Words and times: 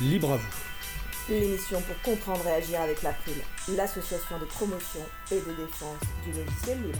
Libre 0.00 0.32
à 0.32 0.36
vous. 0.38 1.32
L'émission 1.32 1.80
pour 1.82 2.02
comprendre 2.02 2.44
et 2.48 2.54
agir 2.54 2.80
avec 2.80 3.00
l'April, 3.02 3.36
l'association 3.76 4.40
de 4.40 4.44
promotion 4.44 4.98
et 5.30 5.36
de 5.36 5.54
défense 5.56 6.00
du 6.24 6.32
logiciel 6.32 6.82
libre. 6.82 6.98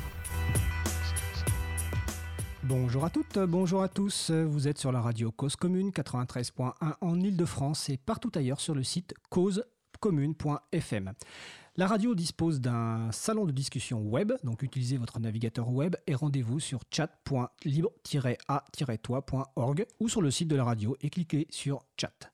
Bonjour 2.62 3.04
à 3.04 3.10
toutes, 3.10 3.40
bonjour 3.40 3.82
à 3.82 3.88
tous. 3.88 4.30
Vous 4.30 4.68
êtes 4.68 4.78
sur 4.78 4.92
la 4.92 5.00
radio 5.00 5.32
Cause 5.32 5.56
Commune 5.56 5.90
93.1 5.90 6.72
en 7.00 7.20
Ile-de-France 7.20 7.88
et 7.88 7.96
partout 7.96 8.30
ailleurs 8.36 8.60
sur 8.60 8.76
le 8.76 8.84
site 8.84 9.12
causecommune.fm. 9.28 11.14
La 11.76 11.88
radio 11.88 12.14
dispose 12.14 12.60
d'un 12.60 13.10
salon 13.10 13.46
de 13.46 13.50
discussion 13.50 14.00
web, 14.00 14.32
donc 14.44 14.62
utilisez 14.62 14.96
votre 14.96 15.18
navigateur 15.18 15.72
web 15.72 15.96
et 16.06 16.14
rendez-vous 16.14 16.60
sur 16.60 16.82
chat.libre-a-toi.org 16.88 19.86
ou 19.98 20.08
sur 20.08 20.22
le 20.22 20.30
site 20.30 20.46
de 20.46 20.54
la 20.54 20.62
radio 20.62 20.96
et 21.00 21.10
cliquez 21.10 21.48
sur 21.50 21.84
chat. 22.00 22.30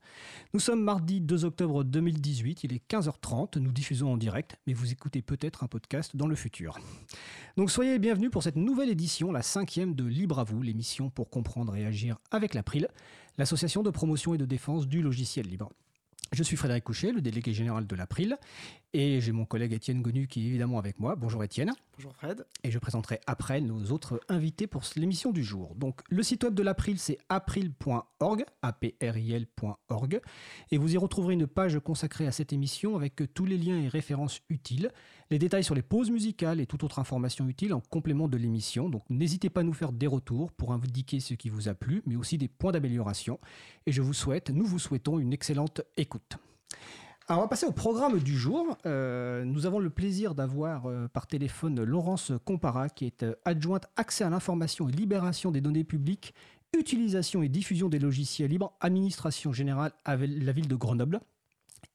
Nous 0.53 0.59
sommes 0.59 0.83
mardi 0.83 1.21
2 1.21 1.45
octobre 1.45 1.83
2018, 1.83 2.65
il 2.65 2.73
est 2.73 2.87
15h30, 2.87 3.57
nous 3.57 3.71
diffusons 3.71 4.13
en 4.13 4.17
direct, 4.17 4.57
mais 4.67 4.73
vous 4.73 4.91
écoutez 4.91 5.23
peut-être 5.23 5.63
un 5.63 5.67
podcast 5.67 6.15
dans 6.15 6.27
le 6.27 6.35
futur. 6.35 6.77
Donc 7.57 7.71
soyez 7.71 7.97
bienvenus 7.97 8.29
pour 8.29 8.43
cette 8.43 8.57
nouvelle 8.57 8.91
édition, 8.91 9.31
la 9.31 9.41
cinquième 9.41 9.95
de 9.95 10.03
Libre 10.03 10.37
à 10.37 10.43
vous, 10.43 10.61
l'émission 10.61 11.09
pour 11.09 11.31
comprendre 11.31 11.75
et 11.75 11.83
agir 11.83 12.19
avec 12.29 12.53
l'April, 12.53 12.87
l'association 13.39 13.81
de 13.81 13.89
promotion 13.89 14.35
et 14.35 14.37
de 14.37 14.45
défense 14.45 14.87
du 14.87 15.01
logiciel 15.01 15.47
libre. 15.47 15.71
Je 16.33 16.43
suis 16.43 16.55
Frédéric 16.55 16.85
Couchet, 16.85 17.11
le 17.11 17.19
délégué 17.19 17.53
général 17.53 17.85
de 17.85 17.93
l'April, 17.93 18.37
et 18.93 19.21
j'ai 19.21 19.31
mon 19.31 19.45
collègue 19.45 19.73
Étienne 19.73 20.01
Gonu 20.01 20.27
qui 20.27 20.41
est 20.41 20.47
évidemment 20.47 20.77
avec 20.77 20.99
moi. 20.99 21.15
Bonjour 21.15 21.43
Étienne. 21.43 21.71
Bonjour 21.97 22.13
Fred. 22.13 22.45
Et 22.63 22.71
je 22.71 22.79
présenterai 22.79 23.19
après 23.25 23.61
nos 23.61 23.91
autres 23.91 24.19
invités 24.27 24.67
pour 24.67 24.83
l'émission 24.95 25.31
du 25.31 25.43
jour. 25.43 25.75
Donc 25.75 26.01
le 26.09 26.23
site 26.23 26.43
web 26.43 26.53
de 26.53 26.63
l'April 26.63 26.99
c'est 26.99 27.17
april.org, 27.29 28.45
april.org, 28.61 30.21
et 30.71 30.77
vous 30.77 30.93
y 30.93 30.97
retrouverez 30.97 31.35
une 31.35 31.47
page 31.47 31.79
consacrée 31.79 32.27
à 32.27 32.31
cette 32.31 32.51
émission 32.53 32.95
avec 32.95 33.21
tous 33.33 33.45
les 33.45 33.57
liens 33.57 33.79
et 33.79 33.87
références 33.87 34.41
utiles, 34.49 34.91
les 35.29 35.39
détails 35.39 35.63
sur 35.63 35.75
les 35.75 35.81
pauses 35.81 36.11
musicales 36.11 36.59
et 36.59 36.65
toute 36.65 36.83
autre 36.83 36.99
information 36.99 37.47
utile 37.47 37.73
en 37.73 37.79
complément 37.79 38.27
de 38.27 38.37
l'émission. 38.37 38.89
Donc 38.89 39.03
n'hésitez 39.09 39.49
pas 39.49 39.61
à 39.61 39.63
nous 39.63 39.73
faire 39.73 39.93
des 39.93 40.07
retours 40.07 40.51
pour 40.51 40.73
indiquer 40.73 41.19
ce 41.21 41.33
qui 41.33 41.49
vous 41.49 41.69
a 41.69 41.73
plu, 41.73 42.01
mais 42.05 42.15
aussi 42.15 42.37
des 42.37 42.49
points 42.49 42.73
d'amélioration. 42.73 43.39
Et 43.85 43.91
je 43.91 44.01
vous 44.01 44.13
souhaite, 44.13 44.49
nous 44.49 44.65
vous 44.65 44.79
souhaitons 44.79 45.19
une 45.19 45.31
excellente 45.31 45.81
écoute. 45.95 46.37
Alors 47.31 47.39
on 47.39 47.43
va 47.43 47.47
passer 47.47 47.65
au 47.65 47.71
programme 47.71 48.19
du 48.19 48.37
jour. 48.37 48.77
Euh, 48.85 49.45
nous 49.45 49.65
avons 49.65 49.79
le 49.79 49.89
plaisir 49.89 50.35
d'avoir 50.35 50.87
euh, 50.87 51.07
par 51.07 51.27
téléphone 51.27 51.81
Laurence 51.81 52.33
Compara, 52.43 52.89
qui 52.89 53.05
est 53.05 53.23
euh, 53.23 53.35
adjointe 53.45 53.87
accès 53.95 54.25
à 54.25 54.29
l'information 54.29 54.89
et 54.89 54.91
libération 54.91 55.49
des 55.49 55.61
données 55.61 55.85
publiques, 55.85 56.33
utilisation 56.77 57.41
et 57.41 57.47
diffusion 57.47 57.87
des 57.87 57.99
logiciels 57.99 58.49
libres, 58.49 58.73
administration 58.81 59.53
générale 59.53 59.93
à 60.03 60.17
la 60.17 60.51
ville 60.51 60.67
de 60.67 60.75
Grenoble, 60.75 61.21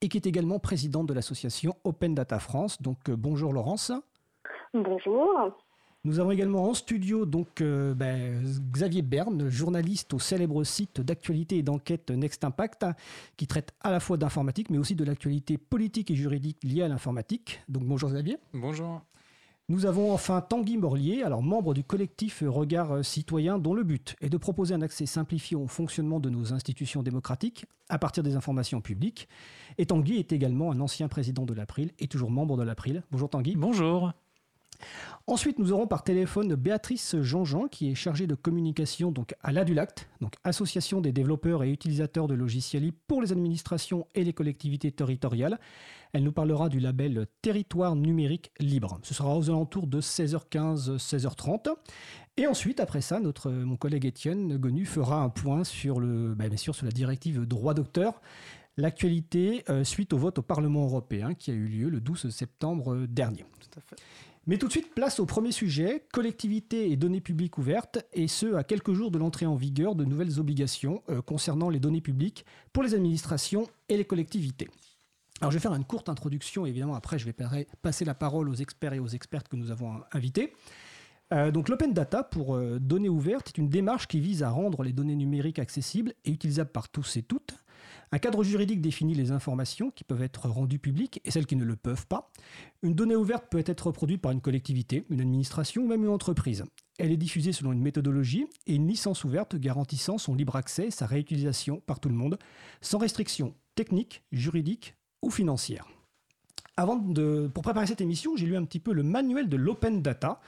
et 0.01 0.09
qui 0.09 0.17
est 0.17 0.27
également 0.27 0.59
présidente 0.59 1.07
de 1.07 1.13
l'association 1.13 1.77
Open 1.85 2.15
Data 2.15 2.39
France. 2.39 2.81
Donc 2.81 3.11
bonjour 3.11 3.53
Laurence. 3.53 3.93
Bonjour. 4.73 5.55
Nous 6.07 6.21
avons 6.21 6.31
également 6.31 6.69
en 6.69 6.73
studio 6.73 7.27
donc 7.27 7.61
euh, 7.61 7.93
ben, 7.93 8.41
Xavier 8.71 9.03
Berne, 9.03 9.49
journaliste 9.49 10.15
au 10.15 10.21
célèbre 10.21 10.63
site 10.63 11.01
d'actualité 11.01 11.59
et 11.59 11.65
d'enquête 11.65 12.13
Next 12.13 12.45
Impact, 12.45 12.87
qui 13.37 13.49
traite 13.49 13.75
à 13.81 13.91
la 13.91 13.99
fois 13.99 14.17
d'informatique 14.17 14.71
mais 14.71 14.79
aussi 14.79 14.95
de 14.95 15.03
l'actualité 15.03 15.59
politique 15.59 16.13
et 16.13 16.15
juridique 16.15 16.59
liée 16.63 16.83
à 16.83 16.89
l'informatique. 16.89 17.61
Donc 17.69 17.83
bonjour 17.87 18.09
Xavier. 18.11 18.39
Bonjour. 18.55 19.03
Nous 19.69 19.85
avons 19.85 20.13
enfin 20.13 20.41
Tanguy 20.43 20.77
Morlier, 20.77 21.25
alors 21.25 21.43
membre 21.43 21.75
du 21.75 21.83
collectif 21.83 22.45
Regard 22.47 23.05
Citoyen, 23.05 23.59
dont 23.59 23.75
le 23.75 23.83
but 23.83 24.15
est 24.21 24.29
de 24.29 24.37
proposer 24.37 24.75
un 24.75 24.83
accès 24.83 25.07
simplifié 25.07 25.57
au 25.57 25.67
fonctionnement 25.67 26.21
de 26.21 26.31
nos 26.31 26.53
institutions 26.53 27.03
démocratiques 27.03 27.67
à 27.89 27.99
partir 27.99 28.23
des 28.23 28.37
informations 28.37 28.81
publiques. 28.81 29.27
Et 29.77 29.87
Tanguy 29.87 30.19
est 30.19 30.31
également 30.31 30.71
un 30.71 30.79
ancien 30.79 31.09
président 31.09 31.47
de 31.47 31.53
l'April 31.53 31.91
et 31.99 32.07
toujours 32.07 32.31
membre 32.31 32.57
de 32.57 32.63
l'April. 32.63 33.03
Bonjour 33.11 33.29
Tanguy. 33.29 33.57
Bonjour. 33.57 34.13
Ensuite, 35.27 35.59
nous 35.59 35.73
aurons 35.73 35.87
par 35.87 36.05
téléphone 36.05 36.55
Béatrice 36.55 37.17
Jean-Jean, 37.21 37.67
qui 37.67 37.91
est 37.91 37.95
chargée 37.95 38.27
de 38.27 38.35
communication 38.35 39.11
donc 39.11 39.35
à 39.43 39.53
l'ADULACT, 39.53 40.09
donc 40.21 40.35
Association 40.45 41.01
des 41.01 41.13
développeurs 41.13 41.65
et 41.65 41.71
utilisateurs 41.71 42.29
de 42.29 42.35
logiciels 42.35 42.83
libres 42.83 42.99
pour 43.07 43.23
les 43.23 43.33
administrations 43.33 44.07
et 44.15 44.25
les 44.25 44.33
collectivités 44.33 44.93
territoriales. 44.93 45.59
Elle 46.13 46.23
nous 46.23 46.33
parlera 46.33 46.69
du 46.69 46.81
label 46.81 47.27
Territoire 47.43 47.97
numérique 47.97 48.53
libre. 48.61 48.99
Ce 49.03 49.15
sera 49.15 49.37
aux 49.37 49.51
alentours 49.51 49.87
de 49.87 50.01
16h15, 50.01 50.97
16h30. 50.97 51.75
Et 52.37 52.47
ensuite, 52.47 52.81
après 52.81 53.01
ça, 53.01 53.19
notre, 53.19 53.51
mon 53.51 53.77
collègue 53.77 54.07
Étienne 54.07 54.57
Gonu 54.57 54.87
fera 54.87 55.23
un 55.23 55.29
point 55.29 55.65
sur, 55.65 56.01
le, 56.01 56.35
bah, 56.35 56.49
bien 56.49 56.57
sûr, 56.57 56.75
sur 56.75 56.87
la 56.87 56.93
directive 56.93 57.47
droit 57.47 57.75
d'auteur 57.75 58.21
l'actualité 58.77 59.65
euh, 59.71 59.85
suite 59.85 60.13
au 60.13 60.19
vote 60.19 60.39
au 60.39 60.43
Parlement 60.43 60.85
européen 60.85 61.35
qui 61.35 61.51
a 61.51 61.55
eu 61.55 61.67
lieu 61.67 61.89
le 61.89 62.01
12 62.01 62.31
septembre 62.31 63.07
dernier. 63.07 63.45
Tout 63.59 63.79
à 63.79 63.81
fait. 63.81 63.97
Mais 64.49 64.59
tout 64.59 64.69
de 64.69 64.73
suite, 64.73 64.95
place 64.95 65.19
au 65.19 65.27
premier 65.27 65.51
sujet, 65.51 66.07
collectivité 66.13 66.93
et 66.93 66.97
données 66.97 67.21
publiques 67.21 67.59
ouvertes, 67.59 67.99
et 68.13 68.29
ce, 68.29 68.55
à 68.55 68.63
quelques 68.63 68.93
jours 68.93 69.11
de 69.11 69.19
l'entrée 69.19 69.47
en 69.47 69.57
vigueur 69.57 69.97
de 69.97 70.05
nouvelles 70.05 70.39
obligations 70.39 71.03
euh, 71.11 71.21
concernant 71.21 71.69
les 71.69 71.81
données 71.81 72.01
publiques 72.01 72.47
pour 72.73 72.85
les 72.85 72.95
administrations 72.95 73.67
et 73.89 73.97
les 73.97 74.05
collectivités. 74.05 74.69
Alors 75.41 75.51
je 75.51 75.59
vais 75.59 75.63
faire 75.63 75.75
une 75.75 75.85
courte 75.85 76.09
introduction, 76.09 76.65
évidemment 76.65 76.95
après 76.95 77.19
je 77.19 77.27
vais 77.27 77.35
passer 77.83 78.05
la 78.05 78.15
parole 78.15 78.49
aux 78.49 78.55
experts 78.55 78.95
et 78.95 79.01
aux 79.01 79.09
expertes 79.09 79.49
que 79.49 79.57
nous 79.57 79.71
avons 79.71 80.01
invités. 80.13 80.55
Euh, 81.33 81.51
donc 81.51 81.69
l'open 81.69 81.93
data 81.93 82.23
pour 82.23 82.55
euh, 82.55 82.79
données 82.79 83.09
ouvertes 83.09 83.49
est 83.49 83.59
une 83.59 83.69
démarche 83.69 84.07
qui 84.07 84.21
vise 84.21 84.45
à 84.45 84.51
rendre 84.51 84.85
les 84.85 84.93
données 84.93 85.17
numériques 85.17 85.59
accessibles 85.59 86.15
et 86.25 86.31
utilisables 86.31 86.71
par 86.71 86.89
tous 86.89 87.17
et 87.17 87.23
toutes. 87.23 87.57
Un 88.13 88.19
cadre 88.19 88.45
juridique 88.45 88.81
définit 88.81 89.15
les 89.15 89.33
informations 89.33 89.91
qui 89.91 90.05
peuvent 90.05 90.23
être 90.23 90.49
rendues 90.49 90.79
publiques 90.79 91.21
et 91.25 91.31
celles 91.31 91.47
qui 91.47 91.57
ne 91.57 91.65
le 91.65 91.77
peuvent 91.77 92.07
pas. 92.07 92.31
Une 92.83 92.95
donnée 92.95 93.17
ouverte 93.17 93.47
peut 93.51 93.65
être 93.67 93.89
reproduite 93.89 94.23
par 94.23 94.33
une 94.33 94.41
collectivité, 94.41 95.05
une 95.11 95.21
administration 95.21 95.83
ou 95.83 95.89
même 95.89 96.05
une 96.05 96.11
entreprise. 96.11 96.65
Elle 96.99 97.13
est 97.13 97.17
diffusée 97.17 97.53
selon 97.53 97.73
une 97.73 97.83
méthodologie 97.83 98.47
et 98.67 98.75
une 98.77 98.89
licence 98.89 99.25
ouverte 99.25 99.57
garantissant 99.57 100.19
son 100.19 100.35
libre 100.35 100.57
accès 100.57 100.87
et 100.87 100.91
sa 100.91 101.07
réutilisation 101.07 101.81
par 101.81 102.01
tout 102.01 102.09
le 102.09 102.15
monde, 102.15 102.39
sans 102.81 102.99
restriction 102.99 103.55
technique, 103.75 104.23
juridique 104.33 104.95
ou 105.23 105.31
financière. 105.31 105.87
Avant 106.77 106.97
de, 106.97 107.51
pour 107.53 107.63
préparer 107.63 107.87
cette 107.87 108.01
émission, 108.01 108.37
j'ai 108.37 108.47
lu 108.47 108.57
un 108.57 108.65
petit 108.65 108.81
peu 108.81 108.93
le 108.93 109.03
manuel 109.03 109.49
de 109.49 109.57
l'open 109.57 110.03
data. 110.03 110.41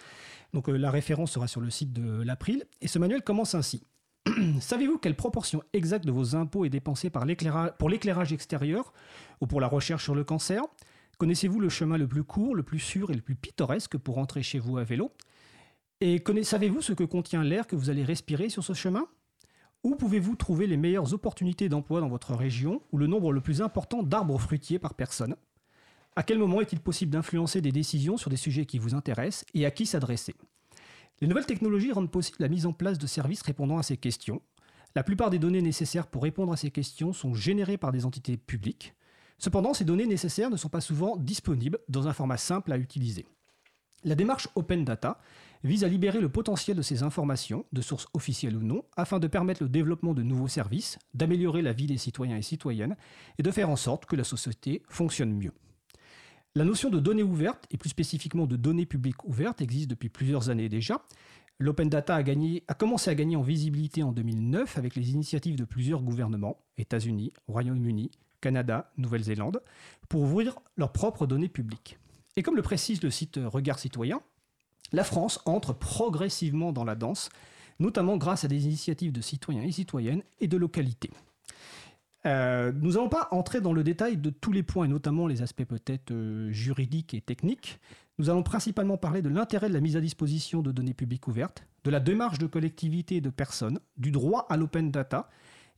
Donc 0.52 0.69
euh, 0.69 0.76
la 0.76 0.90
référence 0.90 1.32
sera 1.32 1.48
sur 1.48 1.60
le 1.60 1.70
site 1.70 1.92
de 1.92 2.22
l'April. 2.22 2.64
Et 2.80 2.88
ce 2.88 2.98
manuel 2.98 3.22
commence 3.22 3.54
ainsi. 3.54 3.82
Savez-vous 4.61 4.99
quelle 4.99 5.16
proportion 5.16 5.62
exacte 5.72 6.05
de 6.05 6.12
vos 6.12 6.37
impôts 6.37 6.65
est 6.65 6.71
dépensée 6.71 7.11
pour 7.11 7.89
l'éclairage 7.89 8.33
extérieur 8.33 8.93
ou 9.41 9.47
pour 9.47 9.61
la 9.61 9.66
recherche 9.66 10.05
sur 10.05 10.15
le 10.15 10.25
cancer? 10.25 10.62
Connaissez-vous 11.19 11.61
le 11.61 11.69
chemin 11.69 11.99
le 11.99 12.06
plus 12.06 12.25
court, 12.25 12.55
le 12.55 12.62
plus 12.62 12.78
sûr 12.78 13.11
et 13.11 13.15
le 13.15 13.21
plus 13.21 13.34
pittoresque 13.34 13.97
pour 13.97 14.17
rentrer 14.17 14.43
chez 14.43 14.59
vous 14.59 14.78
à 14.78 14.84
vélo? 14.84 15.12
Et 16.00 16.22
savez-vous 16.43 16.81
ce 16.81 16.93
que 16.93 17.05
contient 17.05 17.43
l'air 17.43 17.67
que 17.67 17.77
vous 17.77 17.91
allez 17.91 18.05
respirer 18.05 18.49
sur 18.49 18.62
ce 18.62 18.72
chemin? 18.72 19.06
Où 19.84 19.94
pouvez-vous 19.94 20.37
trouver 20.37 20.67
les 20.67 20.77
meilleures 20.77 21.15
opportunités 21.15 21.69
d'emploi 21.69 22.00
dans 22.00 22.09
votre 22.09 22.34
région 22.34 22.83
ou 22.93 22.99
le 22.99 23.06
nombre 23.06 23.33
le 23.33 23.41
plus 23.41 23.62
important 23.62 24.03
d'arbres 24.03 24.38
fruitiers 24.38 24.78
par 24.78 24.94
personne? 24.94 25.37
À 26.17 26.22
quel 26.25 26.38
moment 26.38 26.61
est-il 26.61 26.81
possible 26.81 27.12
d'influencer 27.12 27.61
des 27.61 27.72
décisions 27.72 28.17
sur 28.17 28.31
des 28.31 28.37
sujets 28.37 28.67
qui 28.67 28.78
vous 28.78 28.94
intéressent 28.94 29.44
et 29.55 29.67
à 29.67 29.71
qui 29.71 29.87
s'adresser? 29.87 30.34
Les 31.21 31.27
nouvelles 31.27 31.47
technologies 31.47 31.93
rendent 31.93 32.11
possible 32.11 32.39
la 32.41 32.49
mise 32.49 32.67
en 32.67 32.73
place 32.73 32.99
de 32.99 33.06
services 33.06 33.43
répondant 33.43 33.79
à 33.79 33.83
ces 33.83 33.97
questions. 33.97 34.41
La 34.95 35.03
plupart 35.03 35.31
des 35.31 35.39
données 35.39 35.62
nécessaires 35.62 36.06
pour 36.06 36.23
répondre 36.23 36.53
à 36.53 36.56
ces 36.56 36.71
questions 36.71 37.12
sont 37.12 37.34
générées 37.34 37.77
par 37.77 37.93
des 37.93 38.05
entités 38.05 38.37
publiques. 38.37 38.95
Cependant, 39.39 39.75
ces 39.75 39.84
données 39.84 40.06
nécessaires 40.06 40.51
ne 40.51 40.56
sont 40.56 40.69
pas 40.69 40.81
souvent 40.81 41.17
disponibles 41.17 41.79
dans 41.89 42.09
un 42.09 42.12
format 42.12 42.37
simple 42.37 42.73
à 42.73 42.79
utiliser. 42.79 43.27
La 44.05 44.15
démarche 44.15 44.49
Open 44.55 44.84
Data 44.84 45.21
vise 45.65 45.83
à 45.83 45.89
libérer 45.89 46.21
le 46.21 46.29
potentiel 46.29 46.77
de 46.77 46.83
ces 46.83 47.03
informations, 47.03 47.65
de 47.73 47.83
sources 47.83 48.06
officielles 48.15 48.56
ou 48.56 48.62
non, 48.62 48.85
afin 48.97 49.19
de 49.19 49.27
permettre 49.27 49.62
le 49.62 49.69
développement 49.69 50.15
de 50.15 50.23
nouveaux 50.23 50.49
services, 50.49 50.99
d'améliorer 51.14 51.62
la 51.62 51.73
vie 51.73 51.87
des 51.87 51.99
citoyens 51.99 52.37
et 52.37 52.43
citoyennes, 52.43 52.97
et 53.38 53.43
de 53.43 53.50
faire 53.50 53.71
en 53.71 53.76
sorte 53.76 54.06
que 54.06 54.14
la 54.14 54.23
société 54.23 54.82
fonctionne 54.88 55.35
mieux. 55.35 55.53
La 56.55 56.65
notion 56.65 56.91
de 56.91 56.99
données 56.99 57.23
ouvertes, 57.23 57.67
et 57.71 57.77
plus 57.77 57.91
spécifiquement 57.91 58.47
de 58.47 58.56
données 58.56 58.87
publiques 58.87 59.25
ouvertes, 59.25 59.61
existe 59.61 59.91
depuis 59.91 60.09
plusieurs 60.09 60.50
années 60.50 60.69
déjà. 60.69 61.03
L'open 61.61 61.89
data 61.89 62.17
a, 62.17 62.75
commencé 62.75 63.11
à 63.11 63.15
gagner 63.15 63.37
en 63.37 63.43
visibilité 63.43 64.03
en 64.03 64.12
2009 64.12 64.79
avec 64.79 64.95
les 64.95 65.11
initiatives 65.11 65.56
de 65.56 65.65
plusieurs 65.65 66.03
gouvernements, 66.03 66.59
États-Unis, 66.77 67.33
Royaume-Uni, 67.49 68.11
Canada, 68.41 68.91
Nouvelle-Zélande, 68.97 69.61
pour 70.09 70.23
ouvrir 70.23 70.59
leurs 70.77 70.93
propres 70.93 71.27
données 71.27 71.49
publiques. 71.49 71.99
Et 72.37 72.43
comme 72.43 72.56
le 72.56 72.62
précise 72.62 73.03
le 73.03 73.11
site 73.11 73.41
Regard 73.45 73.79
Citoyen, 73.79 74.21
la 74.93 75.05
France 75.05 75.41
entre 75.45 75.73
progressivement 75.73 76.73
dans 76.73 76.85
la 76.85 76.95
danse, 76.95 77.29
notamment 77.81 78.17
grâce 78.17 78.45
à 78.45 78.49
des 78.49 78.65
initiatives 78.65 79.12
de 79.12 79.21
citoyens 79.21 79.62
et 79.62 79.73
citoyennes 79.73 80.23
et 80.41 80.49
de 80.49 80.56
localités. 80.56 81.11
Euh, 82.26 82.73
nous 82.73 82.93
n'allons 82.93 83.09
pas 83.09 83.29
entrer 83.31 83.61
dans 83.61 83.73
le 83.73 83.85
détail 83.85 84.17
de 84.17 84.31
tous 84.31 84.53
les 84.53 84.62
points, 84.62 84.87
et 84.87 84.88
notamment 84.88 85.26
les 85.26 85.43
aspects 85.43 85.65
peut-être 85.65 86.11
euh, 86.11 86.50
juridiques 86.50 87.15
et 87.15 87.20
techniques. 87.20 87.79
Nous 88.19 88.29
allons 88.31 88.43
principalement 88.43 88.97
parler 88.97 89.23
de 89.23 89.29
l'intérêt 89.29 89.69
de 89.69 89.75
la 89.75 89.81
mise 89.81 89.97
à 89.97 90.00
disposition 90.00 90.61
de 90.61 90.73
données 90.73 90.94
publiques 90.94 91.29
ouvertes, 91.29 91.65
de 91.85 91.91
la 91.91 92.00
démarche 92.00 92.38
de 92.38 92.47
collectivité 92.47 93.17
et 93.17 93.20
de 93.20 93.31
personnes, 93.31 93.79
du 93.97 94.11
droit 94.11 94.47
à 94.50 94.56
l'open 94.56 94.91
data, 94.91 95.29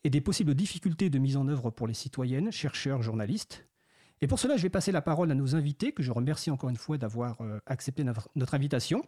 et 0.05 0.11
des 0.11 0.23
possibles 0.23 0.55
difficultés 0.55 1.11
de 1.11 1.19
mise 1.19 1.37
en 1.37 1.47
œuvre 1.49 1.71
pour 1.71 1.87
les 1.87 1.95
citoyennes, 1.95 2.51
chercheurs, 2.51 3.03
journalistes. 3.03 3.67
Et 4.23 4.27
pour 4.27 4.39
cela, 4.39 4.57
je 4.57 4.63
vais 4.63 4.71
passer 4.71 4.93
la 4.93 5.03
parole 5.03 5.31
à 5.31 5.35
nos 5.35 5.57
invités, 5.57 5.93
que 5.93 6.03
je 6.03 6.13
remercie 6.13 6.51
encore 6.51 6.71
une 6.71 6.77
fois 6.77 6.99
d'avoir 6.99 7.41
euh, 7.41 7.59
accepté 7.67 8.05
notre, 8.05 8.55
invitation. 8.55 9.03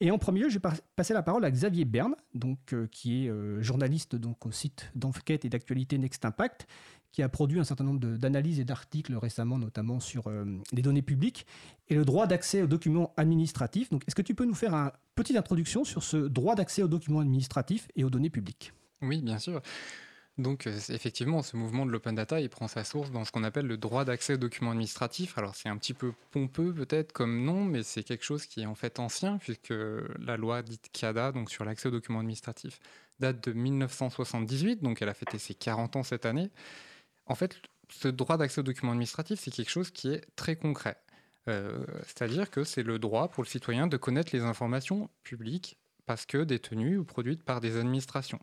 Et 0.00 0.10
en 0.10 0.18
premier 0.18 0.40
lieu, 0.40 0.48
je 0.48 0.58
vais 0.58 0.68
passer 0.96 1.12
la 1.12 1.22
parole 1.22 1.44
à 1.44 1.50
Xavier 1.50 1.84
Berne, 1.84 2.14
donc, 2.34 2.72
euh, 2.72 2.86
qui 2.90 3.26
est 3.26 3.28
euh, 3.28 3.60
journaliste 3.62 4.16
donc, 4.16 4.46
au 4.46 4.50
site 4.50 4.90
d'enquête 4.94 5.44
et 5.44 5.50
d'actualité 5.50 5.98
Next 5.98 6.24
Impact, 6.24 6.66
qui 7.12 7.22
a 7.22 7.28
produit 7.28 7.60
un 7.60 7.64
certain 7.64 7.84
nombre 7.84 8.00
d'analyses 8.16 8.60
et 8.60 8.64
d'articles 8.64 9.14
récemment, 9.16 9.58
notamment 9.58 9.98
sur 9.98 10.30
les 10.72 10.80
données 10.80 11.02
publiques 11.02 11.44
et 11.88 11.96
le 11.96 12.04
droit 12.04 12.28
d'accès 12.28 12.62
aux 12.62 12.68
documents 12.68 13.12
administratifs. 13.16 13.90
Est-ce 14.06 14.14
que 14.14 14.22
tu 14.22 14.36
peux 14.36 14.44
nous 14.44 14.54
faire 14.54 14.74
une 14.74 14.92
petite 15.16 15.36
introduction 15.36 15.82
sur 15.82 16.04
ce 16.04 16.16
droit 16.16 16.54
d'accès 16.54 16.84
aux 16.84 16.88
documents 16.88 17.18
administratifs 17.18 17.88
et 17.96 18.04
aux 18.04 18.10
données 18.10 18.30
publiques? 18.30 18.72
Oui, 19.02 19.22
bien 19.22 19.40
sûr. 19.40 19.60
Donc 20.40 20.66
euh, 20.66 20.78
effectivement, 20.88 21.42
ce 21.42 21.56
mouvement 21.56 21.86
de 21.86 21.90
l'open 21.90 22.14
data, 22.14 22.40
il 22.40 22.48
prend 22.48 22.68
sa 22.68 22.84
source 22.84 23.10
dans 23.10 23.24
ce 23.24 23.32
qu'on 23.32 23.44
appelle 23.44 23.66
le 23.66 23.76
droit 23.76 24.04
d'accès 24.04 24.34
aux 24.34 24.38
documents 24.38 24.70
administratifs. 24.70 25.36
Alors 25.38 25.54
c'est 25.54 25.68
un 25.68 25.76
petit 25.76 25.94
peu 25.94 26.12
pompeux 26.30 26.72
peut-être 26.72 27.12
comme 27.12 27.44
nom, 27.44 27.64
mais 27.64 27.82
c'est 27.82 28.02
quelque 28.02 28.24
chose 28.24 28.46
qui 28.46 28.62
est 28.62 28.66
en 28.66 28.74
fait 28.74 28.98
ancien, 28.98 29.38
puisque 29.38 29.74
la 30.18 30.36
loi 30.36 30.62
dite 30.62 30.88
CADA, 30.92 31.32
donc 31.32 31.50
sur 31.50 31.64
l'accès 31.64 31.88
aux 31.88 31.92
documents 31.92 32.20
administratifs, 32.20 32.80
date 33.18 33.42
de 33.48 33.52
1978, 33.52 34.82
donc 34.82 35.02
elle 35.02 35.08
a 35.08 35.14
fêté 35.14 35.38
ses 35.38 35.54
40 35.54 35.96
ans 35.96 36.02
cette 36.02 36.26
année. 36.26 36.50
En 37.26 37.34
fait, 37.34 37.60
ce 37.90 38.08
droit 38.08 38.36
d'accès 38.36 38.60
aux 38.60 38.64
documents 38.64 38.92
administratifs, 38.92 39.40
c'est 39.40 39.50
quelque 39.50 39.70
chose 39.70 39.90
qui 39.90 40.08
est 40.08 40.24
très 40.36 40.56
concret. 40.56 40.96
Euh, 41.48 41.84
c'est-à-dire 42.04 42.50
que 42.50 42.64
c'est 42.64 42.82
le 42.82 42.98
droit 42.98 43.28
pour 43.28 43.42
le 43.42 43.48
citoyen 43.48 43.86
de 43.86 43.96
connaître 43.96 44.34
les 44.34 44.42
informations 44.42 45.10
publiques 45.22 45.78
parce 46.06 46.26
que 46.26 46.38
détenues 46.38 46.98
ou 46.98 47.04
produites 47.04 47.42
par 47.42 47.60
des 47.60 47.76
administrations. 47.76 48.40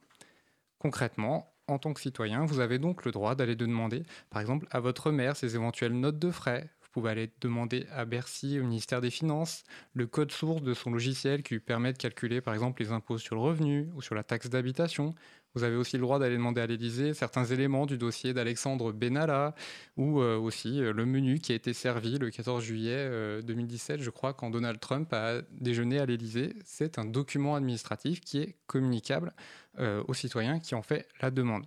Concrètement, 0.79 1.53
en 1.67 1.79
tant 1.79 1.93
que 1.93 2.01
citoyen, 2.01 2.45
vous 2.45 2.59
avez 2.59 2.79
donc 2.79 3.05
le 3.05 3.11
droit 3.11 3.35
d'aller 3.35 3.55
demander, 3.55 4.03
par 4.29 4.41
exemple, 4.41 4.67
à 4.71 4.79
votre 4.79 5.11
maire 5.11 5.35
ses 5.35 5.55
éventuelles 5.55 5.93
notes 5.93 6.19
de 6.19 6.31
frais. 6.31 6.69
Vous 6.81 6.89
pouvez 6.91 7.11
aller 7.11 7.31
demander 7.41 7.85
à 7.91 8.05
Bercy, 8.05 8.59
au 8.59 8.63
ministère 8.63 9.01
des 9.01 9.11
Finances, 9.11 9.63
le 9.93 10.07
code 10.07 10.31
source 10.31 10.63
de 10.63 10.73
son 10.73 10.91
logiciel 10.91 11.43
qui 11.43 11.55
lui 11.55 11.59
permet 11.59 11.93
de 11.93 11.97
calculer, 11.97 12.41
par 12.41 12.53
exemple, 12.53 12.81
les 12.81 12.91
impôts 12.91 13.17
sur 13.17 13.35
le 13.35 13.41
revenu 13.41 13.89
ou 13.95 14.01
sur 14.01 14.15
la 14.15 14.23
taxe 14.23 14.49
d'habitation. 14.49 15.13
Vous 15.57 15.63
avez 15.63 15.75
aussi 15.75 15.97
le 15.97 16.03
droit 16.03 16.19
d'aller 16.19 16.37
demander 16.37 16.61
à 16.61 16.67
l'Élysée 16.67 17.15
certains 17.15 17.45
éléments 17.45 17.87
du 17.87 17.97
dossier 17.97 18.31
d'Alexandre 18.31 18.91
Benalla 18.91 19.55
ou 19.95 20.21
euh, 20.21 20.37
aussi 20.37 20.83
euh, 20.83 20.93
le 20.93 21.03
menu 21.07 21.39
qui 21.39 21.51
a 21.51 21.55
été 21.55 21.73
servi 21.73 22.19
le 22.19 22.29
14 22.29 22.63
juillet 22.63 23.41
2017, 23.41 23.99
euh, 23.99 24.03
je 24.03 24.11
crois, 24.11 24.35
quand 24.35 24.51
Donald 24.51 24.79
Trump 24.79 25.11
a 25.13 25.41
déjeuné 25.49 25.97
à 25.97 26.05
l'Élysée. 26.05 26.53
C'est 26.63 26.99
un 26.99 27.05
document 27.05 27.55
administratif 27.55 28.21
qui 28.21 28.37
est 28.37 28.55
communicable 28.67 29.33
aux 29.79 30.13
citoyens 30.13 30.59
qui 30.59 30.75
ont 30.75 30.83
fait 30.83 31.07
la 31.21 31.31
demande. 31.31 31.65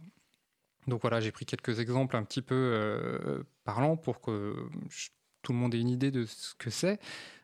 Donc 0.87 1.01
voilà, 1.03 1.21
j'ai 1.21 1.33
pris 1.33 1.45
quelques 1.45 1.81
exemples 1.81 2.15
un 2.17 2.23
petit 2.23 2.43
peu 2.43 3.45
parlants 3.65 3.97
pour 3.97 4.21
que 4.21 4.55
tout 5.43 5.53
le 5.53 5.59
monde 5.59 5.75
ait 5.75 5.81
une 5.81 5.89
idée 5.89 6.13
de 6.13 6.27
ce 6.27 6.55
que 6.55 6.71
c'est. 6.71 7.01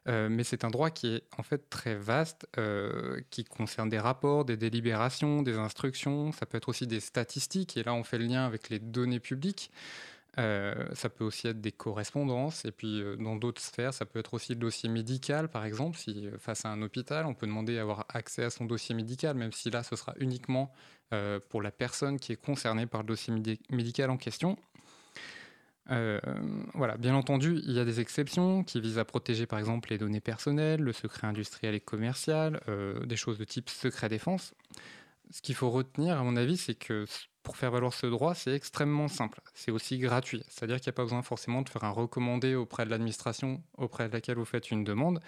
Euh, 0.08 0.28
mais 0.30 0.44
c'est 0.44 0.64
un 0.64 0.70
droit 0.70 0.90
qui 0.90 1.08
est 1.08 1.22
en 1.36 1.42
fait 1.42 1.68
très 1.68 1.96
vaste, 1.96 2.46
euh, 2.58 3.20
qui 3.30 3.44
concerne 3.44 3.88
des 3.88 3.98
rapports, 3.98 4.44
des 4.44 4.56
délibérations, 4.56 5.42
des 5.42 5.56
instructions, 5.56 6.32
ça 6.32 6.46
peut 6.46 6.58
être 6.58 6.68
aussi 6.68 6.86
des 6.86 7.00
statistiques, 7.00 7.76
et 7.76 7.82
là 7.82 7.92
on 7.92 8.04
fait 8.04 8.18
le 8.18 8.26
lien 8.26 8.46
avec 8.46 8.68
les 8.68 8.78
données 8.78 9.20
publiques. 9.20 9.70
Euh, 10.38 10.74
ça 10.92 11.08
peut 11.08 11.24
aussi 11.24 11.48
être 11.48 11.60
des 11.60 11.72
correspondances, 11.72 12.64
et 12.66 12.70
puis 12.70 13.02
dans 13.18 13.36
d'autres 13.36 13.62
sphères, 13.62 13.94
ça 13.94 14.04
peut 14.04 14.18
être 14.20 14.34
aussi 14.34 14.52
le 14.52 14.60
dossier 14.60 14.88
médical, 14.88 15.48
par 15.48 15.64
exemple, 15.64 15.96
si 15.96 16.28
face 16.38 16.64
à 16.64 16.68
un 16.68 16.82
hôpital, 16.82 17.26
on 17.26 17.34
peut 17.34 17.46
demander 17.46 17.78
à 17.78 17.82
avoir 17.82 18.04
accès 18.10 18.44
à 18.44 18.50
son 18.50 18.66
dossier 18.66 18.94
médical, 18.94 19.34
même 19.34 19.52
si 19.52 19.70
là, 19.70 19.82
ce 19.82 19.96
sera 19.96 20.14
uniquement 20.18 20.72
pour 21.48 21.62
la 21.62 21.70
personne 21.70 22.18
qui 22.18 22.32
est 22.32 22.36
concernée 22.36 22.86
par 22.86 23.02
le 23.02 23.06
dossier 23.06 23.32
médical 23.70 24.10
en 24.10 24.18
question. 24.18 24.58
Euh, 25.90 26.20
voilà, 26.74 26.96
bien 26.96 27.14
entendu, 27.14 27.60
il 27.64 27.72
y 27.72 27.78
a 27.78 27.84
des 27.84 28.00
exceptions 28.00 28.64
qui 28.64 28.80
visent 28.80 28.98
à 28.98 29.04
protéger 29.04 29.46
par 29.46 29.58
exemple 29.58 29.90
les 29.90 29.98
données 29.98 30.20
personnelles, 30.20 30.80
le 30.80 30.92
secret 30.92 31.26
industriel 31.26 31.74
et 31.74 31.80
commercial, 31.80 32.60
euh, 32.68 33.04
des 33.06 33.16
choses 33.16 33.38
de 33.38 33.44
type 33.44 33.70
secret 33.70 34.08
défense. 34.08 34.54
Ce 35.30 35.42
qu'il 35.42 35.54
faut 35.54 35.70
retenir, 35.70 36.18
à 36.18 36.22
mon 36.22 36.36
avis, 36.36 36.56
c'est 36.56 36.74
que 36.74 37.04
pour 37.42 37.56
faire 37.56 37.70
valoir 37.70 37.92
ce 37.92 38.06
droit, 38.06 38.34
c'est 38.34 38.52
extrêmement 38.52 39.08
simple. 39.08 39.40
C'est 39.54 39.70
aussi 39.70 39.98
gratuit. 39.98 40.42
C'est-à-dire 40.48 40.76
qu'il 40.76 40.90
n'y 40.90 40.94
a 40.94 40.96
pas 40.96 41.04
besoin 41.04 41.22
forcément 41.22 41.62
de 41.62 41.68
faire 41.68 41.84
un 41.84 41.90
recommandé 41.90 42.54
auprès 42.56 42.84
de 42.84 42.90
l'administration 42.90 43.62
auprès 43.76 44.08
de 44.08 44.12
laquelle 44.12 44.36
vous 44.36 44.44
faites 44.44 44.70
une 44.70 44.82
demande. 44.82 45.20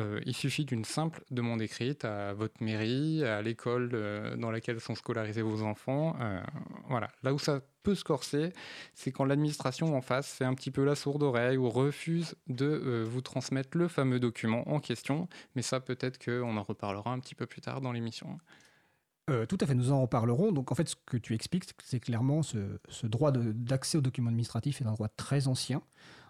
Euh, 0.00 0.20
il 0.24 0.34
suffit 0.34 0.64
d'une 0.64 0.84
simple 0.84 1.22
demande 1.30 1.60
écrite 1.60 2.04
à 2.04 2.32
votre 2.32 2.62
mairie, 2.62 3.24
à 3.24 3.42
l'école 3.42 3.90
euh, 3.92 4.36
dans 4.36 4.50
laquelle 4.50 4.80
sont 4.80 4.94
scolarisés 4.94 5.42
vos 5.42 5.62
enfants. 5.62 6.16
Euh, 6.20 6.40
voilà. 6.88 7.10
Là 7.22 7.34
où 7.34 7.38
ça 7.38 7.60
peut 7.82 7.94
se 7.94 8.02
corser, 8.02 8.52
c'est 8.94 9.12
quand 9.12 9.24
l'administration 9.24 9.94
en 9.94 10.00
face 10.00 10.32
fait 10.32 10.44
un 10.44 10.54
petit 10.54 10.70
peu 10.70 10.84
la 10.84 10.94
sourde 10.94 11.22
oreille 11.22 11.58
ou 11.58 11.68
refuse 11.68 12.36
de 12.46 13.04
vous 13.06 13.20
transmettre 13.20 13.76
le 13.76 13.88
fameux 13.88 14.20
document 14.20 14.66
en 14.72 14.80
question. 14.80 15.28
Mais 15.56 15.62
ça, 15.62 15.80
peut-être 15.80 16.24
qu'on 16.24 16.56
en 16.56 16.62
reparlera 16.62 17.10
un 17.12 17.18
petit 17.18 17.34
peu 17.34 17.46
plus 17.46 17.60
tard 17.60 17.80
dans 17.80 17.92
l'émission. 17.92 18.38
tout 19.26 19.58
à 19.60 19.66
fait, 19.66 19.74
nous 19.74 19.90
en 19.90 20.00
reparlerons. 20.00 20.52
Donc 20.52 20.70
en 20.70 20.76
fait, 20.76 20.88
ce 20.88 20.96
que 21.06 21.16
tu 21.16 21.34
expliques, 21.34 21.64
c'est 21.82 22.00
clairement 22.00 22.42
ce, 22.42 22.78
ce 22.88 23.08
droit 23.08 23.32
d'accès 23.32 23.98
aux 23.98 24.02
documents 24.02 24.28
administratifs 24.28 24.80
est 24.80 24.86
un 24.86 24.92
droit 24.92 25.08
très 25.08 25.48
ancien. 25.48 25.82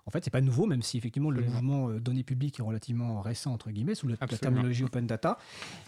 En 0.04 0.10
fait, 0.10 0.24
c'est 0.24 0.30
pas 0.30 0.40
nouveau, 0.40 0.66
même 0.66 0.82
si 0.82 0.98
effectivement 0.98 1.30
le 1.30 1.42
mouvement 1.42 1.88
euh, 1.88 2.00
données 2.00 2.24
publiques 2.24 2.58
est 2.58 2.62
relativement 2.62 3.20
récent, 3.20 3.52
entre 3.52 3.70
guillemets, 3.70 3.94
sous 3.94 4.08
la, 4.08 4.16
terminologie 4.16 4.82
open 4.82 5.06
data, 5.06 5.38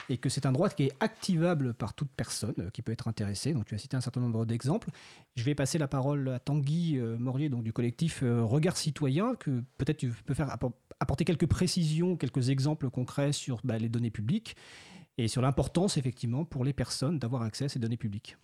et 0.09 0.19
que 0.19 0.29
c'est 0.29 0.47
un 0.47 0.53
droit 0.53 0.69
qui 0.69 0.85
est 0.85 0.93
activable 1.01 1.75
par 1.75 1.95
toute 1.95 2.11
personne 2.11 2.55
euh, 2.61 2.71
qui 2.71 2.83
peut 2.83 2.93
être 2.93 3.09
intéressée. 3.09 3.53
Donc, 3.53 3.67
tu 3.67 3.75
as 3.75 3.79
cité 3.79 3.97
un 3.97 4.01
certain 4.01 4.21
nombre 4.21 4.47
d'exemples. 4.47 4.91
Je 5.35 5.43
vais 5.43 5.57
passer 5.57 5.79
la 5.79 5.89
parole 5.89 6.29
à 6.29 6.39
Tanguy 6.39 6.97
euh, 6.97 7.19
Morier, 7.19 7.49
donc 7.49 7.65
du 7.65 7.73
collectif 7.73 8.23
Regard 8.23 8.77
Citoyen, 8.77 9.35
que 9.35 9.63
peut-être 9.79 9.97
tu 9.97 10.11
peux 10.11 10.35
faire 10.35 10.57
apporter 11.01 11.25
quelques 11.25 11.47
précisions, 11.47 12.17
quelques 12.17 12.51
exemples 12.51 12.91
concrets 12.91 13.33
sur 13.33 13.61
bah, 13.65 13.79
les 13.79 13.89
données 13.89 14.11
publiques 14.11 14.57
et 15.19 15.27
sur 15.27 15.43
l'importance, 15.43 15.97
effectivement, 15.97 16.45
pour 16.45 16.65
les 16.65 16.73
personnes 16.73 17.19
d'avoir 17.19 17.43
accès 17.43 17.65
à 17.65 17.69
ces 17.69 17.79
données 17.79 17.97
publiques. 17.97 18.37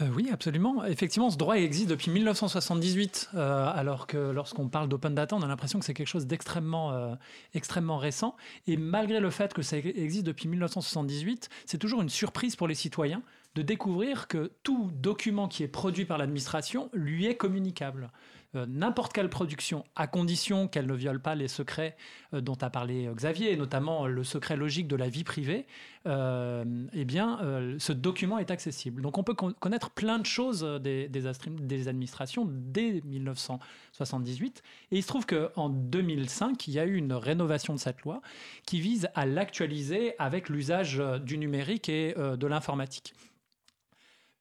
Euh, 0.00 0.08
oui, 0.14 0.28
absolument. 0.32 0.84
Effectivement, 0.84 1.28
ce 1.28 1.36
droit 1.36 1.56
existe 1.56 1.90
depuis 1.90 2.12
1978, 2.12 3.30
euh, 3.34 3.66
alors 3.74 4.06
que 4.06 4.16
lorsqu'on 4.16 4.68
parle 4.68 4.88
d'open 4.88 5.12
data, 5.12 5.34
on 5.34 5.42
a 5.42 5.48
l'impression 5.48 5.80
que 5.80 5.84
c'est 5.84 5.94
quelque 5.94 6.06
chose 6.06 6.26
d'extrêmement 6.26 6.92
euh, 6.92 7.14
extrêmement 7.52 7.98
récent. 7.98 8.36
Et 8.68 8.76
malgré 8.76 9.18
le 9.18 9.30
fait 9.30 9.52
que 9.52 9.62
ça 9.62 9.76
existe 9.76 10.24
depuis 10.24 10.48
1978, 10.48 11.48
c'est 11.66 11.78
toujours 11.78 12.00
une 12.00 12.08
surprise 12.08 12.54
pour 12.54 12.68
les 12.68 12.76
citoyens 12.76 13.22
de 13.56 13.62
découvrir 13.62 14.28
que 14.28 14.52
tout 14.62 14.90
document 14.94 15.48
qui 15.48 15.64
est 15.64 15.68
produit 15.68 16.04
par 16.04 16.16
l'administration 16.16 16.90
lui 16.92 17.26
est 17.26 17.36
communicable. 17.36 18.10
Euh, 18.54 18.64
n'importe 18.66 19.12
quelle 19.12 19.28
production, 19.28 19.84
à 19.94 20.06
condition 20.06 20.68
qu'elle 20.68 20.86
ne 20.86 20.94
viole 20.94 21.20
pas 21.20 21.34
les 21.34 21.48
secrets 21.48 21.96
euh, 22.32 22.40
dont 22.40 22.56
a 22.62 22.70
parlé 22.70 23.06
euh, 23.06 23.12
Xavier, 23.12 23.52
et 23.52 23.56
notamment 23.56 24.06
le 24.06 24.24
secret 24.24 24.56
logique 24.56 24.88
de 24.88 24.96
la 24.96 25.08
vie 25.08 25.24
privée, 25.24 25.66
eh 26.06 27.04
bien, 27.04 27.38
ce 27.78 27.92
document 27.92 28.38
est 28.38 28.50
accessible. 28.50 29.02
Donc 29.02 29.18
on 29.18 29.22
peut 29.22 29.34
connaître 29.34 29.90
plein 29.90 30.18
de 30.18 30.24
choses 30.24 30.62
des, 30.80 31.06
des, 31.06 31.88
administrations 31.88 32.46
dès 32.48 33.02
1978. 33.04 34.62
Et 34.90 34.96
il 34.96 35.02
se 35.02 35.08
trouve 35.08 35.26
qu'en 35.26 35.68
2005, 35.68 36.66
il 36.66 36.72
y 36.72 36.78
a 36.78 36.86
eu 36.86 36.94
une 36.94 37.12
rénovation 37.12 37.74
de 37.74 37.78
cette 37.78 38.00
loi 38.02 38.22
qui 38.64 38.80
vise 38.80 39.10
à 39.14 39.26
l'actualiser 39.26 40.14
avec 40.18 40.48
l'usage 40.48 41.02
du 41.22 41.36
numérique 41.36 41.90
et 41.90 42.14
de 42.14 42.46
l'informatique 42.46 43.12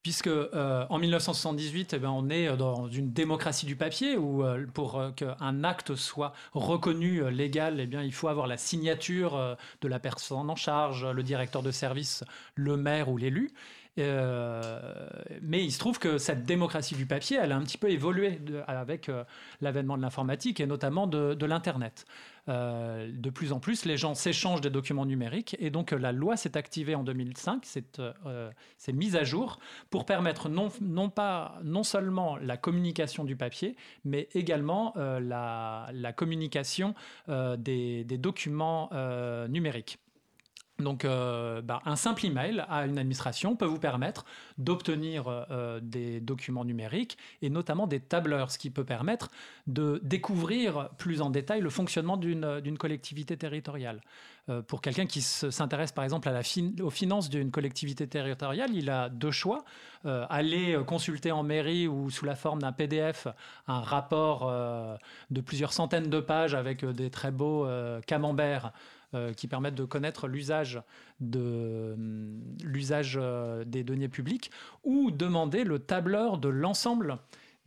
puisque 0.07 0.27
euh, 0.27 0.85
en 0.89 0.99
1978, 0.99 1.91
eh 1.91 1.99
ben, 1.99 2.09
on 2.09 2.29
est 2.29 2.55
dans 2.55 2.87
une 2.87 3.11
démocratie 3.11 3.65
du 3.65 3.75
papier 3.75 4.15
où 4.15 4.41
euh, 4.41 4.65
pour 4.73 4.97
euh, 4.97 5.11
qu'un 5.11 5.65
acte 5.65 5.95
soit 5.95 6.31
reconnu 6.53 7.29
légal, 7.29 7.81
eh 7.81 8.05
il 8.05 8.13
faut 8.13 8.29
avoir 8.29 8.47
la 8.47 8.55
signature 8.55 9.57
de 9.81 9.87
la 9.89 9.99
personne 9.99 10.49
en 10.49 10.55
charge, 10.55 11.05
le 11.05 11.23
directeur 11.23 11.61
de 11.61 11.71
service, 11.71 12.23
le 12.55 12.77
maire 12.77 13.09
ou 13.09 13.17
l'élu. 13.17 13.51
Mais 13.98 15.63
il 15.63 15.72
se 15.72 15.80
trouve 15.80 16.00
que 16.00 16.18
cette 16.18 16.46
démocratie 16.46 16.96
du 16.96 17.06
papier, 17.06 17.38
elle 17.42 17.51
a 17.51 17.58
un 17.58 17.63
petit 17.63 17.77
peu 17.77 17.89
évolué 17.89 18.39
avec 18.68 19.10
l'avènement 19.62 19.98
de 19.98 20.01
l'informatique 20.01 20.60
et 20.60 20.68
notamment 20.68 21.08
de 21.08 21.46
l'Internet. 21.46 22.06
Euh, 22.50 23.10
de 23.12 23.30
plus 23.30 23.51
en 23.51 23.60
plus, 23.60 23.86
les 23.86 23.98
gens 23.98 24.16
s'échangent 24.16 24.62
des 24.62 24.70
documents 24.70 25.06
numériques 25.06 25.56
et 25.60 25.70
donc 25.70 25.92
euh, 25.92 25.98
la 25.98 26.12
loi 26.12 26.38
s'est 26.38 26.56
activée 26.58 26.96
en 26.96 27.04
2005, 27.04 27.66
euh, 28.00 28.51
s'est 28.77 28.94
mise 28.94 29.16
à 29.16 29.24
jour 29.24 29.60
pour 29.89 30.06
permettre 30.06 30.48
non, 30.48 31.10
pas, 31.10 31.60
non 31.63 31.84
seulement 31.84 32.38
la 32.38 32.56
communication 32.56 33.25
du 33.25 33.36
papier, 33.36 33.75
mais 34.06 34.30
également 34.34 34.94
la, 34.96 36.13
communication 36.16 36.96
des, 37.27 38.06
documents 38.18 38.89
numériques. 39.50 40.00
Donc, 40.79 41.05
euh, 41.05 41.62
bah, 41.62 41.81
un 41.86 41.96
simple 41.96 42.25
email 42.25 42.63
à 42.69 42.86
une 42.86 43.00
administration 43.00 43.55
peut 43.55 43.65
vous 43.65 43.79
permettre 43.79 44.25
d'obtenir 44.60 45.25
euh, 45.27 45.79
des 45.81 46.19
documents 46.19 46.65
numériques 46.65 47.17
et 47.41 47.50
notamment 47.50 47.88
des 47.88 48.00
tableurs, 48.00 48.51
ce 48.51 48.60
qui 48.60 48.69
peut 48.69 48.84
permettre 48.84 49.29
de 49.65 50.00
découvrir 50.03 50.89
plus 50.98 51.22
en 51.22 51.31
détail 51.31 51.62
le 51.62 51.72
fonctionnement 51.72 52.15
d'une 52.15 52.77
collectivité 52.77 53.38
territoriale. 53.38 54.01
Euh, 54.50 54.62
pour 54.62 54.81
quelqu'un 54.81 55.07
qui 55.07 55.22
s'intéresse 55.22 55.91
par 55.91 56.03
exemple 56.03 56.29
aux 56.81 56.89
finances 56.89 57.29
d'une 57.29 57.50
collectivité 57.50 58.07
territoriale, 58.07 58.69
il 58.74 58.89
a 58.89 59.10
deux 59.10 59.31
choix. 59.31 59.65
aller 60.05 60.79
consulter 60.86 61.31
en 61.31 61.43
mairie 61.43 61.88
ou 61.88 62.10
sous 62.12 62.25
la 62.25 62.36
forme 62.36 62.62
d'un 62.62 62.72
PDF 62.72 63.27
un 63.67 63.81
rapport 63.81 64.50
de 65.31 65.41
plusieurs 65.41 65.74
centaines 65.74 66.10
de 66.10 66.19
pages 66.19 66.53
avec 66.53 66.86
des 66.86 67.10
très 67.10 67.31
beaux 67.31 67.67
camemberts 68.05 68.72
euh, 69.13 69.31
qui 69.31 69.47
permettent 69.47 69.75
de 69.75 69.85
connaître 69.85 70.27
l'usage 70.27 70.81
de 71.21 71.95
l'usage 72.61 73.17
euh, 73.17 73.63
des 73.63 73.85
données 73.85 74.09
publiques 74.09 74.51
ou 74.83 75.11
demander 75.11 75.63
le 75.63 75.79
tableur 75.79 76.37
de 76.37 76.49
l'ensemble 76.49 77.17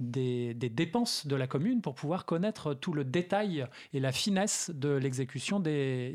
des, 0.01 0.53
dépenses 0.53 1.27
de 1.27 1.35
la 1.37 1.47
commune 1.47 1.81
pour 1.81 1.95
pouvoir 1.95 2.27
connaître 2.27 2.75
tout 2.75 2.93
le 2.93 3.05
détail 3.05 3.67
et 3.95 4.01
la 4.01 4.13
finesse 4.13 4.71
de 4.75 4.91
l'exécution 4.91 5.61
des, 5.61 6.15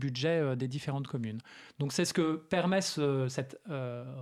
budgets 0.00 0.40
euh, 0.40 0.56
des 0.56 0.66
différentes 0.66 1.06
communes. 1.06 1.38
Donc 1.78 1.92
c'est 1.92 2.04
ce 2.04 2.12
que 2.12 2.34
permet 2.34 2.80
cette 2.80 3.60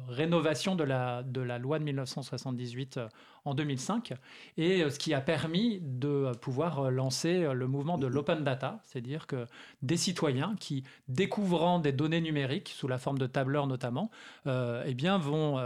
rénovation 0.08 0.76
de 0.76 0.84
la, 0.84 1.22
de 1.22 1.40
la 1.40 1.58
loi 1.58 1.78
de 1.78 1.84
1978 1.84 3.00
en 3.44 3.54
2005 3.54 4.14
et 4.56 4.82
euh, 4.82 4.90
ce 4.90 4.98
qui 4.98 5.12
a 5.14 5.20
permis 5.20 5.80
de 5.82 6.32
pouvoir 6.40 6.80
euh, 6.80 6.90
lancer 6.90 7.44
euh, 7.44 7.52
le 7.52 7.66
mouvement 7.66 7.98
de 7.98 8.06
l'open 8.06 8.42
data, 8.42 8.80
c'est-à-dire 8.84 9.26
que 9.26 9.46
des 9.82 9.96
citoyens 9.96 10.54
qui, 10.58 10.84
découvrant 11.08 11.78
des 11.78 11.92
données 11.92 12.20
numériques 12.20 12.72
sous 12.74 12.88
la 12.88 12.98
forme 12.98 13.18
de 13.18 13.26
tableurs 13.26 13.66
notamment, 13.66 14.10
eh 14.46 14.94
bien 14.94 15.18
vont 15.18 15.60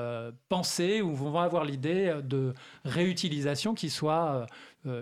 penser 0.49 1.03
ou 1.03 1.15
vont 1.15 1.39
avoir 1.39 1.65
l'idée 1.65 2.21
de 2.25 2.55
réutilisation 2.85 3.75
qui 3.75 3.91
soit 3.91 4.47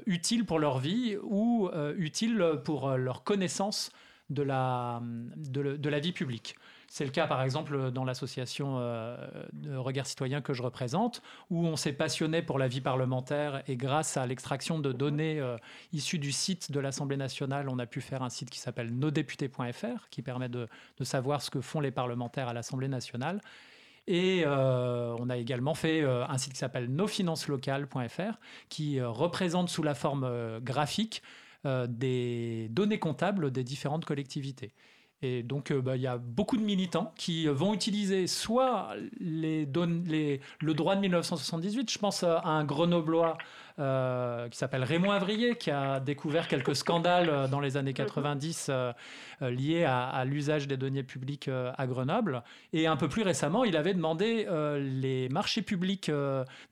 utile 0.07 0.45
pour 0.45 0.59
leur 0.59 0.79
vie 0.79 1.17
ou 1.23 1.71
utile 1.97 2.61
pour 2.65 2.91
leur 2.97 3.25
connaissance 3.25 3.91
de 4.31 4.43
la, 4.43 5.03
de 5.37 5.89
la 5.89 6.01
vie 6.01 6.13
publique. 6.13 6.57
C'est 6.97 7.05
le 7.05 7.11
cas, 7.11 7.27
par 7.27 7.43
exemple, 7.43 7.91
dans 7.91 8.05
l'association 8.05 8.79
euh, 8.79 9.19
de 9.53 9.77
Regard 9.77 10.07
Citoyen 10.07 10.41
que 10.41 10.55
je 10.55 10.63
représente, 10.63 11.21
où 11.51 11.67
on 11.67 11.77
s'est 11.77 11.93
passionné 11.93 12.41
pour 12.41 12.59
la 12.59 12.69
vie 12.69 12.81
parlementaire 12.81 13.63
et 13.69 13.77
grâce 13.77 14.17
à 14.17 14.25
l'extraction 14.27 14.79
de 14.79 14.93
données 14.93 15.39
euh, 15.39 15.59
issues 15.93 16.19
du 16.19 16.33
site 16.33 16.73
de 16.73 16.81
l'Assemblée 16.81 17.19
nationale, 17.19 17.69
on 17.69 17.79
a 17.79 17.85
pu 17.85 18.01
faire 18.01 18.23
un 18.23 18.31
site 18.31 18.49
qui 18.49 18.59
s'appelle 18.59 18.95
nosdéputés.fr, 18.99 20.09
qui 20.09 20.23
permet 20.23 20.49
de, 20.49 20.69
savoir 21.03 21.43
ce 21.43 21.51
que 21.51 21.61
font 21.61 21.81
les 21.81 21.91
parlementaires 21.91 22.49
à 22.49 22.55
l'Assemblée 22.55 22.89
nationale. 22.89 23.43
Et 24.07 24.45
euh, 24.47 25.15
on 25.19 25.29
a 25.29 25.37
également 25.37 25.75
fait 25.75 26.03
un 26.03 26.39
site 26.39 26.55
qui 26.55 26.59
s'appelle 26.59 26.89
nosfinanceslocales.fr, 26.89 28.39
qui 28.71 29.03
représente 29.03 29.69
sous 29.69 29.83
la 29.83 29.95
forme 29.95 30.61
graphique 30.61 31.23
des 31.67 32.69
données 32.71 32.99
comptables 32.99 33.51
des 33.51 33.65
différentes 33.65 34.07
collectivités. 34.07 34.73
Et 35.23 35.43
donc, 35.43 35.71
euh, 35.71 35.81
bah, 35.81 35.97
il 35.97 36.03
y 36.03 36.07
a 36.07 36.19
beaucoup 36.19 36.57
de 36.57 36.63
militants 36.63 37.13
qui 37.17 37.47
vont 37.47 37.73
utiliser 37.73 38.27
soit 38.27 38.91
les, 39.19 39.67
les, 40.05 40.41
le 40.61 40.75
droit 40.75 40.95
de 40.95 41.01
1978, 41.01 41.91
je 41.91 41.99
pense 41.99 42.23
à 42.23 42.43
un 42.45 42.65
grenoblois 42.65 43.39
euh, 43.79 44.49
qui 44.49 44.57
s'appelle 44.57 44.85
Raymond 44.85 45.11
Avrier, 45.11 45.57
qui 45.57 45.71
a 45.71 46.01
découvert 46.01 46.49
quelques 46.49 46.75
scandales 46.75 47.29
euh, 47.29 47.47
dans 47.47 47.61
les 47.61 47.77
années 47.77 47.93
90 47.93 48.71
euh, 48.71 48.93
liés 49.43 49.85
à, 49.85 50.25
l'usage 50.25 50.67
des 50.67 50.79
deniers 50.79 51.03
publics 51.03 51.51
à 51.77 51.87
Grenoble. 51.87 52.43
Et 52.73 52.87
un 52.87 52.97
peu 52.97 53.07
plus 53.07 53.23
récemment, 53.23 53.65
il 53.65 53.77
avait 53.77 53.93
demandé 53.93 54.47
les 54.81 55.29
marchés 55.29 55.61
publics 55.61 56.11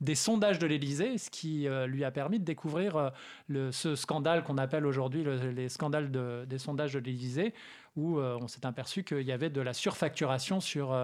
des 0.01 0.15
sondages 0.15 0.57
de 0.57 0.65
l'Élysée, 0.65 1.19
ce 1.19 1.29
qui 1.29 1.67
lui 1.85 2.03
a 2.03 2.09
permis 2.09 2.39
de 2.39 2.43
découvrir 2.43 3.11
le, 3.47 3.71
ce 3.71 3.95
scandale 3.95 4.43
qu'on 4.43 4.57
appelle 4.57 4.87
aujourd'hui 4.87 5.23
les 5.55 5.69
scandales 5.69 6.09
des 6.47 6.57
sondages 6.57 6.93
de 6.93 6.99
l'Élysée, 6.99 7.53
où 7.95 8.19
on 8.19 8.47
s'est 8.47 8.65
aperçu 8.65 9.03
qu'il 9.03 9.21
y 9.21 9.31
avait 9.31 9.49
de 9.49 9.61
la 9.61 9.73
surfacturation 9.73 10.59
sur, 10.59 10.95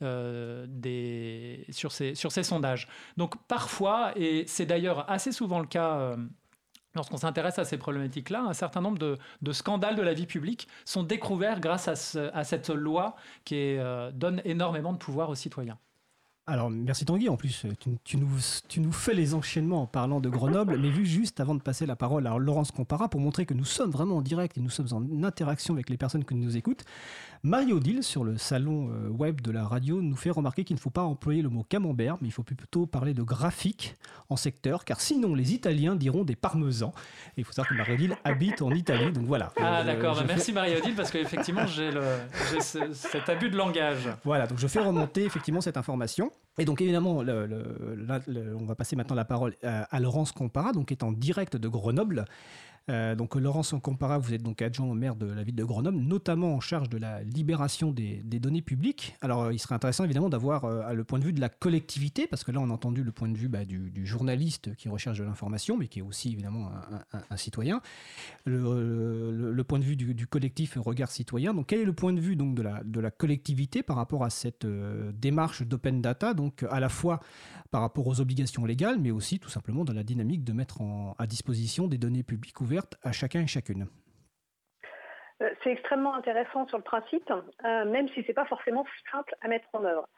des, 0.00 1.64
sur, 1.70 1.92
ces, 1.92 2.14
sur 2.14 2.32
ces 2.32 2.42
sondages. 2.42 2.88
Donc 3.16 3.34
parfois, 3.46 4.12
et 4.16 4.44
c'est 4.46 4.66
d'ailleurs 4.66 5.10
assez 5.10 5.32
souvent 5.32 5.60
le 5.60 5.66
cas 5.66 5.96
euh, 5.98 6.16
lorsqu'on 6.94 7.16
s'intéresse 7.16 7.58
à 7.58 7.64
ces 7.64 7.78
problématiques-là, 7.78 8.42
un 8.42 8.52
certain 8.52 8.80
nombre 8.80 8.98
de, 8.98 9.52
scandales 9.52 9.96
de 9.96 10.02
la 10.02 10.14
vie 10.14 10.26
publique 10.26 10.68
sont 10.84 11.02
découverts 11.02 11.60
grâce 11.60 11.88
à, 11.88 12.44
cette 12.44 12.70
loi 12.70 13.16
qui 13.44 13.76
euh, 13.76 14.10
donne 14.12 14.40
énormément 14.44 14.92
de 14.92 14.98
pouvoir 14.98 15.30
aux 15.30 15.34
citoyens. 15.34 15.78
Alors, 16.46 16.68
merci 16.68 17.06
Tanguy. 17.06 17.30
En 17.30 17.38
plus, 17.38 17.64
tu, 18.04 18.18
nous, 18.18 18.28
nous, 18.76 18.92
fais 18.92 19.14
les 19.14 19.32
enchaînements 19.32 19.82
en 19.82 19.86
parlant 19.86 20.20
de 20.20 20.28
Grenoble, 20.28 20.76
mais 20.78 20.90
vu 20.90 21.06
juste 21.06 21.40
avant 21.40 21.54
de 21.54 21.62
passer 21.62 21.86
la 21.86 21.96
parole 21.96 22.26
à 22.26 22.36
Laurence 22.36 22.70
Compara 22.70 23.08
pour 23.08 23.18
montrer 23.18 23.46
que 23.46 23.54
nous 23.54 23.64
sommes 23.64 23.90
vraiment 23.90 24.18
en 24.18 24.22
direct 24.22 24.58
et 24.58 24.60
nous 24.60 24.68
sommes 24.68 24.88
en 24.92 25.22
interaction 25.24 25.72
avec 25.72 25.88
les 25.88 25.96
personnes 25.96 26.22
qui 26.22 26.34
nous 26.34 26.54
écoutent, 26.54 26.84
Mario 27.46 27.78
Dill, 27.78 28.02
sur 28.02 28.24
le 28.24 28.38
salon 28.38 28.88
euh, 28.88 29.10
web 29.10 29.42
de 29.42 29.50
la 29.50 29.66
radio, 29.66 30.00
nous 30.00 30.16
fait 30.16 30.30
remarquer 30.30 30.64
qu'il 30.64 30.76
ne 30.76 30.80
faut 30.80 30.88
pas 30.88 31.02
employer 31.02 31.42
le 31.42 31.50
mot 31.50 31.62
camembert, 31.62 32.16
mais 32.22 32.28
il 32.28 32.30
faut 32.30 32.42
plutôt 32.42 32.86
parler 32.86 33.12
de 33.12 33.22
graphique 33.22 33.96
en 34.30 34.36
secteur, 34.36 34.86
car 34.86 34.98
sinon 34.98 35.34
les 35.34 35.52
Italiens 35.52 35.94
diront 35.94 36.24
des 36.24 36.36
parmesans. 36.36 36.94
Et 37.36 37.42
il 37.42 37.44
faut 37.44 37.52
savoir 37.52 37.68
que 37.68 37.74
Mario 37.74 37.96
Dill 37.96 38.16
habite 38.24 38.62
en 38.62 38.70
Italie, 38.70 39.12
donc 39.12 39.26
voilà. 39.26 39.52
Ah 39.60 39.80
euh, 39.80 39.84
d'accord, 39.84 40.16
bah, 40.16 40.24
merci 40.26 40.54
Mario 40.54 40.80
Dill, 40.80 40.94
parce 40.94 41.10
qu'effectivement 41.10 41.66
j'ai 41.66 41.90
cet 42.94 43.28
abus 43.28 43.50
de 43.50 43.58
langage. 43.58 44.08
Voilà, 44.24 44.46
donc 44.46 44.58
je 44.58 44.66
fais 44.66 44.80
remonter 44.80 45.26
effectivement 45.26 45.60
cette 45.60 45.76
information. 45.76 46.32
Et 46.56 46.64
donc 46.64 46.80
évidemment, 46.80 47.18
on 47.18 48.64
va 48.64 48.74
passer 48.74 48.96
maintenant 48.96 49.16
la 49.16 49.26
parole 49.26 49.54
à, 49.62 49.82
à 49.82 50.00
Laurence 50.00 50.32
Compara, 50.32 50.72
donc 50.72 50.86
qui 50.86 50.94
est 50.94 51.04
en 51.04 51.12
direct 51.12 51.58
de 51.58 51.68
Grenoble. 51.68 52.24
Euh, 52.90 53.14
donc 53.14 53.34
Laurence 53.34 53.74
Compara, 53.82 54.18
vous 54.18 54.34
êtes 54.34 54.42
donc 54.42 54.60
adjoint 54.60 54.86
au 54.86 54.94
maire 54.94 55.16
de 55.16 55.26
la 55.26 55.42
ville 55.42 55.54
de 55.54 55.64
Grenoble, 55.64 55.98
notamment 55.98 56.54
en 56.54 56.60
charge 56.60 56.90
de 56.90 56.98
la 56.98 57.22
libération 57.22 57.92
des, 57.92 58.22
données 58.22 58.62
publiques. 58.62 59.16
Alors 59.22 59.52
il 59.52 59.58
serait 59.58 59.74
intéressant 59.74 60.04
évidemment 60.04 60.28
d'avoir 60.28 60.64
euh, 60.64 60.92
le 60.92 61.04
point 61.04 61.18
de 61.18 61.24
vue 61.24 61.32
de 61.32 61.40
la 61.40 61.48
collectivité, 61.48 62.26
parce 62.26 62.44
que 62.44 62.52
là 62.52 62.60
on 62.60 62.68
a 62.68 62.72
entendu 62.72 63.02
le 63.02 63.12
point 63.12 63.28
de 63.28 63.38
vue 63.38 63.48
bah, 63.48 63.64
du, 63.64 63.90
journaliste 64.04 64.74
qui 64.76 64.88
recherche 64.88 65.18
de 65.18 65.24
l'information, 65.24 65.78
mais 65.78 65.88
qui 65.88 66.00
est 66.00 66.02
aussi 66.02 66.32
évidemment 66.32 66.70
un, 67.30 67.36
citoyen, 67.36 67.80
le, 68.44 69.62
point 69.62 69.78
de 69.78 69.84
vue 69.84 69.96
du, 69.96 70.26
collectif 70.26 70.76
Regard 70.76 71.10
Citoyen. 71.10 71.54
Donc 71.54 71.68
quel 71.68 71.80
est 71.80 71.84
le 71.84 71.92
point 71.94 72.12
de 72.12 72.20
vue 72.20 72.36
donc, 72.36 72.54
de, 72.54 73.00
la, 73.00 73.10
collectivité 73.10 73.82
par 73.82 73.96
rapport 73.96 74.24
à 74.24 74.30
cette 74.30 74.64
euh, 74.64 75.12
démarche 75.12 75.62
d'open 75.62 76.02
data, 76.02 76.34
donc 76.34 76.64
à 76.70 76.80
la 76.80 76.88
fois 76.88 77.20
par 77.74 77.80
rapport 77.80 78.06
aux 78.06 78.20
obligations 78.20 78.64
légales, 78.64 78.98
mais 79.00 79.10
aussi 79.10 79.40
tout 79.40 79.48
simplement 79.48 79.82
dans 79.82 79.92
la 79.92 80.04
dynamique 80.04 80.44
de 80.44 80.52
mettre 80.52 80.78
à 81.18 81.26
disposition 81.26 81.88
des 81.88 81.98
données 81.98 82.22
publiques 82.22 82.60
ouvertes 82.60 82.94
à 83.02 83.10
chacun 83.10 83.40
et 83.40 83.48
chacune 83.48 83.88
euh, 85.42 85.50
c'est 85.64 85.72
extrêmement 85.72 86.14
intéressant 86.14 86.68
sur 86.68 86.78
le 86.78 86.84
principe, 86.84 87.28
euh, 87.32 87.84
même 87.86 88.08
si 88.10 88.22
ce 88.22 88.28
n'est 88.28 88.34
pas 88.34 88.44
forcément 88.44 88.86
simple 89.10 89.34
à 89.40 89.48
mettre 89.48 89.66
en 89.72 89.82
œuvre. 89.82 90.08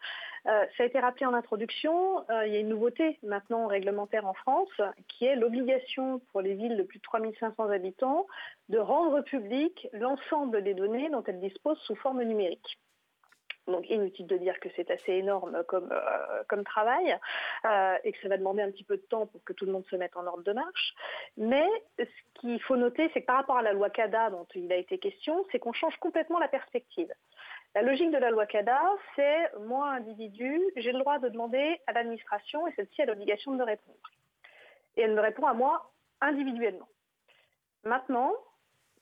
Euh, 0.46 0.66
ça 0.76 0.82
a 0.82 0.86
été 0.86 1.00
rappelé 1.00 1.25
en 1.25 1.32
introduction, 1.32 2.26
il 2.44 2.52
y 2.52 2.56
a 2.56 2.60
une 2.60 2.68
nouveauté 2.68 3.18
maintenant 3.22 3.66
réglementaire 3.66 4.26
en 4.26 4.34
France, 4.34 4.68
qui 5.08 5.25
est 5.25 5.34
l'obligation 5.34 6.20
pour 6.32 6.42
les 6.42 6.52
villes 6.52 6.76
de 6.76 6.82
plus 6.82 6.98
de 6.98 7.04
3500 7.04 7.70
habitants 7.70 8.26
de 8.68 8.76
rendre 8.76 9.22
public 9.22 9.88
l'ensemble 9.94 10.62
des 10.62 10.75
données 10.75 11.08
dont 11.08 11.25
elles 11.26 11.40
disposent 11.40 11.80
sous 11.86 11.96
forme 11.96 12.22
numérique. 12.22 12.78
Donc 13.66 13.88
inutile 13.90 14.26
de 14.26 14.37
dire 14.37 14.58
que 14.61 14.68
c'est 14.76 14.90
assez 14.90 15.12
énorme 15.12 15.64
comme, 15.66 15.90
euh, 15.90 16.62
travail 16.64 17.18
euh, 17.64 17.96
et 18.04 18.12
que 18.12 18.20
ça 18.20 18.28
va 18.28 18.37
demander 18.37 18.62
un 18.62 18.70
petit 18.70 18.85
peu 18.85 18.96
de 18.96 19.02
temps 19.02 19.26
pour 19.26 19.42
que 19.44 19.52
tout 19.52 19.66
le 19.66 19.73
monde 19.73 19.85
se 19.90 19.96
mette 19.96 20.16
en 20.16 20.26
ordre 20.26 20.44
de 20.44 20.52
marche. 20.52 20.94
Mais 21.37 21.66
ce 21.99 22.40
qu'il 22.40 22.61
faut 22.62 22.76
noter, 22.76 23.11
c'est 23.12 23.23
que 23.23 23.26
par 23.26 23.37
rapport 23.37 23.56
à 23.56 23.62
la 23.62 23.73
loi 23.73 23.90
CADA 23.90 24.30
dont 24.30 24.46
il 24.54 24.73
a 24.73 24.76
été 24.76 24.99
question, 24.99 25.44
c'est 25.50 25.58
qu'on 25.58 25.73
change 25.73 25.96
complètement 25.99 26.38
la 26.38 26.49
perspective. 26.49 27.12
La 27.75 27.82
logique 27.82 28.11
de 28.11 28.18
la 28.18 28.30
loi 28.30 28.46
CADA, 28.46 28.80
c'est 29.16 29.52
moi, 29.61 29.90
individu, 29.90 30.61
j'ai 30.76 30.92
le 30.92 30.99
droit 31.00 31.18
de 31.18 31.28
demander 31.28 31.80
à 31.87 31.92
l'administration 31.92 32.66
et 32.66 32.73
celle-ci 32.73 33.02
a 33.02 33.06
l'obligation 33.06 33.52
de 33.52 33.58
me 33.58 33.64
répondre. 33.64 33.99
Et 34.96 35.02
elle 35.02 35.14
me 35.14 35.20
répond 35.20 35.46
à 35.46 35.54
moi 35.54 35.92
individuellement. 36.20 36.88
Maintenant, 37.85 38.32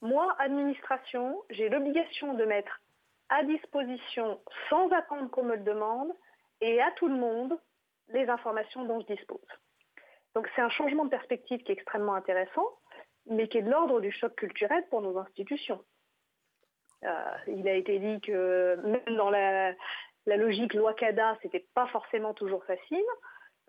moi, 0.00 0.34
administration, 0.38 1.42
j'ai 1.50 1.68
l'obligation 1.68 2.34
de 2.34 2.44
mettre 2.44 2.80
à 3.28 3.42
disposition 3.44 4.40
sans 4.68 4.90
attendre 4.90 5.30
qu'on 5.30 5.44
me 5.44 5.56
le 5.56 5.64
demande 5.64 6.12
et 6.60 6.80
à 6.80 6.90
tout 6.92 7.08
le 7.08 7.16
monde 7.16 7.58
les 8.08 8.28
informations 8.28 8.84
dont 8.84 9.00
je 9.00 9.14
dispose. 9.14 9.40
Donc 10.34 10.48
c'est 10.54 10.62
un 10.62 10.70
changement 10.70 11.04
de 11.04 11.10
perspective 11.10 11.62
qui 11.62 11.72
est 11.72 11.74
extrêmement 11.74 12.14
intéressant, 12.14 12.68
mais 13.26 13.48
qui 13.48 13.58
est 13.58 13.62
de 13.62 13.70
l'ordre 13.70 14.00
du 14.00 14.10
choc 14.10 14.34
culturel 14.34 14.84
pour 14.90 15.00
nos 15.00 15.16
institutions. 15.18 15.82
Euh, 17.04 17.36
il 17.46 17.68
a 17.68 17.74
été 17.74 17.98
dit 17.98 18.20
que 18.20 18.76
même 18.76 19.16
dans 19.16 19.30
la, 19.30 19.72
logique 20.26 20.74
loi 20.74 20.94
CADA, 20.94 21.36
ce 21.40 21.46
n'était 21.46 21.66
pas 21.74 21.86
forcément 21.88 22.34
toujours 22.34 22.64
facile. 22.64 23.04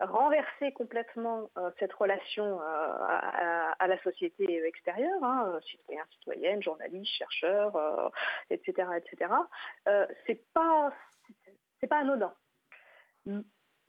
Renverser 0.00 0.72
complètement 0.72 1.50
cette 1.78 1.92
relation 1.92 2.60
à, 2.60 3.86
la 3.86 4.02
société 4.02 4.64
extérieure, 4.66 5.22
hein, 5.22 5.58
citoyens, 5.70 6.04
citoyennes, 6.12 6.62
journalistes, 6.62 7.12
chercheurs, 7.12 8.12
etc., 8.50 8.88
etc. 8.96 9.32
c'est 10.26 10.42
pas 10.52 10.92
c'est 11.80 11.86
pas 11.86 11.98
anodin. 11.98 12.32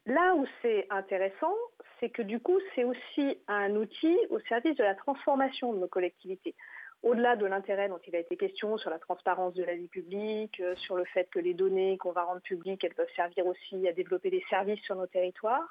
Là 0.05 0.35
où 0.35 0.45
c'est 0.61 0.87
intéressant, 0.89 1.53
c'est 1.99 2.09
que 2.09 2.21
du 2.21 2.39
coup, 2.39 2.57
c'est 2.73 2.85
aussi 2.85 3.37
un 3.47 3.75
outil 3.75 4.17
au 4.29 4.39
service 4.41 4.75
de 4.75 4.83
la 4.83 4.95
transformation 4.95 5.73
de 5.73 5.79
nos 5.79 5.87
collectivités. 5.87 6.55
Au-delà 7.03 7.35
de 7.35 7.45
l'intérêt 7.45 7.89
dont 7.89 7.99
il 8.07 8.15
a 8.15 8.19
été 8.19 8.35
question 8.37 8.77
sur 8.77 8.89
la 8.89 8.99
transparence 8.99 9.53
de 9.53 9.63
la 9.63 9.75
vie 9.75 9.87
publique, 9.87 10.59
euh, 10.59 10.75
sur 10.75 10.95
le 10.95 11.05
fait 11.05 11.29
que 11.29 11.39
les 11.39 11.53
données 11.53 11.97
qu'on 11.97 12.11
va 12.11 12.23
rendre 12.23 12.41
publiques, 12.41 12.83
elles 12.83 12.95
peuvent 12.95 13.07
servir 13.15 13.45
aussi 13.45 13.87
à 13.87 13.93
développer 13.93 14.29
des 14.29 14.43
services 14.49 14.81
sur 14.81 14.95
nos 14.95 15.07
territoires, 15.07 15.67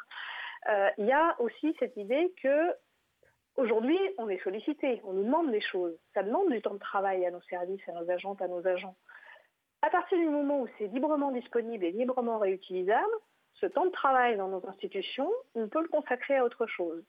euh, 0.69 0.89
il 0.99 1.07
y 1.07 1.13
a 1.13 1.37
aussi 1.41 1.75
cette 1.79 1.97
idée 1.97 2.33
que 2.43 2.75
aujourd'hui, 3.57 3.99
on 4.19 4.29
est 4.29 4.43
sollicité, 4.43 5.01
on 5.05 5.13
nous 5.13 5.25
demande 5.25 5.51
des 5.51 5.61
choses. 5.61 5.97
Ça 6.15 6.23
demande 6.23 6.51
du 6.51 6.61
temps 6.63 6.75
de 6.75 6.79
travail 6.79 7.27
à 7.27 7.31
nos 7.31 7.43
services, 7.43 7.87
à 7.89 7.93
nos 7.93 8.11
agentes, 8.11 8.41
à 8.43 8.49
nos 8.49 8.67
agents. 8.67 8.97
À 9.83 9.91
partir 9.91 10.19
du 10.19 10.29
moment 10.29 10.61
où 10.63 10.69
c'est 10.79 10.87
librement 10.87 11.33
disponible 11.33 11.85
et 11.85 11.93
librement 11.93 12.39
réutilisable, 12.39 13.13
ce 13.55 13.67
temps 13.67 13.87
de 13.87 13.91
travail 13.91 14.37
dans 14.37 14.49
nos 14.49 14.67
institutions, 14.69 15.31
on 15.55 15.69
peut 15.69 15.83
le 15.83 15.89
consacrer 15.89 16.37
à 16.37 16.45
autre 16.45 16.67
chose. 16.67 17.03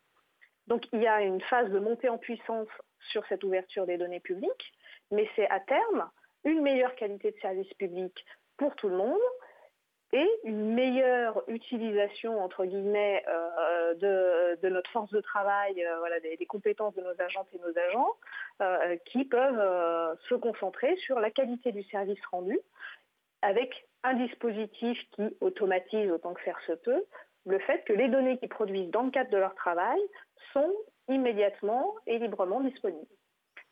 Donc 0.67 0.85
il 0.93 1.01
y 1.01 1.07
a 1.07 1.21
une 1.21 1.41
phase 1.41 1.69
de 1.71 1.79
montée 1.79 2.09
en 2.09 2.17
puissance 2.17 2.67
sur 3.09 3.25
cette 3.27 3.43
ouverture 3.43 3.85
des 3.85 3.97
données 3.97 4.19
publiques, 4.19 4.73
mais 5.11 5.29
c'est 5.35 5.49
à 5.49 5.59
terme 5.59 6.09
une 6.43 6.61
meilleure 6.61 6.95
qualité 6.95 7.31
de 7.31 7.37
service 7.39 7.73
public 7.75 8.25
pour 8.57 8.75
tout 8.75 8.89
le 8.89 8.97
monde 8.97 9.19
et 10.13 10.29
une 10.45 10.73
meilleure 10.73 11.43
utilisation, 11.49 12.41
entre 12.41 12.65
guillemets, 12.65 13.23
euh, 13.27 14.55
de, 14.61 14.69
notre 14.69 14.89
force 14.91 15.11
de 15.11 15.19
travail, 15.19 15.83
euh, 15.83 16.19
des, 16.21 16.45
compétences 16.45 16.95
de 16.95 17.01
nos 17.01 17.21
agentes 17.21 17.47
et 17.53 17.59
nos 17.59 17.77
agents, 17.77 18.15
euh, 18.61 18.95
qui 19.05 19.25
peuvent 19.25 20.17
se 20.29 20.35
concentrer 20.35 20.95
sur 20.97 21.19
la 21.19 21.29
qualité 21.29 21.73
du 21.73 21.83
service 21.83 22.23
rendu, 22.31 22.57
avec 23.41 23.85
un 24.03 24.13
dispositif 24.13 24.97
qui 25.11 25.35
automatise 25.41 26.09
autant 26.09 26.33
que 26.33 26.41
faire 26.41 26.59
se 26.65 26.73
peut 26.73 27.03
le 27.45 27.59
fait 27.59 27.83
que 27.85 27.93
les 27.93 28.09
données 28.09 28.37
qu'ils 28.37 28.49
produisent 28.49 28.91
dans 28.91 29.03
le 29.03 29.11
cadre 29.11 29.29
de 29.29 29.37
leur 29.37 29.55
travail 29.55 29.99
sont 30.53 30.73
immédiatement 31.07 31.95
et 32.05 32.19
librement 32.19 32.61
disponibles. 32.61 33.07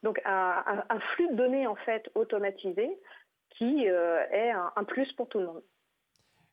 Donc 0.04 0.22
un, 0.26 1.00
flux 1.14 1.28
de 1.30 1.36
données 1.36 1.68
en 1.68 1.76
fait 1.76 2.10
automatisé 2.16 2.90
qui 3.50 3.90
euh, 3.90 4.24
est 4.32 4.52
un, 4.52 4.84
plus 4.84 5.12
pour 5.14 5.28
tout 5.28 5.40
le 5.40 5.48
monde. 5.48 5.64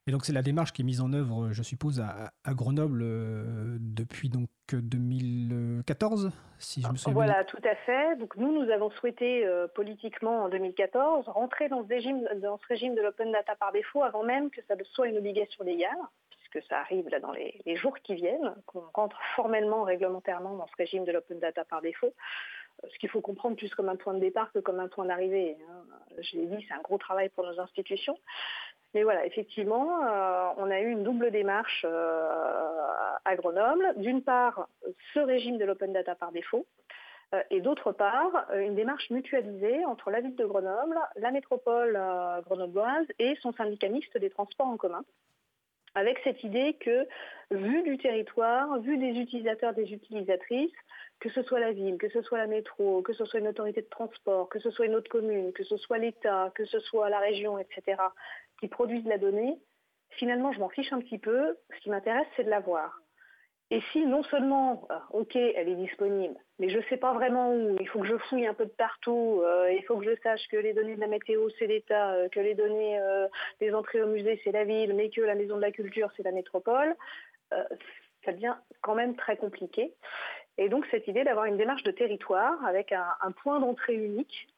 Et 0.07 0.11
donc 0.11 0.25
c'est 0.25 0.33
la 0.33 0.43
démarche 0.43 0.73
qui 0.73 0.83
est 0.83 0.85
mise 0.85 1.01
en 1.01 1.13
œuvre, 1.13 1.53
je 1.53 1.63
suppose, 1.63 2.01
à, 2.01 2.55
Grenoble 2.55 3.03
euh, 3.03 3.77
depuis 3.79 4.31
donc 4.31 4.49
2014, 4.73 6.33
si 6.59 6.83
je 6.83 6.89
me 6.89 6.97
souviens 6.97 7.13
Voilà, 7.13 7.45
tout 7.45 7.61
à 7.63 7.77
fait. 7.77 8.17
Donc 8.17 8.37
nous, 8.37 8.53
nous 8.53 8.69
avons 8.71 8.91
souhaité 8.91 9.47
euh, 9.47 9.69
politiquement 9.69 10.45
en 10.45 10.49
2014 10.49 11.29
rentrer 11.29 11.69
dans 11.69 11.85
ce 11.85 11.89
régime, 11.89 12.27
dans 12.41 12.59
ce 12.59 12.67
régime 12.67 12.95
de 12.95 13.03
l'open 13.03 13.31
data 13.31 13.55
par 13.55 13.71
défaut 13.71 14.03
avant 14.03 14.25
même 14.25 14.51
que 14.51 14.61
ça 14.67 14.75
soit 14.93 15.07
une 15.07 15.19
obligation 15.19 15.63
légale, 15.63 15.91
puisque 16.53 16.69
ça 16.69 16.81
arrive 16.81 17.09
là 17.09 17.21
dans 17.21 17.33
les, 17.33 17.77
jours 17.77 17.99
qui 18.01 18.15
viennent, 18.15 18.55
qu'on 18.67 18.85
rentre 18.95 19.19
formellement, 19.35 19.85
réglementairement 19.85 20.57
dans 20.57 20.67
ce 20.67 20.77
régime 20.77 21.05
de 21.05 21.13
l'open 21.13 21.39
data 21.39 21.65
par 21.65 21.81
défaut 21.81 22.13
ce 22.91 22.99
qu'il 22.99 23.09
faut 23.11 23.21
comprendre 23.21 23.57
plus 23.57 23.73
comme 23.75 23.89
un 23.89 23.97
point 23.97 24.15
de 24.15 24.19
départ 24.19 24.51
que 24.53 24.59
comme 24.59 24.81
un 24.81 24.89
point 24.89 25.05
d'arrivée. 25.05 25.57
Hein. 25.69 25.85
Je 26.19 26.37
l'ai 26.37 26.47
dit, 26.47 26.65
c'est 26.67 26.75
un 26.75 26.81
gros 26.81 26.99
travail 26.99 27.29
pour 27.29 27.45
nos 27.45 27.61
institutions. 27.61 28.19
Mais 28.95 29.05
voilà, 29.05 29.25
effectivement, 29.25 30.05
euh, 30.05 30.49
on 30.59 30.71
a 30.71 30.81
eu 30.81 30.91
une 30.91 31.03
double 31.03 31.31
démarche 31.31 31.87
euh, 31.89 32.29
à 33.25 33.37
Grenoble. 33.37 33.95
D'une 33.97 34.23
part, 34.23 34.69
ce 35.15 35.21
régime 35.21 35.59
de 35.59 35.65
l'open 35.65 35.93
data 35.93 36.15
par 36.15 36.33
défaut, 36.33 36.67
euh, 37.35 37.43
et 37.51 37.61
d'autre 37.61 37.93
part, 37.93 38.47
une 38.55 38.75
démarche 38.75 39.09
mutualisée 39.11 39.85
entre 39.87 40.11
la 40.11 40.21
ville 40.21 40.37
de 40.37 40.45
Grenoble, 40.45 40.99
la 41.17 41.31
métropole 41.31 41.99
grenobloise 42.45 43.07
et 43.19 43.37
son 43.37 43.53
syndicat 43.53 43.89
mixte 43.89 44.19
des 44.19 44.29
transports 44.29 44.67
en 44.67 44.77
commun 44.77 45.05
avec 45.95 46.19
cette 46.25 46.43
idée 46.45 46.75
que, 46.81 47.07
vu 47.51 47.83
du 47.83 47.99
territoire, 47.99 48.81
vu 48.81 48.97
des 48.99 49.19
utilisateurs, 49.21 49.75
des 49.75 49.93
utilisatrices, 49.93 50.73
que 51.21 51.29
ce 51.31 51.43
soit 51.43 51.61
la 51.61 51.73
ville, 51.73 51.99
que 51.99 52.09
ce 52.09 52.23
soit 52.23 52.39
la 52.39 52.47
métro, 52.47 53.03
que 53.03 53.13
ce 53.13 53.25
soit 53.25 53.41
une 53.41 53.49
autorité 53.49 53.83
de 53.83 53.89
transport, 53.89 54.49
que 54.49 54.59
ce 54.59 54.71
soit 54.71 54.87
une 54.87 54.95
autre 54.95 55.11
commune, 55.11 55.53
que 55.53 55.65
ce 55.65 55.77
soit 55.77 55.99
l'État, 55.99 56.51
que 56.55 56.65
ce 56.65 56.81
soit 56.81 57.11
la 57.11 57.19
région, 57.21 57.59
etc., 57.59 58.01
qui 58.59 58.69
produisent 58.69 59.07
la 59.07 59.19
donnée, 59.19 59.59
finalement, 60.11 60.53
je 60.53 60.61
m'en 60.61 60.69
fiche 60.69 60.93
un 60.93 61.01
petit 61.01 61.19
peu. 61.19 61.57
Ce 61.75 61.81
qui 61.81 61.91
m'intéresse, 61.91 62.27
c'est 62.37 62.45
de 62.45 62.51
la 62.51 62.61
voir. 62.61 63.02
Et 63.73 63.81
si 63.91 64.05
non 64.05 64.23
seulement, 64.25 64.87
euh, 64.91 64.97
ok, 65.13 65.35
elle 65.35 65.67
est 65.67 65.77
disponible, 65.77 66.35
mais 66.59 66.69
je 66.69 66.77
ne 66.77 66.83
sais 66.91 66.99
pas 66.99 67.15
vraiment 67.15 67.55
où, 67.55 67.79
il 67.81 67.89
faut 67.89 68.01
que 68.01 68.07
je 68.07 68.19
fouille 68.19 68.47
un 68.47 68.53
peu 68.53 68.67
de 68.67 68.71
partout, 68.71 69.41
euh, 69.43 69.73
il 69.73 69.83
faut 69.85 69.97
que 69.97 70.05
je 70.05 70.15
sache 70.23 70.47
que 70.49 70.59
les 70.59 70.75
données 70.75 70.95
de 70.95 71.01
la 71.01 71.07
météo, 71.07 71.49
c'est 71.59 71.67
l'État, 71.67 72.13
euh, 72.13 72.29
que 72.29 72.39
les 72.39 72.55
données 72.55 73.01
des 73.61 73.73
entrées 73.73 74.03
au 74.03 74.09
musée, 74.09 74.39
c'est 74.45 74.53
la 74.53 74.65
ville, 74.65 74.93
mais 74.93 75.09
que 75.09 75.23
la 75.23 75.35
maison 75.35 75.57
de 75.57 75.63
la 75.63 75.73
culture, 75.73 76.11
c'est 76.19 76.23
la 76.23 76.33
métropole, 76.33 76.95
ça 77.51 78.33
devient 78.33 78.57
quand 78.83 78.95
même 78.95 79.17
très 79.17 79.39
compliqué. 79.39 79.95
Et 80.59 80.69
donc 80.69 80.85
cette 80.91 81.09
idée 81.09 81.25
d'avoir 81.25 81.47
une 81.47 81.57
démarche 81.57 81.83
de 81.83 81.93
territoire 81.93 82.63
avec 82.67 82.93
un, 82.93 83.33
point 83.43 83.59
d'entrée 83.59 83.95
unique 83.95 84.49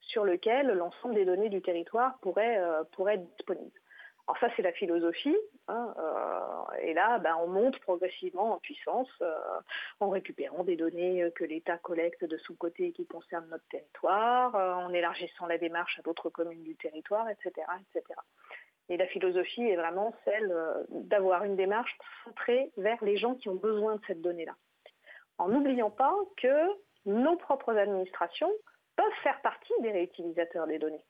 sur 0.00 0.24
lequel 0.24 0.68
l'ensemble 0.68 1.14
des 1.14 1.26
données 1.26 1.50
du 1.50 1.60
territoire 1.60 2.18
pourrait, 2.22 2.58
pourrait 2.92 3.16
être 3.16 3.36
disponible. 3.36 3.81
Alors 4.28 4.38
ça, 4.38 4.48
c'est 4.54 4.62
la 4.62 4.72
philosophie. 4.72 5.36
Hein, 5.68 5.94
euh, 5.98 6.76
et 6.80 6.94
là, 6.94 7.18
ben, 7.18 7.36
on 7.42 7.48
monte 7.48 7.78
progressivement 7.80 8.54
en 8.54 8.58
puissance 8.58 9.08
euh, 9.20 9.34
en 10.00 10.10
récupérant 10.10 10.62
des 10.62 10.76
données 10.76 11.28
que 11.34 11.44
l'État 11.44 11.78
collecte 11.78 12.24
de 12.24 12.36
son 12.38 12.54
côté 12.54 12.92
qui 12.92 13.06
concernent 13.06 13.48
notre 13.48 13.66
territoire, 13.68 14.54
euh, 14.54 14.74
en 14.74 14.92
élargissant 14.92 15.46
la 15.46 15.58
démarche 15.58 15.98
à 15.98 16.02
d'autres 16.02 16.30
communes 16.30 16.62
du 16.62 16.76
territoire, 16.76 17.28
etc., 17.30 17.50
etc. 17.80 18.20
Et 18.88 18.96
la 18.96 19.06
philosophie 19.06 19.62
est 19.62 19.76
vraiment 19.76 20.14
celle 20.24 20.54
d'avoir 20.90 21.44
une 21.44 21.56
démarche 21.56 21.96
centrée 22.24 22.70
vers 22.76 23.02
les 23.02 23.16
gens 23.16 23.34
qui 23.34 23.48
ont 23.48 23.54
besoin 23.54 23.96
de 23.96 24.00
cette 24.06 24.20
donnée-là. 24.20 24.54
En 25.38 25.48
n'oubliant 25.48 25.90
pas 25.90 26.14
que 26.36 26.68
nos 27.06 27.36
propres 27.36 27.76
administrations 27.76 28.52
peuvent 28.96 29.22
faire 29.22 29.40
partie 29.40 29.72
des 29.80 29.92
réutilisateurs 29.92 30.66
des 30.66 30.78
données. 30.78 31.04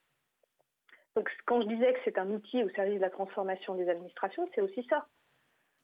Donc 1.17 1.31
quand 1.47 1.61
je 1.61 1.69
disais 1.69 1.93
que 1.93 1.99
c'est 2.05 2.19
un 2.19 2.31
outil 2.31 2.63
au 2.65 2.71
service 2.71 2.97
de 2.97 3.01
la 3.01 3.11
transformation 3.11 3.75
des 3.75 3.89
administrations, 3.89 4.49
c'est 4.55 4.63
aussi 4.63 4.87
ça. 4.89 5.07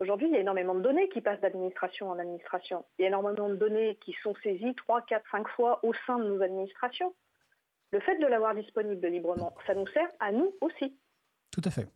Aujourd'hui, 0.00 0.28
il 0.28 0.34
y 0.34 0.36
a 0.36 0.40
énormément 0.40 0.76
de 0.76 0.80
données 0.80 1.08
qui 1.08 1.20
passent 1.20 1.40
d'administration 1.40 2.10
en 2.10 2.18
administration. 2.18 2.84
Il 2.98 3.02
y 3.02 3.04
a 3.04 3.08
énormément 3.08 3.48
de 3.48 3.56
données 3.56 3.96
qui 3.96 4.14
sont 4.22 4.34
saisies 4.42 4.74
3, 4.76 5.02
4, 5.02 5.24
5 5.30 5.48
fois 5.48 5.84
au 5.84 5.92
sein 6.06 6.18
de 6.18 6.24
nos 6.24 6.40
administrations. 6.40 7.14
Le 7.90 8.00
fait 8.00 8.16
de 8.18 8.26
l'avoir 8.26 8.54
disponible 8.54 9.06
librement, 9.08 9.54
ça 9.66 9.74
nous 9.74 9.86
sert 9.88 10.08
à 10.20 10.30
nous 10.30 10.54
aussi. 10.60 10.96
Tout 11.50 11.62
à 11.64 11.70
fait. 11.70 11.88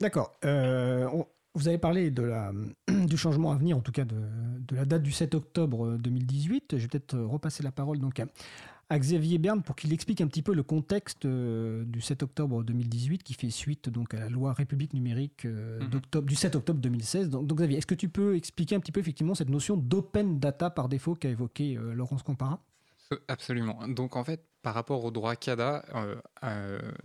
D'accord. 0.00 0.32
Euh, 0.44 1.08
vous 1.54 1.68
avez 1.68 1.78
parlé 1.78 2.10
du 2.88 3.16
changement 3.16 3.52
à 3.52 3.56
venir, 3.56 3.76
en 3.76 3.80
tout 3.80 3.92
cas 3.92 4.04
de, 4.04 4.16
de, 4.60 4.76
la 4.76 4.86
date 4.86 5.02
du 5.02 5.12
7 5.12 5.34
octobre 5.34 5.98
2018. 5.98 6.78
Je 6.78 6.82
vais 6.82 6.88
peut-être 6.88 7.18
repasser 7.18 7.62
la 7.64 7.72
parole 7.72 7.98
donc 7.98 8.20
à, 8.20 8.26
à 8.88 8.98
Xavier 8.98 9.38
Berne 9.38 9.62
pour 9.62 9.74
qu'il 9.74 9.92
explique 9.92 10.20
un 10.20 10.28
petit 10.28 10.42
peu 10.42 10.54
le 10.54 10.62
contexte 10.62 11.24
euh, 11.24 11.84
du 11.84 12.00
7 12.00 12.22
octobre 12.22 12.62
2018 12.62 13.22
qui 13.22 13.34
fait 13.34 13.50
suite 13.50 13.88
donc 13.88 14.14
à 14.14 14.20
la 14.20 14.28
loi 14.28 14.52
République 14.52 14.94
numérique 14.94 15.44
euh, 15.44 15.80
mhm. 15.80 16.24
du 16.24 16.34
7 16.36 16.54
octobre 16.54 16.80
2016. 16.80 17.30
Donc, 17.30 17.52
Xavier, 17.52 17.78
est-ce 17.78 17.86
que 17.86 17.94
tu 17.94 18.08
peux 18.08 18.36
expliquer 18.36 18.76
un 18.76 18.80
petit 18.80 18.92
peu 18.92 19.00
effectivement 19.00 19.34
cette 19.34 19.50
notion 19.50 19.76
d'open 19.76 20.38
data 20.38 20.70
par 20.70 20.88
défaut 20.88 21.14
qu'a 21.14 21.28
évoqué 21.28 21.76
euh, 21.76 21.94
Laurence 21.94 22.22
Compara 22.22 22.62
Absolument. 23.28 23.86
Donc 23.86 24.16
en 24.16 24.24
fait, 24.24 24.44
par 24.62 24.74
rapport 24.74 25.04
au 25.04 25.12
droit 25.12 25.36
CADA 25.36 25.84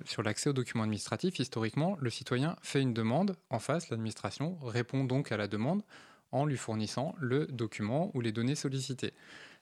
sur 0.04 0.24
l'accès 0.24 0.50
aux 0.50 0.54
documents 0.54 0.82
administratifs, 0.82 1.38
historiquement, 1.38 1.96
le 2.02 2.10
citoyen 2.10 2.56
fait 2.64 2.82
une 2.82 2.92
demande 2.96 3.36
en 3.52 3.60
face, 3.60 3.92
l'administration 3.92 4.58
répond 4.64 5.04
donc 5.04 5.32
à 5.32 5.38
la 5.38 5.48
demande 5.48 5.84
en 6.32 6.46
lui 6.46 6.58
fournissant 6.58 7.14
le 7.20 7.46
document 7.46 8.10
ou 8.16 8.22
les 8.22 8.32
données 8.32 8.56
sollicitées. 8.56 9.14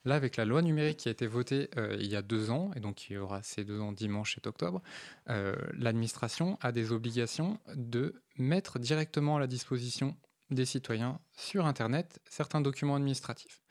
Là, 0.06 0.16
avec 0.16 0.38
la 0.38 0.46
loi 0.46 0.62
numérique 0.62 0.98
qui 0.98 1.10
a 1.10 1.12
été 1.12 1.28
votée 1.28 1.70
euh, 1.78 1.98
il 2.00 2.08
y 2.08 2.16
a 2.16 2.22
deux 2.22 2.52
ans, 2.52 2.72
et 2.76 2.80
donc 2.80 3.10
il 3.10 3.14
y 3.14 3.18
aura 3.18 3.44
ces 3.44 3.66
deux 3.66 3.82
ans 3.82 3.92
dimanche 3.92 4.36
7 4.36 4.48
octobre, 4.48 4.82
euh, 5.30 5.56
l'administration 5.74 6.58
a 6.62 6.72
des 6.72 6.92
obligations 6.92 7.60
de 7.76 8.22
mettre 8.38 8.80
directement 8.80 9.36
à 9.36 9.40
la 9.40 9.48
disposition 9.48 10.16
des 10.52 10.66
citoyens 10.66 11.20
sur 11.38 11.66
Internet 11.66 12.20
certains 12.30 12.62
documents 12.62 12.96
administratifs. 12.96 13.62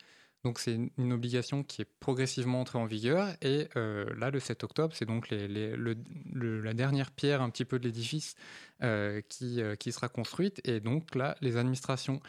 Donc 0.44 0.60
c'est 0.60 0.78
une 0.96 1.12
obligation 1.12 1.64
qui 1.64 1.82
est 1.82 1.88
progressivement 1.98 2.60
entrée 2.60 2.78
en 2.78 2.86
vigueur. 2.86 3.28
Et 3.42 3.68
euh, 3.76 4.06
là, 4.16 4.30
le 4.30 4.38
7 4.38 4.62
octobre, 4.62 4.94
c'est 4.94 5.04
donc 5.04 5.30
la 5.30 6.74
dernière 6.74 7.10
pierre 7.10 7.42
un 7.42 7.50
petit 7.50 7.64
peu 7.64 7.78
de 7.78 7.84
l'édifice 7.84 8.36
euh, 8.82 9.20
qui, 9.28 9.60
euh, 9.60 9.74
qui, 9.74 9.90
sera 9.90 10.08
construite. 10.08 10.60
Et 10.64 10.78
donc 10.78 11.16
là, 11.16 11.36
les 11.40 11.56
administrations, 11.56 12.20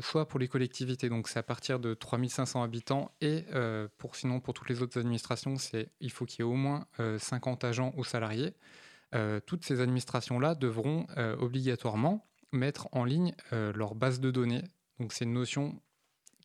soit 0.00 0.28
pour 0.28 0.40
les 0.40 0.48
collectivités, 0.48 1.08
donc 1.08 1.28
c'est 1.28 1.38
à 1.38 1.42
partir 1.42 1.78
de 1.78 1.92
3500 1.92 2.62
habitants, 2.62 3.10
et 3.20 3.44
pour, 3.98 4.16
sinon 4.16 4.40
pour 4.40 4.54
toutes 4.54 4.70
les 4.70 4.80
autres 4.82 4.98
administrations, 4.98 5.56
il 6.00 6.10
faut 6.10 6.24
qu'il 6.24 6.40
y 6.40 6.48
ait 6.48 6.50
au 6.50 6.54
moins 6.54 6.86
50 7.18 7.64
agents 7.64 7.92
ou 7.96 8.04
salariés. 8.04 8.54
toutes 9.44 9.64
ces 9.64 9.80
administrations-là 9.80 10.54
devront 10.54 11.06
obligatoirement 11.38 12.26
mettre 12.52 12.88
en 12.92 13.04
ligne 13.04 13.34
leur 13.52 13.94
base 13.94 14.20
de 14.20 14.30
données. 14.30 14.64
Donc 14.98 15.12
c'est 15.12 15.24
une 15.24 15.34
notion 15.34 15.78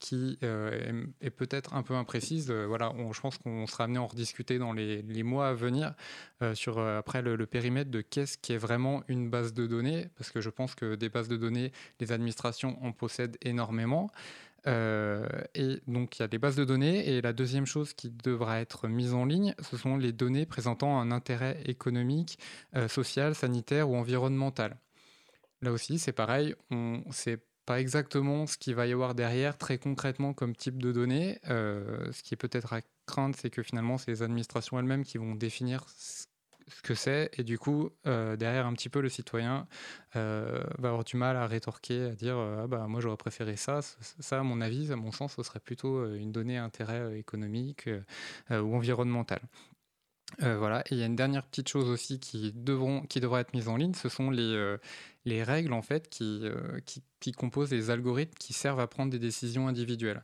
qui 0.01 0.39
euh, 0.43 1.05
est, 1.21 1.29
peut-être 1.29 1.73
un 1.75 1.83
peu 1.83 1.93
imprécise. 1.93 2.49
Euh, 2.49 2.65
voilà, 2.65 2.91
je 3.13 3.21
pense 3.21 3.37
qu'on 3.37 3.67
sera 3.67 3.85
amené 3.85 3.99
à 3.99 4.01
en 4.01 4.07
rediscuter 4.07 4.57
dans 4.57 4.73
les, 4.73 5.23
mois 5.23 5.49
à 5.49 5.53
venir 5.53 5.93
euh, 6.41 6.55
sur 6.55 6.79
après 6.79 7.21
le, 7.21 7.45
périmètre 7.45 7.91
de 7.91 8.01
qu'est-ce 8.01 8.37
qui 8.37 8.51
est 8.51 8.57
vraiment 8.57 9.03
une 9.07 9.29
base 9.29 9.53
de 9.53 9.67
données, 9.67 10.09
parce 10.17 10.31
que 10.31 10.41
je 10.41 10.49
pense 10.49 10.75
que 10.75 10.95
des 10.95 11.07
bases 11.07 11.27
de 11.27 11.37
données, 11.37 11.71
les 11.99 12.11
administrations 12.11 12.83
en 12.83 12.91
possèdent 12.91 13.37
énormément. 13.41 14.09
et 14.65 15.81
donc 15.87 16.17
il 16.17 16.21
y 16.21 16.23
a 16.23 16.27
des 16.27 16.39
bases 16.39 16.55
de 16.55 16.65
données. 16.65 17.07
Et 17.09 17.21
la 17.21 17.33
deuxième 17.33 17.67
chose 17.67 17.93
qui 17.93 18.09
devra 18.09 18.59
être 18.59 18.87
mise 18.87 19.13
en 19.13 19.25
ligne, 19.25 19.53
ce 19.61 19.77
sont 19.77 19.97
les 19.97 20.11
données 20.11 20.47
présentant 20.47 20.99
un 20.99 21.11
intérêt 21.11 21.61
économique, 21.65 22.39
social, 22.87 23.35
sanitaire 23.35 23.89
ou 23.89 23.95
environnemental. 23.95 24.77
Là 25.61 25.71
aussi, 25.71 25.99
c'est 25.99 26.13
pareil, 26.13 26.55
on 26.71 27.03
sait 27.11 27.39
exactement 27.79 28.47
ce 28.47 28.57
qu'il 28.57 28.75
va 28.75 28.87
y 28.87 28.93
avoir 28.93 29.15
derrière 29.15 29.57
très 29.57 29.77
concrètement 29.77 30.33
comme 30.33 30.55
type 30.55 30.81
de 30.81 30.91
données. 30.91 31.39
Euh, 31.49 32.11
ce 32.11 32.23
qui 32.23 32.33
est 32.33 32.37
peut-être 32.37 32.73
à 32.73 32.81
craindre, 33.05 33.35
c'est 33.39 33.49
que 33.49 33.63
finalement, 33.63 33.97
c'est 33.97 34.11
les 34.11 34.23
administrations 34.23 34.79
elles-mêmes 34.79 35.03
qui 35.03 35.17
vont 35.17 35.35
définir 35.35 35.85
ce 35.87 36.25
que 36.83 36.95
c'est. 36.95 37.29
Et 37.37 37.43
du 37.43 37.59
coup 37.59 37.89
euh, 38.07 38.35
derrière 38.37 38.65
un 38.65 38.73
petit 38.73 38.89
peu 38.89 39.01
le 39.01 39.09
citoyen 39.09 39.67
euh, 40.15 40.63
va 40.79 40.89
avoir 40.89 41.03
du 41.03 41.17
mal 41.17 41.35
à 41.35 41.45
rétorquer 41.45 42.05
à 42.05 42.15
dire 42.15 42.37
ah 42.37 42.67
bah 42.67 42.87
moi 42.87 43.01
j'aurais 43.01 43.17
préféré 43.17 43.57
ça 43.57 43.81
ça 43.81 44.39
à 44.39 44.43
mon 44.43 44.61
avis 44.61 44.89
à 44.91 44.95
mon 44.95 45.11
sens 45.11 45.35
ce 45.35 45.43
serait 45.43 45.59
plutôt 45.59 46.05
une 46.13 46.31
donnée 46.31 46.57
à 46.57 46.63
intérêt 46.63 47.19
économique 47.19 47.89
ou 48.49 48.75
environnemental 48.75 49.41
voilà, 50.39 50.81
et 50.89 50.93
il 50.93 50.97
y 50.97 51.03
a 51.03 51.07
une 51.07 51.17
dernière 51.17 51.45
petite 51.45 51.67
chose 51.67 51.89
aussi 51.89 52.19
qui, 52.19 52.53
devront, 52.55 53.01
qui 53.01 53.19
devra 53.19 53.41
être 53.41 53.53
mise 53.53 53.67
en 53.67 53.75
ligne, 53.75 53.93
ce 53.93 54.07
sont 54.07 54.29
les, 54.29 54.77
les 55.25 55.43
règles 55.43 55.73
en 55.73 55.81
fait 55.81 56.17
euh, 56.21 56.79
qui, 57.19 57.31
composent 57.31 57.71
les 57.71 57.89
algorithmes 57.89 58.33
qui 58.39 58.53
servent 58.53 58.79
à 58.79 58.87
prendre 58.87 59.11
des 59.11 59.19
décisions 59.19 59.67
individuelles. 59.67 60.23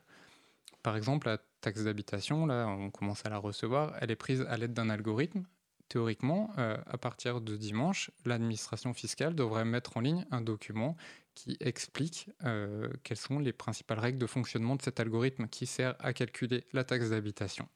Par 0.84 0.96
exemple, 0.96 1.28
la 1.28 1.40
taxe 1.62 1.84
d'habitation, 1.84 2.46
là, 2.46 2.68
on 2.68 2.92
commence 2.92 3.26
à 3.26 3.30
la 3.30 3.38
recevoir, 3.38 3.96
elle 4.00 4.12
est 4.12 4.16
prise 4.16 4.46
à 4.50 4.58
l'aide 4.58 4.74
d'un 4.74 4.90
algorithme. 4.90 5.46
Théoriquement, 5.90 6.52
euh, 6.58 6.78
à 6.86 6.98
partir 6.98 7.40
de 7.40 7.56
dimanche, 7.56 8.12
l'administration 8.26 8.94
fiscale 8.94 9.36
devrait 9.36 9.64
mettre 9.64 9.96
en 9.96 10.02
ligne 10.02 10.26
un 10.32 10.42
document 10.42 10.98
qui 11.34 11.56
explique 11.62 12.30
euh, 12.44 12.90
quelles 13.04 13.18
sont 13.18 13.40
les 13.40 13.54
principales 13.54 14.00
règles 14.00 14.20
de 14.20 14.26
fonctionnement 14.26 14.76
de 14.76 14.82
cet 14.82 15.00
algorithme 15.00 15.48
qui 15.48 15.66
sert 15.66 15.96
à 16.00 16.12
calculer 16.12 16.66
la 16.74 16.84
taxe 16.84 17.12
d'habitation. 17.12 17.70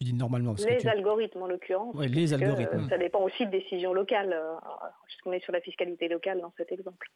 Tu 0.00 0.04
dis 0.04 0.14
normalement. 0.14 0.54
les 0.58 0.86
algorithmes, 0.86 1.42
en 1.42 1.46
l'occurrence. 1.48 1.94
Oui, 1.96 2.08
les 2.08 2.32
algorithmes. 2.32 2.84
Euh, 2.84 2.88
ça 2.88 2.98
dépend 2.98 3.20
aussi 3.20 3.46
de 3.46 3.50
décisions 3.50 3.92
locales, 3.92 4.32
euh, 4.32 4.54
puisqu'on 5.06 5.32
est 5.32 5.40
sur 5.40 5.52
la 5.52 5.60
fiscalité 5.60 6.08
locale 6.08 6.40
dans 6.40 6.52
cet 6.56 6.70
exemple. 6.70 7.10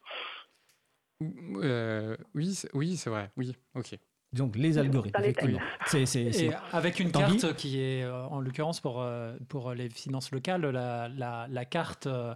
Euh, 1.22 2.16
oui, 2.34 2.60
oui, 2.74 2.96
c'est 2.96 3.10
vrai. 3.10 3.30
Oui, 3.36 3.56
ok. 3.76 3.96
Donc 4.32 4.56
les 4.56 4.78
algorithmes, 4.78 5.20
effectivement. 5.20 5.60
C'est, 5.86 6.50
avec 6.72 6.98
une 6.98 7.12
carte 7.12 7.54
qui 7.54 7.80
est, 7.80 8.04
en 8.06 8.40
l'occurrence 8.40 8.80
pour, 8.80 9.04
pour 9.48 9.74
les 9.74 9.90
finances 9.90 10.32
locales, 10.32 10.62
la, 10.62 11.08
la, 11.08 11.46
la 11.48 11.64
carte 11.66 12.06
euh, 12.06 12.34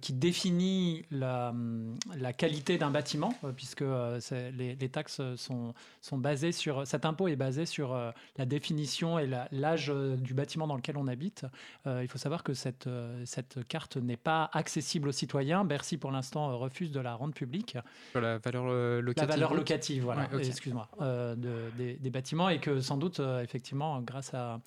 qui 0.00 0.12
définit 0.12 1.04
la, 1.10 1.50
hum, 1.50 1.96
la 2.16 2.32
qualité 2.32 2.76
d'un 2.76 2.90
bâtiment, 2.90 3.32
euh, 3.44 3.52
puisque 3.52 3.82
euh, 3.82 4.18
les, 4.56 4.74
les, 4.74 4.88
taxes 4.88 5.20
sont, 5.36 5.74
sont 6.00 6.18
basées 6.18 6.52
sur. 6.52 6.86
Cet 6.86 7.04
impôt 7.04 7.28
est 7.28 7.36
basé 7.36 7.66
sur 7.66 7.94
la 8.36 8.46
définition 8.46 9.18
et 9.18 9.28
l'âge 9.52 9.92
du 10.18 10.34
bâtiment 10.34 10.66
dans 10.66 10.76
lequel 10.76 10.96
on 10.96 11.06
habite. 11.06 11.44
il 11.86 12.08
faut 12.08 12.18
savoir 12.18 12.42
que 12.42 12.54
cette, 12.54 12.88
cette 13.24 13.66
carte 13.68 13.96
n'est 13.96 14.16
pas 14.16 14.50
accessible 14.52 15.08
aux 15.08 15.12
citoyens. 15.12 15.64
Bercy, 15.64 15.98
pour 15.98 16.10
l'instant, 16.10 16.56
refuse 16.58 16.90
de 16.90 17.00
la 17.00 17.14
rendre 17.14 17.34
publique. 17.34 17.76
Sur 18.12 18.20
la 18.20 18.38
valeur 18.38 18.66
locative. 19.02 19.28
La 19.28 19.34
valeur 19.34 19.54
locative, 19.54 20.04
voilà, 20.04 20.28
excuse-moi, 20.38 20.88
de, 21.00 21.70
des, 21.76 21.94
des, 21.94 22.10
bâtiments, 22.10 22.48
et 22.48 22.60
que 22.60 22.80
sans 22.80 22.96
doute, 22.96 23.20
effectivement, 23.42 24.00
grâce 24.02 24.32
à 24.34 24.60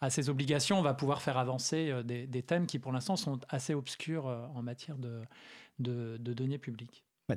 à 0.00 0.10
ces 0.10 0.30
obligations, 0.30 0.78
on 0.78 0.82
va 0.82 0.94
pouvoir 0.94 1.22
faire 1.22 1.38
avancer 1.38 1.90
euh, 1.90 2.02
des, 2.02 2.42
thèmes 2.42 2.66
qui, 2.66 2.78
pour 2.78 2.92
l'instant, 2.92 3.16
sont 3.16 3.40
assez 3.48 3.74
obscurs 3.74 4.28
euh, 4.28 4.46
en 4.54 4.62
matière 4.62 4.96
de, 4.96 5.22
de, 5.78 6.32
deniers 6.32 6.58
publics. 6.58 7.04
Bah, 7.28 7.34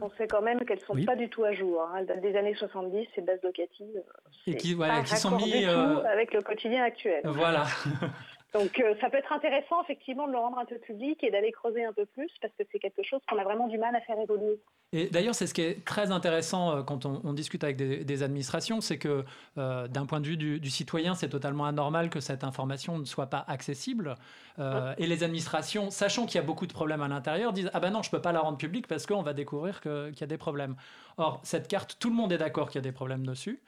on 0.00 0.10
sait 0.16 0.26
quand 0.26 0.40
même 0.40 0.64
qu'elles 0.64 0.78
ne 0.78 0.84
sont 0.84 1.04
pas 1.04 1.16
du 1.16 1.28
tout 1.28 1.44
à 1.44 1.52
jour. 1.52 1.82
Hein. 1.82 1.96
Elles 1.98 2.06
datent 2.06 2.22
des 2.22 2.34
années 2.34 2.54
70, 2.54 3.06
ces 3.14 3.20
bases 3.20 3.42
locatives. 3.42 4.02
Et 4.46 4.56
qui, 4.56 4.72
voilà, 4.72 5.02
qui 5.02 5.16
sont 5.16 5.36
mis 5.36 5.66
euh, 5.66 6.02
avec 6.04 6.32
le 6.32 6.40
quotidien 6.40 6.82
actuel. 6.82 7.20
Voilà. 7.24 7.66
Donc 8.54 8.80
ça 9.00 9.10
peut 9.10 9.16
être 9.16 9.32
intéressant 9.32 9.82
effectivement 9.82 10.28
de 10.28 10.32
le 10.32 10.38
rendre 10.38 10.58
un 10.58 10.64
peu 10.64 10.78
public 10.78 11.22
et 11.24 11.30
d'aller 11.30 11.50
creuser 11.50 11.84
un 11.84 11.92
peu 11.92 12.06
plus 12.06 12.30
parce 12.40 12.54
que 12.56 12.62
c'est 12.70 12.78
quelque 12.78 13.02
chose 13.02 13.20
qu'on 13.28 13.38
a 13.38 13.44
vraiment 13.44 13.66
du 13.66 13.78
mal 13.78 13.94
à 13.96 14.00
faire 14.00 14.18
évoluer. 14.18 14.60
Et 14.92 15.08
d'ailleurs, 15.08 15.34
c'est 15.34 15.48
ce 15.48 15.54
qui 15.54 15.62
est 15.62 15.84
très 15.84 16.12
intéressant 16.12 16.76
euh, 16.76 16.82
quand 16.82 17.04
on, 17.04 17.32
discute 17.32 17.64
avec 17.64 17.76
des, 17.76 18.22
administrations, 18.22 18.80
c'est 18.80 18.96
que 18.96 19.24
euh, 19.58 19.88
d'un 19.88 20.06
point 20.06 20.20
de 20.20 20.26
vue 20.28 20.36
du, 20.36 20.70
citoyen, 20.70 21.16
c'est 21.16 21.28
totalement 21.28 21.66
anormal 21.66 22.10
que 22.10 22.20
cette 22.20 22.44
information 22.44 22.98
ne 22.98 23.04
soit 23.04 23.26
pas 23.26 23.44
accessible. 23.48 24.14
Euh, 24.60 24.94
et 24.98 25.08
les 25.08 25.24
administrations, 25.24 25.90
sachant 25.90 26.26
qu'il 26.26 26.36
y 26.36 26.38
a 26.38 26.46
beaucoup 26.46 26.68
de 26.68 26.72
problèmes 26.72 27.02
à 27.02 27.08
l'intérieur, 27.08 27.52
disent 27.52 27.70
ah 27.74 27.80
ben 27.80 27.90
non, 27.90 28.02
je 28.02 28.10
peux 28.10 28.22
pas 28.22 28.30
la 28.30 28.40
rendre 28.40 28.56
publique 28.56 28.86
parce 28.86 29.04
qu'on 29.04 29.22
va 29.22 29.32
découvrir 29.32 29.80
qu'il 29.80 30.14
y 30.20 30.22
a 30.22 30.28
des 30.28 30.38
problèmes. 30.38 30.76
Or, 31.16 31.40
cette 31.42 31.68
carte, 31.68 31.96
tout 31.98 32.08
le 32.08 32.14
monde 32.14 32.32
est 32.32 32.38
d'accord 32.38 32.68
qu'il 32.68 32.78
y 32.78 32.82
a 32.84 32.88
des 32.88 32.92
problèmes 32.92 33.26
dessus. 33.26 33.60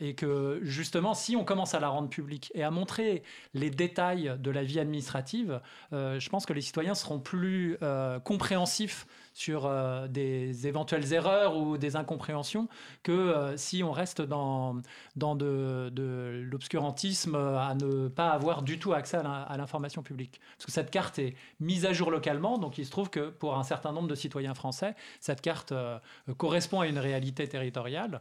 et 0.00 0.14
que 0.16 0.58
justement, 0.62 1.14
si 1.14 1.36
on 1.36 1.44
commence 1.44 1.74
à 1.74 1.80
la 1.80 1.88
rendre 1.88 2.08
publique 2.08 2.50
et 2.54 2.64
à 2.64 2.72
montrer 2.72 3.22
les 3.54 3.70
détails 3.70 4.34
de 4.40 4.50
la 4.50 4.64
vie 4.64 4.80
administrative, 4.80 5.60
je 5.92 6.28
pense 6.28 6.46
que 6.46 6.52
les 6.52 6.62
citoyens 6.62 6.96
seront 6.96 7.20
plus 7.20 7.78
compréhensifs 8.24 9.06
sur 9.40 9.66
euh, 9.66 10.08
des 10.08 10.66
éventuelles 10.66 11.12
erreurs 11.12 11.56
ou 11.56 11.78
des 11.78 11.96
incompréhensions 11.96 12.68
que 13.02 13.12
euh, 13.12 13.56
si 13.56 13.82
on 13.82 13.92
reste 13.92 14.20
dans, 14.20 14.76
dans 15.16 15.34
de, 15.34 15.90
de 15.92 16.44
l'obscurantisme 16.50 17.34
à 17.34 17.74
ne 17.74 18.08
pas 18.08 18.30
avoir 18.30 18.62
du 18.62 18.78
tout 18.78 18.92
accès 18.92 19.16
à 19.16 19.56
l'information 19.56 20.02
publique. 20.02 20.40
Parce 20.56 20.66
que 20.66 20.72
cette 20.72 20.90
carte 20.90 21.18
est 21.18 21.34
mise 21.58 21.86
à 21.86 21.92
jour 21.92 22.10
localement, 22.10 22.58
donc 22.58 22.78
il 22.78 22.84
se 22.84 22.90
trouve 22.90 23.10
que 23.10 23.30
pour 23.30 23.56
un 23.56 23.62
certain 23.62 23.92
nombre 23.92 24.08
de 24.08 24.14
citoyens 24.14 24.54
français, 24.54 24.94
cette 25.20 25.40
carte 25.40 25.72
euh, 25.72 25.98
correspond 26.32 26.80
à 26.80 26.86
une 26.86 26.98
réalité 26.98 27.48
territoriale, 27.48 28.20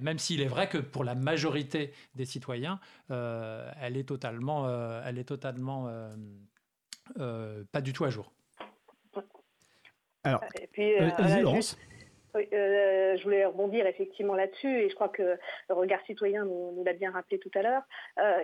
même 0.00 0.18
s'il 0.18 0.40
est 0.40 0.46
vrai 0.46 0.68
que 0.68 0.78
pour 0.78 1.04
la 1.04 1.14
majorité 1.14 1.92
des 2.14 2.24
citoyens, 2.24 2.78
elle 3.08 3.96
est 3.96 4.08
totalement, 4.08 4.68
elle 5.04 5.18
est 5.18 5.24
totalement 5.24 5.90
pas 7.16 7.80
du 7.80 7.92
tout 7.92 8.04
à 8.04 8.10
jour. 8.10 8.32
Alors, 10.24 10.40
puis, 10.72 10.94
euh, 10.94 11.10
euh, 11.18 11.62
euh, 12.36 13.16
je 13.16 13.22
voulais 13.22 13.44
rebondir 13.44 13.86
effectivement 13.86 14.34
là-dessus 14.34 14.68
et 14.68 14.88
je 14.88 14.94
crois 14.94 15.08
que 15.08 15.38
le 15.68 15.74
regard 15.74 16.00
citoyen 16.06 16.44
nous, 16.44 16.82
l'a 16.84 16.92
bien 16.92 17.10
rappelé 17.10 17.38
tout 17.38 17.50
à 17.54 17.62
l'heure. 17.62 17.82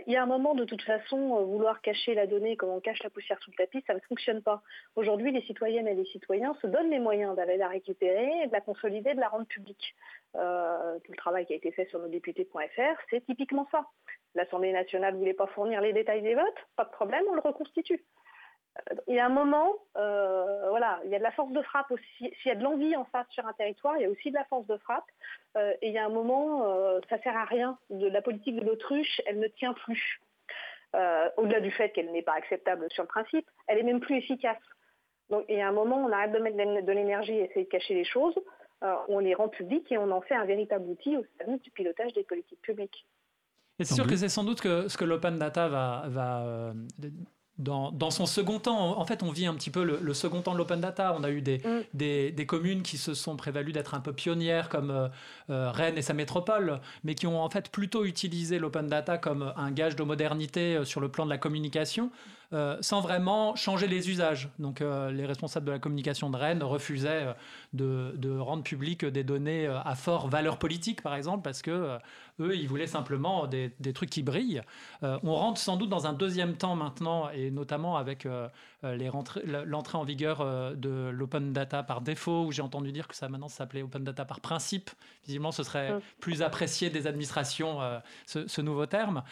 il 0.06 0.12
y 0.12 0.16
a 0.16 0.22
un 0.22 0.26
moment, 0.26 0.54
de 0.54 0.64
toute 0.64 0.82
façon, 0.82 1.44
vouloir 1.44 1.80
cacher 1.80 2.14
la 2.14 2.26
donnée 2.26 2.56
comme 2.56 2.70
on 2.70 2.80
cache 2.80 3.02
la 3.02 3.10
poussière 3.10 3.38
sous 3.42 3.50
le 3.50 3.56
tapis, 3.56 3.82
ça 3.86 3.94
ne 3.94 4.00
fonctionne 4.00 4.42
pas. 4.42 4.62
Aujourd'hui, 4.96 5.32
les 5.32 5.42
citoyennes 5.42 5.88
et 5.88 5.94
les 5.94 6.04
citoyens 6.06 6.54
se 6.60 6.66
donnent 6.66 6.90
les 6.90 6.98
moyens 6.98 7.34
d'aller 7.36 7.56
la 7.56 7.68
récupérer, 7.68 8.46
de 8.46 8.52
la 8.52 8.60
consolider, 8.60 9.14
de 9.14 9.20
la 9.20 9.28
rendre 9.28 9.46
publique. 9.46 9.94
tout 10.32 10.38
le 10.38 11.16
travail 11.16 11.46
qui 11.46 11.54
a 11.54 11.56
été 11.56 11.72
fait 11.72 11.86
sur 11.86 11.98
nos 11.98 12.08
députés.fr, 12.08 13.00
c'est 13.10 13.24
typiquement 13.24 13.66
ça. 13.70 13.86
L'Assemblée 14.34 14.72
nationale 14.72 15.14
ne 15.14 15.18
voulait 15.18 15.34
pas 15.34 15.46
fournir 15.48 15.80
les 15.80 15.92
détails 15.92 16.22
des 16.22 16.34
votes, 16.34 16.66
pas 16.76 16.84
de 16.84 16.90
problème, 16.90 17.24
on 17.30 17.34
le 17.34 17.40
reconstitue 17.40 18.04
il 19.06 19.14
y 19.14 19.18
a 19.18 19.26
un 19.26 19.30
moment, 19.30 19.74
euh, 19.96 20.68
voilà, 20.70 21.00
il 21.04 21.10
y 21.10 21.14
a 21.14 21.18
de 21.18 21.22
la 21.22 21.32
force 21.32 21.52
de 21.52 21.62
frappe 21.62 21.90
aussi. 21.90 22.04
S'il 22.18 22.46
y 22.46 22.50
a 22.50 22.54
de 22.54 22.62
l'envie 22.62 22.96
en 22.96 23.04
face 23.06 23.26
sur 23.30 23.46
un 23.46 23.52
territoire, 23.52 23.96
il 23.96 24.02
y 24.02 24.06
a 24.06 24.10
aussi 24.10 24.30
de 24.30 24.36
la 24.36 24.44
force 24.44 24.66
de 24.66 24.76
frappe. 24.78 25.06
Euh, 25.56 25.72
et 25.82 25.88
il 25.88 25.92
y 25.92 25.98
a 25.98 26.06
un 26.06 26.10
moment, 26.10 26.64
euh, 26.66 27.00
ça 27.08 27.20
sert 27.22 27.36
à 27.36 27.44
rien. 27.44 27.78
De 27.90 28.08
la 28.08 28.22
politique 28.22 28.56
de 28.56 28.64
l'autruche, 28.64 29.20
elle 29.26 29.38
ne 29.38 29.48
tient 29.48 29.72
plus. 29.72 30.20
Au-delà 31.36 31.60
du 31.60 31.70
fait 31.70 31.90
qu'elle 31.90 32.10
n'est 32.12 32.22
pas 32.22 32.32
acceptable 32.32 32.86
sur 32.90 33.02
le 33.02 33.08
principe, 33.08 33.46
elle 33.66 33.78
est 33.78 33.82
même 33.82 34.00
plus 34.00 34.16
efficace. 34.16 34.56
Donc 35.28 35.44
il 35.48 35.58
y 35.58 35.60
a 35.60 35.68
un 35.68 35.72
moment, 35.72 35.96
on 35.96 36.10
arrête 36.10 36.32
de 36.32 36.38
mettre 36.38 36.56
de 36.56 36.92
l'énergie 36.92 37.34
et 37.34 37.44
essayer 37.44 37.66
de 37.66 37.70
cacher 37.70 37.94
les 37.94 38.06
choses. 38.06 38.34
on 39.08 39.18
les 39.18 39.34
rend 39.34 39.48
publiques 39.48 39.92
et 39.92 39.98
on 39.98 40.10
en 40.10 40.22
fait 40.22 40.34
un 40.34 40.46
véritable 40.46 40.88
outil 40.88 41.18
au 41.18 41.24
service 41.36 41.60
du 41.60 41.70
pilotage 41.70 42.14
des 42.14 42.24
politiques 42.24 42.62
publiques. 42.62 43.06
Et 43.78 43.84
c'est 43.84 43.94
sûr 43.94 44.06
que 44.06 44.16
c'est 44.16 44.30
sans 44.30 44.44
doute 44.44 44.62
que 44.62 44.88
ce 44.88 44.96
que 44.96 45.04
l'open 45.04 45.38
data 45.38 45.68
va, 45.68 46.04
va 46.08 46.72
dans, 47.58 48.10
son 48.10 48.26
second 48.26 48.60
temps, 48.60 48.98
en 48.98 49.04
fait, 49.04 49.22
on 49.22 49.32
vit 49.32 49.46
un 49.46 49.54
petit 49.54 49.70
peu 49.70 49.82
le, 49.82 50.14
second 50.14 50.42
temps 50.42 50.52
de 50.52 50.58
l'open 50.58 50.80
data. 50.80 51.14
On 51.18 51.24
a 51.24 51.30
eu 51.30 51.42
des, 51.42 51.58
mm. 51.58 52.30
des, 52.32 52.46
communes 52.46 52.82
qui 52.82 52.96
se 52.96 53.14
sont 53.14 53.36
prévalues 53.36 53.72
d'être 53.72 53.94
un 53.94 54.00
peu 54.00 54.12
pionnières, 54.12 54.68
comme 54.68 54.90
euh, 54.90 55.08
euh, 55.50 55.70
Rennes 55.72 55.98
et 55.98 56.02
sa 56.02 56.14
métropole, 56.14 56.80
mais 57.02 57.14
qui 57.14 57.26
ont 57.26 57.42
en 57.42 57.50
fait 57.50 57.70
plutôt 57.70 58.04
utilisé 58.04 58.58
l'open 58.60 58.86
data 58.86 59.18
comme 59.18 59.52
un 59.56 59.70
gage 59.72 59.96
de 59.96 60.04
modernité 60.04 60.76
euh, 60.76 60.84
sur 60.84 61.00
le 61.00 61.08
plan 61.08 61.24
de 61.24 61.30
la 61.30 61.38
communication. 61.38 62.10
Sans 62.50 63.00
vraiment 63.00 63.54
changer 63.56 63.86
les 63.86 64.10
usages. 64.10 64.48
Donc 64.58 64.80
les 64.80 65.26
responsables 65.26 65.66
de 65.66 65.72
la 65.72 65.78
communication 65.78 66.30
de 66.30 66.36
Rennes 66.36 66.62
refusaient 66.62 67.34
de, 67.72 68.14
de 68.16 68.38
rendre 68.38 68.62
public 68.62 69.04
des 69.04 69.24
données 69.24 69.66
à 69.66 69.94
fort 69.94 70.28
valeur 70.28 70.58
politique, 70.58 71.02
par 71.02 71.14
exemple, 71.14 71.42
parce 71.42 71.62
que 71.62 71.98
eux, 72.40 72.56
ils 72.56 72.68
voulaient 72.68 72.86
simplement 72.86 73.46
des, 73.46 73.72
des 73.80 73.92
trucs 73.92 74.10
qui 74.10 74.22
brillent. 74.22 74.62
on 75.02 75.34
rentre 75.34 75.60
sans 75.60 75.76
doute 75.76 75.90
dans 75.90 76.06
un 76.06 76.12
deuxième 76.12 76.54
temps 76.54 76.76
maintenant, 76.76 77.30
et 77.30 77.50
notamment 77.50 77.96
avec 77.96 78.26
l'entrée 78.82 79.98
en 79.98 80.04
vigueur 80.04 80.74
de 80.76 81.10
l'open 81.10 81.52
data 81.52 81.82
par 81.82 82.00
défaut, 82.00 82.44
où 82.46 82.52
j'ai 82.52 82.62
entendu 82.62 82.92
dire 82.92 83.08
que 83.08 83.14
ça 83.14 83.28
maintenant 83.28 83.48
s'appelait 83.48 83.82
open 83.82 84.04
data 84.04 84.24
par 84.24 84.40
principe. 84.40 84.90
Visiblement, 85.26 85.52
ce 85.52 85.62
serait 85.62 85.98
plus 86.20 86.42
apprécié 86.42 86.90
des 86.90 87.06
administrations, 87.06 87.80
ce, 88.26 88.46
ce, 88.46 88.60
nouveau 88.60 88.86
terme. 88.86 89.22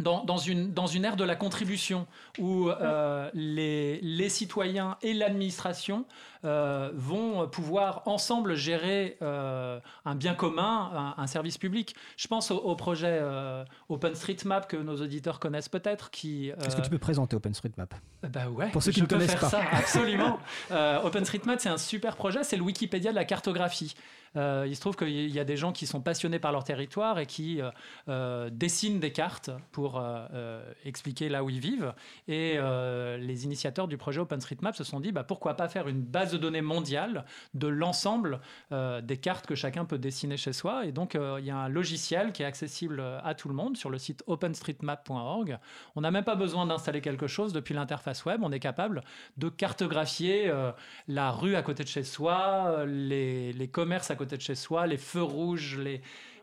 Dans, 0.00 0.38
une, 0.38 0.72
dans 0.72 0.88
ère 0.88 1.14
de 1.14 1.22
la 1.22 1.36
contribution 1.36 2.08
où 2.40 2.68
euh, 2.68 3.30
les, 3.32 4.28
citoyens 4.28 4.96
et 5.02 5.14
l'administration 5.14 6.04
euh, 6.44 6.90
vont 6.94 7.48
pouvoir 7.48 8.02
ensemble 8.06 8.54
gérer 8.54 9.16
euh, 9.22 9.80
un 10.04 10.14
bien 10.14 10.34
commun, 10.34 11.14
un, 11.16 11.26
service 11.26 11.58
public. 11.58 11.94
Je 12.16 12.28
pense 12.28 12.50
au, 12.50 12.76
projet 12.76 13.22
OpenStreetMap 13.88 14.68
que 14.68 14.76
nos 14.76 14.96
auditeurs 15.00 15.40
connaissent 15.40 15.68
peut-être. 15.68 16.10
qui. 16.10 16.48
Est-ce 16.48 16.76
que 16.76 16.82
tu 16.82 16.90
peux 16.90 16.98
présenter 16.98 17.36
OpenStreetMap? 17.36 17.94
Bah 18.30 18.48
ouais. 18.48 18.70
Pour 18.70 18.82
ceux 18.82 18.92
qui 18.92 19.02
ne 19.02 19.06
connaissent 19.06 19.30
faire 19.30 19.40
pas. 19.40 19.50
ça, 19.50 19.62
absolument. 19.72 20.38
OpenStreetMap, 20.70 21.60
c'est 21.60 21.68
un 21.68 21.78
super 21.78 22.16
projet. 22.16 22.44
C'est 22.44 22.56
le 22.56 22.62
Wikipédia 22.62 23.10
de 23.10 23.16
la 23.16 23.24
cartographie. 23.24 23.94
Euh, 24.36 24.64
il 24.66 24.74
se 24.74 24.80
trouve 24.80 24.96
qu'il 24.96 25.30
y 25.30 25.38
a 25.38 25.44
des 25.44 25.56
gens 25.56 25.72
qui 25.72 25.86
sont 25.86 26.00
passionnés 26.00 26.38
par 26.38 26.52
leur 26.52 26.64
territoire 26.64 27.18
et 27.18 27.26
qui 27.26 27.60
euh, 27.60 27.70
euh, 28.08 28.50
dessinent 28.50 28.98
des 28.98 29.12
cartes 29.12 29.50
pour 29.72 30.02
expliquer 30.84 31.28
là 31.28 31.44
où 31.44 31.50
ils 31.50 31.60
vivent. 31.60 31.92
Et 32.28 32.58
les 33.18 33.44
initiateurs 33.44 33.88
du 33.88 33.96
projet 33.96 34.20
OpenStreetMap 34.20 34.74
se 34.74 34.84
sont 34.84 35.00
dit 35.00 35.12
bah, 35.12 35.24
pourquoi 35.24 35.54
pas 35.54 35.68
faire 35.68 35.88
une 35.88 36.02
base 36.02 36.33
de 36.34 36.38
données 36.38 36.62
mondiale 36.62 37.24
de 37.54 37.68
l'ensemble 37.68 38.40
des 38.70 39.16
cartes 39.16 39.46
que 39.46 39.54
chacun 39.54 39.84
peut 39.84 39.98
dessiner 39.98 40.36
chez 40.36 40.52
soi. 40.52 40.86
Et 40.86 40.92
donc, 40.92 41.14
il 41.14 41.44
y 41.44 41.50
a 41.50 41.56
un 41.56 41.68
logiciel 41.68 42.32
qui 42.32 42.42
est 42.42 42.46
accessible 42.46 43.02
à 43.22 43.34
tout 43.34 43.48
le 43.48 43.54
monde 43.54 43.76
sur 43.76 43.90
le 43.90 43.98
site 43.98 44.22
openstreetmap.org. 44.26 45.58
On 45.96 46.00
n'a 46.00 46.10
même 46.10 46.24
pas 46.24 46.34
besoin 46.34 46.66
d'installer 46.66 47.00
quelque 47.00 47.26
chose 47.26 47.52
depuis 47.52 47.74
l'interface 47.74 48.24
web. 48.24 48.40
On 48.42 48.52
est 48.52 48.60
capable 48.60 49.02
de 49.36 49.48
cartographier 49.48 50.52
la 51.08 51.30
rue 51.30 51.56
à 51.56 51.62
côté 51.62 51.84
de 51.84 51.88
chez 51.88 52.04
soi, 52.04 52.84
les, 52.86 53.52
les 53.52 53.68
commerces 53.68 54.10
à 54.10 54.16
côté 54.16 54.36
de 54.36 54.42
chez 54.42 54.54
soi, 54.54 54.86
les 54.86 54.98
feux 54.98 55.22
rouges, 55.22 55.78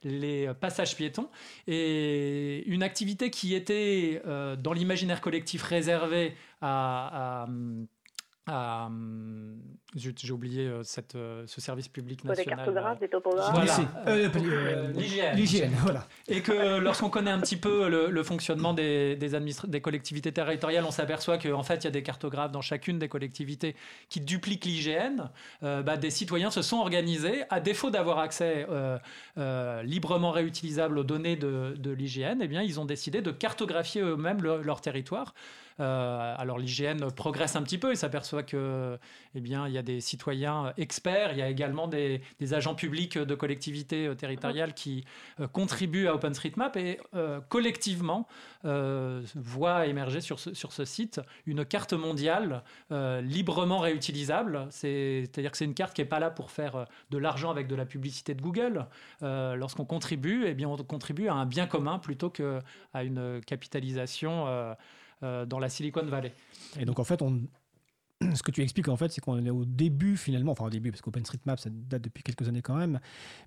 les, 0.04 0.50
passages 0.60 0.96
piétons. 0.96 1.30
Et 1.68 2.64
une 2.68 2.84
activité 2.84 3.30
qui 3.30 3.54
était 3.54 4.22
euh, 4.26 4.56
dans 4.56 4.74
l'imaginaire 4.74 5.22
collectif 5.22 5.64
réservée 5.64 6.36
à 6.62 7.48
j'ai 8.48 10.32
oublié 10.32 10.68
euh, 10.68 10.84
cette, 10.84 11.16
euh, 11.16 11.44
ce 11.46 11.62
service 11.62 11.88
public 11.88 12.24
national. 12.24 12.46
Des 12.46 12.56
cartographes, 12.56 13.00
des 13.00 13.08
topographes. 13.08 13.54
Voilà. 13.54 15.34
L'hygiène. 15.36 15.72
voilà. 15.82 16.08
Et 16.28 16.42
que 16.42 16.80
lorsqu'on 16.80 17.10
connaît 17.10 17.32
un 17.32 17.40
petit 17.40 17.58
peu 17.58 17.88
le, 17.88 18.24
fonctionnement 18.24 18.74
des, 18.74 19.16
des, 19.16 19.40
des, 19.68 19.82
collectivités 19.82 20.32
territoriales, 20.32 20.86
on 20.86 20.92
s'aperçoit 20.92 21.38
qu'en 21.38 21.64
fait, 21.64 21.78
il 21.78 21.84
y 21.86 21.88
a 21.88 21.92
des 21.92 22.04
cartographes 22.04 22.52
dans 22.52 22.62
chacune 22.62 22.98
des 23.00 23.10
collectivités 23.10 23.76
qui 24.10 24.22
dupliquent 24.22 24.66
l'hygiène. 24.66 25.30
bah, 25.62 25.98
des 25.98 26.10
citoyens 26.10 26.52
se 26.52 26.62
sont 26.62 26.78
organisés, 26.78 27.44
à 27.50 27.60
défaut 27.60 27.90
d'avoir 27.90 28.20
accès 28.20 28.66
librement 29.84 30.32
réutilisable 30.32 30.98
aux 30.98 31.04
données 31.04 31.36
de, 31.36 31.76
de 31.78 31.92
l'hygiène, 31.92 32.40
eh 32.42 32.48
bien, 32.48 32.62
ils 32.62 32.80
ont 32.80 32.86
décidé 32.86 33.22
de 33.22 33.32
cartographier 33.32 34.02
eux-mêmes 34.02 34.42
leur 34.42 34.82
territoire. 34.82 35.34
Alors 35.80 36.58
l'hygiène 36.58 37.12
progresse 37.12 37.56
un 37.56 37.64
petit 37.64 37.78
peu 37.78 37.92
et 37.92 37.96
s'aperçoit 37.96 38.44
que, 38.44 38.98
eh 39.36 39.40
bien, 39.40 39.68
il 39.68 39.74
y 39.74 39.78
a 39.78 39.82
des 39.82 40.02
citoyens 40.02 40.74
experts, 40.78 41.32
il 41.32 41.40
y 41.40 41.42
a 41.42 41.50
également 41.50 41.88
des, 41.88 42.22
agents 42.54 42.76
publics 42.76 43.18
de 43.18 43.36
collectivités 43.36 44.08
euh, 44.08 44.16
territoriales 44.16 44.74
qui 44.74 45.06
euh, 45.40 45.48
contribuent 45.48 46.08
à 46.08 46.16
OpenStreetMap 46.16 46.76
et 46.78 47.00
euh, 47.16 47.40
collectivement 47.50 48.28
voient 48.64 49.88
émerger 49.88 50.22
sur 50.22 50.40
ce, 50.40 50.54
sur 50.54 50.72
ce 50.72 50.86
site 50.86 51.20
une 51.48 51.66
carte 51.66 51.94
mondiale 51.94 52.62
librement 52.92 53.80
réutilisable. 53.80 54.68
C'est-à-dire 54.70 55.50
que 55.50 55.58
c'est 55.58 55.66
une 55.66 55.74
carte 55.74 55.96
qui 55.96 56.02
n'est 56.02 56.08
pas 56.08 56.20
là 56.20 56.30
pour 56.30 56.52
faire 56.52 56.86
de 57.10 57.18
l'argent 57.18 57.50
avec 57.50 57.66
de 57.66 57.74
la 57.74 57.86
publicité 57.86 58.36
de 58.36 58.42
Google. 58.42 58.86
Lorsqu'on 59.22 59.86
contribue, 59.86 60.44
eh 60.46 60.54
bien, 60.54 60.70
on 60.70 60.78
contribue 60.78 61.28
à 61.28 61.34
un 61.34 61.48
bien 61.48 61.66
commun 61.66 61.98
plutôt 61.98 62.30
qu'à 62.30 63.04
une 63.04 63.42
capitalisation 63.48 64.46
dans 65.22 65.60
la 65.60 65.70
Silicon 65.70 66.06
Valley. 66.06 66.34
Et 66.80 66.86
donc 66.86 67.00
en 67.00 67.04
fait, 67.04 67.22
ce 68.36 68.44
que 68.44 68.52
tu 68.52 68.62
expliques 68.62 68.88
en 68.88 68.98
fait, 68.98 69.12
c'est 69.12 69.22
qu'on 69.22 69.44
est 69.46 69.50
au 69.50 69.66
début 69.66 70.18
finalement, 70.18 70.52
enfin 70.52 70.66
au 70.66 70.70
début, 70.70 70.92
parce 70.92 71.02
qu'OpenStreetMap, 71.02 71.60
ça 71.60 71.70
date 71.72 72.02
depuis 72.04 72.24
quelques 72.24 72.48
années 72.48 72.62
quand 72.62 72.76
même, 72.76 73.00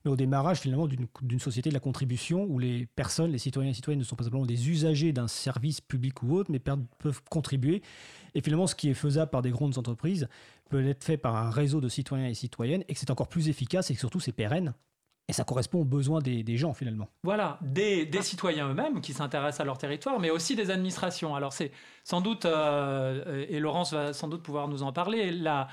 mais 0.04 0.10
au 0.10 0.16
démarrage 0.16 0.58
finalement 0.60 0.87
d'une 0.87 1.40
société 1.40 1.70
de 1.70 1.74
la 1.74 1.80
contribution 1.80 2.44
où 2.44 2.58
les 2.58 2.87
personnes, 2.87 3.30
les 3.30 3.38
citoyens 3.38 3.70
et 3.70 3.74
citoyennes 3.74 4.00
ne 4.00 4.04
sont 4.04 4.16
pas 4.16 4.24
simplement 4.24 4.46
des 4.46 4.70
usagers 4.70 5.12
d'un 5.12 5.28
service 5.28 5.80
public 5.80 6.22
ou 6.22 6.34
autre, 6.34 6.50
mais 6.50 6.58
peuvent 6.58 7.22
contribuer. 7.30 7.82
Et 8.34 8.40
finalement, 8.40 8.66
ce 8.66 8.74
qui 8.74 8.90
est 8.90 8.94
faisable 8.94 9.30
par 9.30 9.42
des 9.42 9.50
grandes 9.50 9.78
entreprises 9.78 10.28
peut 10.70 10.84
être 10.87 11.04
fait 11.04 11.16
par 11.16 11.37
un 11.37 11.50
réseau 11.50 11.80
de 11.80 11.88
citoyens 11.88 12.26
et 12.26 12.34
citoyennes, 12.34 12.84
et 12.88 12.94
que 12.94 13.00
c'est 13.00 13.10
encore 13.10 13.28
plus 13.28 13.48
efficace 13.48 13.90
et 13.90 13.94
que 13.94 14.00
surtout 14.00 14.20
c'est 14.20 14.32
pérenne. 14.32 14.74
Et 15.26 15.32
ça 15.32 15.44
correspond 15.44 15.80
aux 15.80 15.87
besoins 15.87 16.20
des, 16.20 16.56
gens 16.58 16.74
finalement. 16.74 17.08
Voilà, 17.22 17.58
des, 17.62 18.06
citoyens 18.20 18.68
eux-mêmes 18.68 19.00
qui 19.00 19.14
s'intéressent 19.14 19.60
à 19.60 19.64
leur 19.64 19.78
territoire, 19.78 20.20
mais 20.20 20.28
aussi 20.28 20.54
des 20.54 20.70
administrations. 20.70 21.34
Alors 21.34 21.54
c'est 21.54 21.72
sans 22.04 22.20
doute, 22.20 22.44
euh, 22.44 23.46
et 23.48 23.58
Laurence 23.58 23.94
va 23.94 24.12
sans 24.12 24.28
doute 24.28 24.42
pouvoir 24.42 24.68
nous 24.68 24.82
en 24.82 24.92
parler, 24.92 25.30
la, 25.32 25.68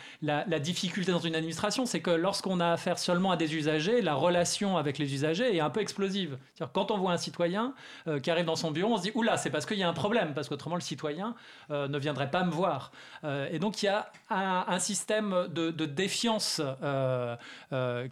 difficulté 0.60 1.12
dans 1.12 1.20
une 1.20 1.36
administration, 1.36 1.86
c'est 1.86 2.00
que 2.00 2.12
lorsqu'on 2.12 2.62
a 2.62 2.72
affaire 2.72 2.98
seulement 2.98 3.32
à 3.32 3.36
des 3.36 3.54
usagers, 3.54 4.02
la 4.02 4.14
relation 4.14 4.78
avec 4.78 4.98
les 4.98 5.14
usagers 5.14 5.54
est 5.54 5.60
un 5.60 5.70
peu 5.70 5.82
explosive. 5.82 6.38
Quand 6.72 6.90
on 6.90 6.98
voit 6.98 7.12
un 7.12 7.18
citoyen 7.18 7.74
euh, 8.08 8.22
qui 8.22 8.32
arrive 8.32 8.46
dans 8.46 8.56
son 8.56 8.72
bureau, 8.72 8.94
on 8.94 8.98
se 8.98 9.04
dit, 9.04 9.12
oula, 9.16 9.36
c'est 9.36 9.50
parce 9.50 9.66
qu'il 9.66 9.78
y 9.78 9.84
a 9.84 9.90
un 9.90 9.94
problème, 9.94 10.34
parce 10.34 10.48
qu'autrement 10.48 10.76
le 10.76 10.82
citoyen 10.82 11.36
euh, 11.72 11.90
ne 11.90 11.98
viendrait 12.00 12.32
pas 12.32 12.46
me 12.46 12.52
voir. 12.52 12.94
et 13.26 13.60
donc 13.60 13.84
il 13.84 13.88
y 13.88 13.90
a 13.90 14.10
un, 14.30 14.80
système 14.80 15.48
de, 15.50 15.72
de 15.72 15.86
défiance 15.86 16.62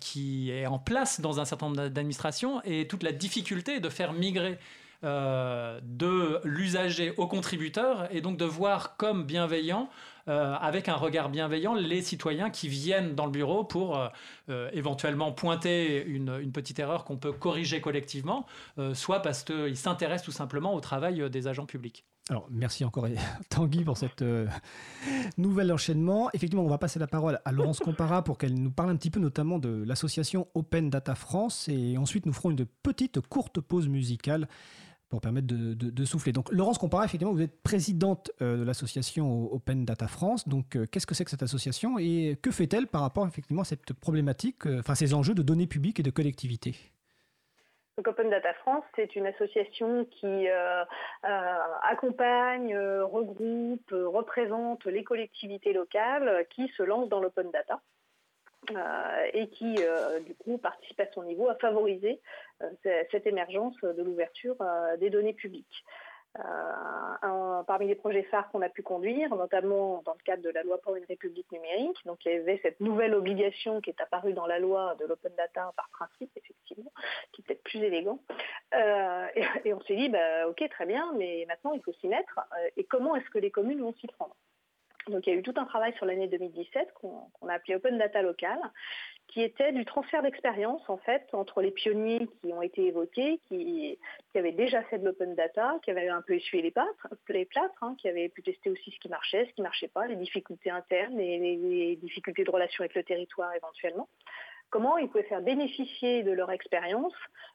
qui 0.02 0.52
est 0.52 0.67
en 0.67 0.80
place 0.80 1.21
dans 1.21 1.29
un 1.38 1.46
certain 1.46 1.68
nombre 1.68 1.89
d'administrations, 1.89 2.62
et 2.63 2.88
toute 2.88 3.04
la 3.04 3.12
difficulté 3.12 3.80
de 3.80 3.89
faire 3.89 4.13
migrer 4.13 4.58
euh, 5.06 5.80
de 5.82 6.42
l'usager 6.44 7.13
au 7.15 7.26
contributeur 7.26 8.13
et 8.13 8.20
donc 8.20 8.36
de 8.36 8.44
voir 8.44 8.98
comme 8.98 9.24
bienveillant, 9.24 9.89
euh, 10.28 10.54
avec 10.56 10.89
un 10.89 10.96
regard 10.96 11.30
bienveillant, 11.30 11.74
les 11.74 12.02
citoyens 12.02 12.50
qui 12.50 12.68
viennent 12.68 13.15
dans 13.15 13.26
le 13.26 13.32
bureau 13.32 13.63
pour 13.63 13.98
euh, 14.50 14.70
éventuellement 14.74 15.32
pointer 15.32 16.04
une, 16.04 16.52
petite 16.52 16.80
erreur 16.80 17.06
qu'on 17.06 17.15
peut 17.15 17.32
corriger 17.32 17.80
collectivement, 17.80 18.46
soit 18.94 19.22
parce 19.22 19.46
qu'ils 19.46 19.78
s'intéressent 19.78 20.26
tout 20.26 20.32
simplement 20.34 20.74
au 20.74 20.82
travail 20.82 21.30
des 21.30 21.48
agents 21.48 21.65
publics. 21.65 22.04
Alors, 22.29 22.47
merci 22.51 22.86
encore 22.86 23.08
Tanguy 23.49 23.84
pour 23.84 23.97
cette 23.97 24.23
nouvel 25.38 25.71
enchaînement. 25.71 26.29
Effectivement, 26.34 26.63
on 26.63 26.69
va 26.69 26.77
passer 26.77 26.99
la 26.99 27.08
parole 27.08 27.39
à 27.43 27.51
Laurence 27.51 27.79
Compara 27.79 28.23
pour 28.23 28.38
qu'elle 28.38 28.53
nous 28.53 28.71
parle 28.71 28.91
un 28.91 28.95
petit 28.95 29.10
peu 29.10 29.19
notamment 29.19 29.58
de 29.58 29.84
l'association 29.86 30.47
Open 30.53 30.89
Data 30.89 31.15
France 31.15 31.67
et 31.69 31.97
ensuite 31.97 32.25
nous 32.25 32.34
ferons 32.34 32.51
une 32.51 32.65
petite 32.65 33.19
courte 33.21 33.60
pause 33.62 33.88
musicale 33.88 34.47
pour 35.10 35.21
permettre 35.21 35.47
de, 35.47 36.05
souffler. 36.05 36.32
Donc, 36.32 36.51
Laurence 36.51 36.77
Compara, 36.77 37.03
effectivement, 37.03 37.34
vous 37.34 37.41
êtes 37.41 37.62
présidente 37.63 38.32
euh, 38.41 38.58
de 38.58 38.63
l'association 38.63 39.51
Open 39.51 39.84
Data 39.84 40.08
France. 40.08 40.47
Donc, 40.47 40.75
euh, 40.75 40.86
qu'est-ce 40.86 41.08
que 41.08 41.15
c'est 41.15 41.25
que 41.25 41.32
cette 41.32 41.43
association 41.43 41.97
et 41.97 42.38
que 42.41 42.51
fait-elle 42.51 42.88
par 42.88 43.01
rapport 43.01 43.27
effectivement 43.27 43.63
à 43.63 43.65
cette 43.65 43.93
problématique, 43.93 44.67
euh, 44.67 44.79
enfin 44.79 44.93
ces 44.93 45.15
enjeux 45.15 45.34
de 45.34 45.41
données 45.41 45.67
publiques 45.67 45.99
et 45.99 46.03
de 46.03 46.12
collectivité? 46.12 46.75
Donc 47.99 48.07
Open 48.07 48.29
Data 48.29 48.53
France, 48.53 48.85
c'est 48.95 49.17
une 49.17 49.27
association 49.27 50.05
qui 50.05 50.47
accompagne, 51.83 52.73
regroupe, 52.77 53.91
représente 53.91 54.85
les 54.85 55.03
collectivités 55.03 55.73
locales 55.73 56.45
qui 56.49 56.69
se 56.77 56.83
lancent 56.83 57.09
dans 57.09 57.19
l'open 57.19 57.51
data. 57.51 57.81
Euh, 58.71 59.29
et 59.33 59.47
qui, 59.47 59.77
euh, 59.79 60.19
du 60.19 60.35
coup, 60.35 60.57
participe 60.57 60.99
à 60.99 61.12
son 61.13 61.23
niveau 61.23 61.49
à 61.49 61.55
favoriser 61.55 62.19
euh, 62.62 62.69
cette 63.09 63.25
émergence 63.25 63.75
de 63.81 64.03
l'ouverture 64.03 64.57
des 64.99 65.09
données 65.09 65.33
publiques. 65.33 65.83
Parmi 67.68 67.88
les 67.88 67.96
projets 67.96 68.24
phares 68.24 68.50
qu'on 68.52 68.62
a 68.62 68.70
pu 68.70 68.82
conduire, 68.82 69.36
notamment 69.36 70.02
dans 70.06 70.13
le 70.13 70.24
cadre 70.24 70.44
de 70.44 70.50
la 70.50 70.63
loi 70.63 70.80
pour 70.80 70.96
une 70.96 71.06
république 71.06 71.52
numérique, 71.52 71.98
donc 72.06 72.26
il 72.26 72.32
y 72.32 72.36
avait 72.36 72.60
cette 72.63 72.80
nouvelle 72.80 73.13
obligation 73.13 73.82
qui 73.82 73.89
est 73.89 74.02
apparue 74.02 74.34
dans 74.34 74.48
la 74.48 74.60
loi 74.60 74.96
de 75.00 75.06
l'open 75.06 75.34
data 75.36 75.72
par 75.76 75.89
principe, 75.89 76.32
effectivement, 76.36 76.92
qui 77.32 77.42
est 77.42 77.46
peut-être 77.46 77.63
plus 77.63 77.84
élégant. 77.84 78.20
et, 78.74 79.74
on 79.74 79.82
s'est 79.82 79.96
dit, 79.96 80.10
bah, 80.10 80.48
ok, 80.48 80.68
très 80.70 80.86
bien, 80.86 81.13
mais 81.18 81.46
maintenant 81.48 81.74
il 81.74 81.82
faut 81.82 81.94
s'y 81.94 82.08
mettre. 82.08 82.39
et 82.78 82.84
comment 82.86 83.15
est-ce 83.15 83.30
que 83.30 83.39
les 83.39 83.52
communes 83.52 83.82
vont 83.82 83.94
s'y 83.94 84.08
prendre? 84.08 84.36
Donc 85.10 85.28
il 85.28 85.34
y 85.34 85.36
a 85.36 85.39
eu 85.39 85.43
tout 85.43 85.54
un 85.58 85.65
travail 85.65 85.93
sur 85.95 86.06
l'année 86.06 86.28
2017 86.28 86.93
qu'on 86.93 87.48
a 87.48 87.54
appelé 87.54 87.76
Open 87.76 87.98
Data 87.98 88.22
Local, 88.22 88.60
qui 89.28 89.41
était 89.41 89.72
du 89.72 89.86
transfert 89.86 90.24
d'expérience 90.24 90.82
en 90.89 90.98
fait 90.98 91.24
entre 91.34 91.62
les 91.62 91.72
pionniers 91.72 92.28
qui 92.41 92.52
ont 92.52 92.62
été 92.62 92.88
évoqués, 92.88 93.39
qui, 93.48 93.98
avaient 94.36 94.52
déjà 94.52 94.82
fait 94.84 94.98
de 94.98 95.06
l'open 95.06 95.36
data, 95.36 95.78
qui 95.84 95.91
avaient 95.91 96.08
un 96.08 96.22
peu 96.22 96.34
essuyé 96.34 96.63
les, 96.63 96.72
plâtres, 96.72 97.78
hein, 97.82 97.95
qui 98.00 98.08
avaient 98.08 98.30
pu 98.30 98.41
tester 98.41 98.69
aussi 98.69 98.91
ce 98.91 99.00
qui 99.00 99.10
marchait, 99.10 99.45
ce 99.45 99.54
qui 99.54 99.62
ne 99.62 99.65
marchait 99.65 99.88
pas, 99.88 100.08
les 100.08 100.15
difficultés 100.15 100.72
internes 100.72 101.19
et 101.19 101.38
les, 101.38 101.95
difficultés 101.98 102.43
de 102.43 102.52
relation 102.52 102.82
avec 102.82 102.95
le 102.95 103.04
territoire 103.04 103.54
éventuellement. 103.54 104.08
Comment 104.69 104.98
ils 104.98 105.10
pouvaient 105.10 105.24
faire 105.24 105.41
bénéficier 105.41 106.24
de 106.24 106.32
leur 106.32 106.52
expérience 106.52 107.13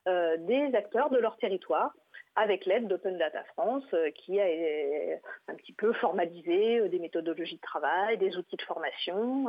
euh, 0.09 0.37
des 0.39 0.75
acteurs 0.75 1.11
de 1.11 1.19
leur 1.19 1.37
territoire 1.39 1.95
avec 2.37 2.67
l'aide 2.67 2.89
d'Open 2.89 3.17
Data 3.19 3.45
France, 3.55 3.85
euh, 3.95 4.11
qui 4.11 4.41
a 4.41 4.45
euh, 4.45 5.17
un 5.49 5.55
petit 5.55 5.73
peu 5.73 5.93
formalisé 5.95 6.89
des 6.89 6.99
méthodologies 6.99 7.57
de 7.57 7.61
travail, 7.61 8.19
des 8.19 8.37
outils 8.37 8.57
de 8.57 8.63
formation. 8.63 9.49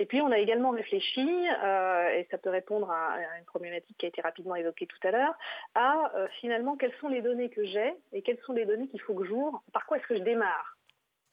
Et 0.00 0.06
puis 0.06 0.20
on 0.20 0.32
a 0.32 0.38
également 0.38 0.70
réfléchi, 0.70 1.28
euh, 1.62 2.08
et 2.10 2.26
ça 2.30 2.38
peut 2.38 2.50
répondre 2.50 2.90
à, 2.90 3.16
une 3.38 3.44
problématique 3.44 3.96
qui 3.96 4.06
a 4.06 4.08
été 4.08 4.20
rapidement 4.20 4.56
évoquée 4.56 4.86
tout 4.86 5.06
à 5.06 5.12
l'heure, 5.12 5.34
à 5.74 6.12
euh, 6.16 6.26
finalement 6.40 6.76
quelles 6.76 6.94
sont 7.00 7.08
les 7.08 7.22
données 7.22 7.48
que 7.48 7.64
j'ai 7.64 7.94
et 8.12 8.22
quelles 8.22 8.40
sont 8.40 8.52
les 8.52 8.66
données 8.66 8.88
qu'il 8.88 9.00
faut 9.00 9.14
que 9.14 9.24
j'ouvre, 9.24 9.62
par 9.72 9.86
quoi 9.86 9.98
est-ce 9.98 10.06
que 10.06 10.16
je 10.16 10.22
démarre? 10.22 10.76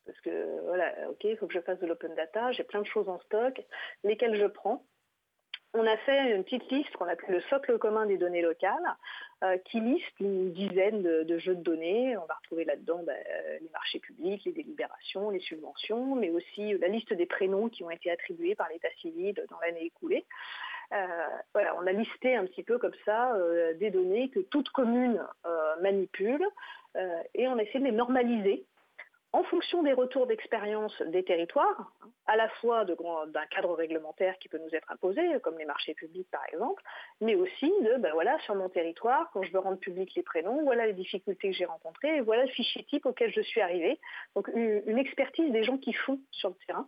Parce 0.06 0.20
que 0.22 0.60
voilà, 0.66 0.94
ok, 1.10 1.24
il 1.24 1.38
faut 1.38 1.48
que 1.48 1.54
je 1.54 1.60
fasse 1.60 1.80
de 1.80 1.88
l'open 1.88 2.14
data, 2.14 2.52
j'ai 2.52 2.64
plein 2.64 2.82
de 2.82 2.88
choses 2.88 3.10
en 3.10 3.20
stock, 3.22 3.60
lesquelles 4.04 4.36
je 4.36 4.46
prends 4.46 4.86
on 5.74 5.88
a 5.88 5.98
fait 5.98 6.36
une 6.36 6.44
petite 6.44 6.70
liste 6.70 6.92
qu'on 6.98 7.08
appelle 7.08 7.36
le 7.36 7.42
socle 7.42 7.78
commun 7.78 8.06
des 8.06 8.18
données 8.18 8.42
locales, 8.42 8.96
euh, 9.44 9.58
qui 9.66 9.80
liste 9.80 10.20
une 10.20 10.52
dizaine 10.52 11.02
de, 11.02 11.38
jeux 11.38 11.56
de 11.56 11.64
données. 11.64 12.18
On 12.18 12.26
va 12.26 12.36
retrouver 12.36 12.66
là-dedans 12.66 13.02
ben, 13.04 13.16
les 13.62 13.70
marchés 13.70 14.00
publics, 14.00 14.44
les 14.46 14.52
délibérations, 14.52 15.30
les 15.30 15.40
subventions, 15.40 16.16
mais 16.16 16.30
aussi 16.30 16.78
la 16.78 16.88
liste 16.88 17.14
des 17.14 17.26
prénoms 17.26 17.70
qui 17.70 17.84
ont 17.84 17.90
été 17.90 18.12
attribués 18.12 18.56
par 18.56 18.68
l'État 18.70 18.90
civil 19.00 19.34
dans 19.50 19.60
l'année 19.60 19.86
écoulée. 19.86 20.26
Euh, 20.94 21.08
voilà, 21.54 21.74
on 21.78 21.88
a 21.88 21.94
listé 21.94 22.36
un 22.36 22.46
petit 22.46 22.64
peu 22.64 22.78
comme 22.78 22.96
ça 23.06 23.34
euh, 23.36 23.74
des 23.76 23.92
données 23.92 24.30
que 24.30 24.42
toute 24.42 24.70
commune 24.70 25.26
manipule 25.82 26.46
et 27.34 27.48
on 27.48 27.58
a 27.58 27.64
essayé 27.64 27.80
de 27.80 27.86
les 27.86 27.94
normaliser 27.94 28.66
en 29.34 29.44
fonction 29.44 29.82
des 29.82 29.94
retours 29.94 30.28
d'expérience 30.28 31.02
des 31.04 31.24
territoires, 31.24 31.94
à 32.28 32.36
la 32.36 32.50
fois 32.50 32.86
d'un 32.86 33.46
cadre 33.50 33.74
réglementaire 33.74 34.38
qui 34.40 34.50
peut 34.50 34.58
nous 34.58 34.76
être 34.76 34.92
imposé, 34.92 35.22
comme 35.42 35.58
les 35.58 35.66
marchés 35.66 35.94
publics 35.94 36.30
par 36.30 36.42
exemple, 36.52 36.84
mais 37.22 37.36
aussi 37.36 37.72
de, 37.82 37.98
ben 37.98 38.12
voilà, 38.14 38.38
sur 38.40 38.56
mon 38.56 38.70
territoire, 38.70 39.30
quand 39.32 39.44
je 39.44 39.52
veux 39.52 39.60
rendre 39.60 39.80
public 39.80 40.14
les 40.16 40.24
prénoms, 40.24 40.64
voilà 40.64 40.86
les 40.86 40.94
difficultés 40.94 41.50
que 41.50 41.56
j'ai 41.56 41.66
rencontrées, 41.66 42.22
voilà 42.22 42.44
le 42.44 42.52
fichier 42.52 42.84
type 42.84 43.06
auquel 43.06 43.32
je 43.32 43.42
suis 43.42 43.62
arrivé. 43.62 44.00
Donc 44.36 44.50
une, 44.54 44.98
expertise 44.98 45.52
des 45.52 45.64
gens 45.64 45.78
qui 45.78 45.94
font 45.94 46.20
sur 46.32 46.50
le 46.50 46.56
terrain. 46.68 46.88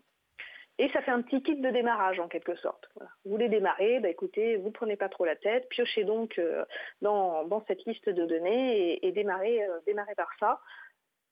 Et 0.80 0.90
ça 0.90 1.02
fait 1.02 1.12
un 1.12 1.22
petit 1.22 1.42
kit 1.44 1.56
de 1.56 1.70
démarrage 1.70 2.20
en 2.20 2.28
quelque 2.28 2.56
sorte. 2.56 2.90
Vous 3.24 3.32
voulez 3.32 3.48
démarrer, 3.48 4.00
bah 4.00 4.10
écoutez, 4.10 4.58
vous 4.58 4.68
ne 4.68 4.74
prenez 4.74 4.96
pas 4.96 5.08
trop 5.08 5.24
la 5.24 5.36
tête, 5.36 5.70
piochez 5.70 6.04
donc 6.04 6.40
euh, 6.40 6.66
dans, 7.02 7.64
cette 7.68 7.86
liste 7.86 8.10
de 8.10 8.26
données 8.26 9.06
et, 9.06 9.12
démarrez, 9.12 9.64
euh, 9.64 9.80
démarrez 9.86 10.16
par 10.16 10.30
ça. 10.40 10.60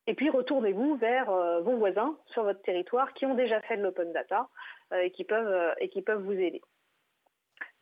Et 0.07 0.15
puis 0.15 0.29
retournez-vous 0.29 0.95
vers 0.95 1.29
euh, 1.29 1.61
vos 1.61 1.77
voisins 1.77 2.17
sur 2.27 2.43
votre 2.43 2.61
territoire 2.61 3.13
qui 3.13 3.25
ont 3.25 3.35
déjà 3.35 3.61
fait 3.61 3.77
de 3.77 3.83
l'open 3.83 4.11
data 4.13 4.47
euh, 4.93 5.01
et, 5.01 5.11
qui 5.11 5.23
peuvent, 5.23 5.47
euh, 5.47 5.73
et 5.79 5.89
qui 5.89 6.01
peuvent 6.01 6.23
vous 6.23 6.33
aider. 6.33 6.61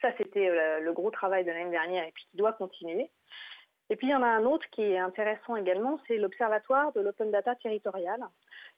Ça, 0.02 0.10
c'était 0.18 0.80
le 0.80 0.94
gros 0.94 1.12
travail 1.12 1.44
de 1.44 1.52
l'année 1.52 1.72
dernière 1.72 2.08
et 2.08 2.12
puis 2.14 2.26
qui 2.32 2.38
doit 2.38 2.54
continuer. 2.54 3.10
Et 3.90 3.98
puis 3.98 4.08
il 4.08 4.12
y 4.12 4.16
en 4.16 4.24
a 4.24 4.28
un 4.28 4.46
autre 4.46 4.66
qui 4.70 4.82
est 4.82 4.98
intéressant 4.98 5.58
également, 5.58 6.00
c'est 6.08 6.16
l'Observatoire 6.16 6.94
de 6.94 7.02
l'open 7.02 7.32
data 7.32 7.54
territorial, 7.56 8.22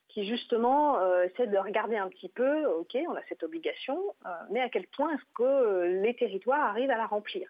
qui 0.07 0.25
justement 0.25 0.99
essaie 1.21 1.45
de 1.45 1.57
regarder 1.59 1.97
un 1.97 2.07
petit 2.09 2.29
peu, 2.29 2.65
ok, 2.65 2.97
on 3.07 3.13
a 3.13 3.21
cette 3.29 3.43
obligation, 3.43 4.01
mais 4.49 4.61
à 4.61 4.69
quel 4.69 4.87
point 4.87 5.13
est-ce 5.13 5.33
que 5.35 6.01
les 6.01 6.15
territoires 6.15 6.67
arrivent 6.67 6.89
à 6.89 6.97
la 6.97 7.05
remplir? 7.05 7.47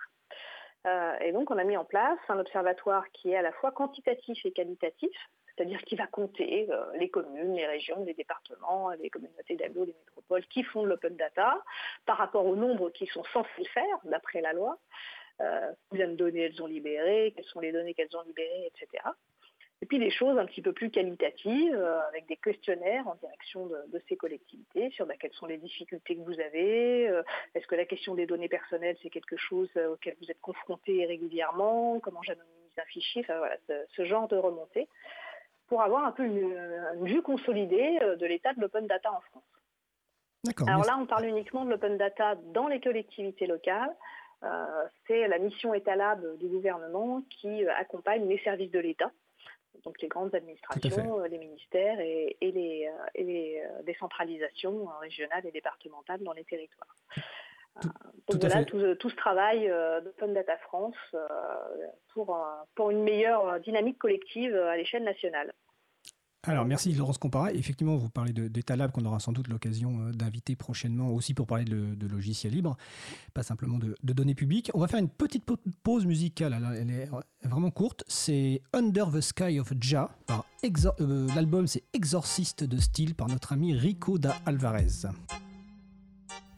Et 1.21 1.31
donc, 1.31 1.49
on 1.49 1.57
a 1.57 1.63
mis 1.63 1.77
en 1.77 1.85
place 1.85 2.19
un 2.27 2.39
observatoire 2.39 3.09
qui 3.13 3.31
est 3.31 3.37
à 3.37 3.41
la 3.41 3.53
fois 3.53 3.71
quantitatif 3.71 4.45
et 4.45 4.51
qualitatif, 4.51 5.15
c'est-à-dire 5.61 5.81
qu'il 5.83 5.99
va 5.99 6.07
compter 6.07 6.67
euh, 6.71 6.85
les 6.97 7.09
communes, 7.09 7.53
les 7.53 7.67
régions, 7.67 8.03
les 8.03 8.15
départements, 8.15 8.89
les 8.99 9.11
communautés 9.11 9.55
d'agglo, 9.55 9.85
les 9.85 9.93
métropoles 9.93 10.43
qui 10.47 10.63
font 10.63 10.85
l'open 10.85 11.15
data 11.15 11.61
par 12.07 12.17
rapport 12.17 12.47
au 12.47 12.55
nombre 12.55 12.89
qui 12.89 13.05
sont 13.05 13.23
censés 13.25 13.49
le 13.59 13.65
faire 13.65 13.99
d'après 14.05 14.41
la 14.41 14.53
loi. 14.53 14.79
Euh, 15.39 15.71
combien 15.89 16.07
de 16.07 16.15
données 16.15 16.41
elles 16.41 16.63
ont 16.63 16.67
libérées, 16.67 17.33
quelles 17.35 17.45
sont 17.45 17.59
les 17.59 17.71
données 17.71 17.93
qu'elles 17.93 18.15
ont 18.17 18.23
libérées, 18.23 18.71
etc. 18.73 19.03
Et 19.83 19.85
puis 19.85 19.99
des 19.99 20.09
choses 20.09 20.35
un 20.39 20.45
petit 20.47 20.63
peu 20.63 20.73
plus 20.73 20.89
qualitatives, 20.89 21.75
euh, 21.75 21.99
avec 22.07 22.25
des 22.25 22.37
questionnaires 22.37 23.07
en 23.07 23.13
direction 23.15 23.67
de, 23.67 24.01
ces 24.09 24.17
collectivités 24.17 24.89
sur 24.89 25.05
bah, 25.05 25.13
quelles 25.19 25.33
sont 25.33 25.45
les 25.45 25.59
difficultés 25.59 26.15
que 26.15 26.21
vous 26.21 26.39
avez, 26.39 27.03
est-ce 27.53 27.67
que 27.67 27.75
la 27.75 27.85
question 27.85 28.15
des 28.15 28.25
données 28.25 28.49
personnelles, 28.49 28.97
c'est 29.03 29.11
quelque 29.11 29.37
chose 29.37 29.69
auquel 29.91 30.15
vous 30.19 30.31
êtes 30.31 30.41
confronté 30.41 31.05
régulièrement, 31.05 31.99
comment 31.99 32.23
j'anonymise 32.23 32.61
un 32.79 32.85
fichier, 32.85 33.23
voilà, 33.27 33.57
ce, 33.95 34.05
genre 34.05 34.27
de 34.27 34.37
remontée 34.37 34.87
pour 35.71 35.81
avoir 35.81 36.03
un 36.03 36.11
peu 36.11 36.25
une, 36.25 37.05
vue 37.05 37.21
consolidée 37.21 37.97
euh, 38.01 38.17
de 38.17 38.25
l'état 38.25 38.53
de 38.53 38.59
l'open 38.59 38.87
data 38.87 39.09
en 39.09 39.21
France. 39.21 40.67
Alors 40.67 40.83
là, 40.83 40.97
on 40.99 41.05
parle 41.05 41.27
uniquement 41.27 41.63
de 41.63 41.69
l'open 41.69 41.97
data 41.97 42.35
dans 42.53 42.67
les 42.67 42.81
collectivités 42.81 43.47
locales. 43.47 43.95
Euh, 44.43 44.65
c'est 45.07 45.29
la 45.29 45.39
mission 45.39 45.73
étalable 45.73 46.37
du 46.39 46.49
gouvernement 46.49 47.23
qui 47.29 47.63
euh, 47.63 47.73
accompagne 47.79 48.27
les 48.27 48.39
services 48.39 48.71
de 48.71 48.79
l'État, 48.79 49.13
donc 49.85 50.01
les 50.01 50.09
grandes 50.09 50.35
administrations, 50.35 51.23
les 51.23 51.37
ministères 51.37 52.01
et, 52.01 52.35
les, 52.41 53.63
décentralisations 53.85 54.89
régionales 54.99 55.45
et 55.45 55.51
départementales 55.51 56.21
dans 56.21 56.33
les 56.33 56.43
territoires. 56.43 56.97
Donc 58.29 58.41
voilà, 58.41 58.65
tout, 58.65 59.09
ce 59.09 59.15
travail 59.15 59.71
d'Open 60.03 60.33
Data 60.33 60.57
France 60.57 60.95
pour, 62.13 62.37
pour 62.75 62.91
une 62.91 63.03
meilleure 63.03 63.59
dynamique 63.59 63.97
collective 63.97 64.55
à 64.55 64.77
l'échelle 64.77 65.03
nationale. 65.03 65.53
Alors, 66.47 66.65
merci 66.65 66.91
Laurence 66.93 67.19
Compara. 67.19 67.53
Effectivement, 67.53 67.95
vous 67.97 68.09
parlez 68.09 68.33
d'Etalab 68.33 68.91
qu'on 68.91 69.05
aura 69.05 69.19
sans 69.19 69.31
doute 69.31 69.47
l'occasion 69.47 69.99
euh, 69.99 70.11
d'inviter 70.11 70.55
prochainement 70.55 71.11
aussi 71.11 71.35
pour 71.35 71.45
parler 71.45 71.65
de, 71.65 72.07
logiciels 72.07 72.53
libres, 72.53 72.77
pas 73.35 73.43
simplement 73.43 73.77
de, 73.77 73.95
données 74.01 74.33
publiques. 74.33 74.71
On 74.73 74.79
va 74.79 74.87
faire 74.87 74.99
une 74.99 75.09
petite 75.09 75.45
pause 75.83 76.07
musicale. 76.07 76.57
elle 76.75 76.89
est 76.89 77.09
vraiment 77.47 77.69
courte. 77.69 78.03
C'est 78.07 78.63
Under 78.73 79.11
the 79.11 79.21
Sky 79.21 79.59
of 79.59 79.71
Ja. 79.81 80.09
Euh, 80.99 81.27
l'album, 81.35 81.67
c'est 81.67 81.83
Exorciste 81.93 82.63
de 82.63 82.77
style 82.77 83.13
par 83.13 83.27
notre 83.27 83.53
ami 83.53 83.75
Rico 83.75 84.17
da 84.17 84.35
Alvarez. 84.47 85.07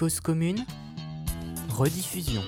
Cause 0.00 0.18
commune, 0.18 0.64
rediffusion. 1.68 2.40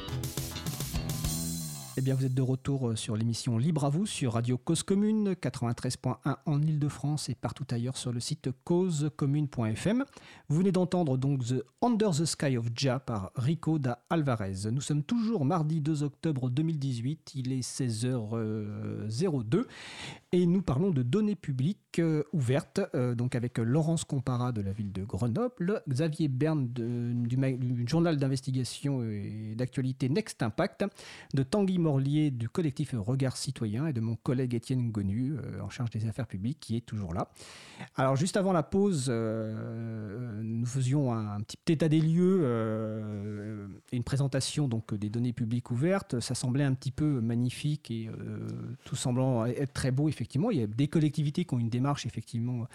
Eh 1.99 2.01
bien, 2.01 2.15
vous 2.15 2.25
êtes 2.25 2.33
de 2.33 2.41
retour 2.41 2.89
euh, 2.89 2.97
sur 2.97 3.15
l'émission 3.15 3.59
Libre 3.59 3.85
à 3.85 3.91
vous 3.91 4.07
sur 4.07 4.33
Radio 4.33 4.57
Cause 4.57 4.83
Commune 4.83 5.35
93.1 5.35 6.37
en 6.47 6.63
Ile-de-France 6.63 7.29
et 7.29 7.35
partout 7.35 7.67
ailleurs 7.71 7.99
sur 7.99 8.11
le 8.11 8.21
site 8.21 8.49
causecommune.fm. 8.65 10.07
Vous 10.49 10.57
venez 10.57 10.73
d'entendre 10.73 11.19
donc 11.19 11.45
The 11.45 11.63
Under 11.83 12.13
the 12.13 12.25
Sky 12.25 12.57
of 12.57 12.69
Ja 12.75 12.99
par 12.99 13.33
Rico 13.35 13.79
da 13.79 14.03
Alvarez. 14.09 14.71
Nous 14.73 14.81
sommes 14.81 15.03
toujours 15.03 15.45
mardi 15.45 15.83
2 15.83 16.05
octobre 16.05 16.49
2018, 16.49 17.33
il 17.35 17.53
est 17.53 17.61
16h02 17.61 19.67
et 20.33 20.47
nous 20.47 20.63
parlons 20.63 20.91
de 20.91 21.03
données 21.03 21.37
publiques 21.37 21.82
ouvertes, 22.33 22.81
euh, 22.95 23.15
donc 23.15 23.35
avec 23.35 23.59
Laurence 23.59 24.05
Compara 24.05 24.53
de 24.53 24.61
la 24.61 24.73
ville 24.73 24.93
de 24.93 25.05
Grenoble, 25.05 25.83
Xavier 25.89 26.29
Berne 26.29 26.69
du, 26.69 27.85
journal 27.87 28.17
d'investigation 28.17 29.03
et 29.03 29.55
d'actualité 29.57 30.09
Next 30.09 30.43
Impact, 30.43 30.85
de 31.35 31.43
Tanguy 31.43 31.79
Morlier 31.79 32.31
du 32.31 32.49
collectif 32.49 32.95
Regard 32.97 33.37
Citoyen 33.37 33.87
et 33.87 33.93
de 33.93 34.01
mon 34.01 34.17
collègue 34.17 34.55
Étienne 34.55 34.91
Gonu, 34.91 35.35
euh, 35.37 35.61
en 35.61 35.71
charge 35.71 35.91
des 35.91 36.07
affaires 36.07 36.27
publiques, 36.27 36.61
qui 36.61 36.77
est 36.77 36.87
toujours 36.87 37.15
là. 37.15 37.31
Alors, 37.97 38.17
juste 38.17 38.37
avant 38.37 38.53
la 38.53 38.63
pause, 38.63 39.07
euh, 39.09 40.41
nous 40.43 40.67
faisions 40.67 41.13
un, 41.13 41.41
petit 41.41 41.73
état 41.73 41.89
des 41.89 42.01
lieux 42.01 43.71
et 43.91 43.97
une 43.97 44.05
présentation 44.05 44.69
donc, 44.69 44.95
des 44.95 45.11
données 45.11 45.33
publiques 45.33 45.71
ouvertes. 45.71 46.21
Ça 46.21 46.35
semblait 46.35 46.65
un 46.65 46.75
petit 46.75 46.91
peu 46.91 47.21
magnifique 47.21 47.91
et 47.91 48.09
tout 48.85 48.97
semblant 48.97 49.47
être 49.47 49.73
très 49.73 49.91
beau, 49.91 50.09
effectivement. 50.09 50.51
Il 50.51 50.59
y 50.59 50.63
a 50.63 50.67
des 50.67 50.89
collectivités 50.89 51.45
qui 51.45 51.55
ont 51.55 51.59
une 51.59 51.69
démarche, 51.69 51.82
effectivement. 52.07 52.67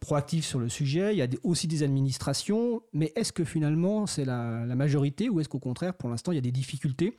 proactive 0.00 0.44
sur 0.44 0.58
le 0.58 0.68
sujet, 0.68 1.14
il 1.14 1.18
y 1.18 1.22
a 1.22 1.28
aussi 1.42 1.66
des 1.66 1.82
administrations, 1.82 2.82
mais 2.92 3.12
est-ce 3.14 3.32
que 3.32 3.44
finalement 3.44 4.06
c'est 4.06 4.24
la, 4.24 4.64
majorité 4.74 5.28
ou 5.28 5.40
est-ce 5.40 5.48
qu'au 5.48 5.58
contraire 5.58 5.94
pour 5.94 6.08
l'instant 6.08 6.32
il 6.32 6.36
y 6.36 6.38
a 6.38 6.42
des 6.42 6.52
difficultés 6.52 7.18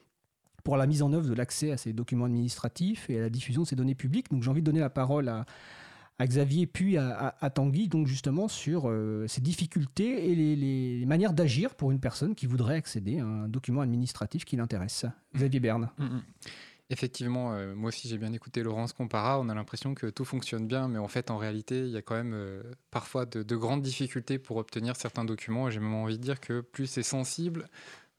pour 0.63 0.77
la 0.77 0.87
mise 0.87 1.03
en 1.03 1.13
œuvre 1.13 1.27
de 1.27 1.33
l'accès 1.33 1.71
à 1.71 1.77
ces 1.77 1.93
documents 1.93 2.25
administratifs 2.25 3.09
et 3.09 3.17
à 3.17 3.21
la 3.21 3.29
diffusion 3.29 3.61
de 3.63 3.67
ces 3.67 3.75
données 3.75 3.95
publiques? 3.95 4.31
Donc 4.31 4.43
j'ai 4.43 4.49
envie 4.49 4.61
de 4.61 4.65
donner 4.65 4.79
la 4.79 4.89
parole 4.89 5.29
à, 5.29 5.45
Xavier 6.23 6.67
puis 6.67 6.97
à, 6.97 7.49
Tanguy, 7.53 7.87
donc 7.87 8.05
justement 8.05 8.47
sur 8.47 8.83
euh, 8.85 9.25
ces 9.27 9.41
difficultés 9.41 10.31
et 10.31 10.35
les, 10.35 11.05
manières 11.07 11.33
d'agir 11.33 11.73
pour 11.73 11.91
une 11.91 11.99
personne 11.99 12.35
qui 12.35 12.45
voudrait 12.45 12.75
accéder 12.75 13.19
à 13.19 13.25
un 13.25 13.47
document 13.47 13.81
administratif 13.81 14.45
qui 14.45 14.55
l'intéresse. 14.55 15.05
Xavier 15.35 15.59
Berne. 15.59 15.89
Effectivement, 16.91 17.53
euh, 17.53 17.73
moi 17.73 17.87
aussi 17.87 18.09
j'ai 18.09 18.17
bien 18.17 18.33
écouté 18.33 18.63
Laurence 18.63 18.91
Compara. 18.91 19.39
On 19.39 19.47
a 19.47 19.55
l'impression 19.55 19.95
que 19.95 20.07
tout 20.07 20.25
fonctionne 20.25 20.67
bien, 20.67 20.89
mais 20.89 20.99
en 20.99 21.07
fait, 21.07 21.31
en 21.31 21.37
réalité, 21.37 21.79
il 21.79 21.89
y 21.89 21.95
a 21.95 22.01
quand 22.01 22.15
même 22.15 22.33
euh, 22.33 22.61
parfois 22.91 23.25
de, 23.25 23.43
de, 23.43 23.55
grandes 23.55 23.81
difficultés 23.81 24.37
pour 24.37 24.57
obtenir 24.57 24.97
certains 24.97 25.23
documents. 25.23 25.69
J'ai 25.69 25.79
même 25.79 25.93
envie 25.93 26.17
de 26.17 26.23
dire 26.23 26.41
que 26.41 26.59
plus 26.59 26.87
c'est 26.87 27.01
sensible, 27.01 27.69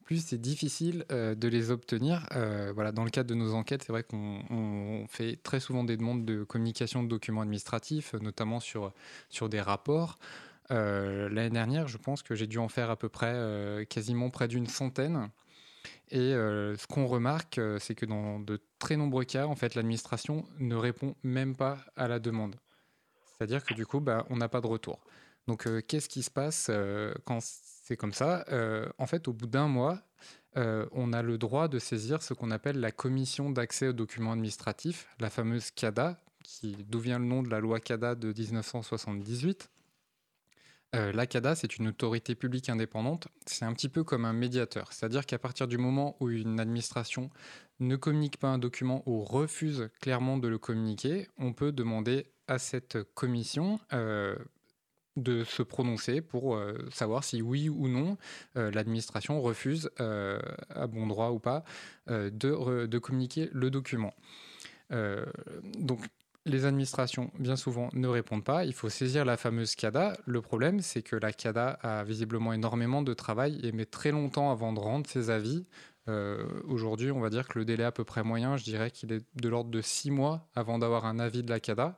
plus 0.04 0.24
c'est 0.24 0.40
difficile 0.40 1.04
euh, 1.12 1.34
de 1.34 1.48
les 1.48 1.70
obtenir. 1.70 2.26
Voilà, 2.74 2.92
dans 2.92 3.04
le 3.04 3.10
cadre 3.10 3.28
de 3.28 3.34
nos 3.34 3.52
enquêtes, 3.52 3.82
c'est 3.82 3.92
vrai 3.92 4.04
qu'on 4.04 5.04
fait 5.06 5.36
très 5.42 5.60
souvent 5.60 5.84
des 5.84 5.98
demandes 5.98 6.24
de 6.24 6.42
communication 6.42 7.02
de 7.02 7.08
documents 7.08 7.42
administratifs, 7.42 8.14
notamment 8.14 8.58
sur, 8.58 8.94
sur 9.28 9.50
des 9.50 9.60
rapports. 9.60 10.18
L'année 10.70 11.50
dernière, 11.50 11.88
je 11.88 11.98
pense 11.98 12.22
que 12.22 12.34
j'ai 12.34 12.46
dû 12.46 12.56
en 12.56 12.68
faire 12.68 12.88
à 12.88 12.96
peu 12.96 13.10
près 13.10 13.84
quasiment 13.90 14.30
près 14.30 14.48
d'une 14.48 14.66
centaine. 14.66 15.28
Et 16.14 16.32
ce 16.32 16.86
qu'on 16.86 17.06
remarque, 17.06 17.58
c'est 17.78 17.94
que 17.94 18.04
dans 18.04 18.38
de 18.38 18.60
très 18.78 18.96
nombreux 18.96 19.24
cas, 19.24 19.46
en 19.46 19.54
fait, 19.54 19.74
l'administration 19.74 20.44
ne 20.58 20.76
répond 20.76 21.14
même 21.22 21.56
pas 21.56 21.78
à 21.96 22.06
la 22.06 22.18
demande. 22.18 22.56
C'est-à-dire 23.24 23.64
que 23.64 23.72
du 23.72 23.86
coup, 23.86 23.98
bah, 24.00 24.26
on 24.28 24.36
n'a 24.36 24.48
pas 24.48 24.60
de 24.60 24.66
retour. 24.66 25.00
Donc, 25.46 25.66
qu'est-ce 25.86 26.10
qui 26.10 26.22
se 26.22 26.30
passe 26.30 26.70
quand 27.24 27.40
c'est 27.82 27.96
comme 27.96 28.12
ça? 28.12 28.44
Euh, 28.50 28.88
en 28.98 29.06
fait, 29.06 29.28
au 29.28 29.32
bout 29.32 29.46
d'un 29.46 29.68
mois, 29.68 29.98
euh, 30.56 30.86
on 30.92 31.12
a 31.12 31.22
le 31.22 31.36
droit 31.36 31.68
de 31.68 31.78
saisir 31.78 32.22
ce 32.22 32.32
qu'on 32.32 32.50
appelle 32.50 32.78
la 32.78 32.92
commission 32.92 33.50
d'accès 33.50 33.88
aux 33.88 33.92
documents 33.92 34.32
administratifs, 34.32 35.08
la 35.18 35.30
fameuse 35.30 35.70
CADA, 35.72 36.18
d'où 36.62 37.00
vient 37.00 37.18
le 37.18 37.24
nom 37.24 37.42
de 37.42 37.50
la 37.50 37.60
loi 37.60 37.80
CADA 37.80 38.14
de 38.14 38.32
1978. 38.32 39.68
Euh, 40.95 41.12
la 41.12 41.26
CADA, 41.26 41.55
c'est 41.55 41.78
une 41.78 41.88
autorité 41.88 42.34
publique 42.34 42.68
indépendante. 42.68 43.28
C'est 43.47 43.64
un 43.64 43.72
petit 43.72 43.88
peu 43.88 44.05
comme 44.05 44.24
un 44.24 44.32
médiateur. 44.32 44.93
C'est-à-dire 44.93 45.24
qu'à 45.24 45.38
partir 45.38 45.66
du 45.66 45.78
moment 45.78 46.16
où 46.20 46.28
une 46.28 46.61
administration 46.61 47.30
ne 47.80 47.97
communique 47.97 48.36
pas 48.36 48.49
un 48.49 48.59
document 48.59 49.03
ou 49.07 49.24
refuse 49.24 49.88
clairement 50.01 50.36
de 50.36 50.49
le 50.49 50.59
communiquer, 50.59 51.28
on 51.38 51.53
peut 51.53 51.72
demander 51.72 52.26
à 52.47 52.59
cette 52.59 53.03
commission 53.14 53.80
de 55.16 55.45
se 55.45 55.62
prononcer 55.62 56.20
pour 56.20 56.57
euh, 56.57 56.74
savoir 56.90 57.24
si 57.24 57.43
oui 57.43 57.68
ou 57.68 57.88
non 57.88 58.16
euh, 58.57 58.70
l'administration 58.70 59.40
refuse, 59.40 59.90
euh, 60.01 60.40
à 60.70 60.86
bon 60.86 61.07
droit 61.07 61.30
ou 61.30 61.38
pas, 61.38 61.64
de, 62.09 62.99
communiquer 62.99 63.49
le 63.53 63.70
document. 63.70 64.14
donc 64.90 66.01
les 66.45 66.64
administrations, 66.64 67.30
bien 67.38 67.57
souvent, 67.57 67.88
ne 67.93 68.09
répondent 68.09 68.45
pas. 68.45 68.64
Il 68.64 68.72
faut 68.72 68.88
saisir 68.88 69.24
la 69.24 69.36
fameuse 69.36 69.74
CADA. 69.74 70.16
Le 70.26 70.40
problème, 70.40 70.80
c'est 70.80 71.03
que 71.03 71.16
la 71.16 71.32
CADA 71.32 71.78
a 71.82 72.05
visiblement 72.05 72.53
énormément 72.53 73.03
de 73.03 73.14
travail 73.14 73.61
et 73.62 73.72
met 73.72 73.84
très 73.84 74.11
longtemps 74.11 74.51
avant 74.51 74.72
de 74.72 74.80
rendre 74.80 75.09
ses 75.09 75.30
avis. 75.30 75.64
Aujourd'hui, 76.64 77.12
on 77.12 77.20
va 77.20 77.30
dire 77.30 77.47
que 77.47 77.61
le 77.61 77.64
délai 77.64 77.84
à 77.84 77.93
peu 77.93 78.03
près 78.03 78.24
moyen, 78.24 78.57
je 78.57 78.64
dirais 78.64 78.90
qu'il 78.90 79.12
est 79.12 79.24
de 79.36 79.49
l'ordre 79.49 79.70
de 79.70 79.80
six 79.80 80.11
mois 80.11 80.49
avant 80.57 80.80
d'avoir 80.80 81.07
un 81.07 81.20
avis 81.20 81.45
de 81.45 81.51
la 81.51 81.61
CADA. 81.61 81.97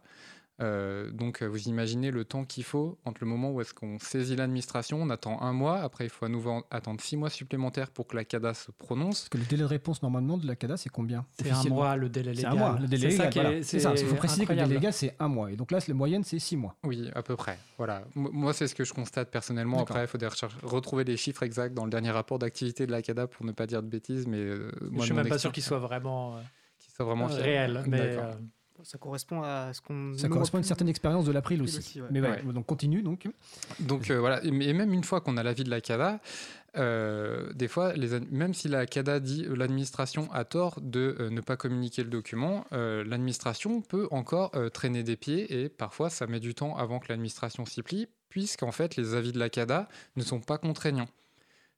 Euh, 0.61 1.11
donc 1.11 1.43
vous 1.43 1.69
imaginez 1.69 2.13
le 2.13 2.25
temps 2.25 2.45
qu'il 2.45 2.63
faut 2.63 2.97
entre 3.05 3.23
le 3.23 3.27
moment 3.27 3.51
où 3.51 3.61
est-ce 3.61 3.75
qu'on 3.75 3.99
saisit 3.99 4.37
l'administration, 4.37 5.03
on 5.03 5.11
attend 5.11 5.41
un 5.43 5.53
mois, 5.53 5.81
après 5.81 6.05
il 6.05 6.11
faut 6.11 6.25
à 6.25 6.29
nouveau 6.29 6.63
attendre 6.71 7.01
six 7.01 7.17
mois 7.17 7.31
supplémentaires 7.31 7.91
pour 7.91 8.07
que 8.07 8.15
la 8.17 8.25
CADA 8.25 8.55
se 8.55 8.71
prononce. 8.71 9.23
Parce 9.23 9.29
que 9.31 9.39
le 9.39 9.45
délai 9.45 9.63
de 9.63 9.69
réponse 9.69 10.03
normalement 10.03 10.39
de 10.39 10.47
la 10.47 10.55
CADA 10.55 10.77
c'est 10.77 10.91
combien 10.91 11.27
C'est 11.33 11.51
un 11.51 11.65
mois 11.65 11.97
le 11.97 12.09
délai 12.09 12.35
légal. 12.35 12.53
C'est 12.53 12.57
un 12.57 12.61
mois 12.61 12.79
le 12.81 12.87
délai 12.87 13.09
légal. 13.09 13.65
C'est 13.65 13.81
ça, 13.81 13.93
il 13.97 14.07
faut 14.07 14.15
préciser 14.15 14.47
que 14.47 14.53
le 14.53 14.59
délai 14.59 14.75
légal 14.75 14.93
c'est 14.93 15.17
un 15.19 15.29
mois 15.29 15.51
et 15.51 15.57
donc 15.57 15.73
là 15.73 15.81
la 15.87 15.95
moyenne 15.95 16.23
c'est 16.23 16.39
six 16.39 16.57
mois. 16.57 16.77
Oui, 16.85 17.11
à 17.15 17.23
peu 17.23 17.35
près. 17.35 17.59
Voilà. 17.77 18.05
Moi 18.15 18.53
c'est 18.53 18.69
ce 18.69 18.75
que 18.75 18.85
je 18.85 18.93
constate 18.93 19.31
personnellement. 19.31 19.81
Après 19.81 20.05
il 20.05 20.07
faut 20.07 20.19
retrouver 20.63 21.05
les 21.05 21.17
chiffres 21.17 21.43
exacts 21.43 21.75
dans 21.75 21.85
le 21.85 21.91
dernier 21.91 22.11
rapport 22.11 22.39
d'activité 22.39 22.87
de 22.87 22.93
la 22.93 23.03
CADA 23.03 23.27
pour 23.27 23.45
ne 23.45 23.53
pas 23.53 23.67
dire 23.67 23.83
de 23.83 23.89
bêtises, 23.89 24.27
mais 24.27 24.39
euh, 24.39 24.71
moi, 24.83 25.01
je 25.01 25.07
suis 25.07 25.15
même 25.15 25.29
pas 25.29 25.39
sûr 25.39 25.53
qu'il 25.53 25.63
soit 25.63 25.79
vraiment, 25.79 26.39
soit 26.79 27.05
vraiment 27.05 27.27
réel. 27.27 27.83
Mais 27.87 28.19
ça 28.85 28.99
correspond 28.99 29.43
à 29.43 29.73
ce 29.73 29.81
qu'on. 29.81 30.17
Ça 30.17 30.29
correspond 30.29 30.59
à 30.59 30.61
une 30.61 30.65
certaine 30.65 30.89
expérience 30.89 31.25
de 31.25 31.33
l'April 31.33 31.63
aussi. 31.63 32.01
Mais 32.11 32.21
donc 32.21 32.67
continue 32.67 33.03
donc. 33.03 33.27
Donc 33.81 34.11
euh, 34.11 34.21
voilà, 34.21 34.43
et 34.45 34.51
même 34.51 34.93
une 34.93 35.05
fois 35.05 35.21
qu'on 35.21 35.37
a 35.37 35.43
l'avis 35.43 35.65
de 35.65 35.71
la 35.71 35.81
CADA, 35.81 36.21
euh, 36.77 37.53
des 37.55 37.69
fois, 37.69 37.95
les, 37.95 38.21
même 38.31 38.53
si 38.53 38.69
la 38.69 38.87
CADA 38.87 39.21
dit 39.21 39.45
euh, 39.45 39.57
l'administration 39.57 40.31
a 40.33 40.45
tort 40.45 40.81
de 40.81 41.29
ne 41.31 41.41
pas 41.41 41.57
communiquer 41.57 42.03
le 42.03 42.11
document, 42.11 42.65
l'administration 42.71 43.81
peut 43.81 44.07
encore 44.11 44.53
traîner 44.73 45.03
des 45.03 45.17
pieds 45.17 45.63
et 45.63 45.69
parfois 45.69 46.11
ça 46.11 46.27
met 46.27 46.41
du 46.41 46.55
temps 46.55 46.77
avant 46.77 46.99
que 46.99 47.07
l'administration 47.09 47.65
s'y 47.65 47.83
plie, 47.83 48.07
puisqu'en 48.29 48.73
fait 48.73 48.97
les 48.97 49.15
avis 49.15 49.33
de 49.33 49.39
la 49.39 49.49
CADA 49.49 49.89
ne 50.17 50.23
sont 50.23 50.41
pas 50.41 50.59
contraignants. 50.59 51.09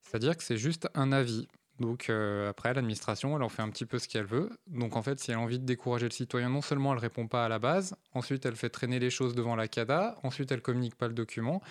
C'est-à-dire 0.03 0.37
que 0.37 0.43
c'est 0.43 0.57
juste 0.57 0.89
un 0.95 1.13
avis. 1.13 1.49
Donc 1.79 2.09
euh, 2.09 2.49
après, 2.49 2.73
l'administration, 2.73 3.37
elle 3.37 3.43
en 3.43 3.49
fait 3.49 3.63
un 3.63 3.71
petit 3.71 3.85
peu 3.85 3.99
ce 3.99 4.09
qu'elle 4.09 4.25
veut. 4.25 4.51
Donc 4.67 4.97
en 4.97 5.03
fait, 5.03 5.21
si 5.21 5.31
elle 5.31 5.37
a 5.37 5.41
envie 5.41 5.59
de 5.59 5.65
décourager 5.65 6.07
le 6.07 6.13
citoyen, 6.13 6.49
non 6.49 6.63
seulement 6.63 6.93
elle 6.93 6.99
répond 6.99 7.27
pas 7.27 7.45
à 7.45 7.49
la 7.49 7.59
base, 7.59 7.97
ensuite 8.15 8.47
elle 8.47 8.57
fait 8.57 8.71
traîner 8.71 8.99
les 8.99 9.11
choses 9.11 9.35
devant 9.35 9.57
la 9.57 9.69
CADA, 9.69 10.19
ensuite 10.23 10.51
elle 10.53 10.63
communique 10.63 10.95
pas 10.95 11.09
le 11.09 11.15
document. 11.15 11.63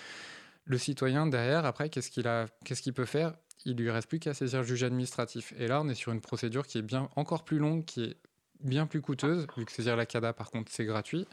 Le 0.65 0.77
citoyen 0.77 1.27
derrière, 1.27 1.65
après, 1.65 1.89
qu'est-ce 1.89 2.09
qu'il 2.09 2.27
a, 2.27 2.47
qu'est-ce 2.63 2.81
qu'il 2.81 2.93
peut 2.93 3.05
faire? 3.05 3.33
Il 3.65 3.77
lui 3.77 3.89
reste 3.89 4.07
plus 4.07 4.19
qu'à 4.19 4.33
saisir 4.33 4.61
le 4.61 4.65
juge 4.65 4.83
administratif. 4.83 5.53
Et 5.57 5.67
là, 5.67 5.81
on 5.81 5.89
est 5.89 5.95
sur 5.95 6.11
une 6.11 6.21
procédure 6.21 6.67
qui 6.67 6.77
est 6.77 6.83
bien 6.83 7.09
encore 7.15 7.43
plus 7.43 7.57
longue, 7.57 7.85
qui 7.85 8.03
est 8.03 8.17
bien 8.61 8.85
plus 8.85 9.01
coûteuse, 9.01 9.47
vu 9.57 9.65
que 9.65 9.71
saisir 9.71 9.95
la 9.95 10.05
CADA, 10.05 10.33
par 10.33 10.51
contre, 10.51 10.71
c'est 10.71 10.85
gratuit. 10.85 11.27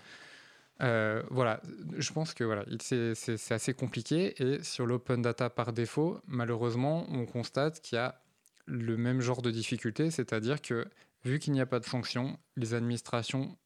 Euh, 0.83 1.23
voilà, 1.31 1.61
je 1.97 2.12
pense 2.12 2.35
que 2.35 2.45
voilà, 2.45 2.64
c'est 2.81 3.53
assez 3.53 3.75
compliqué. 3.75 4.35
Et 4.43 4.62
sur 4.62 4.87
l'open 4.87 5.23
data 5.23 5.51
par 5.51 5.73
défaut, 5.73 6.20
malheureusement, 6.27 7.07
on 7.11 7.25
constate 7.27 7.81
qu'il 7.81 7.97
y 7.97 7.99
a 7.99 8.20
le 8.67 8.97
même 8.97 9.21
genre 9.21 9.43
de 9.43 9.51
difficulté, 9.51 10.11
c'est-à-dire 10.11 10.61
que 10.61 10.87
vu 11.25 11.39
qu'il 11.39 11.53
n'y 11.53 11.61
a 11.61 11.67
pas 11.67 11.81
de 11.81 11.85
sanction, 11.85 12.39
les 12.57 12.75
administrations 12.75 13.57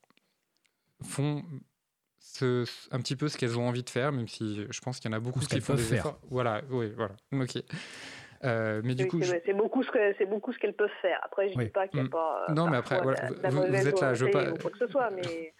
font 1.02 1.42
un 2.42 3.00
petit 3.00 3.16
peu 3.16 3.28
ce 3.28 3.38
qu'elles 3.38 3.58
ont 3.58 3.68
envie 3.68 3.82
de 3.82 3.90
faire, 3.90 4.12
même 4.12 4.28
si 4.28 4.66
je 4.68 4.80
pense 4.80 5.00
qu'il 5.00 5.10
y 5.10 5.14
en 5.14 5.16
a 5.16 5.20
beaucoup 5.20 5.40
qui 5.40 5.60
font 5.60 5.74
des 5.74 5.82
faire. 5.82 5.98
efforts. 5.98 6.18
Voilà, 6.30 6.62
oui, 6.70 6.92
voilà. 6.96 7.14
Ok. 7.32 7.62
Euh, 8.44 8.82
mais 8.84 8.94
du 8.94 9.08
coup, 9.08 9.20
c'est 9.22 9.54
beaucoup 9.54 9.82
ce 9.82 9.90
que 9.90 10.14
c'est 10.18 10.26
beaucoup 10.26 10.52
ce 10.52 10.58
qu'elles 10.58 10.76
peuvent 10.76 10.90
faire. 11.00 11.18
Après, 11.22 11.50
je 11.50 11.58
ne 11.58 11.64
dis 11.64 11.70
pas 11.70 11.88
qu'il 11.88 12.00
n'y 12.00 12.06
a 12.06 12.08
mm. 12.08 12.10
pas. 12.10 12.46
Non, 12.50 12.68
mais 12.68 12.76
après, 12.76 13.00
voilà, 13.00 13.30
vous, 13.30 13.62
êtes 13.62 14.00
là, 14.00 14.14
je 14.14 14.26
pas. 14.26 14.52
quoi 14.52 14.70
que 14.70 14.78
ce 14.78 14.88
soit, 14.88 15.10
mais 15.10 15.54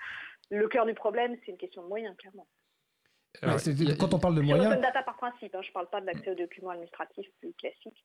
le 0.50 0.68
cœur 0.68 0.84
du 0.84 0.94
problème, 0.94 1.36
c'est 1.44 1.52
une 1.52 1.58
question 1.58 1.82
de 1.82 1.88
moyens, 1.88 2.14
clairement. 2.16 2.46
quand 3.98 4.14
on 4.14 4.18
parle 4.18 4.34
de 4.34 4.42
moyens. 4.42 4.72
Open 4.72 4.82
data 4.82 5.02
par 5.02 5.16
principe, 5.16 5.54
hein, 5.54 5.62
je 5.62 5.68
ne 5.68 5.72
parle 5.72 5.88
pas 5.88 6.00
de 6.00 6.06
l'accès 6.06 6.30
aux 6.30 6.34
documents 6.34 6.70
administratifs 6.70 7.28
plus 7.40 7.54
classiques 7.54 8.04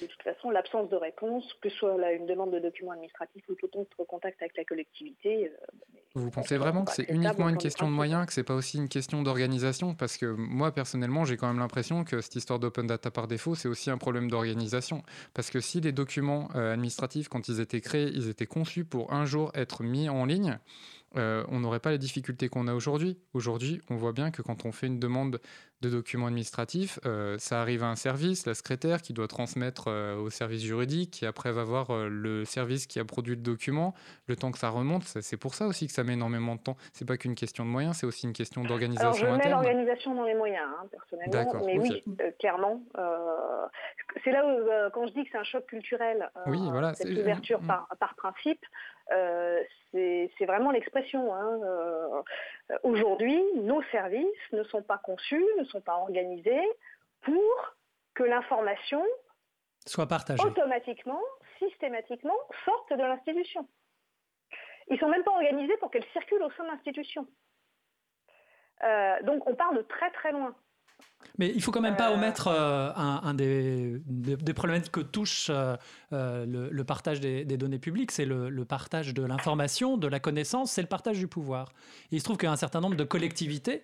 De 0.00 0.06
toute 0.06 0.22
façon, 0.22 0.50
l'absence 0.50 0.88
de 0.88 0.96
réponse, 0.96 1.44
que 1.60 1.68
ce 1.68 1.76
soit 1.76 2.12
une 2.12 2.26
demande 2.26 2.52
de 2.52 2.58
document 2.58 2.92
administratif 2.92 3.44
ou 3.48 3.54
tout 3.54 3.68
autre 3.76 4.04
contact 4.04 4.40
avec 4.40 4.56
la 4.56 4.64
collectivité. 4.64 5.48
Euh, 5.48 5.66
Vous 6.14 6.30
pensez 6.30 6.56
vraiment 6.56 6.84
que 6.84 6.92
c'est 6.92 7.08
uniquement 7.10 7.48
une 7.48 7.58
question 7.58 7.86
de 7.86 7.92
moyens, 7.92 8.26
que 8.26 8.32
c'est 8.32 8.42
pas 8.42 8.54
aussi 8.54 8.78
une 8.78 8.88
question 8.88 9.22
d'organisation? 9.22 9.94
Parce 9.94 10.16
que 10.16 10.26
moi, 10.26 10.72
personnellement, 10.72 11.24
j'ai 11.24 11.36
quand 11.36 11.48
même 11.48 11.58
l'impression 11.58 12.04
que 12.04 12.20
cette 12.20 12.36
histoire 12.36 12.58
d'open 12.58 12.86
data 12.86 13.10
par 13.10 13.28
défaut, 13.28 13.54
c'est 13.54 13.68
aussi 13.68 13.90
un 13.90 13.98
problème 13.98 14.30
d'organisation. 14.30 15.02
Parce 15.34 15.50
que 15.50 15.60
si 15.60 15.80
les 15.80 15.92
documents 15.92 16.48
euh, 16.54 16.72
administratifs, 16.72 17.28
quand 17.28 17.48
ils 17.48 17.60
étaient 17.60 17.80
créés, 17.80 18.08
ils 18.14 18.28
étaient 18.28 18.46
conçus 18.46 18.84
pour 18.84 19.12
un 19.12 19.26
jour 19.26 19.50
être 19.54 19.82
mis 19.82 20.08
en 20.08 20.24
ligne, 20.24 20.58
euh, 21.16 21.44
on 21.48 21.60
n'aurait 21.60 21.80
pas 21.80 21.90
les 21.90 21.98
difficultés 21.98 22.48
qu'on 22.48 22.68
a 22.68 22.74
aujourd'hui. 22.74 23.18
Aujourd'hui, 23.34 23.80
on 23.90 23.96
voit 23.96 24.12
bien 24.12 24.30
que 24.30 24.42
quand 24.42 24.64
on 24.64 24.72
fait 24.72 24.86
une 24.86 24.98
demande 24.98 25.40
de 25.82 25.90
documents 25.90 26.28
administratifs, 26.28 26.98
euh, 27.04 27.36
ça 27.38 27.60
arrive 27.60 27.82
à 27.82 27.88
un 27.88 27.96
service, 27.96 28.46
la 28.46 28.54
secrétaire 28.54 29.02
qui 29.02 29.12
doit 29.12 29.28
transmettre 29.28 29.88
euh, 29.88 30.16
au 30.16 30.30
service 30.30 30.62
juridique, 30.62 31.10
qui 31.10 31.26
après 31.26 31.52
va 31.52 31.64
voir 31.64 31.88
le 32.08 32.44
service 32.44 32.86
qui 32.86 32.98
a 32.98 33.04
produit 33.04 33.34
le 33.34 33.42
document, 33.42 33.92
le 34.28 34.36
temps 34.36 34.52
que 34.52 34.58
ça 34.58 34.70
remonte. 34.70 35.02
C'est 35.02 35.36
pour 35.36 35.54
ça 35.54 35.66
aussi 35.66 35.86
que 35.86 35.92
ça 35.92 36.04
met 36.04 36.14
énormément 36.14 36.54
de 36.54 36.60
temps. 36.60 36.76
C'est 36.92 37.06
pas 37.06 37.16
qu'une 37.16 37.34
question 37.34 37.64
de 37.64 37.70
moyens, 37.70 37.96
c'est 37.96 38.06
aussi 38.06 38.26
une 38.26 38.32
question 38.32 38.62
d'organisation 38.62 39.26
Alors 39.26 39.40
je 39.40 39.44
mets 39.44 39.50
l'organisation 39.50 40.14
dans 40.14 40.24
les 40.24 40.34
moyens, 40.34 40.68
hein, 40.80 40.86
personnellement. 40.90 41.62
Mais 41.66 41.78
oui, 41.78 42.02
clairement. 42.38 42.80
c'est 44.24 44.30
là 44.30 44.46
où, 44.46 44.90
quand 44.94 45.06
je 45.08 45.12
dis 45.12 45.24
que 45.24 45.30
c'est 45.32 45.38
un 45.38 45.44
choc 45.44 45.66
culturel, 45.66 46.30
oui, 46.46 46.60
voilà, 46.70 46.94
cette 46.94 47.18
ouverture 47.18 47.60
mm. 47.60 47.66
par, 47.66 47.88
par 47.98 48.14
principe, 48.14 48.64
c'est 49.10 50.46
vraiment 50.46 50.70
l'expression. 50.70 51.34
Hein. 51.34 51.60
Euh, 51.62 52.22
aujourd'hui, 52.82 53.42
nos 53.56 53.82
services 53.90 54.52
ne 54.52 54.62
sont 54.64 54.82
pas 54.82 54.98
conçus, 54.98 55.44
ne 55.58 55.64
sont 55.64 55.80
pas 55.80 55.96
organisés 55.96 56.68
pour 57.22 57.76
que 58.14 58.22
l'information 58.22 59.04
soit 59.86 60.06
partagée 60.06 60.44
automatiquement, 60.44 61.20
systématiquement, 61.58 62.36
sorte 62.64 62.92
de 62.92 63.02
l'institution. 63.02 63.66
Ils 64.88 64.94
ne 64.94 64.98
sont 64.98 65.08
même 65.08 65.24
pas 65.24 65.32
organisés 65.32 65.76
pour 65.78 65.90
qu'elle 65.90 66.04
circule 66.12 66.42
au 66.42 66.50
sein 66.52 66.64
de 66.64 66.68
l'institution. 66.68 67.26
Euh, 68.82 69.22
donc 69.22 69.46
on 69.48 69.54
part 69.54 69.72
de 69.72 69.82
très 69.82 70.10
très 70.10 70.32
loin. 70.32 70.54
Mais 71.38 71.52
il 71.54 71.62
faut 71.62 71.70
quand 71.70 71.80
même 71.80 71.96
pas 71.96 72.10
euh. 72.10 72.14
omettre 72.14 72.48
euh, 72.48 72.92
un, 72.94 73.34
des, 73.34 74.00
des, 74.06 74.54
problématiques 74.54 74.92
que 74.92 75.00
touche 75.00 75.50
euh, 75.50 75.76
le, 76.70 76.84
partage 76.84 77.20
des, 77.20 77.44
données 77.44 77.78
publiques, 77.78 78.10
c'est 78.10 78.24
le, 78.24 78.64
partage 78.64 79.14
de 79.14 79.22
l'information, 79.22 79.96
de 79.96 80.06
la 80.06 80.20
connaissance, 80.20 80.72
c'est 80.72 80.82
le 80.82 80.88
partage 80.88 81.18
du 81.18 81.26
pouvoir. 81.26 81.72
il 82.10 82.20
se 82.20 82.24
trouve 82.24 82.36
qu'un 82.36 82.56
certain 82.56 82.80
nombre 82.80 82.96
de 82.96 83.04
collectivités 83.04 83.82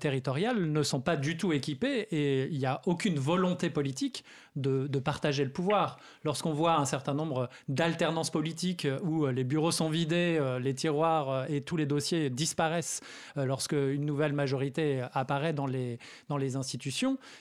territoriales 0.00 0.70
ne 0.70 0.82
sont 0.82 1.00
pas 1.00 1.16
du 1.16 1.36
tout 1.36 1.52
équipées 1.52 2.08
et 2.10 2.48
il 2.50 2.58
n'y 2.58 2.66
a 2.66 2.80
aucune 2.86 3.18
volonté 3.18 3.70
politique 3.70 4.24
de, 4.56 4.86
partager 4.98 5.44
le 5.44 5.50
pouvoir. 5.50 5.98
Lorsqu'on 6.24 6.52
voit 6.52 6.76
un 6.76 6.84
certain 6.84 7.14
nombre 7.14 7.48
d'alternances 7.68 8.30
politiques 8.30 8.86
où 9.02 9.26
les 9.26 9.44
bureaux 9.44 9.72
sont 9.72 9.88
vidés, 9.88 10.40
les 10.60 10.74
tiroirs 10.74 11.50
et 11.50 11.62
tous 11.62 11.76
les 11.76 11.86
dossiers 11.86 12.30
disparaissent 12.30 13.00
lorsque 13.36 13.72
une 13.72 14.04
nouvelle 14.04 14.32
majorité 14.32 15.04
apparaît 15.12 15.52
dans 15.52 15.66
les, 15.66 15.98
dans 16.28 16.36
les 16.36 16.56
institutions, 16.56 16.61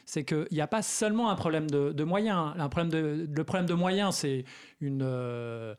c'est 0.06 0.24
qu'il 0.24 0.48
n'y 0.52 0.62
a 0.62 0.68
pas 0.68 0.82
seulement 0.82 1.30
un 1.30 1.36
problème 1.36 1.70
de, 1.70 2.04
moyens. 2.04 2.54
Un 2.58 2.70
problème 2.70 3.28
le 3.34 3.44
problème 3.44 3.68
de 3.68 3.74
moyens, 3.74 4.16
c'est 4.16 4.46
euh, 4.84 5.76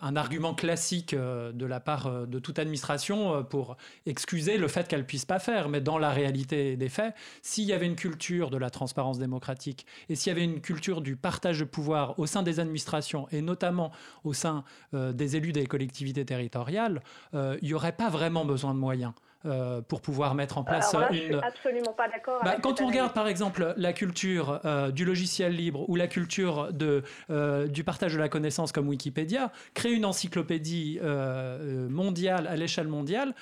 un 0.00 0.14
argument 0.14 0.54
classique 0.54 1.12
euh, 1.14 1.50
de 1.52 1.66
la 1.66 1.80
part 1.80 2.06
euh, 2.06 2.26
de 2.26 2.38
toute 2.38 2.58
administration 2.58 3.42
pour 3.44 3.76
excuser 4.06 4.56
le 4.56 4.68
fait 4.68 4.86
qu'elle 4.86 5.00
ne 5.00 5.04
puisse 5.04 5.24
pas 5.24 5.38
faire. 5.38 5.68
Mais 5.68 5.80
dans 5.80 5.98
la 5.98 6.10
réalité 6.10 6.76
des 6.76 6.88
faits, 6.88 7.14
s'il 7.42 7.64
y 7.64 7.72
avait 7.72 7.86
une 7.86 7.96
culture 7.96 8.50
de 8.50 8.56
la 8.56 8.70
transparence 8.70 9.18
démocratique 9.18 9.86
et 10.08 10.14
s'il 10.14 10.32
y 10.32 10.36
avait 10.36 10.44
une 10.44 10.60
culture 10.60 11.00
du 11.00 11.16
partage 11.16 11.58
de 11.58 11.64
pouvoir 11.64 12.18
au 12.18 12.26
sein 12.26 12.42
des 12.42 12.60
administrations 12.60 13.26
et 13.30 13.42
notamment 13.42 13.92
au 14.24 14.32
sein 14.32 14.64
des 14.92 15.36
élus 15.36 15.52
des 15.52 15.66
collectivités 15.66 16.24
territoriales, 16.24 17.02
il 17.32 17.58
n'y 17.62 17.74
aurait 17.74 17.92
pas 17.92 18.08
vraiment 18.08 18.44
besoin 18.44 18.74
de 18.74 18.78
moyens. 18.78 19.12
Euh, 19.44 19.80
pour 19.82 20.00
pouvoir 20.00 20.36
mettre 20.36 20.56
en 20.56 20.62
place 20.62 20.94
une. 20.94 21.16
Je 21.16 21.22
suis 21.22 21.34
absolument 21.34 21.92
pas 21.92 22.08
d'accord. 22.08 22.40
Bah, 22.44 22.56
quand 22.62 22.80
on 22.80 22.86
regarde 22.86 23.12
par 23.12 23.26
exemple 23.26 23.74
la 23.76 23.92
culture 23.92 24.60
euh, 24.64 24.92
du 24.92 25.04
logiciel 25.04 25.56
libre 25.56 25.88
ou 25.88 25.96
la 25.96 26.06
culture 26.06 26.72
de, 26.72 27.02
euh, 27.28 27.66
du 27.66 27.82
partage 27.82 28.14
de 28.14 28.20
la 28.20 28.28
connaissance 28.28 28.70
comme 28.70 28.88
Wikipédia, 28.88 29.50
créer 29.74 29.94
une 29.94 30.04
encyclopédie 30.04 31.00
mondiale 31.02 32.46
à 32.46 32.56
l'échelle 32.56 32.86
mondiale, 32.86 33.34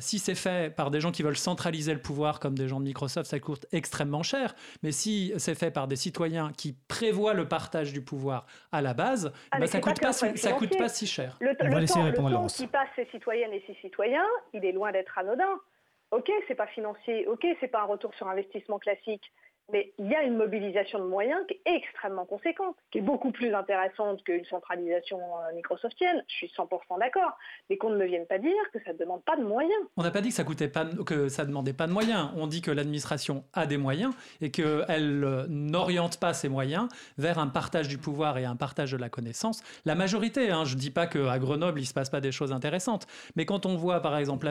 si 0.00 0.18
c'est 0.18 0.34
fait 0.34 0.74
par 0.74 0.90
des 0.90 1.00
gens 1.00 1.12
qui 1.12 1.22
veulent 1.22 1.36
centraliser 1.36 1.92
le 1.92 2.00
pouvoir 2.00 2.40
comme 2.40 2.56
des 2.56 2.68
gens 2.68 2.80
de 2.80 2.84
Microsoft, 2.84 3.28
ça 3.28 3.38
coûte 3.38 3.66
extrêmement 3.72 4.22
cher. 4.22 4.54
Mais 4.82 4.92
si 4.92 5.32
c'est 5.36 5.54
fait 5.54 5.70
par 5.70 5.88
des 5.88 5.96
citoyens 5.96 6.52
qui 6.56 6.72
prévoient 6.72 7.34
le 7.34 7.46
partage 7.46 7.92
du 7.92 8.00
pouvoir 8.00 8.46
à 8.72 8.80
la 8.80 8.94
base, 8.94 9.32
ah, 9.50 9.58
bah, 9.58 9.66
ça 9.66 9.80
coûte 9.80 10.00
pas, 10.00 10.12
ça 10.12 10.52
coûte 10.52 10.78
pas 10.78 10.88
si 10.88 11.06
cher. 11.06 11.36
Le, 11.40 11.54
on 11.60 11.68
va 11.68 11.80
laisser 11.80 12.00
répondre 12.00 12.28
le 12.30 12.34
temps 12.34 12.46
qui 12.46 12.66
passe 12.66 12.88
ces 12.96 13.06
citoyennes 13.06 13.52
et 13.52 13.62
ces 13.66 13.74
citoyens, 13.80 14.26
il 14.54 14.64
est 14.64 14.72
loin 14.72 14.92
d'être 14.92 15.17
anodin. 15.18 15.60
Ok, 16.10 16.30
c'est 16.46 16.54
pas 16.54 16.66
financier, 16.68 17.26
ok, 17.26 17.46
c'est 17.60 17.68
pas 17.68 17.82
un 17.82 17.84
retour 17.84 18.14
sur 18.14 18.28
investissement 18.28 18.78
classique, 18.78 19.30
mais 19.72 19.92
il 19.98 20.06
y 20.06 20.14
a 20.14 20.22
une 20.22 20.36
mobilisation 20.36 20.98
de 20.98 21.04
moyens 21.04 21.40
qui 21.46 21.54
est 21.54 21.76
extrêmement 21.76 22.24
conséquente, 22.24 22.76
qui 22.90 22.98
est 22.98 23.02
beaucoup 23.02 23.30
plus 23.30 23.54
intéressante 23.54 24.22
qu'une 24.24 24.44
centralisation 24.46 25.18
euh, 25.18 25.54
microsoftienne. 25.54 26.24
Je 26.28 26.34
suis 26.34 26.52
100% 26.56 26.98
d'accord, 26.98 27.36
mais 27.68 27.76
qu'on 27.76 27.90
ne 27.90 27.96
me 27.96 28.06
vienne 28.06 28.26
pas 28.26 28.38
dire 28.38 28.50
que 28.72 28.78
ça 28.84 28.92
ne 28.92 28.98
demande 28.98 29.22
pas 29.24 29.36
de 29.36 29.42
moyens. 29.42 29.80
On 29.96 30.02
n'a 30.02 30.10
pas 30.10 30.20
dit 30.20 30.30
que 30.30 30.34
ça 30.34 30.44
coûtait 30.44 30.68
pas, 30.68 30.86
que 31.06 31.28
ça 31.28 31.44
demandait 31.44 31.74
pas 31.74 31.86
de 31.86 31.92
moyens. 31.92 32.30
On 32.36 32.46
dit 32.46 32.62
que 32.62 32.70
l'administration 32.70 33.44
a 33.52 33.66
des 33.66 33.76
moyens 33.76 34.14
et 34.40 34.50
qu'elle 34.50 35.24
euh, 35.24 35.46
n'oriente 35.48 36.18
pas 36.18 36.32
ses 36.32 36.48
moyens 36.48 36.88
vers 37.18 37.38
un 37.38 37.48
partage 37.48 37.88
du 37.88 37.98
pouvoir 37.98 38.38
et 38.38 38.46
un 38.46 38.56
partage 38.56 38.92
de 38.92 38.96
la 38.96 39.10
connaissance. 39.10 39.62
La 39.84 39.94
majorité, 39.94 40.50
hein, 40.50 40.64
je 40.64 40.76
ne 40.76 40.80
dis 40.80 40.90
pas 40.90 41.06
qu'à 41.06 41.38
Grenoble 41.38 41.80
il 41.80 41.86
se 41.86 41.94
passe 41.94 42.10
pas 42.10 42.20
des 42.20 42.32
choses 42.32 42.52
intéressantes, 42.52 43.06
mais 43.36 43.44
quand 43.44 43.66
on 43.66 43.76
voit 43.76 44.00
par 44.00 44.16
exemple 44.16 44.50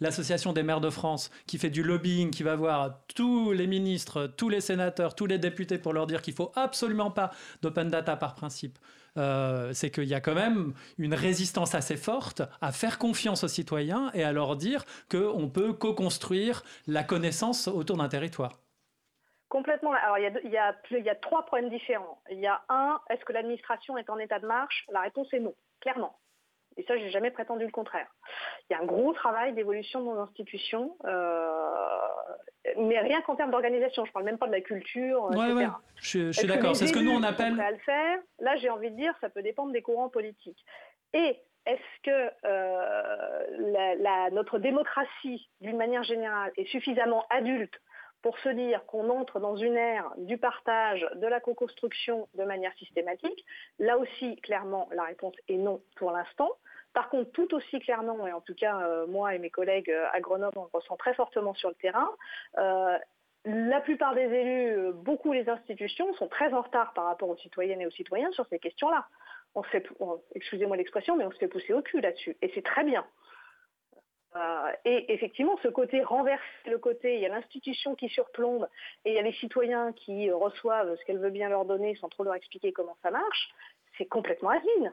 l'association 0.00 0.52
des 0.52 0.62
maires 0.62 0.80
de 0.80 0.90
France 0.90 1.30
qui 1.46 1.58
fait 1.58 1.70
du 1.70 1.82
lobbying, 1.82 2.30
qui 2.30 2.42
va 2.42 2.56
voir 2.56 3.00
tous 3.14 3.52
les 3.52 3.66
ministres 3.66 4.09
tous 4.36 4.48
les 4.48 4.60
sénateurs, 4.60 5.14
tous 5.14 5.26
les 5.26 5.38
députés 5.38 5.78
pour 5.78 5.92
leur 5.92 6.06
dire 6.06 6.22
qu'il 6.22 6.34
faut 6.34 6.52
absolument 6.54 7.10
pas 7.10 7.30
d'open 7.62 7.88
data 7.88 8.16
par 8.16 8.34
principe. 8.34 8.78
Euh, 9.16 9.72
c'est 9.72 9.90
qu'il 9.90 10.04
y 10.04 10.14
a 10.14 10.20
quand 10.20 10.34
même 10.34 10.72
une 10.98 11.14
résistance 11.14 11.74
assez 11.74 11.96
forte 11.96 12.42
à 12.60 12.72
faire 12.72 12.98
confiance 12.98 13.42
aux 13.42 13.48
citoyens 13.48 14.10
et 14.14 14.22
à 14.22 14.32
leur 14.32 14.56
dire 14.56 14.84
qu'on 15.10 15.48
peut 15.48 15.72
co-construire 15.72 16.62
la 16.86 17.02
connaissance 17.02 17.66
autour 17.66 17.96
d'un 17.96 18.08
territoire. 18.08 18.60
Complètement. 19.48 19.92
Alors, 19.92 20.16
il 20.18 20.50
y 20.50 21.08
a 21.08 21.14
trois 21.16 21.44
problèmes 21.44 21.70
différents. 21.70 22.22
Il 22.30 22.38
y 22.38 22.46
a 22.46 22.62
un, 22.68 23.00
est-ce 23.10 23.24
que 23.24 23.32
l'administration 23.32 23.98
est 23.98 24.08
en 24.08 24.18
état 24.18 24.38
de 24.38 24.46
marche? 24.46 24.86
La 24.92 25.00
réponse 25.00 25.26
est 25.32 25.40
non, 25.40 25.54
clairement. 25.80 26.16
Et 26.76 26.84
ça, 26.84 26.96
j'ai 26.96 27.10
jamais 27.10 27.30
prétendu 27.30 27.64
le 27.64 27.70
contraire. 27.70 28.06
Il 28.68 28.72
y 28.72 28.76
a 28.76 28.80
un 28.80 28.86
gros 28.86 29.12
travail 29.12 29.52
d'évolution 29.52 30.00
de 30.00 30.06
nos 30.06 30.18
institutions, 30.18 30.96
euh, 31.04 31.50
mais 32.78 32.98
rien 33.00 33.20
qu'en 33.22 33.36
termes 33.36 33.50
d'organisation. 33.50 34.04
Je 34.04 34.10
ne 34.10 34.12
parle 34.12 34.24
même 34.24 34.38
pas 34.38 34.46
de 34.46 34.52
la 34.52 34.60
culture, 34.60 35.30
etc. 35.32 35.68
Je, 35.96 36.32
suis 36.32 36.46
d'accord. 36.46 36.76
C'est 36.76 36.86
ce 36.86 36.92
que 36.92 37.00
nous 37.00 37.12
on 37.12 37.22
appelle. 37.22 37.60
À 37.60 37.70
le 37.70 37.78
faire? 37.78 38.18
Là, 38.38 38.56
j'ai 38.56 38.70
envie 38.70 38.90
de 38.90 38.96
dire, 38.96 39.14
ça 39.20 39.28
peut 39.28 39.42
dépendre 39.42 39.72
des 39.72 39.82
courants 39.82 40.08
politiques. 40.08 40.64
Et 41.12 41.38
est-ce 41.66 42.02
que 42.02 42.30
euh, 42.44 44.30
notre 44.32 44.58
démocratie, 44.58 45.50
d'une 45.60 45.76
manière 45.76 46.04
générale, 46.04 46.52
est 46.56 46.66
suffisamment 46.66 47.26
adulte 47.30 47.74
pour 48.22 48.38
se 48.38 48.48
dire 48.50 48.84
qu'on 48.86 49.08
entre 49.10 49.40
dans 49.40 49.56
une 49.56 49.76
ère 49.76 50.12
du 50.18 50.38
partage, 50.38 51.06
de 51.16 51.26
la 51.26 51.40
co-construction 51.40 52.28
de 52.34 52.44
manière 52.44 52.72
systématique. 52.74 53.44
Là 53.78 53.98
aussi, 53.98 54.36
clairement, 54.36 54.88
la 54.92 55.04
réponse 55.04 55.34
est 55.48 55.56
non 55.56 55.80
pour 55.96 56.10
l'instant. 56.10 56.50
Par 56.92 57.08
contre, 57.08 57.30
tout 57.32 57.54
aussi 57.54 57.78
clairement, 57.78 58.26
et 58.26 58.32
en 58.32 58.40
tout 58.40 58.54
cas 58.54 58.80
euh, 58.80 59.06
moi 59.06 59.34
et 59.34 59.38
mes 59.38 59.50
collègues 59.50 59.90
euh, 59.90 60.06
à 60.12 60.20
Grenoble, 60.20 60.58
on 60.58 60.64
le 60.64 60.70
ressent 60.72 60.96
très 60.96 61.14
fortement 61.14 61.54
sur 61.54 61.68
le 61.68 61.76
terrain, 61.76 62.10
euh, 62.58 62.98
la 63.44 63.80
plupart 63.80 64.14
des 64.14 64.22
élus, 64.22 64.92
beaucoup 64.92 65.32
les 65.32 65.48
institutions, 65.48 66.12
sont 66.14 66.28
très 66.28 66.52
en 66.52 66.60
retard 66.60 66.92
par 66.92 67.04
rapport 67.04 67.28
aux 67.28 67.38
citoyennes 67.38 67.80
et 67.80 67.86
aux 67.86 67.90
citoyens 67.90 68.30
sur 68.32 68.46
ces 68.48 68.58
questions-là. 68.58 69.06
excusez-moi 70.34 70.76
l'expression, 70.76 71.16
mais 71.16 71.24
on 71.24 71.30
se 71.30 71.38
fait 71.38 71.48
pousser 71.48 71.72
au 71.72 71.80
cul 71.80 72.02
là-dessus. 72.02 72.36
Et 72.42 72.50
c'est 72.54 72.64
très 72.64 72.84
bien. 72.84 73.06
Et 74.84 75.12
effectivement, 75.12 75.58
ce 75.62 75.68
côté 75.68 76.02
renverser 76.02 76.44
le 76.66 76.78
côté, 76.78 77.16
il 77.16 77.20
y 77.20 77.26
a 77.26 77.28
l'institution 77.28 77.94
qui 77.94 78.08
surplombe 78.08 78.68
et 79.04 79.10
il 79.10 79.14
y 79.16 79.18
a 79.18 79.22
les 79.22 79.32
citoyens 79.34 79.92
qui 79.92 80.30
reçoivent 80.30 80.96
ce 80.96 81.04
qu'elle 81.04 81.18
veut 81.18 81.30
bien 81.30 81.48
leur 81.48 81.64
donner 81.64 81.96
sans 81.96 82.08
trop 82.08 82.24
leur 82.24 82.34
expliquer 82.34 82.72
comment 82.72 82.96
ça 83.02 83.10
marche, 83.10 83.50
c'est 83.98 84.06
complètement 84.06 84.50
asile 84.50 84.92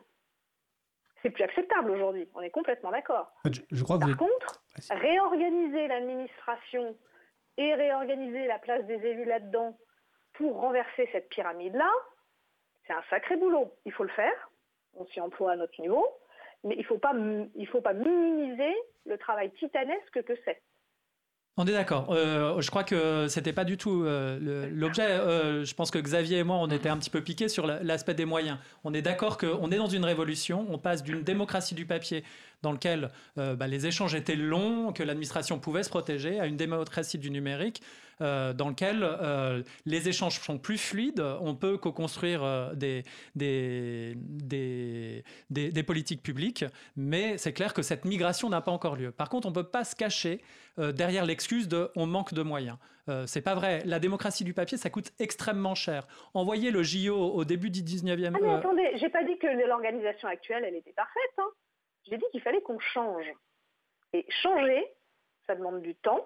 c'est 1.21 1.29
plus 1.29 1.43
acceptable 1.43 1.91
aujourd'hui. 1.91 2.27
On 2.35 2.41
est 2.41 2.49
complètement 2.49 2.91
d'accord. 2.91 3.31
Je, 3.71 3.83
crois 3.83 3.99
Par 3.99 4.15
contre, 4.17 4.61
réorganiser 4.89 5.87
l'administration 5.87 6.95
et 7.57 7.73
réorganiser 7.73 8.47
la 8.47 8.59
place 8.59 8.85
des 8.85 9.03
élus 9.05 9.25
là-dedans 9.25 9.77
pour 10.33 10.59
renverser 10.59 11.09
cette 11.11 11.29
pyramide-là, 11.29 11.89
c'est 12.85 12.93
un 12.93 13.03
sacré 13.09 13.35
boulot. 13.37 13.73
Il 13.85 13.91
faut 13.91 14.03
le 14.03 14.09
faire. 14.09 14.51
On 14.93 15.05
s'y 15.07 15.19
emploie 15.19 15.53
à 15.53 15.55
notre 15.55 15.79
niveau. 15.81 16.05
Mais 16.63 16.75
il 16.75 16.81
ne 16.81 16.85
faut, 16.85 16.97
pas, 16.97 17.13
faut 17.71 17.81
pas 17.81 17.93
minimiser 17.93 18.73
le 19.05 19.17
travail 19.17 19.51
titanesque 19.59 20.23
que 20.23 20.33
c'est. 20.45 20.61
On 21.59 21.65
est 21.65 21.71
d'accord. 21.71 22.11
Euh, 22.11 22.61
je 22.61 22.69
crois 22.69 22.83
que 22.83 23.27
c'était 23.27 23.51
pas 23.51 23.63
du 23.63 23.77
tout 23.77 24.03
euh, 24.03 24.69
l'objet. 24.71 25.09
Euh, 25.09 25.65
je 25.65 25.73
pense 25.73 25.89
que 25.89 25.97
Xavier 25.97 26.37
et 26.37 26.43
moi, 26.43 26.57
on 26.57 26.67
était 26.67 26.87
un 26.87 26.97
petit 26.97 27.09
peu 27.09 27.21
piqués 27.21 27.49
sur 27.49 27.65
l'aspect 27.65 28.13
des 28.13 28.25
moyens. 28.25 28.59
On 28.83 28.93
est 28.93 29.01
d'accord 29.01 29.39
qu'on 29.39 29.71
est 29.71 29.77
dans 29.77 29.87
une 29.87 30.05
révolution. 30.05 30.67
On 30.69 30.77
passe 30.77 31.01
d'une 31.01 31.23
démocratie 31.23 31.73
du 31.73 31.87
papier 31.87 32.23
dans 32.61 32.71
lequel 32.71 33.11
bah, 33.35 33.67
les 33.67 33.85
échanges 33.85 34.15
étaient 34.15 34.35
longs, 34.35 34.91
que 34.91 35.03
l'administration 35.03 35.59
pouvait 35.59 35.83
se 35.83 35.89
protéger, 35.89 36.39
à 36.39 36.47
une 36.47 36.57
démocratie 36.57 37.17
du 37.17 37.29
numérique 37.31 37.81
euh, 38.21 38.53
dans 38.53 38.69
lequel 38.69 39.03
euh, 39.03 39.61
les 39.85 40.09
échanges 40.09 40.39
sont 40.39 40.57
plus 40.57 40.79
fluides, 40.79 41.23
on 41.39 41.53
peut 41.53 41.77
co-construire 41.77 42.43
euh, 42.43 42.73
des, 42.73 43.03
des, 43.35 44.15
des, 45.51 45.83
politiques 45.83 46.23
publiques, 46.23 46.65
mais 46.95 47.37
c'est 47.37 47.53
clair 47.53 47.75
que 47.75 47.83
cette 47.83 48.05
migration 48.05 48.49
n'a 48.49 48.61
pas 48.61 48.71
encore 48.71 48.95
lieu. 48.95 49.11
Par 49.11 49.29
contre, 49.29 49.47
on 49.47 49.51
ne 49.51 49.55
peut 49.55 49.69
pas 49.69 49.83
se 49.83 49.95
cacher 49.95 50.41
derrière 50.77 51.25
l'excuse 51.25 51.67
de 51.67 51.89
on 51.95 52.05
manque 52.05 52.33
de 52.33 52.43
moyens. 52.43 52.77
c'est 53.25 53.41
pas 53.41 53.55
vrai. 53.55 53.81
La 53.85 53.99
démocratie 53.99 54.43
du 54.43 54.53
papier, 54.53 54.77
ça 54.77 54.89
coûte 54.91 55.11
extrêmement 55.17 55.73
cher. 55.75 56.07
Envoyer 56.33 56.69
le 56.69 56.83
JO 56.83 57.15
au 57.15 57.45
début 57.45 57.71
du 57.71 57.81
19e... 57.81 58.33
Ah 58.35 58.39
mais 58.39 58.49
attendez, 58.49 58.91
j'ai 58.95 59.09
pas 59.09 59.23
dit 59.23 59.37
que 59.39 59.47
l'organisation 59.67 60.27
actuelle, 60.27 60.63
elle 60.67 60.75
était 60.75 60.93
parfaite. 60.93 61.33
Hein. 61.39 61.49
J'ai 62.09 62.17
dit 62.17 62.25
qu'il 62.31 62.41
fallait 62.41 62.61
qu'on 62.61 62.79
change. 62.79 63.25
Et 64.13 64.25
changer, 64.41 64.87
ça 65.45 65.55
demande 65.55 65.81
du 65.81 65.95
temps, 65.95 66.25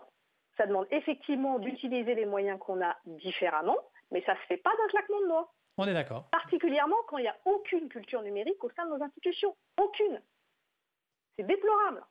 ça 0.58 0.66
demande 0.66 0.88
effectivement 0.92 1.60
d'utiliser 1.60 2.16
les 2.16 2.26
moyens 2.26 2.60
qu'on 2.60 2.82
a 2.82 2.96
différemment, 3.06 3.78
mais 4.12 4.22
ça 4.24 4.34
ne 4.34 4.38
se 4.40 4.44
fait 4.44 4.58
pas 4.58 4.72
d'un 4.78 4.88
claquement 4.88 5.22
de 5.22 5.28
doigts. 5.28 5.54
On 5.78 5.88
est 5.88 5.94
d'accord. 5.94 6.30
Particulièrement 6.32 6.98
quand 7.08 7.18
il 7.18 7.24
n'y 7.24 7.28
a 7.28 7.38
aucune 7.46 7.90
culture 7.90 8.22
numérique 8.22 8.64
au 8.64 8.70
sein 8.72 8.86
de 8.86 8.92
nos 8.92 9.04
institutions. 9.04 9.56
Aucune. 9.78 10.22
C'est 11.36 11.44
déplorable. 11.44 12.04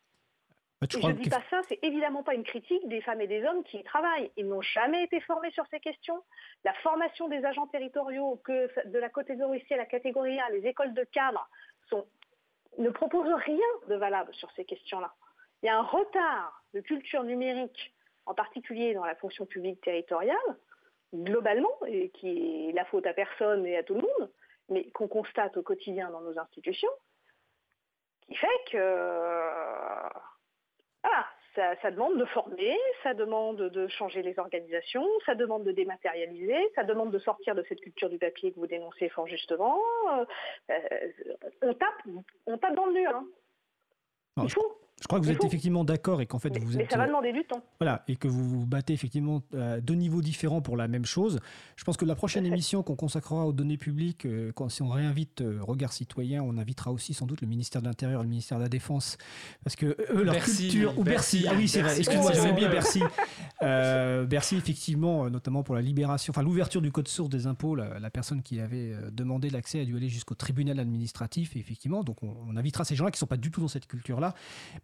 Bah, 0.81 0.87
je 0.91 0.99
ne 0.99 1.13
dis 1.13 1.29
pas 1.29 1.43
ça, 1.51 1.61
c'est 1.69 1.79
évidemment 1.83 2.23
pas 2.23 2.35
une 2.35 2.43
critique 2.43 2.89
des 2.89 3.03
femmes 3.03 3.21
et 3.21 3.27
des 3.27 3.45
hommes 3.45 3.63
qui 3.65 3.79
y 3.79 3.85
travaillent. 3.85 4.33
Ils 4.39 4.49
n'ont 4.49 4.63
jamais 4.63 5.05
été 5.05 5.21
formés 5.21 5.51
sur 5.51 5.67
ces 5.67 5.79
questions. 5.79 6.25
La 6.65 6.73
formation 6.75 7.29
des 7.29 7.45
agents 7.45 7.67
territoriaux, 7.67 8.41
que 8.43 8.89
de 8.89 8.99
la 8.99 9.11
catégorie 9.11 9.63
C 9.69 9.75
à 9.75 9.77
la 9.77 9.85
catégorie 9.85 10.41
A, 10.41 10.49
les 10.49 10.67
écoles 10.67 10.95
de 10.95 11.05
cadre, 11.05 11.47
ne 12.81 12.91
proposent 12.91 13.33
rien 13.45 13.67
de 13.89 13.95
valable 13.95 14.35
sur 14.35 14.51
ces 14.53 14.65
questions-là. 14.65 15.13
Il 15.63 15.67
y 15.67 15.69
a 15.69 15.79
un 15.79 15.83
retard 15.83 16.65
de 16.75 16.81
culture 16.81 17.25
numérique 17.25 17.95
en 18.27 18.35
particulier 18.35 18.95
dans 18.95 19.05
la 19.05 19.15
fonction 19.17 19.47
publique 19.47 19.81
territoriale, 19.81 20.37
globalement, 21.15 21.77
et 21.87 22.11
qui 22.11 22.69
est 22.69 22.73
la 22.73 22.85
faute 22.85 23.07
à 23.07 23.13
personne 23.13 23.67
et 23.67 23.77
à 23.77 23.83
tout 23.83 23.95
le 23.95 24.03
monde, 24.03 24.31
mais 24.69 24.91
qu'on 24.93 25.09
constate 25.09 25.57
au 25.57 25.63
quotidien 25.63 26.11
dans 26.11 26.21
nos 26.21 26.39
institutions, 26.39 26.91
qui 28.23 28.37
fait 28.37 28.47
que 28.71 29.99
ça, 31.55 31.91
demande 31.91 32.19
de 32.19 32.25
former, 32.27 32.77
ça 33.03 33.15
demande 33.15 33.57
de 33.57 33.89
changer 33.89 34.23
les 34.23 34.39
organisations, 34.39 35.07
ça 35.27 35.35
demande 35.35 35.65
de 35.65 35.73
dématérialiser, 35.73 36.71
ça 36.75 36.85
demande 36.85 37.11
de 37.11 37.19
sortir 37.19 37.55
de 37.55 37.65
cette 37.69 37.81
culture 37.81 38.09
du 38.09 38.19
papier 38.19 38.53
que 38.53 38.57
vous 38.57 38.67
dénoncez 38.67 39.09
fort 39.09 39.27
justement. 39.27 39.79
Euh, 40.71 40.75
on, 41.63 41.75
tape, 41.75 42.03
on 42.47 42.59
tape 42.59 42.75
dans 42.75 42.87
le 42.87 42.93
mur. 42.93 43.11
Hein. 43.15 43.27
Il 44.43 44.51
faut. 44.51 44.77
Je 45.01 45.07
crois 45.07 45.19
que 45.19 45.25
vous 45.25 45.31
êtes 45.31 45.43
effectivement 45.45 45.83
d'accord 45.83 46.21
et 46.21 46.27
qu'en 46.27 46.39
fait 46.39 46.57
vous 46.59 46.73
êtes. 46.73 46.83
Mais 46.83 46.87
ça 46.91 46.99
va 46.99 47.07
demander 47.07 47.33
du 47.33 47.43
temps. 47.45 47.63
Voilà, 47.81 48.05
et 48.07 48.17
que 48.17 48.29
vous 48.29 48.47
vous 48.47 48.67
battez 48.67 48.93
effectivement 48.93 49.43
à 49.57 49.81
deux 49.81 49.95
niveaux 49.95 50.21
différents 50.21 50.61
pour 50.61 50.77
la 50.77 50.89
même 50.89 51.07
chose. 51.07 51.41
Je 51.77 51.85
pense 51.85 51.97
que 51.97 52.05
la 52.05 52.15
prochaine 52.15 52.45
émission 52.45 52.83
qu'on 52.83 52.97
consacrera 52.97 53.47
aux 53.47 53.53
données 53.53 53.79
publiques, 53.79 54.27
euh, 54.27 54.53
quand, 54.53 54.69
si 54.69 54.83
on 54.83 54.91
réinvite 54.91 55.41
euh, 55.41 55.59
Regard 55.63 55.95
Citoyen, 55.95 56.43
on 56.43 56.59
invitera 56.59 56.93
aussi 56.93 57.15
sans 57.15 57.25
doute 57.25 57.41
le 57.41 57.47
ministère 57.47 57.81
de 57.81 57.87
l'Intérieur 57.87 58.21
et 58.21 58.25
le 58.25 58.29
ministère 58.29 58.59
de 58.59 58.65
la 58.65 58.69
Défense. 58.69 59.17
Parce 59.65 59.75
que 59.75 59.97
eux, 60.13 60.23
leur 60.23 60.37
culture. 60.37 60.99
Ou 60.99 61.03
Bercy. 61.03 61.47
Ah 61.49 61.55
oui, 61.57 61.67
c'est 61.67 61.81
vrai, 61.81 61.99
excuse-moi, 61.99 62.33
j'avais 62.33 62.53
oublié 62.53 62.69
Bercy. 62.69 63.01
Euh, 63.63 64.25
Bercy, 64.25 64.57
effectivement, 64.57 65.29
notamment 65.29 65.63
pour 65.63 65.75
la 65.75 65.83
libération, 65.83 66.31
enfin 66.31 66.43
l'ouverture 66.43 66.81
du 66.81 66.91
code 66.91 67.09
source 67.09 67.29
des 67.29 67.47
impôts, 67.47 67.75
la, 67.75 68.11
personne 68.11 68.41
qui 68.43 68.59
avait 68.59 68.95
demandé 69.13 69.51
l'accès 69.51 69.81
a 69.81 69.85
dû 69.85 69.95
aller 69.99 70.09
jusqu'au 70.09 70.35
tribunal 70.35 70.81
administratif, 70.81 71.57
effectivement. 71.57 72.03
Donc 72.03 72.23
on, 72.23 72.35
on 72.49 72.57
invitera 72.57 72.87
ces 72.87 72.97
gens-là 72.97 73.11
qui 73.11 73.17
ne 73.17 73.21
sont 73.21 73.27
pas 73.27 73.37
du 73.37 73.51
tout 73.51 73.61
dans 73.61 73.69
cette 73.69 73.87
culture-là. 73.87 74.35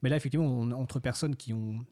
Mais 0.02 0.05
là, 0.08 0.16
effectivement, 0.16 0.60
entre 0.78 1.00
personnes 1.00 1.36
qui 1.36 1.52
ont 1.52 1.84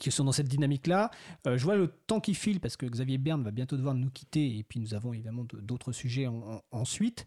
qui 0.00 0.10
sont 0.10 0.24
dans 0.24 0.32
cette 0.32 0.48
dynamique-là. 0.48 1.10
Euh, 1.46 1.56
je 1.56 1.64
vois 1.64 1.76
le 1.76 1.88
temps 1.88 2.20
qui 2.20 2.34
file 2.34 2.60
parce 2.60 2.76
que 2.76 2.86
Xavier 2.86 3.18
Berne 3.18 3.42
va 3.42 3.50
bientôt 3.50 3.76
devoir 3.76 3.94
nous 3.94 4.10
quitter 4.10 4.58
et 4.58 4.62
puis 4.62 4.78
nous 4.78 4.94
avons 4.94 5.12
évidemment 5.12 5.46
d'autres 5.62 5.92
sujets 5.92 6.28
ensuite. 6.70 7.24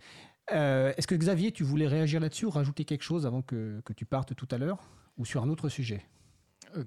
Euh, 0.51 0.93
est-ce 0.97 1.07
que 1.07 1.15
Xavier, 1.15 1.51
tu 1.51 1.63
voulais 1.63 1.87
réagir 1.87 2.19
là-dessus 2.19 2.45
ou 2.45 2.49
rajouter 2.49 2.85
quelque 2.85 3.03
chose 3.03 3.25
avant 3.25 3.41
que, 3.41 3.81
que 3.85 3.93
tu 3.93 4.05
partes 4.05 4.35
tout 4.35 4.47
à 4.51 4.57
l'heure 4.57 4.83
ou 5.17 5.25
sur 5.25 5.43
un 5.43 5.49
autre 5.49 5.69
sujet? 5.69 6.05
Euh, 6.75 6.83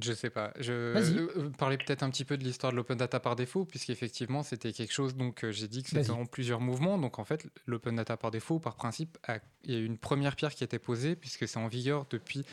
je 0.00 0.12
sais 0.12 0.30
pas. 0.30 0.52
Je 0.58 0.72
euh, 0.72 1.50
parlais 1.56 1.76
peut-être 1.76 2.02
un 2.02 2.10
petit 2.10 2.24
peu 2.24 2.36
de 2.36 2.44
l'histoire 2.44 2.72
de 2.72 2.76
l'open 2.76 2.96
data 2.96 3.20
par 3.20 3.36
défaut, 3.36 3.64
puisqu'effectivement, 3.64 4.42
c'était 4.42 4.72
quelque 4.72 4.92
chose, 4.92 5.14
donc 5.16 5.44
euh, 5.44 5.52
j'ai 5.52 5.68
dit 5.68 5.82
que 5.82 5.90
c'était 5.90 6.10
en 6.10 6.26
plusieurs 6.26 6.60
mouvements. 6.60 6.98
Donc 6.98 7.18
en 7.18 7.24
fait, 7.24 7.46
l'open 7.66 7.96
data 7.96 8.16
par 8.16 8.30
défaut, 8.30 8.58
par 8.58 8.76
principe, 8.76 9.18
il 9.64 9.74
y 9.74 9.76
a 9.76 9.80
eu 9.80 9.84
une 9.84 9.98
première 9.98 10.36
pierre 10.36 10.54
qui 10.54 10.64
a 10.64 10.66
été 10.66 10.78
posée, 10.78 11.16
puisque 11.16 11.46
c'est 11.48 11.58
en 11.58 11.68
vigueur 11.68 12.06
depuis 12.10 12.44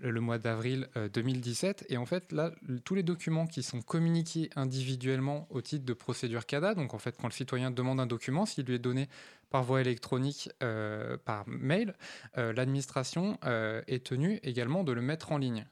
le 0.00 0.20
mois 0.20 0.38
d'avril 0.38 0.88
2017. 1.12 1.86
Et 1.90 1.96
en 1.96 2.06
fait, 2.06 2.32
là, 2.32 2.52
tous 2.84 2.94
les 2.94 3.02
documents 3.02 3.46
qui 3.46 3.62
sont 3.62 3.82
communiqués 3.82 4.48
individuellement 4.56 5.46
au 5.50 5.60
titre 5.60 5.84
de 5.84 5.92
procédure 5.92 6.46
CADA, 6.46 6.74
donc 6.74 6.94
en 6.94 6.98
fait, 6.98 7.16
quand 7.20 7.28
le 7.28 7.32
citoyen 7.32 7.70
demande 7.70 8.00
un 8.00 8.06
document, 8.06 8.46
s'il 8.46 8.64
lui 8.64 8.74
est 8.74 8.78
donné 8.78 9.08
par 9.50 9.62
voie 9.62 9.80
électronique, 9.80 10.48
par 11.24 11.46
mail, 11.46 11.94
l'administration 12.36 13.38
est 13.86 14.06
tenue 14.06 14.40
également 14.42 14.84
de 14.84 14.92
le 14.92 15.02
mettre 15.02 15.32
en 15.32 15.38
ligne. 15.38 15.66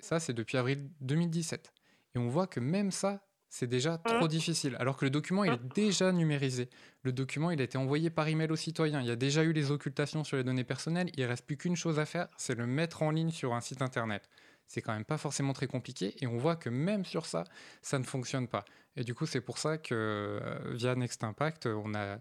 Ça, 0.00 0.20
c'est 0.20 0.32
depuis 0.32 0.56
avril 0.56 0.88
2017. 1.00 1.72
Et 2.14 2.18
on 2.18 2.28
voit 2.28 2.46
que 2.46 2.60
même 2.60 2.90
ça, 2.90 3.26
c'est 3.48 3.66
déjà 3.66 3.98
trop 3.98 4.24
mmh. 4.24 4.28
difficile. 4.28 4.76
Alors 4.78 4.96
que 4.96 5.04
le 5.04 5.10
document, 5.10 5.44
il 5.44 5.52
est 5.52 5.56
mmh. 5.56 5.68
déjà 5.74 6.12
numérisé. 6.12 6.68
Le 7.02 7.12
document, 7.12 7.50
il 7.50 7.60
a 7.60 7.64
été 7.64 7.78
envoyé 7.78 8.10
par 8.10 8.28
email 8.28 8.50
aux 8.50 8.56
citoyens. 8.56 9.00
Il 9.00 9.06
y 9.06 9.10
a 9.10 9.16
déjà 9.16 9.44
eu 9.44 9.52
les 9.52 9.70
occultations 9.70 10.24
sur 10.24 10.36
les 10.36 10.44
données 10.44 10.64
personnelles. 10.64 11.10
Il 11.16 11.22
ne 11.22 11.28
reste 11.28 11.46
plus 11.46 11.56
qu'une 11.56 11.76
chose 11.76 11.98
à 11.98 12.04
faire, 12.04 12.28
c'est 12.36 12.54
le 12.54 12.66
mettre 12.66 13.02
en 13.02 13.10
ligne 13.10 13.30
sur 13.30 13.54
un 13.54 13.60
site 13.60 13.82
internet. 13.82 14.28
C'est 14.66 14.82
quand 14.82 14.92
même 14.92 15.04
pas 15.04 15.18
forcément 15.18 15.52
très 15.52 15.66
compliqué. 15.66 16.14
Et 16.20 16.26
on 16.26 16.38
voit 16.38 16.56
que 16.56 16.68
même 16.68 17.04
sur 17.04 17.26
ça, 17.26 17.44
ça 17.82 17.98
ne 17.98 18.04
fonctionne 18.04 18.48
pas. 18.48 18.64
Et 18.96 19.04
du 19.04 19.14
coup, 19.14 19.26
c'est 19.26 19.40
pour 19.40 19.58
ça 19.58 19.76
que 19.76 19.94
euh, 19.94 20.58
via 20.72 20.94
Next 20.94 21.22
Impact, 21.22 21.66
on 21.66 21.94
a, 21.94 22.18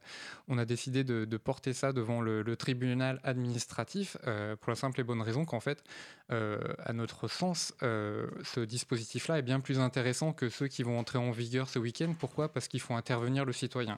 on 0.48 0.58
a 0.58 0.66
décidé 0.66 1.04
de, 1.04 1.38
porter 1.38 1.74
ça 1.74 1.93
devant 1.93 2.22
le, 2.22 2.56
tribunal 2.56 3.20
administratif 3.24 4.18
euh, 4.28 4.56
pour 4.56 4.70
la 4.70 4.76
simple 4.76 5.00
et 5.00 5.04
bonne 5.04 5.22
raison 5.22 5.46
qu'en 5.46 5.60
fait, 5.60 5.84
euh, 6.32 6.60
à 6.80 6.93
notre 6.93 7.28
sens, 7.28 7.74
ce 7.82 8.60
dispositif-là 8.60 9.39
est 9.39 9.43
bien 9.43 9.60
plus 9.60 9.80
intéressant 9.80 10.34
que 10.34 10.50
ceux 10.50 10.68
qui 10.68 10.84
vont 10.84 11.00
entrer 11.00 11.18
en 11.18 11.32
vigueur 11.32 11.70
ce 11.70 11.80
week-end. 11.80 12.14
Pourquoi? 12.18 12.52
Parce 12.52 12.68
qu'il 12.68 12.82
faut 12.82 12.93
intervenir 12.93 13.46
le 13.46 13.54
citoyen. 13.54 13.98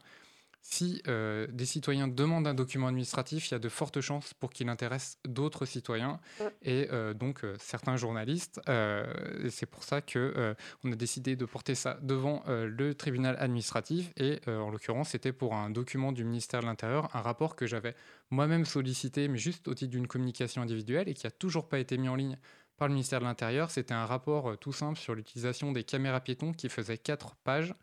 Si 0.70 1.02
euh, 1.08 1.48
des 1.50 1.66
citoyens 1.66 2.10
demandent 2.10 2.46
un 2.46 2.54
document 2.54 2.88
administratif, 2.88 3.48
il 3.48 3.54
y 3.54 3.56
a 3.56 3.60
de 3.60 3.70
fortes 3.70 4.02
chances 4.02 4.34
pour 4.34 4.50
qu'il 4.50 4.68
intéresse 4.68 5.18
d'autres 5.26 5.66
citoyens 5.66 6.20
et 6.62 6.90
euh, 6.92 7.14
donc 7.14 7.46
euh, 7.46 7.56
certains 7.58 7.96
journalistes. 7.96 8.60
c'est 9.50 9.66
pour 9.66 9.86
ça 9.86 10.02
que 10.02 10.56
on 10.84 10.92
a 10.92 10.96
décidé 10.98 11.38
de 11.38 11.46
porter 11.46 11.74
ça 11.74 11.98
devant 12.02 12.44
le 12.48 12.94
tribunal 12.96 13.38
administratif 13.40 14.12
et 14.18 14.42
en 14.48 14.70
l'occurrence 14.70 15.10
c'était 15.10 15.32
pour 15.32 15.56
un 15.56 15.70
document 15.70 16.12
du 16.12 16.26
ministère 16.26 16.60
de 16.60 16.66
l'Intérieur, 16.66 17.16
un 17.16 17.22
rapport 17.22 17.56
que 17.56 17.66
j'avais 17.66 17.96
moi-même 18.30 18.66
sollicité, 18.66 19.30
mais 19.30 19.38
juste 19.38 19.70
au 19.70 19.74
titre 19.74 19.92
d'une 19.92 20.08
communication 20.08 20.62
individuelle 20.62 21.08
et 21.08 21.14
qui 21.14 21.28
a 21.28 21.32
toujours 21.32 21.70
pas 21.70 21.80
été 21.80 21.98
mis 21.98 22.10
en 22.10 22.16
ligne 22.16 22.38
par 22.76 22.90
le 22.90 22.94
ministère 22.94 23.22
de 23.22 23.26
l'Intérieur. 23.26 23.72
C'était 23.72 23.94
un 23.94 24.06
rapport 24.06 24.58
tout 24.60 24.74
simple 24.74 25.00
sur 25.00 25.16
l'utilisation 25.16 25.72
des 25.72 25.86
caméras 25.86 26.20
piétons 26.20 26.52
qui 26.52 26.68
faisait 26.68 26.98
quatre 26.98 27.36
pages 27.38 27.74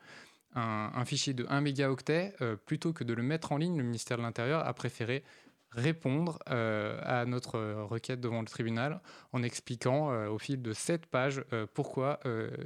un, 0.54 1.04
fichier 1.04 1.34
de 1.34 1.46
1 1.48 1.60
mégaoctet, 1.60 2.34
euh, 2.40 2.56
plutôt 2.56 2.92
que 2.92 3.04
de 3.04 3.12
le 3.12 3.22
mettre 3.22 3.52
en 3.52 3.56
ligne, 3.56 3.76
le 3.76 3.82
ministère 3.82 4.18
de 4.18 4.22
l'Intérieur 4.22 4.66
a 4.66 4.72
préféré 4.74 5.24
répondre 5.70 6.38
euh, 6.50 7.00
à 7.02 7.24
notre 7.24 7.58
requête 7.82 8.20
devant 8.20 8.40
le 8.40 8.46
tribunal 8.46 9.00
en 9.32 9.42
expliquant 9.42 10.12
euh, 10.12 10.28
au 10.28 10.38
fil 10.38 10.62
de 10.62 10.72
sept 10.72 11.06
pages 11.06 11.44
pourquoi 11.74 12.20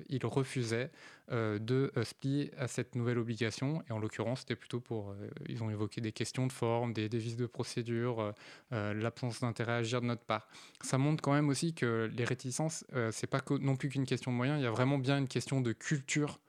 il 0.09 0.24
refusait 0.26 0.91
de 1.30 1.93
se 2.03 2.14
plier 2.14 2.53
à 2.59 2.68
cette 2.68 2.95
nouvelle 2.95 3.18
obligation. 3.18 3.82
Et 3.89 3.93
en 3.93 3.99
l'occurrence, 3.99 4.41
c'était 4.41 4.57
plutôt 4.57 4.80
pour... 4.80 5.14
ils 5.49 5.62
ont 5.62 5.70
évoqué 5.70 6.01
des 6.01 6.12
questions 6.12 6.47
de 6.47 6.53
forme, 6.53 6.93
des, 6.93 7.09
des 7.09 7.34
de 7.34 7.47
procédure, 7.47 8.34
l'absence 8.70 9.41
d'intérêt 9.41 9.72
à 9.72 9.76
agir 9.76 10.01
de 10.01 10.07
notre 10.07 10.24
part. 10.24 10.49
Ça 10.82 10.99
montre 10.99 11.22
quand 11.22 11.32
même 11.32 11.49
aussi 11.49 11.74
que 11.74 12.11
les 12.14 12.24
réticences, 12.24 12.84
c'est 13.11 13.26
pas 13.26 13.43
non 13.61 13.76
plus 13.76 13.89
qu'une 13.89 14.07
question 14.07 14.32
de 14.32 14.36
moyens, 14.36 14.61
il 14.61 14.64
y 14.64 14.66
a 14.66 14.70
vraiment 14.70 14.99
bien 14.99 15.18
une 15.18 15.28
question 15.28 15.61
de 15.61 15.72
culture 15.72 16.41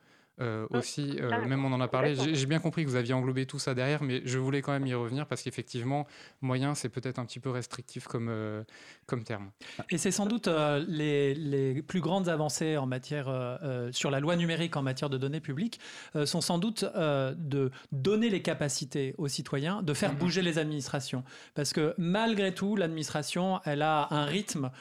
euh, 0.41 0.67
mmh. 0.69 0.77
aussi, 0.77 1.17
euh, 1.19 1.45
même 1.45 1.65
on 1.65 1.73
en 1.73 1.81
a 1.81 1.87
parlé, 1.87 2.15
j'ai 2.15 2.45
bien 2.45 2.59
compris 2.59 2.85
que 2.85 2.89
vous 2.89 2.95
aviez 2.95 3.13
englobé 3.13 3.45
tout 3.45 3.59
ça 3.59 3.73
derrière, 3.73 4.03
mais 4.03 4.21
je 4.23 4.37
voulais 4.37 4.61
quand 4.61 4.71
même 4.71 4.87
y 4.87 4.93
revenir 4.93 5.25
parce 5.25 5.41
qu'effectivement, 5.41 6.07
moyen, 6.41 6.75
c'est 6.75 6.89
peut-être 6.89 7.19
un 7.19 7.25
petit 7.25 7.39
peu 7.39 7.49
restrictif 7.49 8.07
comme, 8.07 8.29
euh, 8.29 8.63
comme 9.05 9.23
terme. 9.23 9.51
Et 9.89 9.97
c'est 9.97 10.11
sans 10.11 10.25
doute 10.25 10.47
les, 10.87 11.33
les, 11.33 11.81
plus 11.81 11.99
grandes 11.99 12.29
avancées 12.29 12.77
en 12.77 12.85
matière, 12.85 13.59
sur 13.91 14.11
la 14.11 14.19
loi 14.19 14.35
numérique 14.35 14.75
en 14.77 14.81
matière 14.81 15.09
de 15.09 15.17
données 15.17 15.39
publiques, 15.39 15.79
sont 16.25 16.41
sans 16.41 16.57
doute 16.57 16.83
de 16.83 17.71
donner 17.91 18.29
les 18.29 18.41
capacités 18.41 19.15
aux 19.17 19.27
citoyens 19.27 19.81
de 19.81 19.93
faire 19.93 20.13
mmh. 20.13 20.17
bouger 20.17 20.41
les 20.41 20.57
administrations. 20.57 21.23
Parce 21.55 21.73
que 21.73 21.93
malgré 21.97 22.53
tout, 22.53 22.75
l'administration, 22.75 23.59
elle 23.65 23.81
a 23.81 24.07
un 24.11 24.25
rythme 24.25 24.71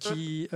qui, 0.00 0.48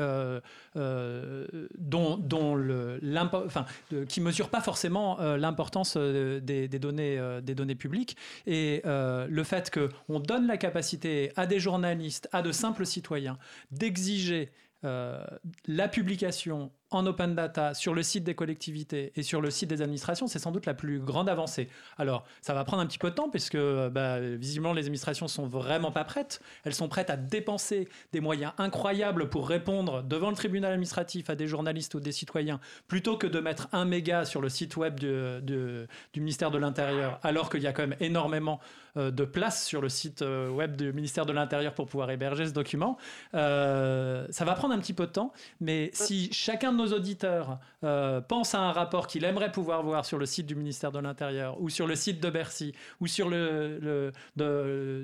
dont, 0.74 2.16
dont 2.16 2.54
le, 2.54 3.00
enfin, 3.32 3.66
qui 4.08 4.20
mesure 4.24 4.48
pas 4.48 4.60
forcément 4.60 5.20
euh, 5.20 5.36
l'importance 5.36 5.94
euh, 5.96 6.40
des, 6.40 6.68
données, 6.68 7.18
euh, 7.18 7.40
des 7.40 7.54
données 7.54 7.74
publiques. 7.76 8.16
Et 8.46 8.82
le 8.84 9.44
fait 9.44 9.70
qu'on 9.70 10.20
donne 10.20 10.46
la 10.46 10.56
capacité 10.56 11.32
à 11.36 11.46
des 11.46 11.60
journalistes, 11.60 12.28
à 12.32 12.42
de 12.42 12.52
simples 12.52 12.86
citoyens, 12.86 13.38
d'exiger 13.70 14.50
la 14.82 15.88
publication 15.88 16.70
en 16.94 17.06
open 17.06 17.34
data 17.34 17.74
sur 17.74 17.94
le 17.94 18.02
site 18.02 18.24
des 18.24 18.34
collectivités 18.34 19.12
et 19.16 19.22
sur 19.22 19.40
le 19.40 19.50
site 19.50 19.68
des 19.68 19.82
administrations, 19.82 20.26
c'est 20.26 20.38
sans 20.38 20.52
doute 20.52 20.66
la 20.66 20.74
plus 20.74 21.00
grande 21.00 21.28
avancée. 21.28 21.68
Alors, 21.98 22.24
ça 22.40 22.54
va 22.54 22.64
prendre 22.64 22.82
un 22.82 22.86
petit 22.86 22.98
peu 22.98 23.10
de 23.10 23.14
temps 23.14 23.28
puisque 23.28 23.58
bah, 23.58 24.20
visiblement 24.20 24.72
les 24.72 24.82
administrations 24.82 25.28
sont 25.28 25.46
vraiment 25.46 25.92
pas 25.92 26.04
prêtes. 26.04 26.40
Elles 26.64 26.74
sont 26.74 26.88
prêtes 26.88 27.10
à 27.10 27.16
dépenser 27.16 27.88
des 28.12 28.20
moyens 28.20 28.52
incroyables 28.58 29.28
pour 29.28 29.48
répondre 29.48 30.02
devant 30.02 30.30
le 30.30 30.36
tribunal 30.36 30.72
administratif 30.72 31.30
à 31.30 31.34
des 31.34 31.46
journalistes 31.46 31.94
ou 31.94 32.00
des 32.00 32.12
citoyens 32.12 32.60
plutôt 32.88 33.16
que 33.16 33.26
de 33.26 33.40
mettre 33.40 33.68
un 33.72 33.84
méga 33.84 34.24
sur 34.24 34.40
le 34.40 34.48
site 34.48 34.76
web 34.76 34.98
du, 34.98 35.86
ministère 36.16 36.50
de 36.50 36.58
l'Intérieur, 36.58 37.18
alors 37.22 37.50
qu'il 37.50 37.62
y 37.62 37.66
a 37.66 37.72
quand 37.72 37.86
même 37.86 37.96
énormément 38.00 38.60
euh, 38.96 39.10
de 39.10 39.24
place 39.24 39.64
sur 39.64 39.80
le 39.80 39.88
site 39.88 40.22
euh, 40.22 40.48
web 40.50 40.76
du 40.76 40.92
ministère 40.92 41.26
de 41.26 41.32
l'Intérieur 41.32 41.74
pour 41.74 41.86
pouvoir 41.86 42.10
héberger 42.10 42.46
ce 42.46 42.52
document. 42.52 42.96
Euh, 43.34 44.26
ça 44.30 44.44
va 44.44 44.54
prendre 44.54 44.74
un 44.74 44.78
petit 44.78 44.92
peu 44.92 45.06
de 45.06 45.12
temps, 45.12 45.32
mais 45.60 45.90
si 45.92 46.32
chacun 46.32 46.72
de 46.72 46.78
nos 46.78 46.83
auditeurs 46.92 47.58
euh, 47.82 48.20
pense 48.20 48.54
à 48.54 48.60
un 48.60 48.72
rapport 48.72 49.06
qu'il 49.06 49.24
aimerait 49.24 49.52
pouvoir 49.52 49.82
voir 49.82 50.04
sur 50.04 50.18
le 50.18 50.26
site 50.26 50.46
du 50.46 50.54
ministère 50.54 50.92
de 50.92 50.98
l'Intérieur 50.98 51.60
ou 51.60 51.68
sur 51.68 51.86
le 51.86 51.96
site 51.96 52.20
de 52.20 52.30
Bercy 52.30 52.74
ou 53.00 53.06
sur 53.06 53.28
le, 53.28 54.12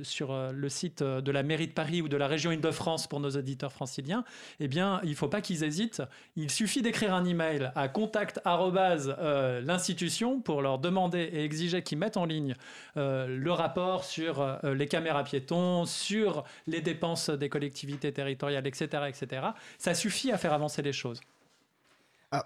sur 0.02 0.32
euh, 0.32 0.52
le 0.52 0.68
site 0.68 1.02
de 1.02 1.30
la 1.30 1.42
mairie 1.42 1.68
de 1.68 1.72
Paris 1.72 2.02
ou 2.02 2.08
de 2.08 2.16
la 2.16 2.26
région 2.26 2.52
Île-de-France 2.52 3.06
pour 3.06 3.20
nos 3.20 3.30
auditeurs 3.30 3.72
franciliens, 3.72 4.24
eh 4.60 4.68
bien, 4.68 5.00
il 5.04 5.10
ne 5.10 5.14
faut 5.14 5.28
pas 5.28 5.40
qu'ils 5.40 5.64
hésitent. 5.64 6.02
Il 6.36 6.50
suffit 6.50 6.82
d'écrire 6.82 7.14
un 7.14 7.24
email 7.24 7.70
à 7.74 7.88
contact 7.88 8.40
euh, 8.46 9.60
l'institution 9.60 10.40
pour 10.40 10.62
leur 10.62 10.78
demander 10.78 11.30
et 11.32 11.44
exiger 11.44 11.82
qu'ils 11.82 11.98
mettent 11.98 12.16
en 12.16 12.24
ligne 12.24 12.54
le 12.96 13.50
rapport 13.50 14.04
sur 14.04 14.58
les 14.62 14.86
caméras 14.86 15.24
piétons, 15.24 15.84
sur 15.84 16.44
les 16.66 16.80
dépenses 16.80 17.30
des 17.30 17.48
collectivités 17.48 18.12
territoriales, 18.12 18.66
etc., 18.66 19.04
etc. 19.08 19.46
Ça 19.78 19.94
suffit 19.94 20.32
à 20.32 20.38
faire 20.38 20.52
avancer 20.52 20.82
les 20.82 20.92
choses 20.92 21.20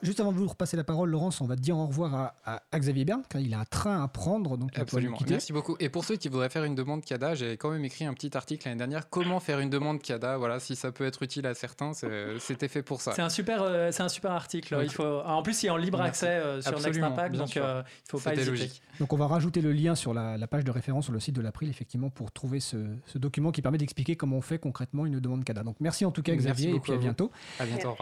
juste 0.03 0.21
avant 0.21 0.33
de 0.33 0.39
vous 0.39 0.47
repasser 0.47 0.77
la 0.77 0.85
parole, 0.85 1.11
Laurence, 1.11 1.41
on 1.41 1.47
va 1.47 1.57
dire 1.57 1.77
au 1.77 1.87
revoir 1.87 2.35
à, 2.45 2.63
Xavier 2.79 3.05
Bern, 3.05 3.23
car 3.29 3.41
il 3.41 3.53
a 3.53 3.59
un 3.59 3.65
train 3.65 4.03
à 4.03 4.09
prendre. 4.09 4.57
Donc 4.57 4.79
Absolument. 4.79 5.19
Merci 5.29 5.53
beaucoup. 5.53 5.77
Et 5.79 5.89
pour 5.89 6.05
ceux 6.05 6.17
qui 6.17 6.29
voudraient 6.29 6.49
faire 6.49 6.65
une 6.65 6.75
demande 6.75 7.05
CADA, 7.05 7.35
j'ai 7.35 7.57
quand 7.57 7.71
même 7.71 7.85
écrit 7.85 8.05
un 8.07 8.15
petit 8.15 8.37
article 8.37 8.67
l'année 8.67 8.79
dernière. 8.79 9.09
Comment 9.11 9.41
faire 9.41 9.61
une 9.61 9.71
demande 9.71 10.01
CADA 10.01 10.39
Voilà, 10.39 10.59
si 10.61 10.75
ça 10.77 10.91
peut 10.93 11.05
être 11.05 11.23
utile 11.23 11.47
à 11.47 11.55
certains, 11.55 11.93
c'était 12.39 12.69
fait 12.69 12.83
pour 12.83 13.01
ça. 13.01 13.13
C'est 13.13 13.23
un 13.23 13.29
super, 13.29 13.63
euh, 13.63 13.91
c'est 13.93 14.03
un 14.03 14.09
super 14.09 14.33
article. 14.33 14.79
Il 14.83 14.91
faut, 14.91 15.05
en 15.05 15.43
plus, 15.43 15.63
il 15.63 15.67
est 15.67 15.71
en 15.71 15.77
libre 15.77 16.01
accès 16.01 16.29
euh, 16.29 16.63
sur 16.63 16.81
Next 16.81 17.03
Impact, 17.03 17.37
donc 17.37 17.57
euh, 17.57 17.83
il 17.85 18.07
ne 18.07 18.11
faut 18.11 18.19
pas 18.19 18.35
hésiter. 18.35 18.51
Logique. 18.51 18.83
Donc 19.01 19.13
on 19.13 19.17
va 19.17 19.27
rajouter 19.27 19.61
le 19.61 19.73
lien 19.73 19.95
sur 19.95 20.15
la, 20.15 20.39
page 20.47 20.65
de 20.65 20.71
référence 20.71 21.05
sur 21.05 21.13
le 21.13 21.21
site 21.21 21.35
de 21.35 21.43
l'April, 21.43 21.69
effectivement, 21.69 22.11
pour 22.11 22.33
trouver 22.33 22.61
ce, 22.61 22.77
document 23.17 23.53
qui 23.53 23.63
permet 23.63 23.79
d'expliquer 23.79 24.17
comment 24.17 24.37
on 24.37 24.43
fait 24.43 24.59
concrètement 24.59 25.07
une 25.07 25.21
demande 25.21 25.45
CADA. 25.45 25.63
Donc 25.63 25.77
merci 25.81 26.05
en 26.05 26.11
tout 26.11 26.23
cas 26.23 26.35
Xavier, 26.35 26.75
et 26.75 26.81
puis 26.81 26.93
à, 26.93 26.97
bientôt. 26.97 27.31
À 27.59 27.67
bientôt. 27.67 27.97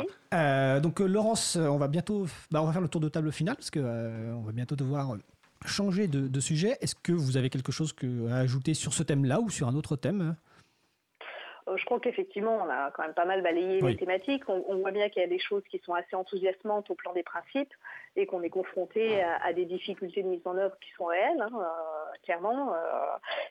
donc 0.80 1.00
Laurence, 1.00 1.56
on 1.72 1.78
va 1.78 1.88
bientôt 1.88 2.26
bah, 2.50 2.62
on 2.62 2.66
va 2.66 2.72
faire 2.72 2.80
le 2.80 2.88
tour 2.88 3.00
de 3.00 3.08
table 3.08 3.32
final 3.32 3.56
parce 3.56 3.70
qu'on 3.70 3.80
euh, 3.80 4.34
va 4.44 4.52
bientôt 4.52 4.76
devoir 4.76 5.16
changer 5.66 6.08
de, 6.08 6.40
sujet. 6.40 6.76
Est-ce 6.80 6.94
que 6.94 7.12
vous 7.12 7.36
avez 7.36 7.50
quelque 7.50 7.72
chose 7.72 7.94
à 8.30 8.36
ajouter 8.36 8.74
sur 8.74 8.92
ce 8.94 9.02
thème-là 9.02 9.40
ou 9.40 9.50
sur 9.50 9.68
un 9.68 9.74
autre 9.74 9.96
thème? 9.96 10.36
Euh, 11.68 11.76
je 11.76 11.84
crois 11.84 12.00
qu'effectivement, 12.00 12.56
on 12.64 12.68
a 12.68 12.90
quand 12.90 13.02
même 13.02 13.14
pas 13.14 13.24
mal 13.24 13.42
balayé 13.42 13.80
les 13.80 13.96
thématiques. 13.96 14.48
On, 14.48 14.78
voit 14.78 14.90
bien 14.90 15.08
qu'il 15.08 15.22
y 15.22 15.24
a 15.24 15.28
des 15.28 15.38
choses 15.38 15.62
qui 15.70 15.80
sont 15.84 15.94
assez 15.94 16.16
enthousiasmantes 16.16 16.90
au 16.90 16.94
plan 16.94 17.12
des 17.12 17.22
principes 17.22 17.72
et 18.16 18.26
qu'on 18.26 18.42
est 18.42 18.50
confronté 18.50 19.22
à, 19.22 19.52
des 19.52 19.64
difficultés 19.64 20.22
de 20.22 20.28
mise 20.28 20.46
en 20.46 20.56
œuvre 20.56 20.76
qui 20.80 20.90
sont 20.92 21.06
réelles, 21.06 21.40
hein, 21.40 21.50
euh, 21.54 22.16
clairement. 22.24 22.74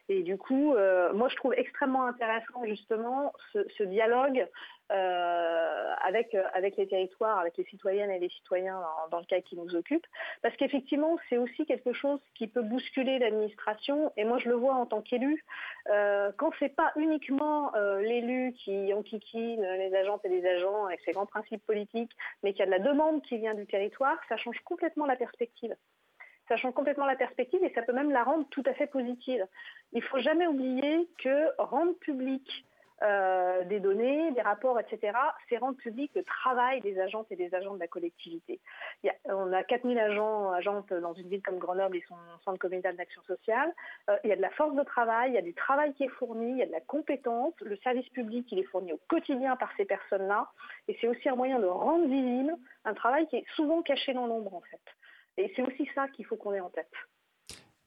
et 0.09 0.24
du 0.24 0.38
coup, 0.38 0.76
moi, 1.14 1.30
je 1.30 1.36
trouve 1.36 1.53
extrêmement 1.55 2.05
intéressant 2.05 2.64
justement 2.66 3.34
ce 3.53 3.84
dialogue 3.84 4.47
euh, 4.91 5.93
avec, 6.03 6.36
euh, 6.36 6.43
avec 6.53 6.76
les 6.76 6.88
territoires, 6.88 7.39
avec 7.39 7.55
les 7.55 7.64
citoyennes 7.66 8.12
et 8.12 8.20
les 8.20 8.30
citoyens 8.30 8.82
dans, 9.09 9.20
le 9.20 9.26
cas 9.26 9.39
qui 9.39 9.55
nous 9.55 9.74
occupe. 9.76 10.05
Parce 10.41 10.55
qu'effectivement, 10.57 11.18
c'est 11.30 11.38
aussi 11.38 11.66
quelque 11.66 11.93
chose 11.93 12.20
qui 12.36 12.47
peut 12.47 12.62
bousculer 12.62 13.20
l'administration. 13.20 14.12
Et 14.18 14.26
moi, 14.26 14.38
je 14.39 14.49
le 14.49 14.55
vois 14.55 14.74
en 14.74 14.86
tant 14.86 15.01
qu'élu. 15.01 15.45
Euh, 15.89 16.32
quand 16.38 16.51
c'est 16.59 16.76
pas 16.76 16.91
uniquement 16.97 17.74
euh, 17.76 18.01
l'élu 18.01 18.53
qui 18.53 18.93
enquiquine 18.93 19.62
les 19.62 19.95
agentes 19.95 20.26
et 20.26 20.30
les 20.30 20.45
agents 20.45 20.86
avec 20.86 20.99
ses 21.05 21.14
grands 21.14 21.26
principes 21.26 21.66
politiques, 21.66 22.12
mais 22.43 22.51
qu'il 22.51 22.59
y 22.59 22.64
a 22.64 22.66
de 22.66 22.72
la 22.72 22.80
demande 22.80 23.22
qui 23.22 23.38
vient 23.38 23.53
du 23.53 23.66
territoire, 23.68 24.18
ça 24.28 24.36
change 24.52 24.64
complètement 24.64 25.06
la 25.06 25.16
perspective 25.16 25.76
ça 26.52 26.58
change 26.58 26.74
complètement 26.74 27.06
la 27.06 27.16
perspective 27.16 27.64
et 27.64 27.72
ça 27.74 27.82
peut 27.82 27.93
même 27.93 28.12
la 28.12 28.26
rendre 28.26 28.45
tout 28.49 28.64
à 28.66 28.74
fait 28.74 28.88
positive. 28.88 29.47
Il 29.93 30.02
ne 30.02 30.06
faut 30.06 30.20
jamais 30.20 30.47
oublier 30.47 31.08
que 31.20 31.47
rendre 31.58 31.93
public 31.99 32.66
euh, 33.04 33.64
des 33.64 33.80
données, 33.80 34.32
des 34.32 34.41
rapports, 34.41 34.80
etc., 34.80 35.18
c'est 35.49 35.58
rendre 35.58 35.78
public 35.78 36.12
le 36.16 36.24
travail 36.24 36.82
des 36.82 36.99
agentes 36.99 37.28
et 37.32 37.36
des 37.36 37.54
agents 37.56 37.74
de 37.74 37.80
la 37.80 37.88
collectivité. 37.88 38.60
on 39.26 39.52
a 39.54 39.64
4000 39.64 39.97
agents, 39.97 40.52
agentes 40.52 40.93
dans 40.93 41.14
une 41.14 41.28
ville 41.28 41.41
comme 41.41 41.58
Grenoble 41.58 41.97
et 41.97 42.04
son 42.08 42.16
centre 42.43 42.60
communal 42.60 42.95
d'action 42.95 43.22
sociale. 43.24 43.74
Euh, 44.10 44.18
il 44.24 44.30
y 44.30 44.34
a 44.34 44.36
de 44.36 44.41
la 44.41 44.52
force 44.52 44.76
de 44.76 44.84
travail, 44.84 45.32
il 45.32 45.36
y 45.36 45.39
a 45.39 45.41
du 45.41 45.54
travail 45.54 45.93
qui 45.93 46.04
est 46.04 46.10
fourni, 46.10 46.52
il 46.52 46.58
y 46.58 46.64
a 46.64 46.68
de 46.68 46.72
la 46.72 46.82
compétence. 46.82 47.54
Le 47.62 47.76
service 47.78 48.08
public, 48.10 48.47
il 48.52 48.60
est 48.60 48.64
fourni 48.64 48.93
au 48.93 48.99
quotidien 49.08 49.56
par 49.56 49.72
ces 49.78 49.86
personnes-là. 49.86 50.49
Et 50.88 50.97
c'est 51.02 51.08
aussi 51.08 51.28
un 51.30 51.36
moyen 51.36 51.60
de 51.60 51.66
rendre 51.66 52.08
visible 52.08 52.54
un 52.86 52.93
travail 52.93 53.28
qui 53.28 53.38
est 53.38 53.45
souvent 53.56 53.82
caché 53.82 54.14
dans 54.14 54.28
l'ombre, 54.28 54.54
en 54.56 54.62
fait. 54.62 54.82
Et 55.38 55.52
c'est 55.56 55.62
aussi 55.62 55.89
ça 55.95 56.08
qu'il 56.10 56.26
faut 56.26 56.36
qu'on 56.36 56.54
ait 56.54 56.60
en 56.60 56.70
tête. 56.70 56.91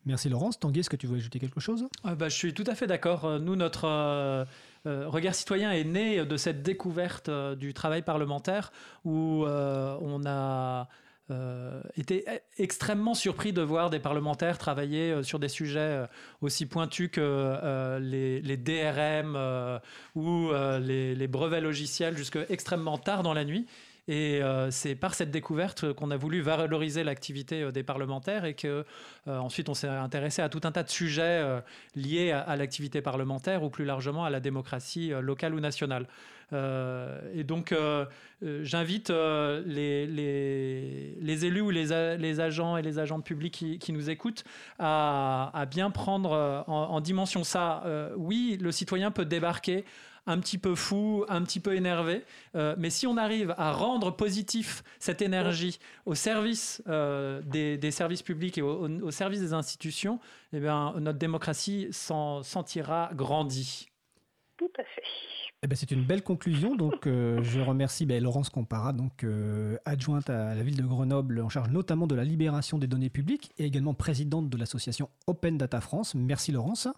Merci 0.07 0.29
Laurence. 0.29 0.59
Tanguy, 0.59 0.81
est-ce 0.81 0.91
que 0.91 0.97
tu 0.97 1.07
veux 1.07 1.17
ajouter 1.17 1.39
quelque 1.39 1.61
chose? 1.61 1.89
Ah 2.05 2.15
bah, 2.15 2.29
Je 2.29 2.37
suis 2.37 2.53
tout 2.53 2.65
à 2.67 2.75
fait 2.75 2.87
d'accord. 2.87 3.25
Euh, 3.25 3.39
nous, 3.39 3.57
notre 3.57 3.87
euh, 3.87 4.45
euh, 4.87 5.09
Regard 5.09 5.35
citoyen 5.35 5.73
est 5.73 5.85
né 5.85 6.25
de 6.25 6.37
cette 6.37 6.63
découverte 6.63 7.31
du 7.57 7.75
travail 7.75 8.03
parlementaire 8.03 8.73
où 9.05 9.45
on 9.47 10.27
a 10.27 10.89
été 11.97 12.25
e-, 12.29 12.63
extrêmement 12.63 13.15
surpris 13.15 13.53
de 13.53 13.63
voir 13.63 13.89
des 13.89 13.99
parlementaires 13.99 14.59
travailler 14.59 15.23
sur 15.23 15.39
des 15.39 15.49
sujets 15.49 16.05
aussi 16.43 16.67
pointus 16.67 17.09
que 17.11 17.99
les, 17.99 18.57
DRM 18.57 19.81
ou 20.15 20.51
les, 20.81 21.15
les, 21.15 21.29
brevets 21.29 21.63
logiciels 21.63 22.17
jusque 22.17 22.39
extrêmement 22.51 22.99
tard 22.99 23.23
dans 23.23 23.33
la 23.33 23.45
nuit. 23.45 23.67
Et 24.07 24.43
euh, 24.43 24.71
c'est 24.71 24.95
par 24.95 25.15
cette 25.15 25.31
découverte 25.31 25.95
qu'on 25.95 26.11
a 26.11 26.17
voulu 26.19 26.43
valoriser 26.43 27.05
l'activité 27.05 27.63
euh, 27.63 27.73
des 27.73 27.83
parlementaires 27.83 28.45
et 28.45 28.53
que 28.53 28.85
euh, 29.29 29.39
ensuite 29.39 29.71
on 29.71 29.75
s'est 29.75 29.89
intéressé 29.89 30.43
à 30.43 30.51
tout 30.51 30.61
un 30.65 30.73
tas 30.73 30.83
de 30.83 30.91
sujets 30.91 31.43
liés 31.97 32.31
à, 32.33 32.55
l'activité 32.57 33.01
parlementaire 33.01 33.63
ou 33.63 33.71
plus 33.71 33.87
largement 33.87 34.25
à 34.25 34.31
la 34.31 34.41
démocratie 34.41 35.13
locale 35.21 35.55
ou 35.55 35.61
nationale. 35.61 36.07
et 36.53 37.45
donc 37.45 37.75
j'invite 38.43 39.11
les, 39.11 40.25
élus 41.45 41.61
ou 41.63 41.71
les, 41.71 41.93
agents 42.41 42.77
et 42.77 42.83
les 42.83 42.99
agents 42.99 43.21
publics 43.21 43.65
qui, 43.81 43.93
nous 43.93 44.11
écoutent 44.11 44.45
à, 44.79 45.67
bien 45.71 45.91
prendre 45.91 46.65
en, 46.67 46.91
en, 46.91 47.01
dimension 47.01 47.45
ça. 47.45 47.83
oui, 48.17 48.59
le 48.61 48.73
citoyen 48.73 49.11
peut 49.11 49.25
débarquer 49.25 49.85
un 50.27 50.39
petit 50.41 50.59
peu 50.59 50.75
fou, 50.75 51.25
un 51.29 51.43
petit 51.43 51.61
peu 51.61 51.75
énervé. 51.75 52.23
Euh, 52.55 52.75
mais 52.79 52.91
si 52.91 53.07
on 53.07 53.17
arrive 53.17 53.55
à 53.57 53.73
rendre 53.73 54.11
positif 54.11 54.83
cette 54.99 55.23
énergie 55.23 55.79
au 56.07 56.15
service 56.15 56.83
euh, 56.89 57.43
des, 57.43 57.91
services 57.91 58.23
publics 58.23 58.59
et 58.59 58.63
au, 58.63 59.11
service 59.11 59.41
des 59.41 59.53
institutions, 59.53 60.21
eh 60.53 60.61
bien, 60.61 60.95
notre 61.01 61.19
démocratie 61.19 61.89
s'en 61.91 62.43
sentira 62.43 63.11
grandie. 63.15 63.89
Tout 64.57 64.71
à 64.79 64.85
fait. 64.85 65.03
Eh 65.63 65.67
ben, 65.67 65.77
c'est 65.77 65.91
une 65.91 66.05
belle 66.05 66.23
conclusion. 66.23 66.75
Donc, 66.75 67.07
euh, 67.07 67.43
je 67.43 67.61
remercie 67.61 68.05
ben, 68.05 68.23
Laurence 68.23 68.51
Compara, 68.51 68.93
donc 68.93 69.27
adjointe 69.85 70.29
à 70.31 70.55
la 70.55 70.63
ville 70.63 70.77
de 70.77 70.83
Grenoble, 70.83 71.41
en 71.41 71.49
charge 71.49 71.71
notamment 71.71 72.07
de 72.07 72.15
la 72.15 72.25
libération 72.25 72.79
des 72.79 72.87
données 72.87 73.11
publiques 73.11 73.53
et 73.59 73.65
également 73.65 73.95
présidente 73.95 74.49
de 74.49 74.57
l'association 74.57 75.09
Open 75.27 75.59
Data 75.59 75.81
France. 75.81 76.15
Merci 76.15 76.53
Laurence. 76.53 76.89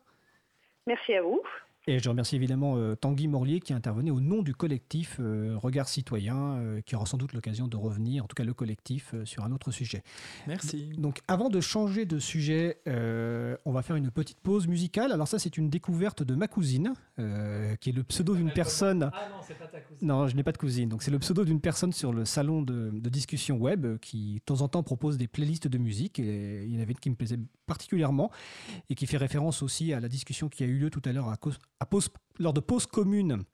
Merci 0.86 1.14
à 1.14 1.22
vous. 1.22 1.40
Et 1.88 2.00
je 2.00 2.08
remercie 2.08 2.34
évidemment 2.34 2.76
euh, 2.76 2.96
Tanguy 2.96 3.28
Morlier 3.28 3.60
qui 3.60 3.72
intervenait 3.72 4.10
au 4.10 4.20
nom 4.20 4.42
du 4.42 4.56
collectif 4.56 5.18
euh, 5.20 5.56
Regard 5.56 5.88
Citoyen, 5.88 6.56
euh, 6.56 6.80
qui 6.80 6.96
aura 6.96 7.06
sans 7.06 7.16
doute 7.16 7.32
l'occasion 7.32 7.68
de 7.68 7.76
revenir, 7.76 8.24
en 8.24 8.26
tout 8.26 8.34
cas 8.34 8.42
le 8.42 8.54
collectif, 8.54 9.14
sur 9.24 9.44
un 9.44 9.52
autre 9.52 9.70
sujet. 9.70 10.02
Merci. 10.48 10.90
Donc 10.98 11.20
avant 11.28 11.48
de 11.48 11.60
changer 11.60 12.04
de 12.04 12.18
sujet, 12.18 12.80
on 12.86 13.72
va 13.72 13.82
faire 13.82 13.94
une 13.94 14.10
petite 14.10 14.38
pause 14.38 14.66
musicale. 14.66 15.12
Alors 15.12 15.28
ça 15.28 15.38
c'est 15.38 15.56
une 15.56 15.70
découverte 15.70 16.24
de 16.24 16.34
ma 16.34 16.48
cousine, 16.48 16.92
qui 17.16 17.90
est 17.90 17.96
le 17.96 18.02
pseudo 18.02 18.34
d'une 18.34 18.50
personne... 18.50 19.10
Ah 19.12 19.28
non, 19.30 19.36
c'est 19.46 19.54
pas 19.54 19.66
ta 19.66 19.80
cousine. 19.80 20.08
Non, 20.08 20.26
je 20.26 20.34
n'ai 20.34 20.42
pas 20.42 20.52
de 20.52 20.58
cousine. 20.58 20.88
Donc 20.88 21.02
c'est 21.02 21.10
le 21.10 21.18
pseudo 21.18 21.44
d'une 21.44 21.60
personne 21.60 21.92
sur 21.92 22.12
le 22.12 22.24
salon 22.24 22.62
de, 22.62 22.90
discussion 23.08 23.56
web 23.58 23.98
qui 23.98 24.34
de 24.34 24.40
temps 24.40 24.60
en 24.62 24.68
temps 24.68 24.82
propose 24.82 25.16
des 25.18 25.28
playlists 25.28 25.68
de 25.68 25.78
musique. 25.78 26.18
Et 26.18 26.64
il 26.64 26.74
y 26.74 26.78
en 26.78 26.82
avait 26.82 26.92
une 26.92 26.98
qui 26.98 27.10
me 27.10 27.14
plaisait 27.14 27.38
particulièrement 27.66 28.30
et 28.90 28.94
qui 28.94 29.06
fait 29.06 29.16
référence 29.16 29.62
aussi 29.62 29.92
à 29.92 30.00
la 30.00 30.08
discussion 30.08 30.48
qui 30.48 30.64
a 30.64 30.66
eu 30.66 30.78
lieu 30.78 30.90
tout 30.90 31.02
à 31.04 31.12
l'heure 31.12 31.28
à, 31.28 31.36
lors 32.38 32.52
de 32.52 32.60
pause 32.60 32.86
commune 32.86 33.44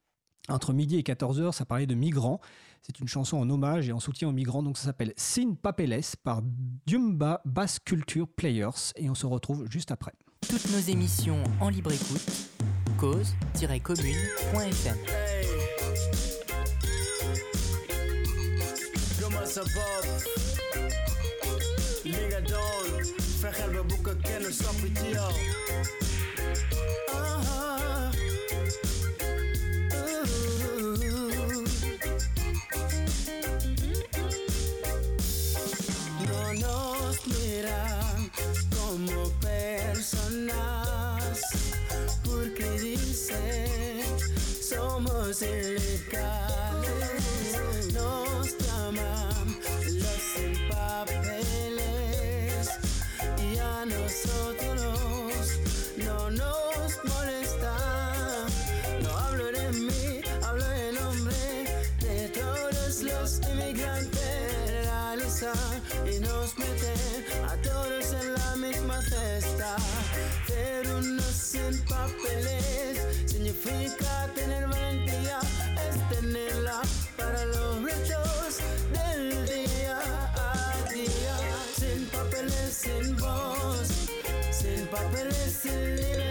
entre 0.49 0.73
midi 0.73 0.97
et 0.97 1.03
14h, 1.03 1.53
ça 1.53 1.65
parlait 1.65 1.87
de 1.87 1.95
migrants. 1.95 2.41
C'est 2.83 2.99
une 2.99 3.07
chanson 3.07 3.37
en 3.37 3.49
hommage 3.49 3.89
et 3.89 3.93
en 3.93 4.01
soutien 4.01 4.29
aux 4.29 4.33
migrants, 4.33 4.63
donc 4.63 4.77
ça 4.77 4.85
s'appelle 4.85 5.13
Sin 5.17 5.55
Papeles 5.55 6.03
par 6.25 6.43
Diumba 6.87 7.41
Bass 7.45 7.79
Culture 7.79 8.27
Players. 8.27 8.93
Et 8.97 9.09
on 9.09 9.15
se 9.15 9.27
retrouve 9.27 9.71
juste 9.71 9.93
après. 9.93 10.13
Toutes 10.49 10.69
nos 10.73 10.81
émissions 10.81 11.45
en 11.61 11.69
libre 11.69 11.93
écoute, 11.93 12.51
cause-commune.fm. 12.99 14.97
nos 45.33 45.41
ilegales 45.41 46.93
nos 47.95 48.59
llaman 48.59 49.57
los 49.89 50.21
sin 50.35 50.69
papeles 50.69 52.69
y 53.39 53.57
a 53.59 53.87
nosotros 53.87 55.59
no 56.05 56.31
nos 56.31 57.03
molesta. 57.05 57.75
No 59.01 59.17
hablo 59.17 59.51
de 59.53 59.73
mí, 59.73 60.21
hablo 60.43 60.71
en 60.71 60.97
nombre 60.97 61.35
de 62.01 62.29
todos 62.29 63.03
los 63.03 63.41
inmigrantes. 63.51 64.85
Realizan 64.85 65.83
y 66.13 66.19
nos 66.21 66.59
meten 66.59 67.25
a 67.49 67.57
todos 67.63 68.13
en 68.21 68.35
la 68.35 68.57
misma 68.57 69.01
cesta. 69.01 69.77
Ser 70.47 70.87
unos 70.89 71.35
sin 71.35 71.83
papeles 71.85 72.99
significa 73.27 74.29
tener 74.35 74.62
papeles 84.93 85.65
listen. 85.65 86.22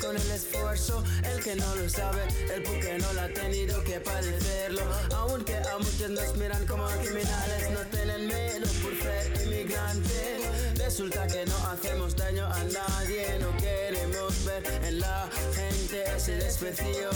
Con 0.00 0.16
el 0.16 0.30
esfuerzo. 0.30 1.02
El 1.24 1.42
que 1.42 1.56
no 1.56 1.74
lo 1.76 1.88
sabe, 1.88 2.22
el 2.54 2.62
porque 2.62 2.98
no 2.98 3.12
lo 3.12 3.20
ha 3.22 3.28
tenido 3.28 3.82
que 3.84 4.00
padecerlo. 4.00 4.82
Aunque 5.16 5.56
a 5.56 5.78
muchos 5.78 6.10
nos 6.10 6.36
miran 6.36 6.66
como 6.66 6.86
criminales, 6.86 7.70
no 7.70 7.80
tienen 7.90 8.26
miedo 8.26 8.66
por 8.82 8.94
ser 9.00 9.42
inmigrante. 9.46 10.40
Resulta 10.76 11.26
que 11.26 11.46
no 11.46 11.56
hacemos 11.68 12.16
daño 12.16 12.46
a 12.46 12.64
nadie, 12.64 13.38
no 13.40 13.56
queremos 13.56 14.44
ver 14.44 14.62
en 14.84 15.00
la 15.00 15.28
gente 15.54 16.04
ese 16.16 16.36
desprecio. 16.36 17.10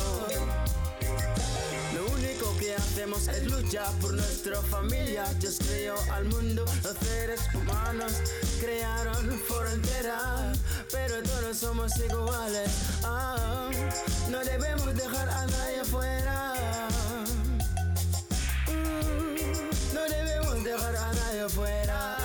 Lo 1.94 2.06
único 2.06 2.56
que 2.58 2.74
hacemos 2.74 3.28
es 3.28 3.46
luchar 3.46 3.92
por 4.00 4.12
nuestra 4.12 4.60
familia. 4.62 5.24
Dios 5.38 5.58
creó 5.58 5.94
al 6.12 6.24
mundo, 6.24 6.64
los 6.82 6.96
seres 6.98 7.40
humanos 7.54 8.12
crearon 8.60 9.40
frontera, 9.46 10.52
pero 10.90 11.22
todos 11.22 11.56
somos 11.56 11.92
iguales. 11.98 12.70
Ah, 13.04 13.70
no 14.28 14.38
debemos 14.44 14.94
dejar 14.94 15.28
a 15.28 15.46
nadie 15.46 15.80
afuera. 15.80 16.54
Mm, 18.66 19.94
no 19.94 20.02
debemos 20.02 20.64
dejar 20.64 20.96
a 20.96 21.12
nadie 21.12 21.40
afuera. 21.42 22.23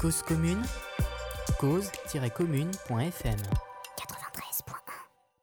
Cause 0.00 0.22
commune, 0.22 0.62
cause-commune.fm. 1.58 3.36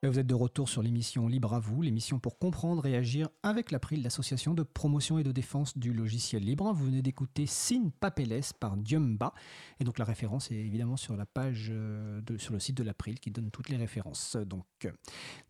Vous 0.04 0.20
êtes 0.20 0.28
de 0.28 0.36
retour 0.36 0.70
sur 0.70 0.82
l'émission 0.82 1.28
Libre 1.28 1.54
à 1.56 1.60
vous, 1.60 1.82
l'émission 1.82 2.20
pour 2.20 2.40
comprendre 2.40 2.86
et 2.86 2.96
agir 2.96 3.28
avec 3.44 3.72
l'April, 3.72 4.02
l'association 4.02 4.54
de 4.54 4.64
promotion 4.64 5.20
et 5.20 5.24
de 5.24 5.34
défense 5.34 5.78
du 5.78 5.92
logiciel 5.92 6.44
libre. 6.44 6.72
Vous 6.72 6.86
venez 6.86 7.02
d'écouter 7.02 7.48
Sin 7.48 7.90
Papeles 8.00 8.44
par 8.58 8.78
Diumba. 8.78 9.34
Et 9.82 9.84
donc 9.84 10.00
la 10.00 10.06
référence 10.06 10.52
est 10.52 10.56
évidemment 10.56 10.96
sur 10.96 11.18
la 11.18 11.26
page, 11.26 11.70
euh, 11.72 12.22
de, 12.22 12.38
sur 12.38 12.54
le 12.54 12.60
site 12.62 12.78
de 12.78 12.84
l'April 12.84 13.20
qui 13.20 13.32
donne 13.32 13.52
toutes 13.52 13.68
les 13.68 13.78
références. 13.78 14.38
Donc 14.38 14.68
euh, 14.86 14.92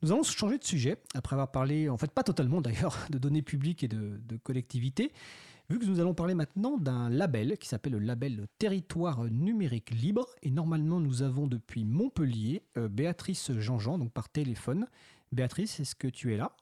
nous 0.01 0.11
allons 0.11 0.23
changer 0.23 0.57
de 0.57 0.63
sujet 0.63 0.97
après 1.13 1.35
avoir 1.35 1.51
parlé, 1.51 1.89
en 1.89 1.97
fait 1.97 2.09
pas 2.09 2.23
totalement 2.23 2.59
d'ailleurs, 2.59 2.97
de 3.11 3.19
données 3.19 3.43
publiques 3.43 3.83
et 3.83 3.87
de, 3.87 4.19
de 4.25 4.37
collectivités. 4.37 5.11
Vu 5.67 5.79
que 5.79 5.85
nous 5.85 5.99
allons 5.99 6.13
parler 6.13 6.35
maintenant 6.35 6.77
d'un 6.77 7.09
label 7.09 7.57
qui 7.57 7.67
s'appelle 7.67 7.93
le 7.93 7.99
label 7.99 8.45
Territoire 8.59 9.23
numérique 9.25 9.89
libre, 9.89 10.27
et 10.43 10.51
normalement 10.51 10.99
nous 10.99 11.23
avons 11.23 11.47
depuis 11.47 11.85
Montpellier 11.85 12.61
euh, 12.77 12.87
Béatrice 12.87 13.51
Jean-Jean, 13.51 13.97
donc 13.97 14.13
par 14.13 14.29
téléphone. 14.29 14.85
Béatrice, 15.31 15.79
est-ce 15.79 15.95
que 15.95 16.07
tu 16.07 16.33
es 16.33 16.37
là? 16.37 16.55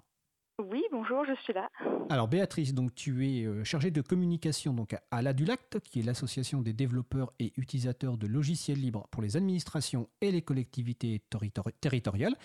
Oui, 0.72 0.82
bonjour, 0.92 1.26
je 1.26 1.34
suis 1.42 1.52
là. 1.52 1.68
Alors 2.10 2.30
Béatrice, 2.30 2.74
donc 2.74 2.96
tu 2.96 3.28
es 3.28 3.44
euh, 3.44 3.66
chargée 3.66 3.92
de 3.92 4.00
communication 4.00 4.74
donc 4.74 4.96
à 5.12 5.22
l'ADULACT, 5.22 5.82
qui 5.82 6.00
est 6.00 6.04
l'association 6.04 6.62
des 6.62 6.72
développeurs 6.72 7.34
et 7.40 7.52
utilisateurs 7.58 8.18
de 8.18 8.28
logiciels 8.28 8.80
libres 8.80 9.08
pour 9.12 9.22
les 9.22 9.36
administrations 9.36 10.08
et 10.22 10.32
les 10.32 10.44
collectivités 10.44 11.22
territori- 11.30 11.74
territoriales, 11.82 12.38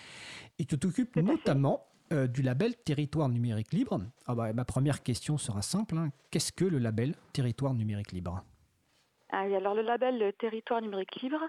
et 0.57 0.65
tu 0.65 0.77
t'occupes 0.77 1.13
Tout 1.13 1.49
notamment 2.11 2.27
du 2.27 2.41
label 2.41 2.75
Territoire 2.75 3.29
numérique 3.29 3.73
libre. 3.73 3.99
Ah 4.25 4.35
bah, 4.35 4.53
ma 4.53 4.65
première 4.65 5.03
question 5.03 5.37
sera 5.37 5.61
simple. 5.61 5.97
Hein. 5.97 6.09
Qu'est-ce 6.31 6.51
que 6.51 6.65
le 6.65 6.77
label 6.77 7.15
Territoire 7.33 7.73
numérique 7.73 8.11
libre? 8.11 8.43
Ah 9.31 9.41
alors 9.41 9.75
le 9.75 9.81
label 9.81 10.33
Territoire 10.39 10.81
numérique 10.81 11.21
libre, 11.21 11.39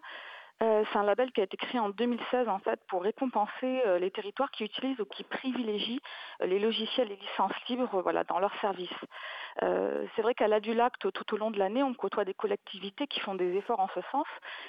euh, 0.62 0.84
c'est 0.92 0.98
un 0.98 1.04
label 1.04 1.32
qui 1.32 1.40
a 1.40 1.44
été 1.44 1.56
créé 1.56 1.80
en 1.80 1.88
2016 1.88 2.46
en 2.48 2.58
fait 2.58 2.78
pour 2.88 3.02
récompenser 3.02 3.80
euh, 3.86 3.98
les 3.98 4.11
territoires 4.11 4.50
qui 4.50 4.64
utilisent 4.64 5.00
ou 5.00 5.06
qui 5.06 5.24
privilégient 5.24 6.00
euh, 6.42 6.46
les 6.46 6.58
logiciels 6.58 7.11
et 7.11 7.16
licences 7.16 7.54
libres 7.70 8.04
dans 8.28 8.38
leurs 8.38 8.54
services. 8.61 8.90
C'est 9.61 10.22
vrai 10.22 10.34
qu'à 10.34 10.48
l'Adulacte, 10.48 11.11
tout 11.12 11.34
au 11.34 11.36
long 11.36 11.51
de 11.51 11.59
l'année, 11.59 11.82
on 11.82 11.94
côtoie 11.94 12.24
des 12.24 12.34
collectivités 12.34 13.07
qui 13.07 13.20
font 13.20 13.34
des 13.34 13.57
efforts 13.57 13.80
en 13.80 13.88
ce 13.88 14.01
sens, 14.12 14.26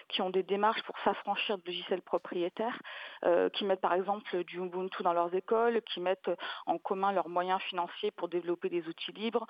qui 0.09 0.21
ont 0.21 0.29
des 0.29 0.43
démarches 0.43 0.83
pour 0.83 0.97
s'affranchir 0.99 1.57
de 1.57 1.63
logiciels 1.65 2.01
propriétaires, 2.01 2.79
qui 3.53 3.65
mettent 3.65 3.81
par 3.81 3.93
exemple 3.93 4.43
du 4.43 4.57
Ubuntu 4.57 5.03
dans 5.03 5.13
leurs 5.13 5.33
écoles, 5.33 5.81
qui 5.83 5.99
mettent 5.99 6.31
en 6.65 6.77
commun 6.77 7.11
leurs 7.11 7.29
moyens 7.29 7.61
financiers 7.63 8.11
pour 8.11 8.27
développer 8.27 8.69
des 8.69 8.87
outils 8.87 9.11
libres, 9.13 9.45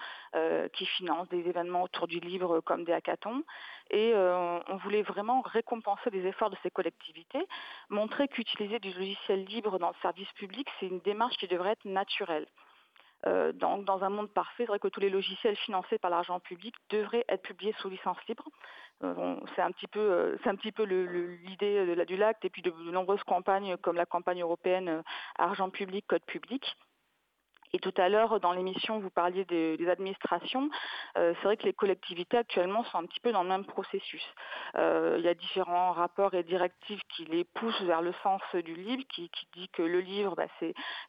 qui 0.73 0.85
financent 0.85 1.29
des 1.29 1.47
événements 1.47 1.83
autour 1.83 2.07
du 2.07 2.19
livre 2.19 2.59
comme 2.59 2.83
des 2.83 2.93
hackathons. 2.93 3.43
Et 3.89 4.13
on 4.15 4.77
voulait 4.83 5.03
vraiment 5.03 5.41
récompenser 5.41 6.09
les 6.11 6.25
efforts 6.27 6.49
de 6.49 6.57
ces 6.63 6.71
collectivités, 6.71 7.45
montrer 7.89 8.27
qu'utiliser 8.27 8.79
du 8.79 8.91
logiciel 8.93 9.45
libre 9.45 9.79
dans 9.79 9.89
le 9.89 9.95
service 10.01 10.31
public, 10.33 10.67
c'est 10.79 10.87
une 10.87 10.99
démarche 10.99 11.37
qui 11.37 11.47
devrait 11.47 11.71
être 11.71 11.85
naturelle. 11.85 12.47
Euh, 13.27 13.51
dans, 13.53 14.03
un 14.03 14.09
monde 14.09 14.29
parfait, 14.31 14.63
c'est 14.63 14.67
vrai 14.67 14.79
que 14.79 14.87
tous 14.87 14.99
les 14.99 15.09
logiciels 15.09 15.55
financés 15.55 15.99
par 15.99 16.09
l'argent 16.09 16.39
public 16.39 16.73
devraient 16.89 17.25
être 17.29 17.43
publiés 17.43 17.75
sous 17.79 17.89
licence 17.89 18.17
libre. 18.27 18.45
Euh, 19.03 19.35
c'est 19.55 19.61
un 19.61 19.71
petit 19.71 19.87
peu, 19.87 19.99
euh, 19.99 21.35
l'idée 21.43 21.85
de 21.85 21.93
la 21.93 22.05
du 22.05 22.17
lac 22.17 22.43
et 22.43 22.49
puis 22.49 22.61
de 22.61 22.71
nombreuses 22.91 23.23
campagnes 23.23 23.77
comme 23.77 23.95
la 23.95 24.05
campagne 24.05 24.41
européenne 24.41 25.03
Argent 25.37 25.69
public, 25.69 26.05
Code 26.07 26.25
public. 26.25 26.75
Et 27.73 27.79
tout 27.79 27.93
à 27.97 28.09
l'heure, 28.09 28.39
dans 28.41 28.51
l'émission, 28.51 28.99
vous 28.99 29.09
parliez 29.09 29.45
des, 29.45 29.77
administrations. 29.87 30.69
Euh, 31.17 31.33
c'est 31.37 31.43
vrai 31.43 31.57
que 31.57 31.63
les 31.63 31.73
collectivités 31.73 32.37
actuellement 32.37 32.83
sont 32.85 32.97
un 32.97 33.05
petit 33.05 33.19
peu 33.19 33.31
dans 33.31 33.43
le 33.43 33.49
même 33.49 33.65
processus. 33.65 34.23
Euh, 34.75 35.15
il 35.19 35.25
y 35.25 35.27
a 35.27 35.33
différents 35.33 35.93
rapports 35.93 36.33
et 36.33 36.43
directives 36.43 37.01
qui 37.15 37.25
les 37.25 37.43
poussent 37.43 37.81
vers 37.81 38.01
le 38.01 38.13
sens 38.23 38.41
du 38.53 38.75
livre, 38.75 39.03
qui, 39.09 39.29
dit 39.53 39.69
que 39.69 39.81
le 39.83 40.01
livre, 40.01 40.35
bah, 40.35 40.47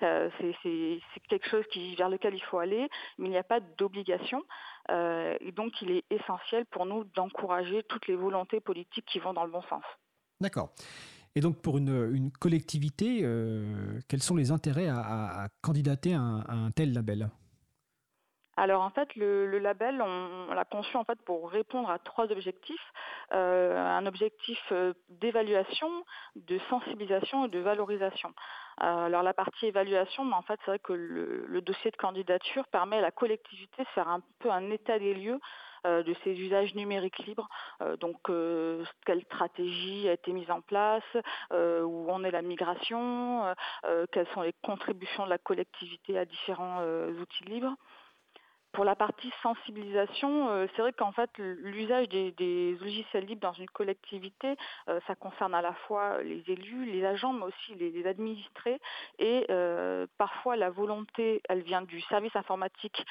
euh, 0.03 0.31
c'est 0.39 1.03
quelque 1.29 1.49
chose 1.49 1.65
vers 1.97 2.09
lequel 2.09 2.35
il 2.35 2.43
faut 2.43 2.59
aller, 2.59 2.89
mais 3.19 3.29
il 3.29 3.31
n'y 3.31 3.39
a 3.39 3.45
pas 3.45 3.61
d'obligation. 3.61 4.43
et 4.89 5.53
donc, 5.53 5.81
il 5.83 5.91
est 5.91 6.05
essentiel 6.11 6.65
pour 6.67 6.87
nous 6.87 7.05
d'encourager 7.05 7.83
toutes 7.85 8.07
les 8.07 8.17
volontés 8.17 8.61
politiques 8.61 9.07
qui 9.07 9.19
vont 9.19 9.33
dans 9.33 9.45
le 9.45 9.51
bon 9.51 9.63
sens. 9.63 9.85
D'accord. 10.41 10.71
Et 11.35 11.41
donc, 11.41 11.63
pour 11.63 11.79
une, 11.79 12.31
collectivité, 12.41 13.21
euh, 13.23 13.99
quels 14.09 14.23
sont 14.23 14.37
les 14.37 14.51
intérêts 14.51 14.89
à, 14.89 15.49
candidater 15.63 16.15
à 16.15 16.21
un, 16.21 16.71
tel 16.71 16.93
label? 16.93 17.31
Alors 18.59 18.83
en 18.83 18.91
fait, 18.91 19.17
le, 19.17 19.59
label, 19.59 20.03
on, 20.03 20.53
l'a 20.53 20.67
conçu 20.67 20.95
en 20.99 21.05
fait 21.05 21.19
pour 21.23 21.51
répondre 21.51 21.89
à 21.89 21.99
trois 21.99 22.31
objectifs. 22.31 22.93
Euh, 23.33 23.79
un 23.79 24.05
objectif 24.05 24.59
euh, 24.73 24.93
d'évaluation, 25.09 25.89
de 26.37 26.59
sensibilisation 26.69 27.47
et 27.47 27.49
de 27.49 27.59
valorisation. 27.61 28.35
alors 28.77 29.23
la 29.23 29.33
partie 29.33 29.67
évaluation, 29.67 30.27
mais 30.27 30.35
en 30.35 30.43
fait 30.43 30.61
c'est 30.65 30.71
vrai 30.71 30.79
que 30.79 30.93
le, 30.93 31.61
dossier 31.63 31.91
de 31.91 31.97
candidature 31.97 32.69
permet 32.69 32.99
à 32.99 33.01
la 33.01 33.11
collectivité 33.11 33.85
de 33.85 33.89
faire 33.95 34.09
un 34.09 34.21
peu 34.41 34.51
un 34.51 34.71
état 34.71 34.99
des 34.99 35.15
lieux 35.15 35.41
de 35.85 36.15
ces 36.25 36.33
usages 36.33 36.75
numériques 36.75 37.19
libres. 37.19 37.49
Euh, 37.81 37.97
donc, 37.97 38.29
euh, 38.29 38.85
quelle 39.05 39.23
stratégie 39.23 40.09
a 40.09 40.13
été 40.13 40.33
mise 40.33 40.51
en 40.51 40.61
place, 40.61 41.03
où 41.53 42.11
en 42.11 42.25
est 42.25 42.31
la 42.31 42.43
migration, 42.43 43.55
quelles 44.13 44.27
sont 44.35 44.43
les 44.43 44.55
contributions 44.63 45.25
de 45.25 45.31
la 45.31 45.39
collectivité 45.39 46.19
à 46.19 46.25
différents 46.25 46.83
outils 47.21 47.45
libres. 47.45 47.75
Pour 48.73 48.87
la 48.87 48.97
partie 48.97 49.31
sensibilisation, 49.43 50.49
euh, 50.49 50.67
c'est 50.75 50.81
vrai 50.81 50.95
qu'en 50.95 51.13
fait 51.13 51.31
l'usage 51.37 52.09
des, 52.09 52.75
logiciels 52.81 53.27
libres 53.27 53.43
dans 53.43 53.53
une 53.53 53.69
collectivité, 53.69 54.57
euh, 54.89 54.99
ça 55.07 55.15
concerne 55.15 55.55
à 55.55 55.61
la 55.61 55.75
fois 55.75 56.23
les 56.23 56.43
élus, 56.47 56.87
les 56.87 57.05
agents, 57.05 57.35
mais 57.35 57.45
aussi 57.45 57.75
les, 57.75 58.07
administrés. 58.07 58.81
Et 59.19 59.45
euh, 59.51 60.07
parfois 60.17 60.57
la 60.57 60.71
volonté, 60.71 61.43
elle 61.51 61.61
vient 61.61 61.83
du 61.83 62.01
service 62.03 62.35
informatique 62.35 63.05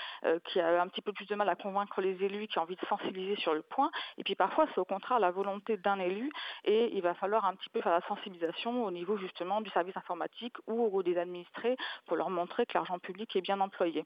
qui 0.46 0.60
a 0.60 0.82
un 0.82 0.88
petit 0.88 1.02
peu 1.02 1.14
plus 1.14 1.28
de 1.28 1.36
mal 1.36 1.48
à 1.48 1.56
convaincre 1.56 2.02
les 2.02 2.24
élus, 2.24 2.48
qui 2.48 2.58
a 2.58 2.64
envie 2.64 2.76
de 2.76 2.86
sensibiliser 2.88 3.36
sur 3.36 3.54
le 3.54 3.62
point. 3.62 3.92
Et 4.18 4.24
puis 4.24 4.36
parfois 4.36 4.66
c'est 4.74 4.82
au 4.82 4.86
contraire 4.86 5.20
la 5.20 5.30
volonté 5.30 5.78
d'un 5.78 6.00
élu 6.00 6.32
et 6.66 6.90
il 6.94 7.02
va 7.02 7.14
falloir 7.14 7.46
un 7.46 7.56
petit 7.56 7.70
peu 7.70 7.82
faire 7.82 7.92
la 7.92 8.06
sensibilisation 8.08 8.84
au 8.84 8.92
niveau 8.92 9.16
justement 9.18 9.62
du 9.62 9.70
service 9.70 9.96
informatique 9.96 10.56
ou 10.66 11.04
des 11.04 11.18
administrés 11.18 11.78
pour 12.08 12.18
leur 12.18 12.32
montrer 12.32 12.66
que 12.66 12.74
l'argent 12.74 12.98
public 12.98 13.36
est 13.36 13.42
bien 13.42 13.60
employé. 13.62 14.06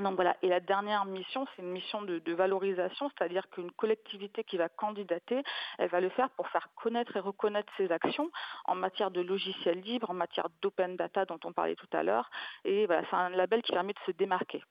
Donc 0.00 0.16
voilà, 0.16 0.36
et 0.42 0.48
la 0.48 0.60
dernière 0.60 1.04
mission, 1.06 1.46
c'est 1.54 1.62
une 1.62 1.70
mission 1.70 2.02
de, 2.02 2.32
valorisation, 2.32 3.10
c'est-à-dire 3.16 3.48
qu'une 3.50 3.70
collectivité 3.72 4.44
qui 4.44 4.58
va 4.58 4.68
candidater, 4.68 5.42
elle 5.78 5.88
va 5.88 6.00
le 6.00 6.10
faire 6.10 6.28
pour 6.30 6.48
faire 6.48 6.68
connaître 6.76 7.16
et 7.16 7.20
reconnaître 7.20 7.72
ses 7.76 7.90
actions 7.90 8.30
en 8.66 8.74
matière 8.74 9.10
de 9.10 9.20
logiciels 9.20 9.80
libres, 9.80 10.10
en 10.10 10.14
matière 10.14 10.48
d'open 10.60 10.96
data 10.96 11.24
dont 11.24 11.40
on 11.44 11.52
parlait 11.52 11.76
tout 11.76 11.88
à 11.92 12.02
l'heure. 12.02 12.30
Et 12.64 12.86
c'est 12.88 13.16
un 13.16 13.30
label 13.30 13.62
qui 13.62 13.72
permet 13.72 13.94
de 13.94 13.98
se 14.06 14.12
démarquer. 14.12 14.62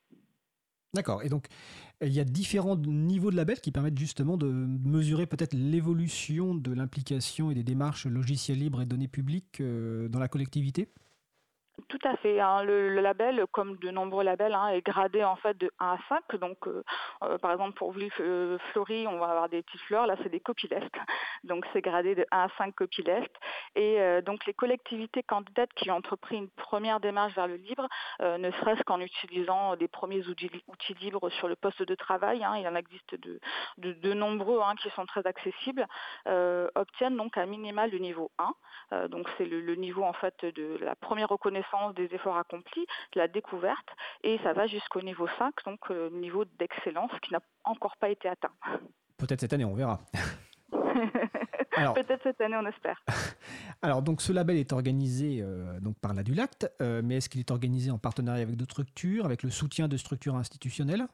D'accord. 0.94 1.24
Et 1.24 1.30
donc, 1.30 1.48
il 2.02 2.14
y 2.14 2.22
a 2.22 2.24
différents 2.24 2.78
niveaux 2.78 3.30
de 3.30 3.36
labels 3.36 3.60
qui 3.60 3.72
permettent 3.72 3.98
justement 3.98 4.38
de 4.38 4.48
mesurer 4.48 5.26
peut-être 5.26 5.54
l'évolution 5.54 6.56
de 6.56 6.72
l'implication 6.74 7.52
et 7.52 7.54
des 7.54 7.64
démarches 7.64 8.06
logiciels 8.06 8.60
libres 8.60 8.82
et 8.82 8.86
données 8.86 9.10
publiques 9.10 9.60
euh, 9.60 10.08
dans 10.08 10.20
la 10.20 10.30
collectivité? 10.30 10.90
Tout 11.88 12.00
à 12.04 12.16
fait. 12.18 12.40
Hein. 12.40 12.64
Le, 12.64 13.02
label, 13.02 13.46
comme 13.52 13.78
de 13.78 13.92
nombreux 13.92 14.24
labels, 14.24 14.54
hein, 14.54 14.70
est 14.70 14.82
gradé 14.82 15.24
en 15.24 15.36
fait 15.36 15.58
de 15.58 15.72
1 15.80 15.94
à 15.94 15.98
5. 16.10 16.36
Donc, 16.38 16.68
euh, 16.68 16.84
euh, 17.24 17.38
par 17.38 17.52
exemple, 17.52 17.74
pour 17.74 17.92
Ville 17.92 18.12
euh, 18.20 18.58
Fleury, 18.72 19.08
on 19.08 19.20
va 19.20 19.28
avoir 19.28 19.50
des 19.50 19.62
petites 19.62 19.82
fleurs. 19.82 20.08
Là, 20.08 20.16
c'est 20.24 20.30
des 20.30 20.40
copyleft. 20.40 20.94
Donc, 21.44 21.66
c'est 21.74 21.82
gradé 21.82 22.16
de 22.16 22.26
1 22.32 22.46
à 22.46 22.48
5 22.58 22.74
copyleft. 22.76 23.32
Et 23.76 24.00
donc, 24.22 24.46
les 24.46 24.54
collectivités 24.54 25.22
candidates 25.22 25.72
qui 25.76 25.92
ont 25.92 25.96
entrepris 25.96 26.38
une 26.38 26.50
première 26.50 27.00
démarche 27.00 27.36
vers 27.36 27.48
le 27.48 27.56
libre, 27.56 27.88
ne 28.22 28.50
serait-ce 28.52 28.82
qu'en 28.84 29.00
utilisant 29.00 29.76
des 29.76 29.88
premiers 29.88 30.26
outils, 30.28 30.50
libres 31.02 31.30
sur 31.30 31.48
le 31.48 31.56
poste 31.56 31.84
de 31.84 31.94
travail, 31.94 32.44
hein, 32.44 32.56
il 32.58 32.68
en 32.68 32.76
existe 32.76 33.16
de, 33.78 34.14
nombreux 34.14 34.62
qui 34.82 34.90
sont 34.92 35.06
très 35.06 35.28
accessibles, 35.28 35.86
obtiennent 36.26 37.18
donc 37.18 37.38
un 37.38 37.46
minimal 37.46 37.92
de 37.92 37.98
niveau 37.98 38.32
1. 38.92 39.08
donc, 39.10 39.30
c'est 39.38 39.46
le, 39.46 39.62
le 39.62 39.76
niveau 39.76 40.04
en 40.04 40.14
fait 40.14 40.46
de 40.46 40.78
la 40.82 40.96
première 40.96 41.30
reconnaissance 41.30 41.65
des 41.96 42.14
efforts 42.14 42.38
accomplis, 42.38 42.86
de 43.14 43.20
la 43.20 43.28
découverte, 43.28 43.88
et 44.24 44.40
ça 44.44 44.54
va 44.54 44.68
jusqu'au 44.68 45.02
niveau 45.02 45.28
5, 45.38 45.54
donc 45.66 45.80
euh, 45.92 46.10
niveau 46.12 46.46
d'excellence 46.60 47.12
qui 47.22 47.34
n'a 47.34 47.40
encore 47.64 47.98
pas 47.98 48.10
été 48.10 48.28
atteint. 48.28 48.54
Peut-être 49.18 49.42
cette 49.42 49.54
année, 49.54 49.66
on 49.66 49.74
verra. 49.74 50.00
Peut-être 51.94 52.24
cette 52.24 52.40
année, 52.42 52.56
on 52.56 52.66
espère. 52.66 53.02
Alors, 53.82 54.02
donc, 54.02 54.22
ce 54.22 54.32
label 54.32 54.58
est 54.58 54.72
organisé 54.74 55.40
euh, 55.42 55.80
donc 55.80 55.98
par 56.00 56.14
la 56.14 56.24
Dulacte, 56.24 56.72
euh, 56.82 57.02
mais 57.04 57.18
est-ce 57.18 57.30
qu'il 57.30 57.40
est 57.40 57.52
organisé 57.52 57.92
en 57.92 57.98
partenariat 57.98 58.44
avec 58.44 58.56
d'autres 58.56 58.74
structures, 58.74 59.26
avec 59.26 59.44
le 59.44 59.50
soutien 59.50 59.88
de 59.88 59.98
structures 59.98 60.36
institutionnelles? 60.36 61.06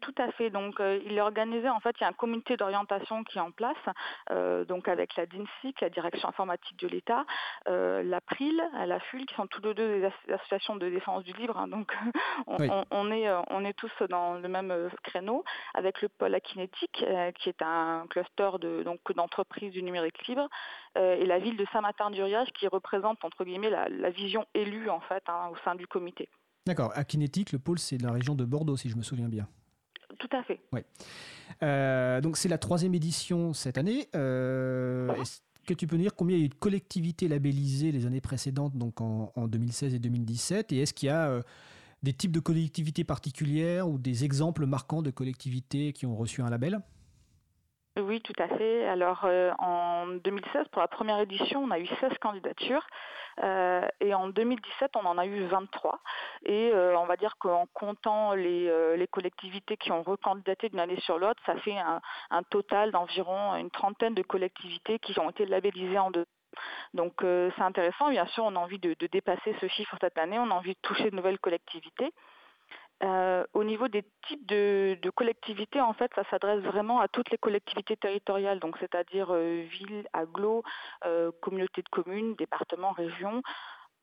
Tout 0.00 0.14
à 0.16 0.32
fait. 0.32 0.48
Donc, 0.48 0.80
euh, 0.80 1.00
il 1.04 1.18
est 1.18 1.20
organisé. 1.20 1.68
En 1.68 1.80
fait, 1.80 1.94
il 2.00 2.02
y 2.02 2.04
a 2.04 2.08
un 2.08 2.14
comité 2.14 2.56
d'orientation 2.56 3.24
qui 3.24 3.38
est 3.38 3.42
en 3.42 3.50
place, 3.50 3.76
euh, 4.30 4.64
donc 4.64 4.88
avec 4.88 5.16
la 5.16 5.26
DINSIC, 5.26 5.80
la 5.80 5.90
Direction 5.90 6.28
informatique 6.28 6.78
de 6.78 6.88
l'État, 6.88 7.26
euh, 7.68 8.02
l'April, 8.02 8.62
la 8.86 8.98
FUL, 9.00 9.26
qui 9.26 9.34
sont 9.34 9.46
tous 9.46 9.60
les 9.62 9.74
deux 9.74 10.00
des 10.00 10.32
associations 10.32 10.76
de 10.76 10.88
défense 10.88 11.24
du 11.24 11.32
libre. 11.34 11.58
Hein. 11.58 11.68
donc, 11.68 11.94
on, 12.46 13.10
est, 13.10 13.28
on 13.50 13.64
est 13.64 13.74
tous 13.74 13.92
dans 14.08 14.34
le 14.34 14.48
même 14.48 14.90
créneau, 15.02 15.44
avec 15.74 16.00
le 16.00 16.08
pôle 16.08 16.34
Akinétique, 16.34 17.04
qui 17.34 17.48
est 17.48 17.62
un 17.62 18.06
cluster 18.08 18.50
de, 18.60 18.82
donc 18.82 19.00
d'entreprises 19.14 19.72
du 19.72 19.82
numérique 19.82 20.26
libre, 20.26 20.48
et 20.96 21.26
la 21.26 21.38
ville 21.38 21.56
de 21.56 21.66
Saint-Martin-d'Uriage, 21.72 22.48
qui 22.52 22.66
représente 22.68 23.24
entre 23.24 23.44
guillemets 23.44 23.70
la, 23.70 24.10
vision 24.10 24.46
élue 24.54 24.88
en 24.88 25.00
fait 25.00 25.22
hein, 25.28 25.50
au 25.52 25.56
sein 25.64 25.74
du 25.74 25.86
comité. 25.86 26.28
D'accord. 26.66 26.92
Akinétique, 26.94 27.52
le 27.52 27.58
pôle, 27.58 27.78
c'est 27.78 27.96
de 27.96 28.04
la 28.04 28.12
région 28.12 28.34
de 28.34 28.44
Bordeaux, 28.44 28.76
si 28.76 28.88
je 28.88 28.96
me 28.96 29.02
souviens 29.02 29.28
bien. 29.28 29.46
Tout 30.18 30.28
à 30.32 30.42
fait. 30.42 30.60
Oui. 30.72 30.80
Euh, 31.62 32.20
donc 32.20 32.36
c'est 32.36 32.48
la 32.48 32.58
troisième 32.58 32.94
édition 32.94 33.52
cette 33.52 33.78
année. 33.78 34.08
Euh, 34.14 35.12
est-ce 35.14 35.40
que 35.66 35.74
tu 35.74 35.86
peux 35.86 35.96
nous 35.96 36.02
dire 36.02 36.14
combien 36.14 36.36
il 36.36 36.40
y 36.40 36.42
a 36.42 36.46
eu 36.46 36.50
de 36.50 36.54
collectivités 36.54 37.28
labellisées 37.28 37.92
les 37.92 38.06
années 38.06 38.20
précédentes, 38.20 38.76
donc 38.76 39.00
en, 39.00 39.30
2016 39.36 39.94
et 39.94 39.98
2017 39.98 40.72
Et 40.72 40.80
est-ce 40.80 40.94
qu'il 40.94 41.08
y 41.08 41.10
a 41.10 41.28
euh, 41.28 41.42
des 42.02 42.12
types 42.12 42.32
de 42.32 42.40
collectivités 42.40 43.04
particulières 43.04 43.88
ou 43.88 43.98
des 43.98 44.24
exemples 44.24 44.66
marquants 44.66 45.02
de 45.02 45.10
collectivités 45.10 45.92
qui 45.92 46.06
ont 46.06 46.16
reçu 46.16 46.42
un 46.42 46.50
label? 46.50 46.80
Oui, 47.98 48.20
tout 48.20 48.34
à 48.38 48.48
fait. 48.48 48.86
Alors, 48.86 49.22
euh, 49.24 49.52
en 49.58 50.06
2016, 50.22 50.66
pour 50.70 50.82
la 50.82 50.88
première 50.88 51.18
édition, 51.20 51.64
on 51.64 51.70
a 51.70 51.78
eu 51.78 51.86
16 52.00 52.12
candidatures. 52.20 52.86
Euh, 53.42 53.86
et 54.00 54.14
en 54.14 54.28
2017, 54.28 54.92
on 54.96 55.06
en 55.06 55.18
a 55.18 55.26
eu 55.26 55.44
23. 55.46 56.00
Et 56.44 56.70
euh, 56.72 56.98
on 56.98 57.06
va 57.06 57.16
dire 57.16 57.36
qu'en 57.38 57.66
comptant 57.74 58.34
les, 58.34 59.06
collectivités 59.10 59.76
qui 59.76 59.92
ont 59.92 60.02
recandidaté 60.02 60.68
d'une 60.68 60.80
année 60.80 61.00
sur 61.00 61.18
l'autre, 61.18 61.40
ça 61.46 61.56
fait 61.58 61.76
un, 61.78 62.42
total 62.50 62.90
d'environ 62.92 63.54
une 63.56 63.70
trentaine 63.70 64.14
de 64.14 64.22
collectivités 64.22 64.98
qui 64.98 65.18
ont 65.18 65.30
été 65.30 65.46
labellisées 65.46 65.98
en 65.98 66.10
deux 66.10 66.26
Donc 66.94 67.14
c'est 67.20 67.62
intéressant, 67.62 68.10
bien 68.10 68.26
sûr, 68.26 68.44
on 68.44 68.56
a 68.56 68.58
envie 68.58 68.78
de, 68.78 68.94
dépasser 69.06 69.54
ce 69.60 69.68
chiffre 69.68 69.96
cette 70.00 70.18
année, 70.18 70.38
on 70.38 70.50
a 70.50 70.54
envie 70.54 70.74
de 70.74 70.80
toucher 70.82 71.10
de 71.10 71.16
nouvelles 71.16 71.38
collectivités. 71.38 72.12
Au 73.02 73.64
niveau 73.64 73.88
des 73.88 74.04
types 74.26 74.46
de, 74.46 75.10
collectivités, 75.14 75.80
en 75.80 75.92
fait, 75.92 76.10
ça 76.14 76.24
s'adresse 76.30 76.60
vraiment 76.60 77.00
à 77.00 77.08
toutes 77.08 77.30
les 77.30 77.38
collectivités 77.38 77.96
territoriales, 77.96 78.60
donc 78.60 78.76
c'est-à-dire 78.78 79.32
villes, 79.34 80.08
agglos, 80.12 80.62
communautés 81.40 81.82
de 81.82 81.88
communes, 81.88 82.34
départements, 82.36 82.92
régions. 82.92 83.42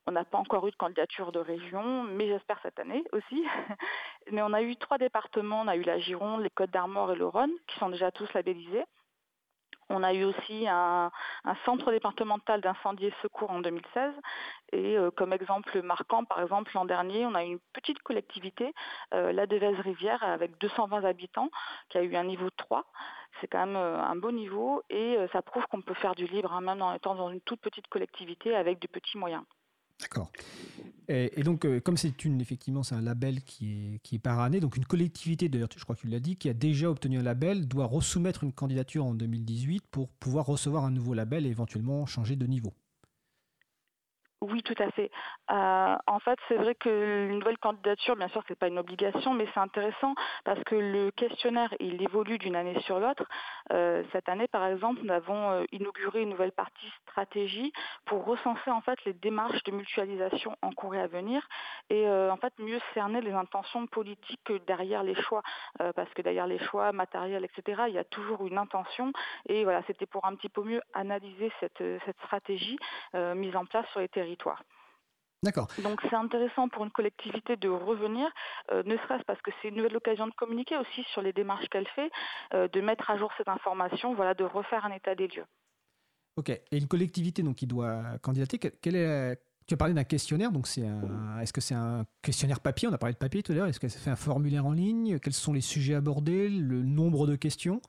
On 0.05 0.11
n'a 0.11 0.25
pas 0.25 0.37
encore 0.37 0.67
eu 0.67 0.71
de 0.71 0.75
candidature 0.75 1.31
de 1.31 1.39
région, 1.39 2.03
mais 2.03 2.27
j'espère 2.27 2.59
cette 2.61 2.77
année 2.77 3.03
aussi. 3.13 3.45
mais 4.31 4.41
on 4.41 4.51
a 4.51 4.61
eu 4.61 4.75
trois 4.75 4.97
départements, 4.97 5.61
on 5.61 5.67
a 5.67 5.77
eu 5.77 5.83
la 5.83 5.97
Gironde, 5.99 6.41
les 6.41 6.49
Côtes 6.49 6.71
d'Armor 6.71 7.13
et 7.13 7.15
le 7.15 7.25
Rhône, 7.25 7.53
qui 7.67 7.79
sont 7.79 7.89
déjà 7.89 8.11
tous 8.11 8.31
labellisés. 8.33 8.83
On 9.89 10.03
a 10.03 10.13
eu 10.13 10.23
aussi 10.23 10.67
un, 10.67 11.11
centre 11.65 11.91
départemental 11.91 12.61
d'incendie 12.61 13.07
et 13.07 13.13
secours 13.21 13.51
en 13.51 13.59
2016. 13.59 14.13
Et 14.71 14.97
euh, 14.97 15.11
comme 15.11 15.33
exemple 15.33 15.81
marquant, 15.81 16.23
par 16.25 16.41
exemple, 16.41 16.71
l'an 16.73 16.85
dernier, 16.85 17.25
on 17.25 17.35
a 17.35 17.43
eu 17.43 17.47
une 17.47 17.59
petite 17.73 17.99
collectivité, 17.99 18.73
euh, 19.13 19.31
la 19.31 19.45
Devèze-Rivière, 19.45 20.23
avec 20.23 20.57
220 20.59 21.03
habitants, 21.03 21.49
qui 21.89 21.97
a 21.97 22.03
eu 22.03 22.15
un 22.15 22.23
niveau 22.23 22.49
3. 22.49 22.85
C'est 23.41 23.47
quand 23.47 23.65
même 23.65 23.75
euh, 23.75 24.01
un 24.01 24.15
beau 24.15 24.31
niveau 24.31 24.83
et 24.89 25.17
ça 25.31 25.41
prouve 25.41 25.65
qu'on 25.67 25.81
peut 25.81 25.93
faire 25.93 26.15
du 26.15 26.27
libre, 26.27 26.53
hein, 26.53 26.61
même 26.61 26.81
en 26.81 26.93
étant 26.93 27.15
dans 27.15 27.29
une 27.29 27.41
toute 27.41 27.61
petite 27.61 27.87
collectivité 27.87 28.55
avec 28.55 28.79
de 28.79 28.87
petits 28.87 29.17
moyens. 29.17 29.43
D'accord. 29.99 30.31
Et, 31.09 31.43
donc, 31.43 31.65
euh, 31.65 31.81
comme 31.81 31.97
c'est 31.97 32.23
une, 32.23 32.39
effectivement, 32.39 32.81
un 32.91 33.01
label 33.01 33.43
qui 33.43 33.71
est, 33.95 33.99
qui 34.03 34.15
est 34.15 34.19
par 34.19 34.39
année, 34.39 34.59
donc 34.59 34.77
une 34.77 34.85
collectivité, 34.85 35.49
d'ailleurs, 35.49 35.69
je 35.75 35.83
crois 35.83 35.95
que 35.95 36.01
tu 36.01 36.07
l'as 36.07 36.21
dit, 36.21 36.37
qui 36.37 36.47
a 36.49 36.53
déjà 36.53 36.89
obtenu 36.89 37.19
un 37.19 37.23
label, 37.23 37.67
doit 37.67 37.85
resoumettre 37.85 38.43
une 38.43 38.53
candidature 38.53 39.05
en 39.05 39.13
2018 39.13 39.83
pour 39.91 40.09
pouvoir 40.09 40.45
recevoir 40.45 40.85
un 40.85 40.91
nouveau 40.91 41.13
label 41.13 41.45
et 41.45 41.49
éventuellement 41.49 42.05
changer 42.05 42.35
de 42.35 42.47
niveau. 42.47 42.73
Oui, 44.43 44.61
tout 44.61 44.75
à 44.79 44.91
fait. 44.91 45.09
Euh, 45.51 45.95
en 46.05 46.19
fait, 46.19 46.37
c'est 46.49 46.57
vrai 46.57 46.75
que 46.75 47.27
une 47.29 47.39
nouvelle 47.39 47.57
candidature, 47.59 48.17
bien 48.17 48.27
sûr, 48.27 48.43
c'est 48.49 48.59
pas 48.59 48.67
une 48.67 48.77
obligation, 48.77 49.33
mais 49.33 49.47
c'est 49.53 49.59
intéressant 49.61 50.15
parce 50.43 50.61
que 50.65 50.75
le 50.75 51.11
questionnaire, 51.11 51.73
il 51.79 52.01
évolue 52.01 52.37
d'une 52.39 52.57
année 52.57 52.77
sur 52.81 52.99
l'autre. 52.99 53.23
Euh, 53.71 54.03
cette 54.11 54.27
année, 54.27 54.49
par 54.49 54.65
exemple, 54.65 54.99
nous 55.01 55.13
avons 55.13 55.49
euh, 55.51 55.63
inauguré 55.71 56.23
une 56.23 56.31
nouvelle 56.31 56.51
partie 56.51 56.91
stratégie 57.03 57.71
pour 58.03 58.25
recenser 58.25 58.69
en 58.69 58.81
fait 58.81 58.99
les 59.05 59.13
démarches 59.13 59.63
de 59.63 59.71
mutualisation 59.71 60.57
en 60.61 60.73
cours 60.73 60.93
et 60.93 60.99
à 60.99 61.07
venir 61.07 61.47
et 61.89 62.09
en 62.09 62.37
fait 62.37 62.53
mieux 62.59 62.79
cerner 62.93 63.21
les 63.21 63.31
intentions 63.31 63.87
politiques 63.87 64.51
derrière 64.67 65.03
les 65.03 65.15
choix, 65.15 65.43
parce 65.95 66.11
que 66.13 66.21
derrière 66.21 66.47
les 66.47 66.57
choix 66.59 66.91
matériels, 66.91 67.45
etc., 67.45 67.83
il 67.87 67.93
y 67.93 67.97
a 67.97 68.03
toujours 68.03 68.45
une 68.47 68.57
intention. 68.57 69.11
Et 69.47 69.63
voilà, 69.63 69.83
c'était 69.85 70.05
pour 70.05 70.25
un 70.25 70.35
petit 70.35 70.49
peu 70.49 70.63
mieux 70.63 70.81
analyser 70.93 71.51
cette 71.59 71.83
stratégie 72.25 72.77
mise 73.13 73.55
en 73.55 73.65
place 73.65 73.85
sur 73.91 73.99
les 73.99 74.07
territoires 74.09 74.32
D'accord. 75.43 75.67
Donc 75.83 76.01
c'est 76.09 76.15
intéressant 76.15 76.69
pour 76.69 76.85
une 76.85 76.91
collectivité 76.91 77.57
de 77.57 77.67
revenir, 77.67 78.29
euh, 78.71 78.81
ne 78.85 78.95
serait-ce 78.95 79.23
parce 79.25 79.41
que 79.41 79.51
c'est 79.61 79.67
une 79.67 79.75
nouvelle 79.75 79.97
occasion 79.97 80.25
de 80.25 80.33
communiquer 80.33 80.77
aussi 80.77 81.03
sur 81.11 81.21
les 81.21 81.33
démarches 81.33 81.67
qu'elle 81.69 81.87
fait, 81.89 82.09
euh, 82.53 82.69
de 82.69 82.79
mettre 82.79 83.09
à 83.09 83.17
jour 83.17 83.29
cette 83.37 83.49
information, 83.49 84.13
voilà, 84.15 84.33
de 84.33 84.45
refaire 84.45 84.85
un 84.85 84.91
état 84.91 85.15
des 85.15 85.27
lieux. 85.27 85.45
Ok. 86.37 86.49
Et 86.49 86.77
une 86.77 86.87
collectivité 86.87 87.43
donc 87.43 87.57
qui 87.57 87.67
doit 87.67 88.17
candidater, 88.21 88.57
quel 88.57 88.95
est 88.95 89.37
tu 89.65 89.75
as 89.75 89.77
parlé 89.77 89.93
d'un 89.93 90.03
questionnaire, 90.03 90.51
donc 90.51 90.67
c'est 90.67 90.85
est-ce 91.41 91.53
que 91.53 91.61
c'est 91.61 91.75
un 91.75 92.05
questionnaire 92.21 92.59
papier? 92.59 92.87
On 92.89 92.93
a 92.93 92.97
parlé 92.97 93.13
de 93.13 93.19
papier 93.19 93.43
tout 93.43 93.53
à 93.53 93.55
l'heure. 93.55 93.67
Est-ce 93.67 93.79
que 93.79 93.87
ça 93.87 93.99
fait 93.99 94.09
un 94.09 94.17
formulaire 94.17 94.65
en 94.65 94.73
ligne? 94.73 95.19
Quels 95.19 95.33
sont 95.33 95.53
les 95.53 95.61
sujets 95.61 95.95
abordés? 95.95 96.49
Le 96.49 96.83
nombre 96.83 97.27
de 97.27 97.35
questions? 97.35 97.81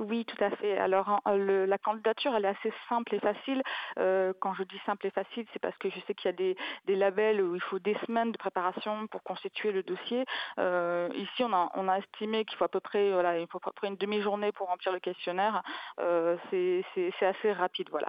Oui, 0.00 0.24
tout 0.24 0.42
à 0.42 0.50
fait. 0.50 0.76
Alors, 0.76 1.20
le, 1.26 1.66
la 1.66 1.78
candidature, 1.78 2.34
elle 2.34 2.44
est 2.44 2.48
assez 2.48 2.72
simple 2.88 3.14
et 3.14 3.20
facile. 3.20 3.62
Euh, 3.98 4.32
quand 4.40 4.52
je 4.54 4.64
dis 4.64 4.80
simple 4.84 5.06
et 5.06 5.10
facile, 5.10 5.46
c'est 5.52 5.60
parce 5.60 5.76
que 5.78 5.88
je 5.88 6.00
sais 6.06 6.14
qu'il 6.14 6.30
y 6.30 6.34
a 6.34 6.36
des, 6.36 6.56
labels 6.96 7.40
où 7.40 7.54
il 7.54 7.60
faut 7.60 7.78
des 7.78 7.96
semaines 8.06 8.32
de 8.32 8.36
préparation 8.36 9.06
pour 9.06 9.22
constituer 9.22 9.70
le 9.70 9.84
dossier. 9.84 10.24
Euh, 10.58 11.08
ici, 11.14 11.44
on 11.44 11.52
a, 11.52 11.98
estimé 11.98 12.44
qu'il 12.44 12.58
faut 12.58 12.64
à 12.64 12.68
peu 12.68 12.80
près, 12.80 13.10
une 13.10 13.96
demi-journée 13.96 14.50
pour 14.50 14.66
remplir 14.66 14.92
le 14.92 14.98
questionnaire. 14.98 15.62
Euh, 16.00 16.36
c'est 16.50 17.12
assez 17.20 17.52
rapide, 17.52 17.88
voilà. 17.90 18.08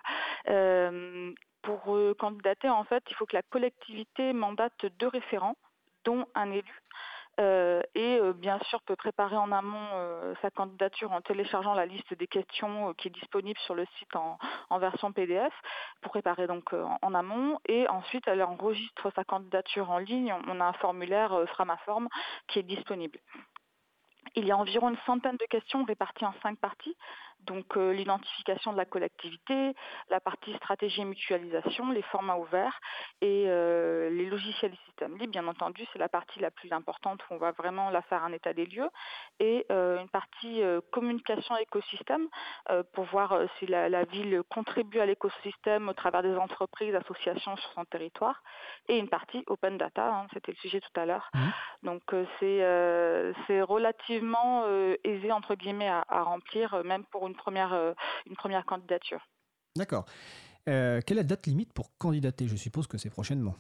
Euh, 0.50 1.32
pour 1.62 1.98
candidater, 2.18 2.70
en 2.70 2.84
fait, 2.84 3.04
il 3.10 3.16
faut 3.16 3.26
que 3.26 3.36
la 3.36 3.44
collectivité 3.44 4.34
mandate 4.34 4.86
deux 5.00 5.08
référents, 5.08 5.56
dont 6.04 6.26
un 6.36 6.52
élu. 6.52 6.82
Euh, 7.40 7.82
et 7.96 8.18
euh, 8.20 8.32
bien 8.32 8.60
sûr 8.70 8.82
peut 8.84 8.96
préparer 8.96 9.36
en 9.36 9.52
amont 9.52 9.88
euh, 9.94 10.34
sa 10.42 10.52
candidature 10.52 11.12
en 11.12 11.20
téléchargeant 11.22 11.74
la 11.74 11.86
liste 11.86 12.14
des 12.14 12.28
questions 12.28 12.94
qui 12.94 13.10
est 13.10 13.12
disponible 13.12 13.60
sur 13.60 13.76
le 13.76 13.86
site 13.98 14.16
en, 14.16 14.38
en 14.70 14.80
version 14.80 15.12
PDF 15.12 15.54
pour 16.02 16.12
préparer 16.12 16.48
donc 16.48 16.74
en, 16.74 17.14
amont 17.14 17.60
et 17.66 17.88
ensuite 17.90 18.26
elle 18.28 18.42
enregistre 18.42 19.12
sa 19.16 19.26
candidature 19.26 19.92
en 19.92 19.98
ligne. 19.98 20.34
On 20.48 20.62
a 20.62 20.66
un 20.66 20.74
formulaire 20.74 21.44
Framaform 21.48 22.08
qui 22.48 22.60
est 22.60 22.64
disponible. 22.64 23.20
Il 24.36 24.46
y 24.46 24.52
a 24.52 24.58
environ 24.58 24.90
une 24.90 24.98
centaine 25.06 25.38
de 25.38 25.46
questions 25.46 25.84
réparties 25.84 26.26
en 26.26 26.34
cinq 26.42 26.58
parties 26.60 26.96
donc 27.46 27.78
euh, 27.78 27.94
l'identification 27.94 28.74
de 28.74 28.78
la 28.78 28.86
collectivité, 28.86 29.76
la 30.10 30.20
partie 30.20 30.54
stratégie 30.56 31.02
et 31.02 31.06
mutualisation, 31.06 31.92
les 31.92 32.02
formats 32.04 32.38
ouverts 32.38 32.80
et 33.22 33.46
euh, 33.48 34.10
les 34.10 34.26
logiciels 34.26 34.74
et 34.74 34.86
systèmes 34.86 35.18
libres. 35.18 35.32
Bien 35.32 35.48
entendu, 35.48 35.86
c'est 35.92 36.00
la 36.00 36.10
partie 36.10 36.40
la 36.40 36.52
plus 36.52 36.72
importante 36.72 37.22
où 37.24 37.34
on 37.34 37.38
va 37.38 37.52
vraiment 37.52 37.90
la 37.90 38.02
faire 38.04 38.24
un 38.24 38.32
état 38.32 38.54
des 38.54 38.66
lieux 38.66 38.90
et 39.40 39.66
euh, 39.72 40.00
une 40.00 40.10
partie 40.10 40.62
communication 40.92 41.58
écosystème 41.58 42.28
pour 42.94 43.06
voir 43.06 43.40
si 43.58 43.66
la, 43.68 44.04
ville 44.06 44.42
contribue 44.50 45.00
à 45.00 45.06
l'écosystème 45.06 45.90
au 45.90 45.94
travers 45.94 46.24
des 46.24 46.36
entreprises, 46.36 46.94
associations 46.96 47.56
sur 47.58 47.72
son 47.74 47.86
territoire 47.86 48.42
et 48.88 48.98
une 48.98 49.10
partie 49.10 49.44
open 49.48 49.78
data, 49.78 50.08
hein, 50.08 50.28
c'était 50.34 50.52
le 50.52 50.58
sujet 50.58 50.80
tout 50.80 51.00
à 51.00 51.06
l'heure. 51.06 51.30
Mmh. 51.34 51.40
Donc 51.84 52.04
c'est 52.40 53.36
c'est 53.48 53.62
relativement 53.62 54.66
aisé 55.04 55.32
entre 55.32 55.56
guillemets 55.56 55.90
à, 55.90 56.06
à 56.08 56.24
remplir 56.24 56.84
même 56.84 57.04
pour 57.06 57.25
une 57.28 57.36
première, 57.36 57.74
euh, 57.74 57.94
une 58.28 58.36
première 58.36 58.66
candidature. 58.66 59.28
D'accord. 59.76 60.06
Euh, 60.68 61.02
quelle 61.06 61.18
est 61.18 61.22
la 61.22 61.28
date 61.28 61.48
limite 61.48 61.74
pour 61.74 61.96
candidater? 61.98 62.48
Je 62.48 62.56
suppose 62.56 62.88
que 62.88 62.98
c'est 62.98 63.10
prochainement. 63.10 63.56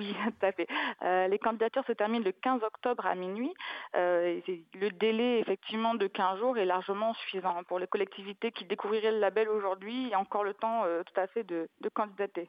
Oui, 0.00 0.14
tout 0.40 0.46
à 0.46 0.52
fait. 0.52 0.68
Euh, 1.02 1.28
les 1.28 1.38
candidatures 1.38 1.84
se 1.86 1.92
terminent 1.92 2.24
le 2.24 2.32
15 2.32 2.62
octobre 2.62 3.04
à 3.04 3.14
minuit. 3.14 3.52
le 3.94 4.88
délai, 4.90 5.40
effectivement, 5.40 5.94
de 5.94 6.06
15 6.06 6.38
jours 6.38 6.56
est 6.56 6.64
largement 6.64 7.14
suffisant 7.14 7.62
pour 7.64 7.78
les 7.78 7.86
collectivités 7.86 8.52
qui 8.52 8.64
découvriraient 8.64 9.12
le 9.12 9.18
label 9.18 9.48
aujourd'hui. 9.48 10.04
Il 10.04 10.08
y 10.08 10.14
a 10.14 10.20
encore 10.20 10.44
le 10.44 10.54
temps 10.54 10.84
tout 11.04 11.20
à 11.20 11.26
fait 11.26 11.44
de, 11.44 11.68
de 11.80 11.88
candidater. 11.88 12.48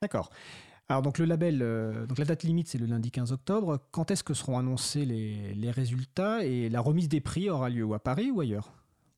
D'accord. 0.00 0.30
Alors 0.88 1.00
donc 1.00 1.18
le 1.18 1.24
label, 1.24 1.60
donc 2.06 2.18
la 2.18 2.24
date 2.26 2.42
limite 2.42 2.68
c'est 2.68 2.76
le 2.76 2.86
lundi 2.86 3.10
15 3.10 3.32
octobre. 3.32 3.78
Quand 3.92 4.10
est-ce 4.10 4.22
que 4.22 4.34
seront 4.34 4.58
annoncés 4.58 5.06
les, 5.06 5.54
les 5.54 5.70
résultats? 5.70 6.44
Et 6.44 6.68
la 6.68 6.80
remise 6.80 7.08
des 7.08 7.22
prix 7.22 7.48
aura 7.48 7.70
lieu 7.70 7.90
à 7.94 7.98
Paris 7.98 8.30
ou 8.30 8.40
ailleurs? 8.40 8.72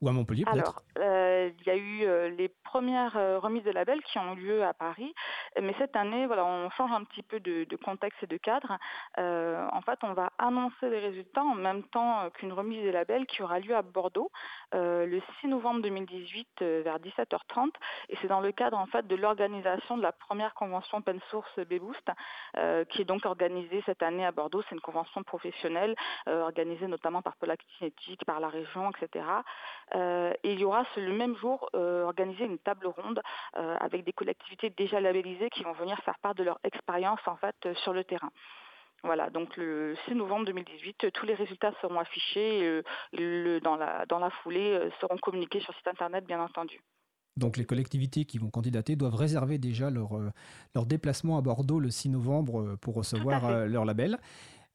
Ou 0.04 0.08
à 0.08 0.12
Montpellier 0.12 0.44
peut-être. 0.44 0.82
Euh, 0.98 1.23
il 1.58 1.66
y 1.66 1.70
a 1.70 1.76
eu 1.76 2.04
euh, 2.04 2.28
les 2.30 2.48
premières 2.48 3.16
euh, 3.16 3.38
remises 3.38 3.64
de 3.64 3.70
labels 3.70 4.02
qui 4.02 4.18
ont 4.18 4.34
eu 4.34 4.40
lieu 4.40 4.64
à 4.64 4.72
Paris, 4.72 5.14
mais 5.60 5.74
cette 5.78 5.96
année, 5.96 6.26
voilà, 6.26 6.44
on 6.44 6.70
change 6.70 6.92
un 6.92 7.04
petit 7.04 7.22
peu 7.22 7.40
de, 7.40 7.66
contexte 7.76 8.22
et 8.22 8.26
de 8.26 8.36
cadre. 8.36 8.78
en 9.18 9.80
fait, 9.82 9.98
on 10.02 10.12
va 10.14 10.30
annoncer 10.38 10.88
les 10.88 11.00
résultats 11.00 11.42
en 11.42 11.54
même 11.54 11.82
temps 11.84 12.30
qu'une 12.34 12.52
remise 12.52 12.82
des 12.82 12.92
labels 12.92 13.26
qui 13.26 13.42
aura 13.42 13.58
lieu 13.58 13.74
à 13.74 13.82
Bordeaux 13.82 14.30
le 14.72 15.20
6 15.40 15.48
novembre 15.48 15.82
2018 15.82 16.62
vers 16.62 16.98
17h30, 16.98 17.70
et 18.08 18.16
c'est 18.20 18.28
dans 18.28 18.40
le 18.40 18.52
cadre 18.52 18.78
en 18.78 18.86
fait 18.86 19.06
de 19.06 19.16
l'organisation 19.16 19.96
de 19.96 20.02
la 20.02 20.12
première 20.12 20.54
convention 20.54 20.98
open 20.98 21.20
source 21.30 21.58
Beboost, 21.58 22.10
qui 22.88 23.02
est 23.02 23.04
donc 23.04 23.26
organisée 23.26 23.82
cette 23.86 24.02
année 24.02 24.24
à 24.24 24.32
Bordeaux. 24.32 24.62
C'est 24.68 24.74
une 24.74 24.80
convention 24.80 25.22
professionnelle 25.22 25.94
organisée 26.26 26.86
notamment 26.86 27.22
par 27.22 27.36
Polakinétique, 27.36 28.24
par 28.24 28.40
la 28.40 28.48
région, 28.48 28.90
etc. 28.90 29.24
et 29.94 30.52
il 30.52 30.58
y 30.58 30.64
aura 30.64 30.84
le 30.96 31.12
même 31.12 31.33
jour 31.36 31.68
euh, 31.74 32.04
organiser 32.04 32.44
une 32.44 32.58
table 32.58 32.86
ronde 32.86 33.20
euh, 33.56 33.76
avec 33.80 34.04
des 34.04 34.12
collectivités 34.12 34.70
déjà 34.70 35.00
labellisées 35.00 35.50
qui 35.50 35.62
vont 35.64 35.72
venir 35.72 35.98
faire 36.04 36.18
part 36.20 36.34
de 36.34 36.42
leur 36.42 36.58
expérience 36.64 37.20
en 37.26 37.36
fait 37.36 37.56
euh, 37.66 37.74
sur 37.76 37.92
le 37.92 38.04
terrain. 38.04 38.30
Voilà, 39.02 39.28
donc 39.28 39.56
le 39.58 39.94
6 40.06 40.14
novembre 40.14 40.46
2018, 40.46 41.12
tous 41.12 41.26
les 41.26 41.34
résultats 41.34 41.72
seront 41.82 41.98
affichés 41.98 42.82
et 43.12 43.60
dans, 43.60 43.76
la, 43.76 44.06
dans 44.06 44.18
la 44.18 44.30
foulée 44.30 44.80
seront 44.98 45.18
communiqués 45.18 45.60
sur 45.60 45.74
site 45.74 45.88
internet, 45.88 46.24
bien 46.24 46.40
entendu. 46.40 46.80
Donc 47.36 47.58
les 47.58 47.66
collectivités 47.66 48.24
qui 48.24 48.38
vont 48.38 48.48
candidater 48.48 48.96
doivent 48.96 49.16
réserver 49.16 49.58
déjà 49.58 49.90
leur, 49.90 50.12
leur 50.74 50.86
déplacement 50.86 51.36
à 51.36 51.42
Bordeaux 51.42 51.80
le 51.80 51.90
6 51.90 52.08
novembre 52.08 52.76
pour 52.76 52.94
recevoir 52.94 53.66
leur 53.66 53.84
label. 53.84 54.18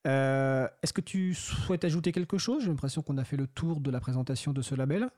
Est-ce 0.05 0.93
que 0.93 1.01
tu 1.01 1.33
souhaites 1.33 1.83
ajouter 1.83 2.11
quelque 2.11 2.37
chose? 2.37 2.61
J'ai 2.61 2.69
l'impression 2.69 3.01
qu'on 3.01 3.17
a 3.17 3.23
fait 3.23 3.37
le 3.37 3.47
tour 3.47 3.81
de 3.81 3.89
la 3.89 3.99
présentation 3.99 4.53
de 4.53 4.61
ce 4.61 4.75
label. 4.75 5.09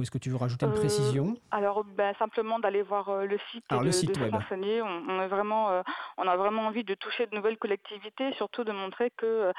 Ou 0.00 0.02
est-ce 0.02 0.10
que 0.10 0.18
tu 0.18 0.30
veux 0.30 0.36
rajouter 0.36 0.64
une 0.64 0.72
précision? 0.72 1.34
Alors, 1.50 1.84
ben, 1.84 2.14
simplement 2.18 2.58
d'aller 2.58 2.80
voir 2.82 3.24
le 3.26 3.38
site 3.52 3.64
et 3.70 3.74
Alors, 3.74 3.82
de, 3.82 3.86
le 3.88 3.92
site 3.92 4.08
de 4.10 4.14
se 4.14 4.20
web. 4.20 4.34
renseigner. 4.34 4.80
On, 4.80 5.02
on 5.08 5.20
est 5.20 5.28
vraiment, 5.28 5.82
on 6.16 6.26
a 6.26 6.36
vraiment 6.36 6.62
envie 6.62 6.84
de 6.84 6.94
toucher 6.94 7.26
de 7.26 7.34
nouvelles 7.36 7.58
collectivités, 7.58 8.32
surtout 8.32 8.64
de 8.64 8.72
montrer 8.72 9.10
que 9.10 9.52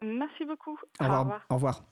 merci 0.01 0.45
beaucoup. 0.45 0.77
Au 0.99 1.03
revoir. 1.03 1.41
Au 1.49 1.55
revoir. 1.55 1.85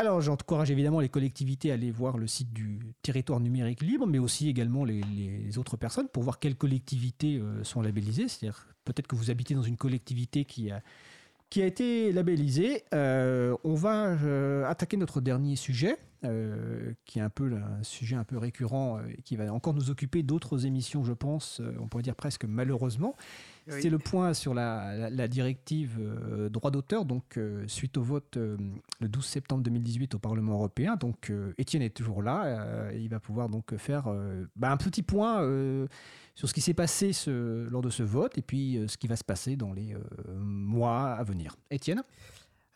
Alors, 0.00 0.20
j'encourage 0.20 0.70
évidemment 0.70 1.00
les 1.00 1.08
collectivités 1.08 1.72
à 1.72 1.74
aller 1.74 1.90
voir 1.90 2.18
le 2.18 2.28
site 2.28 2.52
du 2.52 2.78
territoire 3.02 3.40
numérique 3.40 3.82
libre, 3.82 4.06
mais 4.06 4.20
aussi 4.20 4.48
également 4.48 4.84
les, 4.84 5.58
autres 5.58 5.76
personnes 5.76 6.08
pour 6.08 6.22
voir 6.22 6.38
quelles 6.38 6.54
collectivités 6.54 7.38
euh, 7.38 7.64
sont 7.64 7.82
labellisées. 7.82 8.28
C'est-à-dire, 8.28 8.68
peut-être 8.84 9.08
que 9.08 9.16
vous 9.16 9.32
habitez 9.32 9.54
dans 9.54 9.62
une 9.62 9.76
collectivité 9.76 10.44
qui 10.44 10.70
a, 10.70 10.82
qui 11.50 11.62
a 11.62 11.66
été 11.66 12.12
labellisée. 12.12 12.84
Euh, 12.94 13.56
on 13.64 13.74
va 13.74 14.10
euh, 14.22 14.64
attaquer 14.66 14.96
notre 14.96 15.20
dernier 15.20 15.56
sujet, 15.56 15.96
euh, 16.24 16.92
qui 17.04 17.18
est 17.18 17.22
un 17.22 17.30
peu 17.30 17.52
un 17.54 17.82
sujet 17.82 18.16
un 18.16 18.24
peu 18.24 18.38
récurrent 18.38 18.98
euh, 18.98 19.02
et 19.16 19.22
qui 19.22 19.36
va 19.36 19.52
encore 19.52 19.74
nous 19.74 19.90
occuper 19.90 20.22
d'autres 20.22 20.66
émissions, 20.66 21.04
je 21.04 21.12
pense, 21.12 21.60
euh, 21.60 21.72
on 21.80 21.86
pourrait 21.88 22.02
dire 22.02 22.16
presque 22.16 22.44
malheureusement. 22.44 23.14
Oui. 23.70 23.82
C'est 23.82 23.90
le 23.90 23.98
point 23.98 24.32
sur 24.32 24.54
la, 24.54 24.96
la- 24.96 25.10
la 25.10 25.28
directive 25.28 25.98
euh, 26.00 26.48
droit 26.48 26.70
d'auteur, 26.70 27.04
donc 27.04 27.36
euh, 27.36 27.64
suite 27.68 27.98
au 27.98 28.02
vote 28.02 28.36
le 28.38 29.08
12 29.08 29.24
septembre 29.24 29.62
2018 29.62 30.14
au 30.14 30.18
Parlement 30.18 30.54
européen. 30.54 30.96
Donc 30.96 31.30
Étienne 31.58 31.82
est 31.82 31.94
toujours 31.94 32.22
là, 32.22 32.90
il 32.94 33.08
va 33.10 33.20
pouvoir 33.20 33.48
donc 33.50 33.76
faire 33.76 34.04
bah, 34.56 34.70
un 34.72 34.76
petit 34.78 35.02
point 35.02 35.42
sur 36.34 36.48
ce 36.48 36.54
qui 36.54 36.60
s'est 36.62 36.72
passé 36.74 37.12
ce- 37.12 37.68
lors 37.68 37.82
de 37.82 37.90
ce 37.90 38.02
vote 38.02 38.38
et 38.38 38.42
puis 38.42 38.80
ce 38.88 38.96
qui 38.96 39.06
va 39.06 39.16
se 39.16 39.24
passer 39.24 39.56
dans 39.56 39.72
les 39.74 39.94
mois 40.34 41.10
à 41.12 41.22
venir. 41.22 41.54
Étienne? 41.70 42.02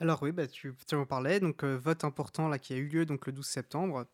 Alors 0.02 0.20
oui, 0.20 0.32
bah, 0.32 0.48
tu, 0.48 0.74
tu 0.88 0.96
en 0.96 1.06
parlais, 1.06 1.38
donc 1.38 1.62
euh, 1.62 1.76
vote 1.76 2.02
important 2.02 2.48
là 2.48 2.58
qui 2.58 2.72
a 2.72 2.76
eu 2.76 2.88
lieu 2.88 3.06
donc 3.06 3.24
le 3.24 3.32
12 3.32 3.46
septembre 3.46 4.04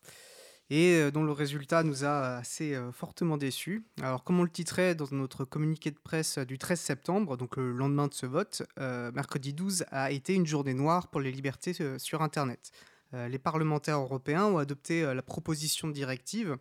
et 0.69 0.97
euh, 0.97 1.11
dont 1.11 1.25
le 1.25 1.33
résultat 1.33 1.83
nous 1.83 2.05
a 2.05 2.37
assez 2.37 2.75
euh, 2.75 2.93
fortement 2.93 3.39
déçus. 3.39 3.87
Alors 4.03 4.23
comme 4.23 4.39
on 4.39 4.43
le 4.43 4.51
titrait 4.51 4.95
dans 4.95 5.07
notre 5.13 5.47
communiqué 5.47 5.91
de 5.91 5.97
presse 5.97 6.37
du 6.41 6.59
13 6.59 6.79
septembre, 6.79 7.39
donc 7.39 7.57
le 7.57 7.73
lendemain 7.73 8.07
de 8.07 8.13
ce 8.13 8.27
vote, 8.27 8.65
mercredi 8.77 9.55
12 9.55 9.87
a 9.91 10.11
été 10.11 10.35
une 10.35 10.47
journée 10.47 10.75
noire 10.75 11.09
pour 11.09 11.23
les 11.23 11.33
libertés 11.33 11.73
sur 11.97 12.21
Internet. 12.21 12.71
Les 13.15 13.39
parlementaires 13.39 14.01
européens 14.01 14.45
ont 14.45 14.59
adopté 14.59 15.03
la 15.15 15.23
proposition 15.23 15.89
de 15.89 15.95
directive 15.95 16.59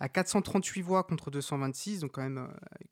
à 0.00 0.08
438 0.08 0.82
voix 0.82 1.04
contre 1.04 1.30
226, 1.30 2.00
donc 2.00 2.10
quand 2.10 2.22
même 2.22 2.48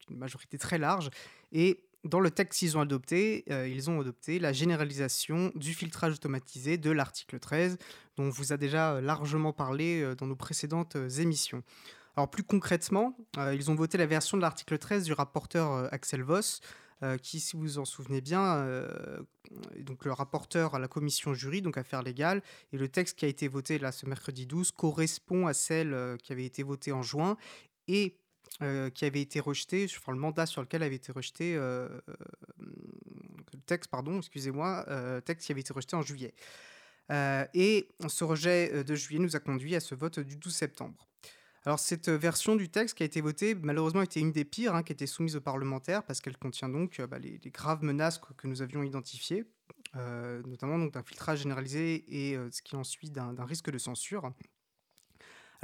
une 0.08 0.18
majorité 0.18 0.58
très 0.58 0.78
large. 0.78 1.10
Et 1.50 1.82
dans 2.04 2.20
le 2.20 2.30
texte 2.30 2.58
qu'ils 2.58 2.76
ont 2.76 2.80
adopté, 2.80 3.44
euh, 3.50 3.68
ils 3.68 3.88
ont 3.88 4.00
adopté 4.00 4.38
la 4.38 4.52
généralisation 4.52 5.52
du 5.54 5.72
filtrage 5.72 6.14
automatisé 6.14 6.76
de 6.76 6.90
l'article 6.90 7.38
13, 7.38 7.78
dont 8.16 8.24
on 8.24 8.30
vous 8.30 8.52
a 8.52 8.56
déjà 8.56 8.94
euh, 8.94 9.00
largement 9.00 9.52
parlé 9.52 10.02
euh, 10.02 10.14
dans 10.14 10.26
nos 10.26 10.36
précédentes 10.36 10.96
émissions. 11.18 11.62
Alors 12.16 12.28
plus 12.28 12.42
concrètement, 12.42 13.16
ils 13.54 13.70
ont 13.70 13.74
voté 13.74 13.96
la 13.96 14.04
version 14.04 14.36
de 14.36 14.42
l'article 14.42 14.76
13 14.76 15.04
du 15.04 15.14
rapporteur 15.14 15.90
Axel 15.94 16.22
Voss, 16.22 16.60
qui, 17.22 17.40
si 17.40 17.56
vous 17.56 17.62
vous 17.62 17.78
en 17.78 17.86
souvenez 17.86 18.20
bien, 18.20 18.66
donc 19.80 20.04
le 20.04 20.12
rapporteur 20.12 20.74
à 20.74 20.78
la 20.78 20.88
commission 20.88 21.32
jury, 21.32 21.62
donc 21.62 21.78
affaires 21.78 22.02
légales, 22.02 22.42
et 22.74 22.76
le 22.76 22.86
texte 22.86 23.18
qui 23.18 23.24
a 23.24 23.28
été 23.28 23.48
voté 23.48 23.78
là 23.78 23.92
ce 23.92 24.04
mercredi 24.04 24.44
12 24.44 24.72
correspond 24.72 25.46
à 25.46 25.54
celle 25.54 26.18
qui 26.22 26.34
avait 26.34 26.44
été 26.44 26.62
votée 26.62 26.92
en 26.92 27.00
juin 27.00 27.38
et 27.88 28.18
euh, 28.60 28.90
qui 28.90 29.04
avait 29.04 29.20
été 29.20 29.40
rejeté, 29.40 29.86
enfin 29.96 30.12
le 30.12 30.18
mandat 30.18 30.46
sur 30.46 30.60
lequel 30.60 30.82
avait 30.82 30.96
été 30.96 31.12
rejeté 31.12 31.56
euh, 31.56 31.88
euh, 32.08 32.14
le 32.60 33.60
texte, 33.66 33.90
pardon, 33.90 34.18
excusez-moi, 34.18 34.84
euh, 34.88 35.20
texte 35.20 35.46
qui 35.46 35.52
avait 35.52 35.60
été 35.60 35.72
rejeté 35.72 35.96
en 35.96 36.02
juillet. 36.02 36.34
Et 37.54 37.88
ce 38.08 38.24
rejet 38.24 38.84
de 38.84 38.94
juillet 38.94 39.20
nous 39.20 39.36
a 39.36 39.40
conduit 39.40 39.74
à 39.76 39.80
ce 39.80 39.94
vote 39.94 40.18
du 40.20 40.36
12 40.36 40.54
septembre. 40.54 41.06
Alors 41.64 41.78
cette 41.78 42.08
version 42.08 42.56
du 42.56 42.70
texte 42.70 42.96
qui 42.96 43.02
a 43.02 43.06
été 43.06 43.20
votée, 43.20 43.54
malheureusement, 43.54 44.00
était 44.00 44.20
une 44.20 44.32
des 44.32 44.44
pires, 44.44 44.74
hein, 44.74 44.82
qui 44.82 44.92
était 44.92 45.06
soumise 45.06 45.36
aux 45.36 45.40
parlementaires, 45.42 46.04
parce 46.04 46.20
qu'elle 46.22 46.38
contient 46.38 46.70
donc 46.70 47.02
bah, 47.02 47.18
les, 47.18 47.38
graves 47.50 47.84
menaces 47.84 48.18
que, 48.18 48.32
que 48.32 48.46
nous 48.46 48.62
avions 48.62 48.82
identifiées, 48.82 49.44
notamment 49.94 50.78
donc 50.78 50.94
d'un 50.94 51.02
filtrage 51.02 51.40
généralisé 51.42 52.04
et 52.08 52.38
ce 52.50 52.62
qui 52.62 52.76
en 52.76 52.84
suit 52.84 53.10
d'un 53.10 53.44
risque 53.44 53.70
de 53.70 53.78
censure. 53.78 54.32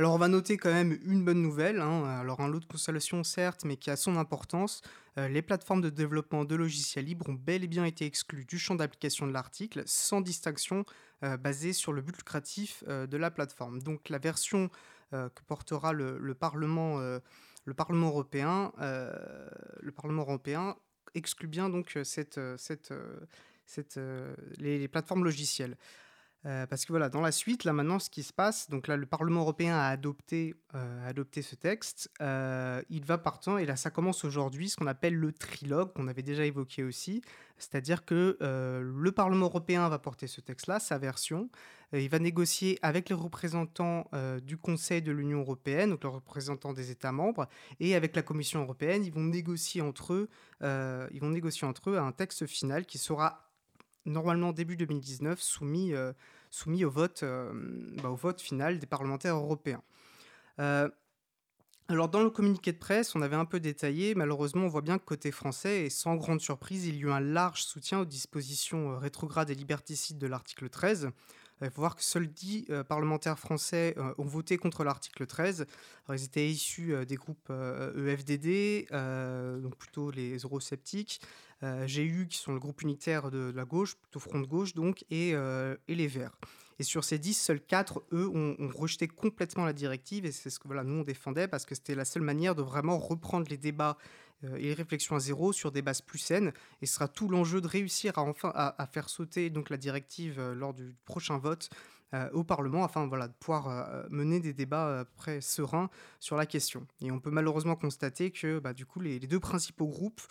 Alors 0.00 0.14
on 0.14 0.18
va 0.18 0.28
noter 0.28 0.56
quand 0.58 0.72
même 0.72 0.96
une 1.02 1.24
bonne 1.24 1.42
nouvelle, 1.42 1.80
hein. 1.80 2.04
alors 2.04 2.38
un 2.38 2.46
lot 2.46 2.60
de 2.60 2.66
consolation 2.66 3.24
certes, 3.24 3.64
mais 3.64 3.76
qui 3.76 3.90
a 3.90 3.96
son 3.96 4.16
importance. 4.16 4.80
Euh, 5.18 5.26
les 5.26 5.42
plateformes 5.42 5.80
de 5.80 5.90
développement 5.90 6.44
de 6.44 6.54
logiciels 6.54 7.04
libres 7.04 7.28
ont 7.28 7.32
bel 7.32 7.64
et 7.64 7.66
bien 7.66 7.84
été 7.84 8.06
exclues 8.06 8.44
du 8.44 8.60
champ 8.60 8.76
d'application 8.76 9.26
de 9.26 9.32
l'article, 9.32 9.82
sans 9.86 10.20
distinction 10.20 10.84
euh, 11.24 11.36
basée 11.36 11.72
sur 11.72 11.92
le 11.92 12.00
but 12.00 12.16
lucratif 12.16 12.84
euh, 12.86 13.08
de 13.08 13.16
la 13.16 13.32
plateforme. 13.32 13.82
Donc 13.82 14.08
la 14.08 14.18
version 14.18 14.70
que 15.10 15.42
portera 15.46 15.94
le, 15.94 16.18
le 16.18 16.34
Parlement, 16.34 16.98
le 16.98 17.74
Parlement 17.74 18.08
européen, 18.08 18.70
exclut 21.14 21.48
bien 21.48 21.70
donc 21.70 21.98
les 24.58 24.88
plateformes 24.88 25.24
logicielles. 25.24 25.78
Euh, 26.46 26.66
parce 26.66 26.84
que 26.84 26.92
voilà, 26.92 27.08
dans 27.08 27.20
la 27.20 27.32
suite, 27.32 27.64
là 27.64 27.72
maintenant, 27.72 27.98
ce 27.98 28.10
qui 28.10 28.22
se 28.22 28.32
passe, 28.32 28.70
donc 28.70 28.86
là, 28.86 28.96
le 28.96 29.06
Parlement 29.06 29.40
européen 29.40 29.76
a 29.76 29.88
adopté, 29.88 30.54
euh, 30.74 31.08
adopté 31.08 31.42
ce 31.42 31.56
texte. 31.56 32.10
Euh, 32.20 32.80
il 32.90 33.04
va 33.04 33.18
partant, 33.18 33.58
et 33.58 33.66
là, 33.66 33.74
ça 33.74 33.90
commence 33.90 34.24
aujourd'hui, 34.24 34.68
ce 34.68 34.76
qu'on 34.76 34.86
appelle 34.86 35.14
le 35.14 35.32
trilogue, 35.32 35.92
qu'on 35.92 36.06
avait 36.06 36.22
déjà 36.22 36.44
évoqué 36.44 36.84
aussi. 36.84 37.22
C'est-à-dire 37.58 38.04
que 38.04 38.36
le 38.40 39.10
Parlement 39.10 39.46
européen 39.46 39.88
va 39.88 39.98
porter 39.98 40.28
ce 40.28 40.40
texte-là, 40.40 40.78
sa 40.78 40.96
version. 40.96 41.50
Il 41.92 42.08
va 42.08 42.20
négocier 42.20 42.78
avec 42.82 43.08
les 43.08 43.16
représentants 43.16 44.08
du 44.44 44.56
Conseil 44.56 45.02
de 45.02 45.10
l'Union 45.10 45.40
européenne, 45.40 45.90
donc 45.90 46.04
les 46.04 46.08
représentants 46.08 46.72
des 46.72 46.92
États 46.92 47.10
membres, 47.10 47.48
et 47.80 47.96
avec 47.96 48.14
la 48.14 48.22
Commission 48.22 48.62
européenne. 48.62 49.04
Ils 49.04 49.12
vont 49.12 49.24
négocier 49.24 49.82
entre 49.82 50.12
eux, 50.12 50.28
ils 50.62 51.20
vont 51.20 51.30
négocier 51.30 51.66
entre 51.66 51.90
eux 51.90 51.98
un 51.98 52.12
texte 52.12 52.46
final 52.46 52.86
qui 52.86 52.98
sera 52.98 53.47
normalement 54.06 54.52
début 54.52 54.76
2019 54.76 55.40
soumis, 55.40 55.94
euh, 55.94 56.12
soumis 56.50 56.84
au, 56.84 56.90
vote, 56.90 57.22
euh, 57.22 57.52
bah, 58.02 58.10
au 58.10 58.16
vote 58.16 58.40
final 58.40 58.78
des 58.78 58.86
parlementaires 58.86 59.36
européens. 59.36 59.82
Euh, 60.60 60.88
alors 61.88 62.08
dans 62.08 62.22
le 62.22 62.30
communiqué 62.30 62.72
de 62.72 62.78
presse, 62.78 63.14
on 63.14 63.22
avait 63.22 63.36
un 63.36 63.46
peu 63.46 63.60
détaillé, 63.60 64.14
malheureusement 64.14 64.64
on 64.64 64.68
voit 64.68 64.82
bien 64.82 64.98
que 64.98 65.04
côté 65.04 65.30
français, 65.30 65.86
et 65.86 65.90
sans 65.90 66.16
grande 66.16 66.40
surprise, 66.40 66.86
il 66.86 66.96
y 66.96 66.98
a 66.98 67.02
eu 67.02 67.10
un 67.10 67.20
large 67.20 67.62
soutien 67.62 68.00
aux 68.00 68.04
dispositions 68.04 68.98
rétrogrades 68.98 69.48
et 69.50 69.54
liberticides 69.54 70.18
de 70.18 70.26
l'article 70.26 70.68
13. 70.68 71.10
Il 71.62 71.70
faut 71.70 71.80
voir 71.82 71.96
que 71.96 72.02
seuls 72.04 72.28
10 72.28 72.66
euh, 72.70 72.84
parlementaires 72.84 73.38
français 73.38 73.94
euh, 73.96 74.14
ont 74.18 74.24
voté 74.24 74.58
contre 74.58 74.84
l'article 74.84 75.26
13. 75.26 75.66
Alors, 76.06 76.20
ils 76.20 76.24
étaient 76.24 76.48
issus 76.48 76.94
euh, 76.94 77.04
des 77.04 77.16
groupes 77.16 77.48
euh, 77.50 78.12
EFDD, 78.12 78.86
euh, 78.92 79.58
donc 79.58 79.76
plutôt 79.76 80.10
les 80.10 80.38
eurosceptiques, 80.38 81.20
euh, 81.62 81.86
GU 81.86 82.28
qui 82.28 82.38
sont 82.38 82.52
le 82.52 82.60
groupe 82.60 82.82
unitaire 82.82 83.30
de, 83.30 83.52
la 83.54 83.64
gauche, 83.64 83.96
plutôt 83.96 84.20
front 84.20 84.40
de 84.40 84.46
gauche 84.46 84.74
donc, 84.74 85.04
et, 85.10 85.34
euh, 85.34 85.76
et 85.88 85.94
les 85.94 86.06
Verts. 86.06 86.38
Et 86.78 86.84
sur 86.84 87.02
ces 87.02 87.18
10, 87.18 87.34
seuls 87.34 87.60
4, 87.60 88.04
eux, 88.12 88.28
ont, 88.32 88.56
rejeté 88.72 89.08
complètement 89.08 89.64
la 89.64 89.72
directive. 89.72 90.24
Et 90.24 90.32
c'est 90.32 90.50
ce 90.50 90.60
que 90.60 90.68
voilà, 90.68 90.84
nous, 90.84 91.00
on 91.00 91.02
défendait 91.02 91.48
parce 91.48 91.66
que 91.66 91.74
c'était 91.74 91.96
la 91.96 92.04
seule 92.04 92.22
manière 92.22 92.54
de 92.54 92.62
vraiment 92.62 92.98
reprendre 92.98 93.48
les 93.50 93.56
débats 93.56 93.96
euh, 93.98 94.27
et 94.44 94.62
les 94.62 94.74
réflexions 94.74 95.16
à 95.16 95.20
zéro 95.20 95.52
sur 95.52 95.72
des 95.72 95.82
bases 95.82 96.00
plus 96.00 96.18
saines. 96.18 96.52
Et 96.80 96.86
ce 96.86 96.94
sera 96.94 97.08
tout 97.08 97.28
l'enjeu 97.28 97.60
de 97.60 97.66
réussir 97.66 98.18
à 98.18 98.22
enfin 98.22 98.52
à, 98.54 98.86
faire 98.86 99.08
sauter 99.08 99.50
donc 99.50 99.70
la 99.70 99.76
directive 99.76 100.38
euh, 100.38 100.54
lors 100.54 100.74
du 100.74 100.94
prochain 101.04 101.38
vote 101.38 101.70
euh, 102.14 102.30
au 102.32 102.44
Parlement 102.44 102.84
afin 102.84 103.06
voilà, 103.06 103.28
de 103.28 103.34
pouvoir 103.34 104.06
mener 104.10 104.40
des 104.40 104.54
débats 104.54 105.00
après 105.00 105.40
sereins 105.40 105.90
sur 106.20 106.36
la 106.36 106.46
question. 106.46 106.86
Et 107.02 107.10
on 107.10 107.20
peut 107.20 107.30
malheureusement 107.30 107.76
constater 107.76 108.30
que 108.30 108.60
bah, 108.60 108.72
du 108.72 108.86
coup 108.86 109.00
les, 109.00 109.18
deux 109.18 109.40
principaux 109.40 109.88
groupes 109.88 110.22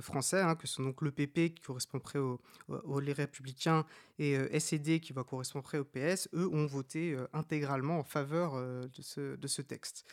français, 0.00 0.40
hein, 0.40 0.54
que 0.54 0.66
sont 0.66 0.82
donc 0.82 1.02
le 1.02 1.10
PP 1.10 1.54
qui 1.54 1.62
correspondrait 1.64 2.18
aux 2.18 2.40
Républicains 2.68 3.84
et 4.18 4.58
SED 4.58 5.00
qui 5.00 5.12
va 5.12 5.24
correspondre 5.24 5.68
au 5.74 5.84
PS, 5.84 6.28
eux 6.34 6.48
ont 6.48 6.66
voté 6.66 7.16
intégralement 7.32 7.98
en 7.98 8.04
faveur 8.04 8.54
de 8.56 9.02
ce, 9.02 9.36
de 9.36 9.46
ce 9.46 9.60
texte. 9.60 10.06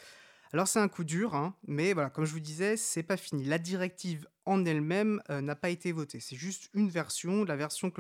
Alors 0.51 0.67
c'est 0.67 0.79
un 0.79 0.87
coup 0.87 1.03
dur, 1.03 1.35
hein, 1.35 1.53
mais 1.67 1.93
voilà, 1.93 2.09
comme 2.09 2.25
je 2.25 2.31
vous 2.31 2.39
disais, 2.39 2.75
c'est 2.75 3.03
pas 3.03 3.17
fini. 3.17 3.43
La 3.43 3.59
directive 3.59 4.27
en 4.45 4.65
elle-même 4.65 5.21
euh, 5.29 5.41
n'a 5.41 5.55
pas 5.55 5.69
été 5.69 5.91
votée. 5.91 6.19
C'est 6.19 6.35
juste 6.35 6.69
une 6.73 6.89
version, 6.89 7.43
la 7.45 7.55
version 7.55 7.91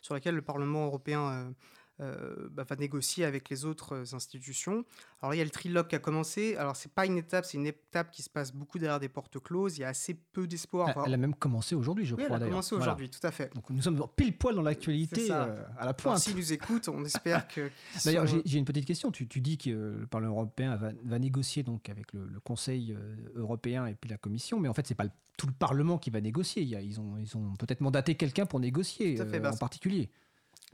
sur 0.00 0.14
laquelle 0.14 0.36
le 0.36 0.42
Parlement 0.42 0.86
européen 0.86 1.52
euh, 2.00 2.14
euh, 2.24 2.48
bah, 2.50 2.64
va 2.68 2.76
négocier 2.76 3.24
avec 3.24 3.48
les 3.50 3.64
autres 3.64 3.94
euh, 3.94 4.16
institutions. 4.16 4.84
Alors 5.22 5.34
il 5.34 5.38
y 5.38 5.40
a 5.40 5.44
le 5.44 5.50
trilogue 5.50 5.86
qui 5.86 5.94
a 5.94 5.98
commencé. 5.98 6.56
Alors 6.56 6.76
c'est 6.76 6.92
pas 6.92 7.06
une 7.06 7.16
étape, 7.16 7.44
c'est 7.44 7.56
une 7.56 7.66
étape 7.66 8.10
qui 8.10 8.22
se 8.22 8.30
passe 8.30 8.52
beaucoup 8.52 8.78
derrière 8.78 9.00
des 9.00 9.08
portes 9.08 9.38
closes. 9.40 9.78
Il 9.78 9.82
y 9.82 9.84
a 9.84 9.88
assez 9.88 10.14
peu 10.14 10.46
d'espoir. 10.46 11.04
Elle, 11.06 11.14
a 11.14 11.16
même 11.16 11.34
commencé 11.34 11.74
aujourd'hui, 11.74 12.04
je 12.04 12.14
oui, 12.14 12.24
crois. 12.24 12.36
Elle 12.36 12.44
a 12.44 12.46
commencé 12.46 12.74
aujourd'hui, 12.74 13.10
tout 13.10 13.24
à 13.24 13.30
fait. 13.30 13.54
Donc 13.54 13.70
nous 13.70 13.82
sommes 13.82 14.04
pile 14.16 14.36
poil 14.36 14.54
dans 14.54 14.62
l'actualité 14.62 15.28
euh, 15.30 15.62
à 15.78 15.86
la 15.86 15.94
pointe. 15.94 16.18
S'ils 16.18 16.36
nous 16.36 16.52
écoutent, 16.52 16.88
on 16.88 17.04
espère 17.04 17.46
que. 17.48 17.70
D'ailleurs, 18.04 18.26
j'ai 18.26 18.58
une 18.58 18.64
petite 18.64 18.86
question. 18.86 19.10
Tu, 19.10 19.26
tu 19.26 19.40
dis 19.40 19.58
que 19.58 19.70
le 19.70 20.06
Parlement 20.06 20.36
européen 20.36 20.76
va, 20.76 20.90
va 21.04 21.18
négocier 21.18 21.62
donc 21.62 21.88
avec 21.88 22.12
le, 22.12 22.24
Conseil 22.44 22.94
européen 23.36 23.86
et 23.86 23.94
puis 23.94 24.10
la 24.10 24.18
Commission, 24.18 24.60
mais 24.60 24.68
en 24.68 24.74
fait 24.74 24.86
c'est 24.86 24.94
pas 24.94 25.06
tout 25.38 25.46
le 25.46 25.52
Parlement 25.52 25.98
qui 25.98 26.10
va 26.10 26.20
négocier. 26.20 26.62
Ils 26.62 27.00
ont, 27.00 27.16
ils 27.16 27.36
ont 27.36 27.54
peut-être 27.54 27.80
mandaté 27.80 28.16
quelqu'un 28.16 28.44
pour 28.44 28.60
négocier 28.60 29.18
en 29.20 29.56
particulier. 29.56 30.10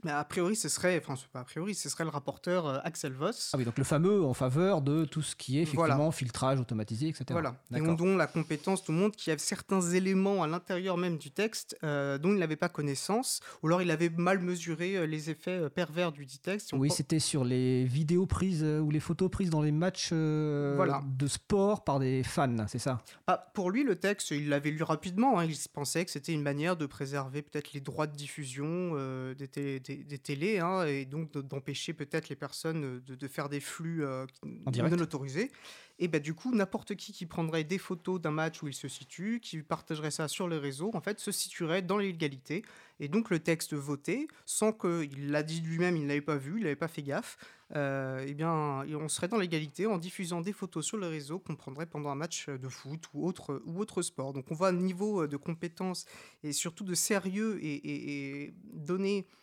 Mais 0.03 0.11
a 0.11 0.23
priori, 0.23 0.55
ce 0.55 0.69
serait, 0.69 1.01
enfin, 1.03 1.15
pas 1.31 1.41
a 1.41 1.43
priori, 1.43 1.75
ce 1.75 1.89
serait 1.89 2.03
le 2.03 2.09
rapporteur 2.09 2.65
euh, 2.65 2.79
Axel 2.83 3.13
Voss. 3.13 3.51
Ah 3.53 3.57
oui, 3.57 3.65
donc 3.65 3.77
le 3.77 3.83
fameux 3.83 4.23
en 4.23 4.33
faveur 4.33 4.81
de 4.81 5.05
tout 5.05 5.21
ce 5.21 5.35
qui 5.35 5.59
est 5.59 5.63
effectivement 5.63 6.11
filtrage 6.11 6.59
automatisé, 6.59 7.07
etc. 7.07 7.25
Voilà. 7.31 7.55
Et 7.75 7.81
on 7.81 7.93
donne 7.93 8.17
la 8.17 8.27
compétence, 8.27 8.83
tout 8.83 8.91
le 8.91 8.97
monde, 8.97 9.15
qui 9.15 9.31
a 9.31 9.37
certains 9.37 9.81
éléments 9.81 10.43
à 10.43 10.47
l'intérieur 10.47 10.97
même 10.97 11.17
du 11.17 11.31
texte 11.31 11.77
euh, 11.83 12.17
dont 12.17 12.33
il 12.33 12.39
n'avait 12.39 12.55
pas 12.55 12.69
connaissance, 12.69 13.41
ou 13.61 13.67
alors 13.67 13.81
il 13.81 13.91
avait 13.91 14.09
mal 14.09 14.39
mesuré 14.39 14.95
euh, 14.95 15.05
les 15.05 15.29
effets 15.29 15.69
pervers 15.69 16.11
du 16.11 16.25
dit 16.25 16.39
texte. 16.39 16.73
Oui, 16.73 16.89
c'était 16.89 17.19
sur 17.19 17.43
les 17.43 17.85
vidéos 17.85 18.25
prises 18.25 18.63
ou 18.63 18.89
les 18.89 18.99
photos 18.99 19.29
prises 19.29 19.49
dans 19.49 19.61
les 19.61 19.71
matchs 19.71 20.11
voilà. 20.11 21.03
de 21.05 21.27
sport 21.27 21.83
par 21.83 21.99
des 21.99 22.23
fans, 22.23 22.65
c'est 22.67 22.79
ça? 22.79 23.01
Ah, 23.27 23.51
Pour 23.53 23.71
lui, 23.71 23.83
le 23.83 23.95
texte, 23.95 24.31
il 24.31 24.49
l'avait 24.49 24.71
lu 24.71 24.83
rapidement. 24.83 25.39
Hein. 25.39 25.45
il 25.45 25.55
pensait 25.73 26.05
que 26.05 26.11
c'était 26.11 26.33
une 26.33 26.41
manière 26.41 26.75
de 26.75 26.85
préserver 26.85 27.41
peut-être 27.41 27.73
les 27.73 27.81
droits 27.81 28.07
de 28.07 28.15
diffusion 28.15 28.95
des, 29.37 29.47
des 29.79 29.90
des, 29.97 30.17
télés, 30.17 30.59
hein, 30.59 30.85
et 30.85 31.05
donc 31.05 31.31
d'empêcher 31.31 31.93
peut-être 31.93 32.29
les 32.29 32.35
personnes 32.35 33.01
de, 33.05 33.27
faire 33.27 33.49
des 33.49 33.59
flux 33.59 34.03
euh, 34.03 34.25
non 34.43 35.01
autorisés. 35.01 35.51
Et 35.99 36.07
bah, 36.07 36.19
du 36.19 36.33
coup, 36.33 36.53
n'importe 36.53 36.95
qui 36.95 37.13
qui 37.13 37.27
prendrait 37.27 37.63
des 37.63 37.77
photos 37.77 38.19
d'un 38.19 38.31
match 38.31 38.63
où 38.63 38.67
il 38.67 38.73
se 38.73 38.87
situe, 38.87 39.39
qui 39.39 39.61
partagerait 39.61 40.09
ça 40.09 40.27
sur 40.27 40.47
les 40.47 40.57
réseaux, 40.57 40.89
en 40.95 40.99
fait, 40.99 41.19
se 41.19 41.31
situerait 41.31 41.83
dans 41.83 41.99
l'illégalité. 41.99 42.63
Et 42.99 43.07
donc, 43.07 43.29
le 43.29 43.37
texte 43.37 43.75
voté, 43.75 44.27
sans 44.47 44.73
qu'il 44.73 45.29
l'a 45.29 45.43
dit 45.43 45.61
lui-même, 45.61 45.95
il 45.97 46.03
ne 46.03 46.07
l'avait 46.07 46.21
pas 46.21 46.37
vu, 46.37 46.57
il 46.57 46.63
n'avait 46.63 46.75
pas 46.75 46.87
fait 46.87 47.03
gaffe, 47.03 47.37
euh, 47.75 48.25
eh 48.27 48.33
bien, 48.33 48.51
on 48.51 49.07
serait 49.09 49.27
dans 49.27 49.37
l'égalité 49.37 49.85
en 49.85 49.99
diffusant 49.99 50.41
des 50.41 50.53
photos 50.53 50.85
sur 50.85 50.97
le 50.97 51.07
réseau 51.07 51.37
qu'on 51.37 51.55
prendrait 51.55 51.85
pendant 51.85 52.09
un 52.09 52.15
match 52.15 52.49
de 52.49 52.67
foot 52.67 53.05
ou 53.13 53.27
autre, 53.27 53.61
ou 53.65 53.79
autre 53.79 54.01
sport. 54.01 54.33
Donc, 54.33 54.45
on 54.49 54.55
voit 54.55 54.69
un 54.69 54.73
niveau 54.73 55.27
de 55.27 55.37
compétence 55.37 56.05
et 56.43 56.51
surtout 56.51 56.83
de 56.83 56.95
sérieux 56.95 57.59
et, 57.61 57.75
et, 57.75 58.45
et 58.45 58.53
donné 58.73 59.27
euh, 59.27 59.40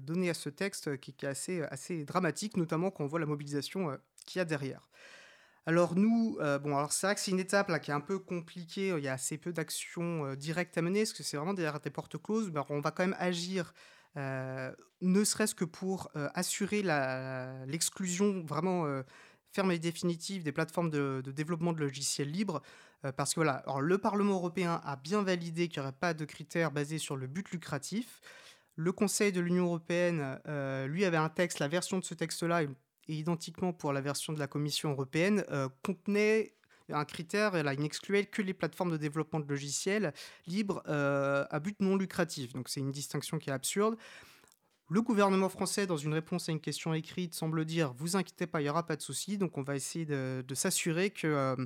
donné 0.00 0.30
à 0.30 0.34
ce 0.34 0.48
texte 0.48 0.98
qui, 0.98 1.14
est 1.22 1.24
assez, 1.24 1.62
assez 1.62 2.04
dramatique, 2.04 2.56
notamment 2.56 2.90
quand 2.90 3.04
on 3.04 3.06
voit 3.06 3.20
la 3.20 3.26
mobilisation 3.26 3.90
euh, 3.90 3.96
qu'il 4.26 4.38
y 4.38 4.42
a 4.42 4.44
derrière. 4.44 4.88
Alors 5.66 5.96
nous, 5.96 6.38
euh, 6.40 6.58
bon, 6.58 6.86
c'est 6.88 7.06
vrai 7.06 7.14
que 7.14 7.20
c'est 7.20 7.30
une 7.30 7.40
étape 7.40 7.68
là 7.68 7.78
qui 7.78 7.90
est 7.90 7.94
un 7.94 8.00
peu 8.00 8.18
compliquée. 8.18 8.88
Il 8.96 9.04
y 9.04 9.08
a 9.08 9.12
assez 9.12 9.36
peu 9.36 9.52
d'actions 9.52 10.34
directes 10.34 10.78
à 10.78 10.82
mener, 10.82 11.00
parce 11.00 11.12
que 11.12 11.22
c'est 11.22 11.36
vraiment 11.36 11.54
derrière 11.54 11.80
des 11.80 11.90
portes 11.90 12.16
closes. 12.22 12.50
Mais 12.52 12.60
on 12.70 12.80
va 12.80 12.90
quand 12.90 13.02
même 13.02 13.16
agir, 13.18 13.74
ne 14.16 15.24
serait-ce 15.24 15.54
que 15.54 15.66
pour 15.66 16.10
assurer 16.14 16.82
l'exclusion 17.66 18.42
vraiment 18.46 19.02
ferme 19.52 19.72
et 19.72 19.78
définitive 19.78 20.42
des 20.42 20.52
plateformes 20.52 20.88
de, 20.88 21.22
développement 21.26 21.74
de 21.74 21.80
logiciels 21.80 22.30
libres. 22.30 22.62
parce 23.18 23.34
que 23.34 23.40
voilà, 23.40 23.62
le 23.78 23.98
Parlement 23.98 24.36
européen 24.36 24.80
a 24.82 24.96
bien 24.96 25.20
validé 25.20 25.68
qu'il 25.68 25.82
n'y 25.82 25.86
aurait 25.86 25.96
pas 25.98 26.14
de 26.14 26.24
critères 26.24 26.70
basés 26.70 26.98
sur 26.98 27.14
le 27.14 27.26
but 27.26 27.50
lucratif. 27.50 28.22
Le 28.78 28.92
Conseil 28.92 29.32
de 29.32 29.40
l'Union 29.40 29.64
européenne, 29.64 30.38
euh, 30.46 30.86
lui, 30.86 31.04
avait 31.04 31.16
un 31.16 31.28
texte, 31.28 31.58
la 31.58 31.66
version 31.66 31.98
de 31.98 32.04
ce 32.04 32.14
texte-là, 32.14 32.62
et 32.62 32.68
identiquement 33.08 33.72
pour 33.72 33.92
la 33.92 34.00
version 34.00 34.32
de 34.32 34.38
la 34.38 34.46
Commission 34.46 34.92
européenne, 34.92 35.44
euh, 35.50 35.68
contenait 35.82 36.54
un 36.88 37.04
critère, 37.04 37.60
là, 37.60 37.74
il 37.74 37.80
n'excluait 37.80 38.26
que 38.26 38.40
les 38.40 38.54
plateformes 38.54 38.92
de 38.92 38.96
développement 38.96 39.40
de 39.40 39.48
logiciels 39.48 40.14
libres 40.46 40.80
euh, 40.86 41.44
à 41.50 41.58
but 41.58 41.80
non 41.80 41.96
lucratif. 41.96 42.52
Donc 42.52 42.68
c'est 42.68 42.78
une 42.78 42.92
distinction 42.92 43.38
qui 43.38 43.50
est 43.50 43.52
absurde. 43.52 43.96
Le 44.88 45.02
gouvernement 45.02 45.48
français, 45.48 45.88
dans 45.88 45.96
une 45.96 46.14
réponse 46.14 46.48
à 46.48 46.52
une 46.52 46.60
question 46.60 46.94
écrite, 46.94 47.34
semble 47.34 47.64
dire 47.64 47.92
Vous 47.94 48.16
inquiétez 48.16 48.46
pas, 48.46 48.60
il 48.60 48.64
n'y 48.64 48.70
aura 48.70 48.86
pas 48.86 48.96
de 48.96 49.02
souci. 49.02 49.38
Donc, 49.38 49.58
on 49.58 49.62
va 49.62 49.74
essayer 49.74 50.06
de, 50.06 50.54
s'assurer 50.54 51.10
que, 51.10 51.56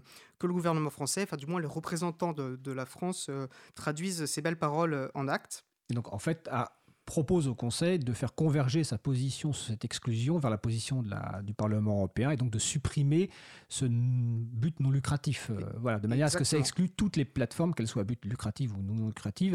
que 0.41 0.47
le 0.47 0.53
gouvernement 0.53 0.91
français, 0.91 1.23
enfin, 1.23 1.37
du 1.37 1.47
moins 1.47 1.61
les 1.61 1.69
représentants 1.69 2.33
de, 2.33 2.57
de 2.57 2.73
la 2.73 2.85
France, 2.85 3.31
traduisent 3.77 4.25
ces 4.25 4.43
belles 4.43 4.59
paroles 4.59 5.09
en 5.15 5.29
actes. 5.29 5.65
Donc, 5.91 6.13
en 6.13 6.19
fait, 6.19 6.49
à 6.51 6.82
propose 7.05 7.49
au 7.49 7.55
Conseil 7.55 7.99
de 7.99 8.13
faire 8.13 8.35
converger 8.35 8.85
sa 8.85 8.99
position 8.99 9.53
sur 9.53 9.67
cette 9.67 9.85
exclusion 9.85 10.39
vers 10.39 10.51
la 10.51 10.59
position 10.59 11.03
de 11.03 11.11
la, 11.11 11.41
du 11.43 11.55
Parlement 11.55 11.97
européen 11.97 12.31
et 12.31 12.37
donc 12.37 12.51
de 12.51 12.59
supprimer 12.59 13.31
ce 13.69 13.87
but 13.87 14.79
non 14.81 14.91
lucratif. 14.91 15.51
Euh, 15.51 15.61
voilà, 15.81 15.99
de 15.99 16.07
manière 16.07 16.27
à 16.27 16.31
ce 16.31 16.37
que 16.37 16.45
ça 16.45 16.59
exclue 16.59 16.91
toutes 16.91 17.17
les 17.17 17.25
plateformes, 17.25 17.75
qu'elles 17.75 17.89
soient 17.89 18.03
à 18.03 18.05
but 18.05 18.25
lucratif 18.25 18.73
ou 18.77 18.83
non 18.83 19.07
lucratif. 19.07 19.55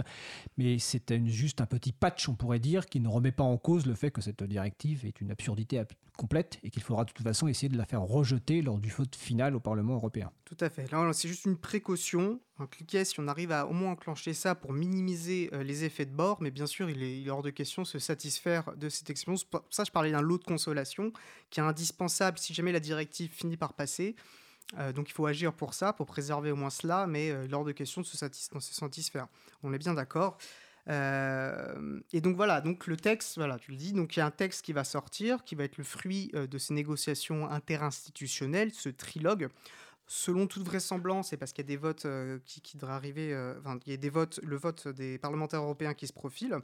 Mais 0.58 0.80
c'est 0.80 1.14
juste 1.26 1.62
un 1.62 1.66
petit 1.66 1.92
patch, 1.92 2.28
on 2.30 2.36
pourrait 2.36 2.60
dire, 2.60 2.86
qui 2.86 3.00
ne 3.00 3.08
remet 3.08 3.32
pas 3.32 3.44
en 3.44 3.58
cause 3.58 3.86
le 3.86 3.94
fait 3.94 4.12
que 4.12 4.22
cette 4.22 4.44
directive 4.44 5.06
est 5.06 5.22
une 5.22 5.32
absurdité 5.32 5.82
complète 6.18 6.60
et 6.64 6.70
qu'il 6.70 6.84
faudra 6.84 7.06
de 7.06 7.12
toute 7.12 7.26
façon 7.26 7.48
essayer 7.48 7.70
de 7.70 7.78
la 7.78 7.86
faire 7.86 8.02
rejeter 8.02 8.62
lors 8.62 8.80
du 8.80 8.90
vote 8.90 9.16
final 9.16 9.56
au 9.56 9.60
Parlement 9.60 9.94
européen. 9.94 10.32
Tout 10.46 10.58
à 10.60 10.70
fait. 10.70 10.92
Là, 10.92 11.12
c'est 11.14 11.28
juste 11.28 11.46
une 11.46 11.58
précaution. 11.58 12.40
Un 12.60 12.66
cliquet, 12.66 13.06
si 13.06 13.20
on 13.20 13.28
arrive 13.28 13.52
à 13.52 13.68
au 13.68 13.74
moins 13.74 13.92
enclencher 13.92 14.34
ça 14.34 14.56
pour 14.56 14.74
minimiser 14.74 15.50
euh, 15.54 15.62
les 15.62 15.84
effets 15.84 16.06
de 16.06 16.12
bord, 16.12 16.42
mais 16.42 16.50
bien 16.50 16.66
sûr, 16.66 16.90
il 16.90 17.04
est, 17.04 17.30
hors 17.30 17.44
de 17.44 17.52
question 17.52 17.84
de 17.84 17.88
se 17.88 18.00
satisfaire 18.00 18.76
de 18.76 18.90
cette 18.90 19.12
expérience. 19.12 19.46
ça, 19.70 19.84
je 19.84 19.92
parlais 19.92 20.12
d'un 20.12 20.22
lot 20.22 20.40
de 20.40 20.44
consolation 20.44 21.14
qui 21.52 21.60
est 21.60 21.64
indispensable 21.64 22.40
si 22.40 22.56
jamais 22.56 22.72
la 22.72 22.80
directive 22.80 23.32
finit 23.32 23.58
par 23.58 23.74
passer. 23.74 24.16
Euh, 24.80 24.92
donc 24.92 25.10
il 25.10 25.14
faut 25.14 25.28
agir 25.28 25.54
pour 25.54 25.76
ça, 25.76 25.94
pour 25.94 26.08
préserver 26.08 26.52
au 26.52 26.56
moins 26.56 26.72
cela, 26.72 27.06
mais 27.06 27.30
euh, 27.30 27.48
hors 27.52 27.64
de 27.64 27.72
question 27.74 28.02
de 28.02 28.08
se, 28.08 28.18
satisfaire. 28.18 29.28
On 29.62 29.72
est 29.72 29.78
bien 29.78 29.94
d'accord. 29.94 30.38
Et 30.90 32.22
donc 32.22 32.38
voilà, 32.38 32.62
donc 32.62 32.88
le 32.88 32.96
texte, 32.96 33.36
voilà, 33.36 33.60
tu 33.60 33.72
le 33.72 33.78
dis, 33.78 33.92
donc 33.92 34.16
il 34.16 34.20
y 34.20 34.22
a 34.22 34.26
un 34.26 34.32
texte 34.32 34.64
qui 34.64 34.72
va 34.72 34.86
sortir, 34.86 35.44
qui 35.44 35.54
va 35.54 35.66
être 35.66 35.76
le 35.76 35.84
fruit 35.84 36.32
de 36.34 36.58
ces 36.58 36.74
négociations 36.74 37.46
interinstitutionnelles, 37.50 38.72
ce 38.74 38.88
trilogue. 38.88 39.50
Selon 40.08 40.48
toute 40.48 40.64
vraisemblance, 40.64 41.34
et 41.34 41.38
parce 41.38 41.52
qu'il 41.52 41.66
y 41.66 41.68
a 41.68 41.68
des 41.68 41.78
votes 41.78 42.06
euh, 42.06 42.40
qui, 42.46 42.78
devraient 42.78 42.94
arriver, 42.94 43.36
enfin, 43.60 43.78
il 43.86 43.92
y 43.92 43.94
a 43.94 43.98
des 43.98 44.10
votes, 44.10 44.40
le 44.42 44.56
vote 44.56 44.88
des 44.88 45.18
parlementaires 45.18 45.62
européens 45.62 45.94
qui 45.94 46.08
se 46.08 46.14
profile. 46.14 46.58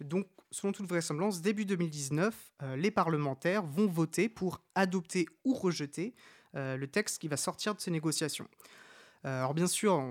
Donc, 0.00 0.26
selon 0.50 0.72
toute 0.72 0.86
vraisemblance, 0.86 1.40
début 1.40 1.64
2019, 1.64 2.34
les 2.76 2.90
parlementaires 2.90 3.64
vont 3.64 3.86
voter 3.86 4.28
pour 4.28 4.62
adopter 4.74 5.26
ou 5.44 5.54
rejeter 5.54 6.14
le 6.54 6.84
texte 6.86 7.20
qui 7.20 7.28
va 7.28 7.36
sortir 7.36 7.74
de 7.74 7.80
ces 7.80 7.90
négociations. 7.90 8.48
Euh, 9.26 9.38
alors 9.40 9.52
bien 9.52 9.66
sûr, 9.66 10.02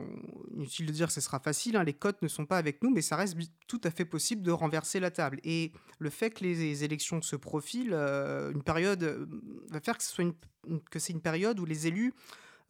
inutile 0.51 0.85
de 0.85 0.91
dire 0.91 1.07
que 1.07 1.13
ce 1.13 1.21
sera 1.21 1.39
facile, 1.39 1.75
hein, 1.75 1.83
les 1.83 1.93
cotes 1.93 2.21
ne 2.21 2.27
sont 2.27 2.45
pas 2.45 2.57
avec 2.57 2.83
nous, 2.83 2.91
mais 2.91 3.01
ça 3.01 3.15
reste 3.15 3.35
tout 3.67 3.81
à 3.83 3.89
fait 3.89 4.05
possible 4.05 4.43
de 4.43 4.51
renverser 4.51 4.99
la 4.99 5.09
table. 5.09 5.39
Et 5.43 5.71
le 5.97 6.09
fait 6.11 6.29
que 6.29 6.43
les 6.43 6.83
élections 6.83 7.21
se 7.21 7.35
profilent, 7.35 7.93
euh, 7.93 8.51
une 8.51 8.61
période 8.61 9.03
euh, 9.03 9.25
va 9.69 9.79
faire 9.79 9.97
que, 9.97 10.03
c'est 10.99 11.13
une 11.13 11.21
période 11.21 11.59
où 11.59 11.65
les 11.65 11.87
élus 11.87 12.13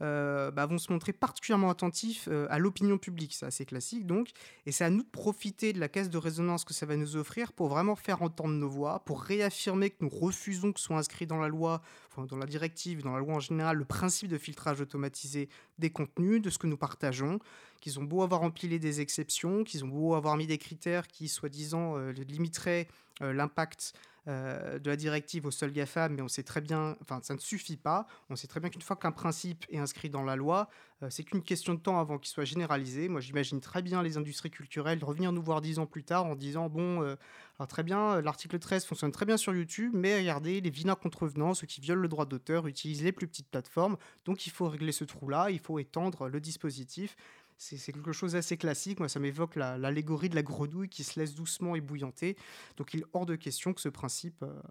euh, 0.02 0.50
bah, 0.52 0.66
vont 0.66 0.78
se 0.78 0.92
montrer 0.92 1.12
particulièrement 1.12 1.70
attentifs 1.70 2.30
euh, 2.32 2.48
à 2.50 2.58
l'opinion 2.58 2.98
publique. 2.98 3.34
C'est 3.34 3.46
assez 3.46 3.66
classique 3.66 4.06
donc. 4.06 4.32
Et 4.66 4.72
c'est 4.72 4.86
à 4.86 4.90
nous 4.90 5.04
de 5.04 5.10
profiter 5.10 5.74
de 5.74 5.80
la 5.80 5.90
caisse 5.90 6.10
de 6.10 6.18
résonance 6.18 6.64
que 6.64 6.74
ça 6.74 6.86
va 6.86 6.96
nous 6.96 7.18
offrir 7.18 7.52
pour 7.52 7.68
vraiment 7.68 7.96
faire 7.96 8.22
entendre 8.22 8.54
nos 8.54 8.70
voix, 8.70 9.00
pour 9.06 9.22
réaffirmer 9.22 9.90
que 9.90 9.98
nous 10.02 10.10
refusons 10.10 10.72
que 10.72 10.80
soit 10.80 10.98
inscrit 10.98 11.28
dans 11.28 11.40
la 11.40 11.50
loi, 11.50 11.82
dans 12.18 12.38
la 12.38 12.46
directive, 12.46 13.04
dans 13.04 13.14
la 13.14 13.20
loi 13.20 13.36
en 13.36 13.40
général, 13.40 13.78
le 13.78 13.86
principe 13.86 14.30
de 14.30 14.38
filtrage 14.38 14.80
automatisé 14.80 15.50
des 15.80 15.90
contenus, 15.90 16.42
de 16.42 16.50
ce 16.50 16.58
que 16.58 16.68
nous 16.68 16.78
partageons, 16.78 17.40
qu'ils 17.82 18.00
ont 18.00 18.04
beau 18.04 18.24
avoir 18.24 18.44
empilé 18.44 18.80
des 18.80 19.02
exceptions, 19.02 19.64
qu'ils 19.64 19.84
ont 19.84 19.90
beau 19.90 20.16
avoir 20.16 20.38
mis 20.38 20.48
des 20.48 20.58
critères 20.58 21.08
qui, 21.08 21.28
soi-disant, 21.28 21.98
euh, 21.98 22.12
limiteraient 22.12 22.88
l'impact 23.22 23.94
de 24.30 24.90
la 24.90 24.96
directive 24.96 25.46
au 25.48 25.52
seul 25.52 25.72
GAFA, 25.72 26.08
mais 26.08 26.22
on 26.22 26.28
sait 26.28 26.44
très 26.44 26.62
bien, 26.62 26.96
enfin 27.02 27.20
ça 27.24 27.34
ne 27.34 27.40
suffit 27.40 27.78
pas. 27.78 28.06
On 28.30 28.36
sait 28.36 28.48
très 28.48 28.60
bien 28.60 28.70
qu'une 28.70 28.82
fois 28.82 28.96
qu'un 28.96 29.12
principe 29.12 29.66
est 29.70 29.80
inscrit 29.80 30.10
dans 30.10 30.24
la 30.24 30.36
loi, 30.36 30.70
c'est 31.10 31.24
qu'une 31.24 31.42
question 31.42 31.74
de 31.74 31.80
temps 31.80 32.00
avant 32.00 32.20
qu'il 32.20 32.30
soit 32.30 32.46
généralisé. 32.46 33.10
Moi, 33.10 33.22
j'imagine 33.22 33.60
très 33.60 33.82
bien 33.82 34.04
les 34.04 34.18
industries 34.18 34.52
culturelles 34.52 35.04
revenir 35.04 35.32
nous 35.32 35.42
voir 35.42 35.62
dix 35.62 35.80
ans 35.80 35.88
plus 35.88 36.04
tard 36.04 36.26
en 36.26 36.36
disant 36.36 36.70
bon, 36.70 37.02
alors 37.02 37.68
très 37.68 37.84
bien, 37.84 38.22
l'article 38.22 38.60
13 38.60 38.86
fonctionne 38.86 39.12
très 39.12 39.26
bien 39.26 39.38
sur 39.38 39.56
YouTube, 39.56 39.94
mais 39.96 40.18
regardez, 40.18 40.62
les 40.62 40.70
vilains 40.70 40.96
contrevenants, 40.96 41.54
ceux 41.54 41.68
qui 41.68 41.82
violent 41.82 42.02
le 42.02 42.08
droit 42.08 42.26
d'auteur, 42.26 42.68
utilisent 42.68 43.04
les 43.04 43.12
plus 43.12 43.28
petites 43.28 43.50
plateformes, 43.50 43.98
donc 44.26 44.46
il 44.46 44.52
faut 44.52 44.70
régler 44.70 44.92
ce 44.92 45.06
trou-là, 45.06 45.50
il 45.50 45.60
faut 45.60 45.80
étendre 45.80 46.28
le 46.30 46.40
dispositif 46.40 47.16
c'est 47.60 47.92
quelque 47.92 48.14
chose 48.14 48.34
d'assez 48.34 48.56
classique. 48.56 49.00
Moi, 49.00 49.10
ça 49.10 49.20
m'évoque 49.20 49.58
l'allégorie 49.58 50.30
de 50.30 50.36
la 50.36 50.44
grenouille 50.44 50.88
qui 50.88 51.04
se 51.04 51.20
laisse 51.20 51.36
doucement 51.36 51.76
ébouillanter. 51.76 52.38
Donc, 52.78 52.94
il 52.94 53.02
est 53.02 53.06
hors 53.12 53.26
de 53.26 53.36
question 53.36 53.74
que 53.74 53.82
ce 53.82 53.90
principe. 53.90 54.44
Euh, 54.44 54.62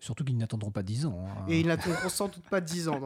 surtout 0.00 0.24
qu'ils 0.24 0.38
n'attendront 0.38 0.70
pas 0.70 0.82
10 0.82 1.06
ans. 1.06 1.26
Hein. 1.26 1.44
Et 1.48 1.60
ils 1.60 1.66
n'attendront 1.66 2.08
sans 2.08 2.28
doute 2.28 2.48
pas 2.48 2.62
10 2.62 2.88
ans. 2.88 3.00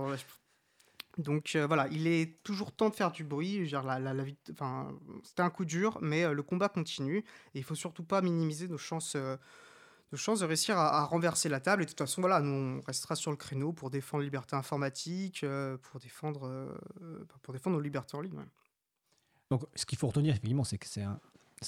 Donc 1.18 1.56
euh, 1.56 1.66
voilà, 1.66 1.88
il 1.88 2.06
est 2.06 2.40
toujours 2.44 2.70
temps 2.70 2.88
de 2.88 2.94
faire 2.94 3.10
du 3.10 3.24
bruit. 3.24 3.68
La, 3.68 3.98
la, 3.98 4.14
la, 4.14 4.24
enfin, 4.52 4.96
C'était 5.24 5.42
un 5.42 5.50
coup 5.50 5.64
dur, 5.64 5.98
mais 6.00 6.22
euh, 6.22 6.32
le 6.32 6.44
combat 6.44 6.68
continue. 6.68 7.18
Et 7.54 7.58
il 7.58 7.64
faut 7.64 7.74
surtout 7.74 8.04
pas 8.04 8.22
minimiser 8.22 8.68
nos 8.68 8.78
chances, 8.78 9.16
nos 9.16 10.18
chances 10.18 10.38
de 10.38 10.44
réussir 10.44 10.78
à, 10.78 11.04
renverser 11.04 11.48
la 11.48 11.58
table. 11.58 11.82
Et 11.82 11.86
de 11.86 11.90
toute 11.90 11.98
façon, 11.98 12.20
voilà, 12.20 12.40
nous, 12.40 12.78
on 12.78 12.80
restera 12.86 13.16
sur 13.16 13.32
le 13.32 13.36
créneau 13.36 13.72
pour 13.72 13.90
défendre 13.90 14.22
la 14.22 14.26
liberté 14.26 14.54
informatique, 14.54 15.44
pour, 15.82 15.98
défendre, 15.98 16.78
pour 17.42 17.52
défendre 17.52 17.76
nos 17.76 17.82
libertés 17.82 18.16
en 18.16 18.20
ligne. 18.20 18.38
Donc, 19.50 19.64
ce 19.74 19.84
qu'il 19.84 19.98
faut 19.98 20.06
retenir, 20.06 20.30
effectivement, 20.30 20.64
c'est 20.64 20.78
que 20.78 20.86
c'est 20.86 21.02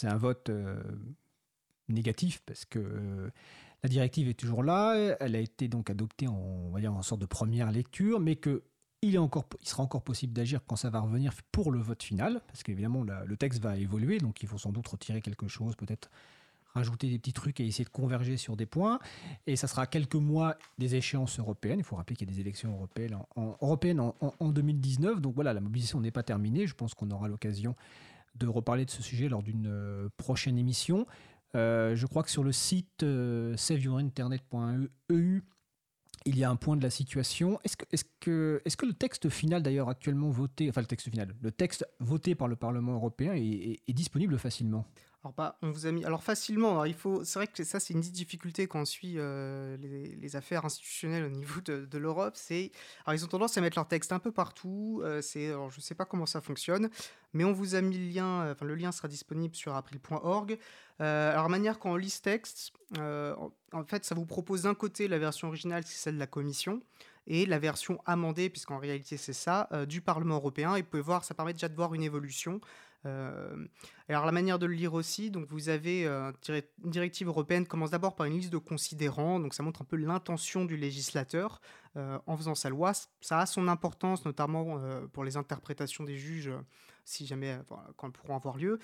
un, 0.07 0.17
vote 0.17 0.51
euh, 0.51 0.81
négatif 1.89 2.41
parce 2.47 2.65
que 2.65 2.79
euh, 2.79 3.31
la 3.83 3.89
directive 3.89 4.29
est 4.29 4.35
toujours 4.35 4.63
là. 4.63 5.17
Elle 5.21 5.35
a 5.35 5.41
été 5.41 5.69
donc 5.69 5.91
adoptée 5.91 6.29
en, 6.29 6.73
en 6.75 7.03
sorte 7.03 7.21
de 7.21 7.27
première 7.27 7.73
lecture, 7.73 8.21
mais 8.21 8.37
que 8.37 8.63
il, 9.03 9.17
est 9.17 9.19
encore, 9.19 9.47
il 9.61 9.69
sera 9.69 9.83
encore 9.83 10.03
possible 10.03 10.33
d'agir 10.33 10.61
quand 10.67 10.77
ça 10.77 10.89
va 10.89 11.01
revenir 11.01 11.33
pour 11.51 11.73
le 11.73 11.81
vote 11.81 12.03
final, 12.03 12.41
parce 12.47 12.63
qu'évidemment, 12.63 13.03
le 13.03 13.37
texte 13.37 13.61
va 13.61 13.77
évoluer, 13.77 14.19
donc 14.19 14.43
il 14.43 14.49
faut 14.49 14.59
sans 14.59 14.71
doute 14.71 14.87
retirer 14.87 15.21
quelque 15.21 15.49
chose, 15.49 15.75
peut-être 15.75 16.09
rajouter 16.75 17.09
des 17.09 17.19
petits 17.19 17.33
trucs 17.33 17.61
et 17.61 17.67
essayer 17.67 17.85
de 17.85 17.91
converger 17.91 18.37
sur 18.37 18.57
des 18.57 18.67
points. 18.67 18.99
Et 19.47 19.57
ça 19.57 19.67
sera 19.67 19.87
quelques 19.87 20.15
mois 20.15 20.57
des 20.79 20.95
échéances 20.95 21.39
européennes. 21.39 21.79
Il 21.79 21.85
faut 21.85 21.97
rappeler 21.97 22.17
qu'il 22.17 22.29
y 22.29 22.33
a 22.33 22.35
des 22.35 22.41
élections 22.41 22.73
européennes 22.73 23.19
en, 23.37 23.57
européennes 23.61 24.01
en, 24.01 24.49
2019. 24.49 25.21
Donc 25.21 25.35
voilà, 25.35 25.53
la 25.53 25.61
mobilisation 25.61 26.01
n'est 26.01 26.11
pas 26.11 26.23
terminée. 26.23 26.67
Je 26.67 26.75
pense 26.75 26.95
qu'on 26.95 27.11
aura 27.11 27.29
l'occasion 27.29 27.77
de 28.35 28.47
reparler 28.47 28.85
de 28.85 28.91
ce 28.91 29.03
sujet 29.03 29.29
lors 29.29 29.43
d'une 29.43 29.67
euh, 29.67 30.09
prochaine 30.17 30.57
émission. 30.57 31.07
Euh, 31.55 31.95
je 31.95 32.07
crois 32.07 32.23
que 32.23 32.31
sur 32.31 32.45
le 32.45 32.53
site 32.53 33.03
euh, 33.03 33.55
saveyourinternet.eu, 33.59 35.43
il 36.25 36.39
y 36.39 36.45
a 36.45 36.51
un 36.51 36.57
point 36.57 36.77
de 36.77 36.83
la 36.83 36.89
situation. 36.89 37.61
Est-ce 37.65 37.77
que, 37.77 37.85
est 37.93 38.07
que, 38.21 38.63
est 38.65 38.75
que 38.75 38.87
le 38.87 38.95
texte 38.95 39.29
final, 39.29 39.63
d'ailleurs, 39.63 39.91
actuellement 39.91 40.31
voté, 40.31 40.71
enfin 40.71 40.81
le 40.81 40.87
texte 40.87 41.11
final, 41.11 41.35
le 41.43 41.51
texte 41.51 41.87
voté 42.01 42.35
par 42.35 42.49
le 42.49 42.57
Parlement 42.57 42.95
européen 42.95 43.35
est 43.35 43.93
disponible 43.93 44.39
facilement? 44.39 44.87
Alors, 45.25 45.35
bah, 45.35 45.57
on 45.63 45.71
vous 45.71 45.87
a 45.87 45.93
mis. 45.93 46.05
Alors, 46.05 46.25
facilement, 46.25 46.73
alors, 46.73 46.87
il 46.89 46.95
faut. 46.95 47.23
C'est 47.23 47.39
vrai 47.39 47.47
que 47.47 47.63
ça, 47.63 47.79
c'est 47.79 47.95
une 47.95 48.01
difficulté 48.01 48.67
quand 48.67 48.81
on 48.81 48.85
suit 48.85 49.15
euh, 49.19 49.77
les, 49.77 50.35
affaires 50.35 50.65
institutionnelles 50.65 51.23
au 51.25 51.29
niveau 51.29 51.61
de, 51.61 51.99
l'Europe. 51.99 52.35
C'est. 52.37 52.73
Alors, 53.07 53.21
ils 53.21 53.25
ont 53.25 53.29
tendance 53.29 53.57
à 53.57 53.61
mettre 53.61 53.79
leur 53.79 53.87
texte 53.87 54.13
un 54.13 54.19
peu 54.19 54.33
partout. 54.33 55.01
Euh, 55.05 55.23
c'est. 55.23 55.51
Alors, 55.51 55.71
je 55.71 55.81
sais 55.81 55.95
pas 55.95 56.07
comment 56.07 56.27
ça 56.27 56.41
fonctionne, 56.41 56.91
mais 57.35 57.45
on 57.45 57.53
vous 57.53 57.77
a 57.77 57.83
mis 57.83 57.99
le 57.99 58.13
lien. 58.13 58.51
Enfin, 58.51 58.65
le 58.65 58.75
lien 58.75 58.91
sera 58.91 59.07
disponible 59.07 59.55
sur 59.55 59.77
april.org. 59.77 60.59
Euh, 61.01 61.33
alors, 61.33 61.49
manière, 61.49 61.79
quand 61.79 61.93
on 61.93 61.97
lit 61.97 62.11
ce 62.11 62.23
texte, 62.23 62.73
en, 62.99 63.85
fait, 63.87 64.05
ça 64.05 64.17
vous 64.17 64.27
propose 64.27 64.63
d'un 64.63 64.75
côté 64.75 65.07
la 65.07 65.19
version 65.19 65.49
originale, 65.49 65.85
c'est 65.87 65.99
celle 65.99 66.15
de 66.15 66.21
la 66.21 66.27
Commission 66.27 66.83
et 67.29 67.47
la 67.47 67.61
version 67.61 68.01
amendée, 68.07 68.51
puisqu'en 68.51 68.79
réalité 68.79 69.17
c'est 69.17 69.33
ça, 69.33 69.69
du 69.87 70.01
Parlement 70.01 70.35
européen. 70.35 70.75
Et 70.75 70.83
vous 70.83 70.89
pouvez 70.89 71.03
voir, 71.03 71.23
ça 71.23 71.35
permet 71.35 71.53
déjà 71.53 71.69
de 71.69 71.77
voir 71.77 71.95
une 71.95 72.03
évolution. 72.03 72.61
Euh, 73.05 73.67
alors 74.09 74.27
la 74.27 74.33
manière 74.33 74.59
de 74.59 74.67
le 74.67 74.75
lire 74.75 74.95
aussi, 74.95 75.31
donc 75.31 75.49
vous 75.49 75.69
avez 75.69 76.07
euh, 76.07 76.31
une 76.85 76.91
directive 76.91 77.27
européenne 77.27 77.67
commence 77.67 77.91
d'abord 77.91 78.15
par 78.15 78.27
une 78.27 78.35
liste 78.35 78.53
de 78.53 78.59
considérants, 78.59 79.41
donc 79.41 79.55
ça 79.55 79.63
montre 79.63 79.83
un 79.83 79.85
peu 79.85 79.97
l'intention 79.97 80.65
du 80.65 80.77
législateur 80.77 81.61
euh, 81.97 82.19
en 82.27 82.37
faisant 82.37 82.55
sa 82.55 82.69
loi. 82.69 82.93
Ça 83.21 83.41
a 83.41 83.47
son 83.47 83.69
importance, 83.69 84.25
notamment 84.25 84.81
pour 85.13 85.25
les 85.25 85.37
interprétations 85.37 86.05
des 86.05 86.17
juges, 86.17 86.53
si 87.05 87.27
jamais 87.27 87.59
quand 87.97 88.07
elles 88.07 88.13
pourront 88.13 88.37
avoir 88.37 88.57
lieu 88.57 88.79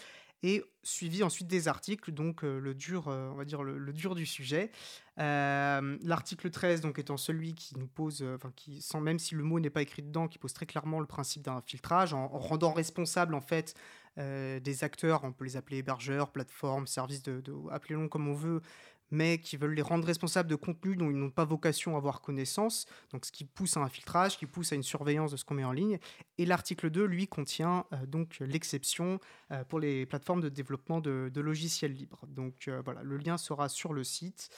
et 0.45 0.63
suivi 0.85 1.25
ensuite 1.25 1.49
des 1.49 1.67
articles, 1.67 2.13
donc 2.13 2.43
le 2.43 2.73
dur, 2.73 3.09
on 3.09 3.35
va 3.35 3.45
dire 3.45 3.65
le, 3.65 3.93
dur 3.93 4.15
du 4.15 4.25
sujet. 4.25 4.71
L'article 5.17 6.51
13, 6.51 6.81
donc 6.81 7.01
étant 7.01 7.17
celui 7.17 7.55
qui 7.55 7.77
nous 7.77 7.89
pose, 7.89 8.25
enfin 8.37 8.53
qui, 8.55 8.81
sans 8.81 9.01
même 9.01 9.19
si 9.19 9.35
le 9.35 9.43
mot 9.43 9.59
n'est 9.59 9.69
pas 9.69 9.83
écrit 9.83 10.03
dedans, 10.03 10.29
qui 10.29 10.39
pose 10.39 10.53
très 10.53 10.67
clairement 10.67 11.01
le 11.01 11.07
principe 11.07 11.43
d'un 11.43 11.61
filtrage, 11.61 12.15
en, 12.15 12.33
en, 12.33 12.39
rendant 12.39 12.73
responsable 12.73 13.35
en 13.35 13.41
fait 13.41 13.75
euh, 14.19 14.59
des 14.61 14.85
acteurs, 14.85 15.23
on 15.25 15.33
peut 15.33 15.45
les 15.45 15.57
appeler 15.57 15.79
hébergeurs, 15.79 16.31
plateformes, 16.31 16.87
services, 16.87 17.23
de, 17.23 17.43
appelez-les 17.71 18.09
comme 18.09 18.29
on 18.29 18.35
veut, 18.35 18.63
mais 19.11 19.39
qui 19.39 19.57
veulent 19.57 19.75
les 19.75 19.83
rendre 19.83 20.07
responsables 20.07 20.51
de 20.51 20.57
contenus 20.57 20.99
dont 20.99 21.11
ils 21.11 21.17
n'ont 21.17 21.31
pas 21.31 21.45
vocation 21.45 21.95
à 21.95 21.99
avoir 21.99 22.21
connaissance, 22.21 22.87
donc 23.13 23.25
ce 23.25 23.33
qui 23.33 23.45
pousse 23.45 23.77
à 23.77 23.81
un 23.81 23.89
filtrage, 23.89 24.37
qui 24.37 24.47
pousse 24.47 24.73
à 24.73 24.77
une 24.77 24.83
surveillance 24.83 25.31
de 25.31 25.37
ce 25.37 25.45
qu'on 25.45 25.55
met 25.55 25.65
en 25.65 25.73
ligne. 25.73 25.99
Et 26.37 26.47
l'article 26.47 26.91
2, 26.91 27.05
lui, 27.05 27.29
contient 27.29 27.87
euh, 27.93 28.07
donc 28.07 28.39
l'exception 28.41 29.21
euh, 29.53 29.65
pour 29.65 29.79
les 29.79 30.05
plateformes 30.05 30.41
de 30.41 30.49
développement 30.49 31.01
de, 31.01 31.31
logiciels 31.41 31.93
libres. 31.93 32.27
Donc 32.27 32.69
voilà, 32.85 33.03
le 33.03 33.17
lien 33.17 33.39
sera 33.39 33.69
sur 33.69 33.93
le 33.93 34.03
site. 34.03 34.51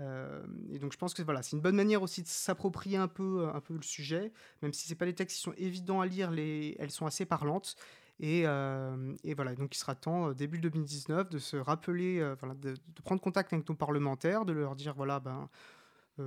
et 0.00 0.78
donc 0.78 0.92
je 0.92 0.98
pense 0.98 1.12
que 1.12 1.22
voilà, 1.22 1.42
c'est 1.42 1.54
une 1.54 1.62
bonne 1.62 1.76
manière 1.76 2.02
aussi 2.02 2.22
de 2.22 2.28
s'approprier 2.28 2.96
un 2.96 3.08
peu, 3.08 3.48
un 3.54 3.60
peu 3.60 3.74
le 3.74 3.82
sujet, 3.82 4.32
même 4.62 4.72
si 4.72 4.88
c'est 4.88 4.94
pas 4.94 5.04
des 5.04 5.14
textes 5.14 5.36
qui 5.36 5.42
sont 5.42 5.52
évidents 5.58 6.00
à 6.00 6.06
lire, 6.06 6.30
les, 6.30 6.74
elles 6.78 6.90
sont 6.90 7.06
assez 7.06 7.26
parlantes. 7.26 7.76
Euh, 8.22 9.16
et, 9.24 9.34
voilà, 9.34 9.54
donc 9.54 9.74
il 9.74 9.78
sera 9.78 9.94
temps, 9.94 10.30
euh, 10.30 10.34
début 10.34 10.58
2019, 10.58 11.30
de 11.30 11.38
se 11.38 11.56
rappeler, 11.56 12.20
euh, 12.20 12.36
de, 12.54 12.74
prendre 13.02 13.20
contact 13.20 13.52
avec 13.52 13.68
nos 13.68 13.74
parlementaires, 13.74 14.44
de 14.44 14.52
leur 14.52 14.76
dire, 14.76 14.94
voilà, 14.94 15.20
ben, 15.20 15.48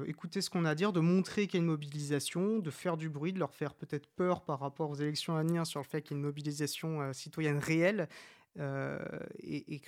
écoutez 0.05 0.41
ce 0.41 0.49
qu'on 0.49 0.65
a 0.65 0.72
à 0.72 0.76
dire, 0.76 0.91
de 0.91 0.99
montrer 0.99 1.47
qu'il 1.47 1.59
y 1.59 1.61
a 1.61 1.64
une 1.64 1.72
mobilisation, 1.72 2.59
de 2.59 2.72
faire 2.72 2.97
du 2.97 3.09
bruit, 3.09 3.31
de 3.31 3.39
leur 3.39 3.53
faire 3.53 3.73
peut-être 3.73 4.07
peur 4.07 4.43
par 4.43 4.59
rapport 4.59 4.89
aux 4.89 4.95
élections 4.95 5.38
à 5.38 5.43
venir 5.43 5.65
sur 5.65 5.80
le 5.80 5.85
fait 5.85 6.01
qu'il 6.01 6.11
y 6.11 6.15
a 6.15 6.19
une 6.19 6.26
mobilisation 6.26 7.14
citoyenne 7.14 7.57
réelle 7.57 8.09
et, 8.57 9.81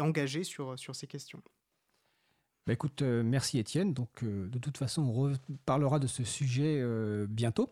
engagée 0.00 0.44
sur, 0.44 0.78
sur 0.78 0.96
ces 0.96 1.06
questions. 1.06 1.42
Bah 2.66 2.72
écoute, 2.72 3.02
merci 3.02 3.58
Étienne. 3.58 3.92
Donc, 3.92 4.24
de 4.24 4.58
toute 4.58 4.78
façon, 4.78 5.02
on 5.02 5.12
reparlera 5.12 5.98
de 5.98 6.06
ce 6.06 6.24
sujet 6.24 6.82
bientôt. 7.28 7.70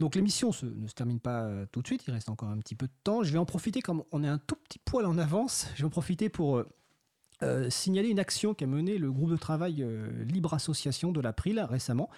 Donc 0.00 0.14
l'émission 0.14 0.50
ne 0.62 0.86
se 0.86 0.94
termine 0.94 1.18
pas 1.18 1.42
euh, 1.42 1.66
tout 1.72 1.82
de 1.82 1.86
suite, 1.86 2.04
il 2.06 2.12
reste 2.12 2.28
encore 2.28 2.48
un 2.48 2.58
petit 2.58 2.76
peu 2.76 2.86
de 2.86 2.92
temps. 3.02 3.24
Je 3.24 3.32
vais 3.32 3.38
en 3.38 3.44
profiter, 3.44 3.82
comme 3.82 4.04
on 4.12 4.22
est 4.22 4.28
un 4.28 4.38
tout 4.38 4.54
petit 4.54 4.78
poil 4.78 5.04
en 5.06 5.18
avance, 5.18 5.66
je 5.74 5.82
vais 5.82 5.86
en 5.86 5.90
profiter 5.90 6.28
pour 6.28 6.58
euh, 6.58 6.68
euh, 7.42 7.68
signaler 7.68 8.08
une 8.08 8.20
action 8.20 8.54
qu'a 8.54 8.66
menée 8.66 8.98
le 8.98 9.10
groupe 9.10 9.30
de 9.30 9.36
travail 9.36 9.84
Libre 10.24 10.54
Association 10.54 11.10
de 11.10 11.20
l'April 11.20 11.60
récemment. 11.60 12.10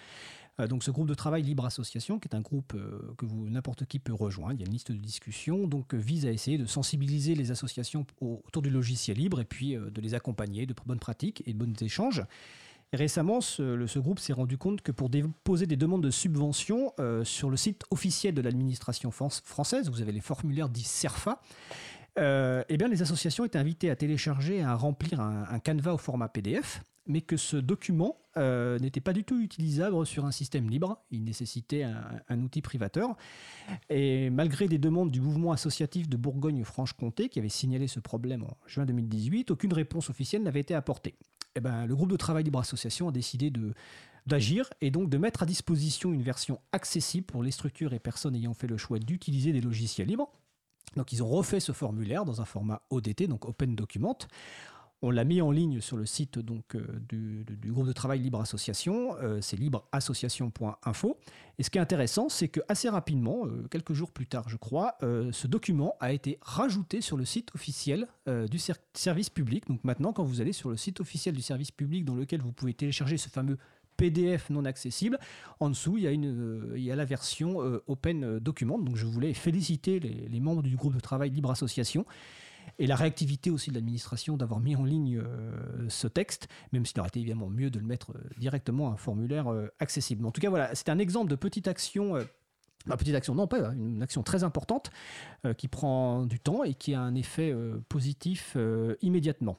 donc 0.69 0.83
ce 0.85 0.91
groupe 0.91 1.09
de 1.09 1.15
travail 1.15 1.43
Libre 1.43 1.65
Association, 1.65 2.19
qui 2.19 2.29
est 2.29 2.35
un 2.35 2.41
groupe 2.41 2.75
que 3.17 3.27
n'importe 3.27 3.87
qui 3.87 3.99
peut 3.99 4.13
rejoindre, 4.13 4.55
il 4.55 4.61
y 4.61 4.65
a 4.65 4.67
une 4.67 4.73
liste 4.73 4.93
de 4.93 4.99
discussion, 4.99 5.67
donc 5.67 5.95
vise 5.95 6.27
à 6.27 6.31
essayer 6.31 6.59
de 6.59 6.67
sensibiliser 6.67 7.35
les 7.35 7.51
associations 7.51 8.07
autour 8.21 8.63
du 8.63 8.71
logiciel 8.71 9.17
libre 9.17 9.41
et 9.41 9.45
puis 9.45 9.75
de 9.75 10.01
les 10.01 10.15
accompagner 10.15 10.67
de 10.67 10.75
bonnes 10.87 10.99
pratiques 10.99 11.43
et 11.47 11.53
de 11.53 11.59
bons 11.59 11.83
échanges 11.83 12.23
récemment, 12.97 13.41
ce, 13.41 13.99
groupe 13.99 14.19
s'est 14.19 14.33
rendu 14.33 14.59
compte 14.59 14.83
que 14.83 14.93
pour 14.93 15.09
déposer 15.09 15.67
des 15.67 15.77
demandes 15.77 16.03
de 16.03 16.11
subventions 16.11 16.93
euh, 16.99 17.25
sur 17.25 17.51
le 17.51 17.57
site 17.57 17.85
officiel 17.91 18.35
de 18.35 18.41
l'administration 18.41 19.11
française, 19.11 19.91
vous 19.91 20.03
avez 20.03 20.13
les 20.13 20.21
formulaires 20.21 20.69
dits 20.69 20.83
CERFA, 20.83 21.41
euh, 22.19 22.65
eh 22.69 22.77
les 22.77 23.03
associations 23.03 23.45
étaient 23.45 23.59
invitées 23.59 23.91
à 23.91 23.97
télécharger 23.97 24.59
et 24.59 24.63
à 24.63 24.75
remplir 24.75 25.21
un, 25.21 25.59
canevas 25.61 25.95
au 25.95 25.99
format 25.99 26.29
PDF, 26.29 26.83
mais 27.07 27.21
que 27.21 27.37
ce 27.37 27.57
document 27.57 28.19
euh, 28.37 28.79
n'était 28.79 29.01
pas 29.01 29.13
du 29.13 29.25
tout 29.25 29.41
utilisable 29.41 30.05
sur 30.07 30.27
un 30.27 30.33
système 30.33 30.69
libre. 30.69 31.03
Il 31.11 31.25
nécessitait 31.25 31.85
un, 31.85 32.03
un, 32.29 32.41
outil 32.43 32.63
privateur. 32.63 33.17
Et 33.89 34.31
malgré 34.31 34.69
des 34.69 34.79
demandes 34.79 35.11
du 35.11 35.21
mouvement 35.21 35.53
associatif 35.53 36.09
de 36.09 36.17
Bourgogne-Franche-Comté, 36.17 37.29
qui 37.29 37.39
avait 37.39 37.49
signalé 37.49 37.87
ce 37.87 38.01
problème 38.01 38.43
en 38.45 38.57
juin 38.67 38.85
2018, 38.85 39.51
aucune 39.51 39.73
réponse 39.73 40.11
officielle 40.11 40.43
n'avait 40.43 40.61
été 40.61 40.75
apportée. 40.75 41.15
Eh 41.57 41.61
ben, 41.61 41.87
le 41.87 41.95
groupe 41.95 42.11
de 42.11 42.17
travail 42.17 42.45
Libre 42.45 42.61
Association 42.61 43.09
a 43.09 43.13
décidé 43.13 43.51
de, 43.51 43.75
d'agir 44.27 44.71
et 44.81 44.91
donc 44.91 45.11
de 45.11 45.19
mettre 45.19 45.43
à 45.43 45.47
disposition 45.47 46.13
une 46.13 46.23
version 46.23 46.61
accessible 46.73 47.27
pour 47.27 47.43
les 47.43 47.51
structures 47.51 47.93
et 47.93 47.99
personnes 47.99 48.37
ayant 48.37 48.55
fait 48.55 48.67
le 48.67 48.77
choix 48.77 48.99
d'utiliser 48.99 49.53
des 49.53 49.61
logiciels 49.61 50.09
libres. 50.09 50.31
Donc 50.97 51.13
ils 51.13 51.23
ont 51.23 51.29
refait 51.29 51.61
ce 51.61 51.73
formulaire 51.73 52.25
dans 52.25 52.41
un 52.41 52.45
format 52.45 52.83
ODT, 52.91 53.27
donc 53.27 53.47
Open 53.47 53.75
Document. 53.75 54.19
On 55.03 55.11
l'a 55.11 55.25
mis 55.25 55.41
en 55.41 55.51
ligne 55.51 55.81
sur 55.81 55.97
le 55.97 56.05
site 56.05 56.39
donc, 56.39 56.77
du, 57.09 57.45
groupe 57.67 57.87
de 57.87 57.93
travail 57.93 58.21
Libre 58.21 58.41
Association, 58.41 59.17
c'est 59.41 59.57
libreassociation.info. 59.57 61.19
Et 61.59 61.63
ce 61.63 61.71
qui 61.71 61.79
est 61.79 61.81
intéressant, 61.81 62.29
c'est 62.29 62.49
que 62.49 62.61
assez 62.69 62.89
rapidement, 62.89 63.47
quelques 63.71 63.95
jours 63.95 64.13
plus 64.13 64.27
tard 64.27 64.49
je 64.49 64.57
crois, 64.57 64.99
ce 65.01 65.47
document 65.47 65.95
a 66.01 66.13
été 66.13 66.39
rajouté 66.43 67.01
sur 67.01 67.17
le 67.17 67.25
site 67.25 67.55
officiel 67.55 68.09
du 68.51 68.59
service 68.93 69.31
public. 69.31 69.67
Donc 69.69 69.83
maintenant, 69.85 70.13
quand 70.13 70.25
vous 70.25 70.43
allez 70.43 70.53
sur 70.53 70.69
le 70.69 70.77
site 70.77 71.01
officiel 71.01 71.35
du 71.35 71.43
service 71.43 71.71
public 71.71 72.05
dans 72.05 72.15
lequel 72.15 72.43
vous 72.43 72.53
pouvez 72.53 72.75
télécharger 72.75 73.17
ce 73.17 73.31
fameux 73.31 73.57
PDF 74.01 74.49
non 74.49 74.65
accessible. 74.65 75.19
En 75.61 75.69
dessous, 75.69 75.99
il 75.99 76.05
y 76.05 76.07
a, 76.07 76.11
euh, 76.11 76.97
la 76.97 77.05
version 77.05 77.63
euh, 77.63 77.85
Open 77.87 78.39
Document. 78.39 78.79
Donc 78.79 78.97
je 78.97 79.05
voulais 79.05 79.35
féliciter 79.35 80.01
les, 80.01 80.41
membres 80.41 80.63
du 80.63 80.75
groupe 80.75 80.95
de 80.95 81.01
travail 81.01 81.29
Libre 81.31 81.51
Association 81.51 82.07
et 82.79 82.87
la 82.87 82.97
réactivité 82.97 83.51
aussi 83.51 83.71
de 83.71 83.75
l'administration 83.75 84.37
d'avoir 84.37 84.61
mis 84.61 84.77
en 84.77 84.85
ligne 84.85 85.19
euh, 85.19 85.87
ce 85.89 86.07
texte, 86.07 86.49
même 86.73 86.87
s'il 86.87 86.99
aurait 87.01 87.09
été 87.09 87.21
évidemment 87.21 87.49
mieux 87.49 87.71
de 87.71 87.79
le 87.79 87.85
mettre 87.85 88.13
directement 88.39 88.91
à 88.91 88.95
un 88.95 88.97
formulaire 88.97 89.47
accessible. 89.79 90.25
en 90.25 90.31
tout 90.31 90.41
cas, 90.41 90.51
voilà, 90.51 90.75
c'est 90.75 90.89
un 90.89 90.99
exemple 90.99 91.31
de 91.31 91.37
petite 91.37 91.69
action 91.69 92.17
Ma 92.87 92.97
petite 92.97 93.15
action, 93.15 93.35
non 93.35 93.47
pas 93.47 93.59
une 93.75 94.03
action 94.03 94.23
très 94.23 94.43
importante 94.43 94.91
euh, 95.45 95.53
qui 95.53 95.69
prend 95.69 96.25
du 96.25 96.41
temps 96.41 96.65
et 96.65 96.73
qui 96.73 96.95
a 96.95 97.01
un 97.01 97.15
effet 97.15 97.51
euh, 97.53 97.79
positif 97.91 98.55
euh, 98.57 98.95
immédiatement. 99.03 99.59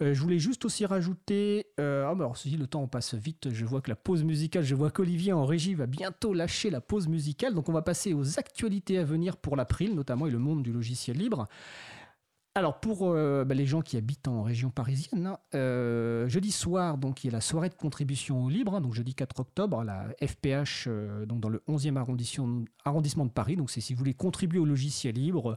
je 0.00 0.20
voulais 0.20 0.38
juste 0.38 0.66
aussi 0.66 0.84
rajouter, 0.84 1.66
bah 1.78 2.10
alors 2.10 2.36
si 2.36 2.50
le 2.56 2.66
temps 2.66 2.86
passe 2.86 3.14
vite, 3.14 3.48
je 3.52 3.64
vois 3.64 3.80
que 3.80 3.88
la 3.88 3.96
pause 3.96 4.22
musicale, 4.22 4.64
je 4.64 4.74
vois 4.74 4.90
qu'Olivier 4.90 5.32
en 5.32 5.46
régie 5.46 5.74
va 5.74 5.86
bientôt 5.86 6.34
lâcher 6.34 6.68
la 6.68 6.80
pause 6.80 7.08
musicale, 7.08 7.54
donc 7.54 7.68
on 7.68 7.72
va 7.72 7.82
passer 7.82 8.12
aux 8.12 8.38
actualités 8.38 8.98
à 8.98 9.04
venir 9.04 9.38
pour 9.38 9.56
l'April 9.56 9.94
notamment 9.94 10.26
et 10.26 10.30
le 10.30 10.38
monde 10.38 10.62
du 10.62 10.72
logiciel 10.72 11.16
libre. 11.16 11.48
Alors 12.58 12.80
pour 12.80 13.02
euh, 13.04 13.44
bah, 13.44 13.54
les 13.54 13.66
gens 13.66 13.82
qui 13.82 13.96
habitent 13.96 14.26
en 14.26 14.42
région 14.42 14.70
parisienne, 14.70 15.28
hein, 15.28 15.38
euh, 15.54 16.28
jeudi 16.28 16.50
soir, 16.50 16.98
donc 16.98 17.22
il 17.22 17.28
y 17.28 17.30
a 17.30 17.32
la 17.34 17.40
soirée 17.40 17.68
de 17.68 17.74
contribution 17.76 18.42
au 18.42 18.48
libre, 18.48 18.74
hein, 18.74 18.80
donc 18.80 18.94
jeudi 18.94 19.14
4 19.14 19.38
octobre, 19.38 19.84
la 19.84 20.08
FPH, 20.20 20.88
euh, 20.88 21.24
donc 21.24 21.38
dans 21.38 21.50
le 21.50 21.62
11e 21.68 21.96
arrondissement, 21.96 22.64
arrondissement 22.84 23.26
de 23.26 23.30
Paris. 23.30 23.54
Donc 23.54 23.70
c'est 23.70 23.80
si 23.80 23.94
vous 23.94 24.00
voulez 24.00 24.12
contribuer 24.12 24.58
au 24.58 24.64
logiciel 24.64 25.14
libre. 25.14 25.56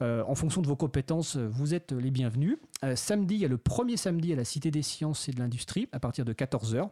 en 0.00 0.34
fonction 0.34 0.60
de 0.60 0.66
vos 0.66 0.74
compétences, 0.74 1.36
vous 1.36 1.72
êtes 1.72 1.92
les 1.92 2.10
bienvenus. 2.10 2.58
samedi, 2.96 3.36
il 3.36 3.40
y 3.40 3.44
a 3.44 3.48
le 3.48 3.56
premier 3.56 3.96
samedi 3.96 4.32
à 4.32 4.36
la 4.36 4.44
Cité 4.44 4.72
des 4.72 4.82
Sciences 4.82 5.28
et 5.28 5.32
de 5.32 5.38
l'Industrie 5.38 5.88
à 5.92 6.00
partir 6.00 6.24
de 6.24 6.32
14h. 6.32 6.90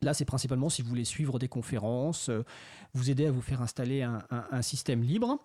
Là, 0.00 0.14
c'est 0.14 0.24
principalement 0.24 0.70
si 0.70 0.80
vous 0.80 0.88
voulez 0.88 1.04
suivre 1.04 1.38
des 1.38 1.48
conférences, 1.48 2.30
vous 2.94 3.10
aider 3.10 3.26
à 3.26 3.30
vous 3.30 3.42
faire 3.42 3.60
installer 3.60 4.02
un 4.02 4.62
système 4.62 5.02
libre. 5.02 5.38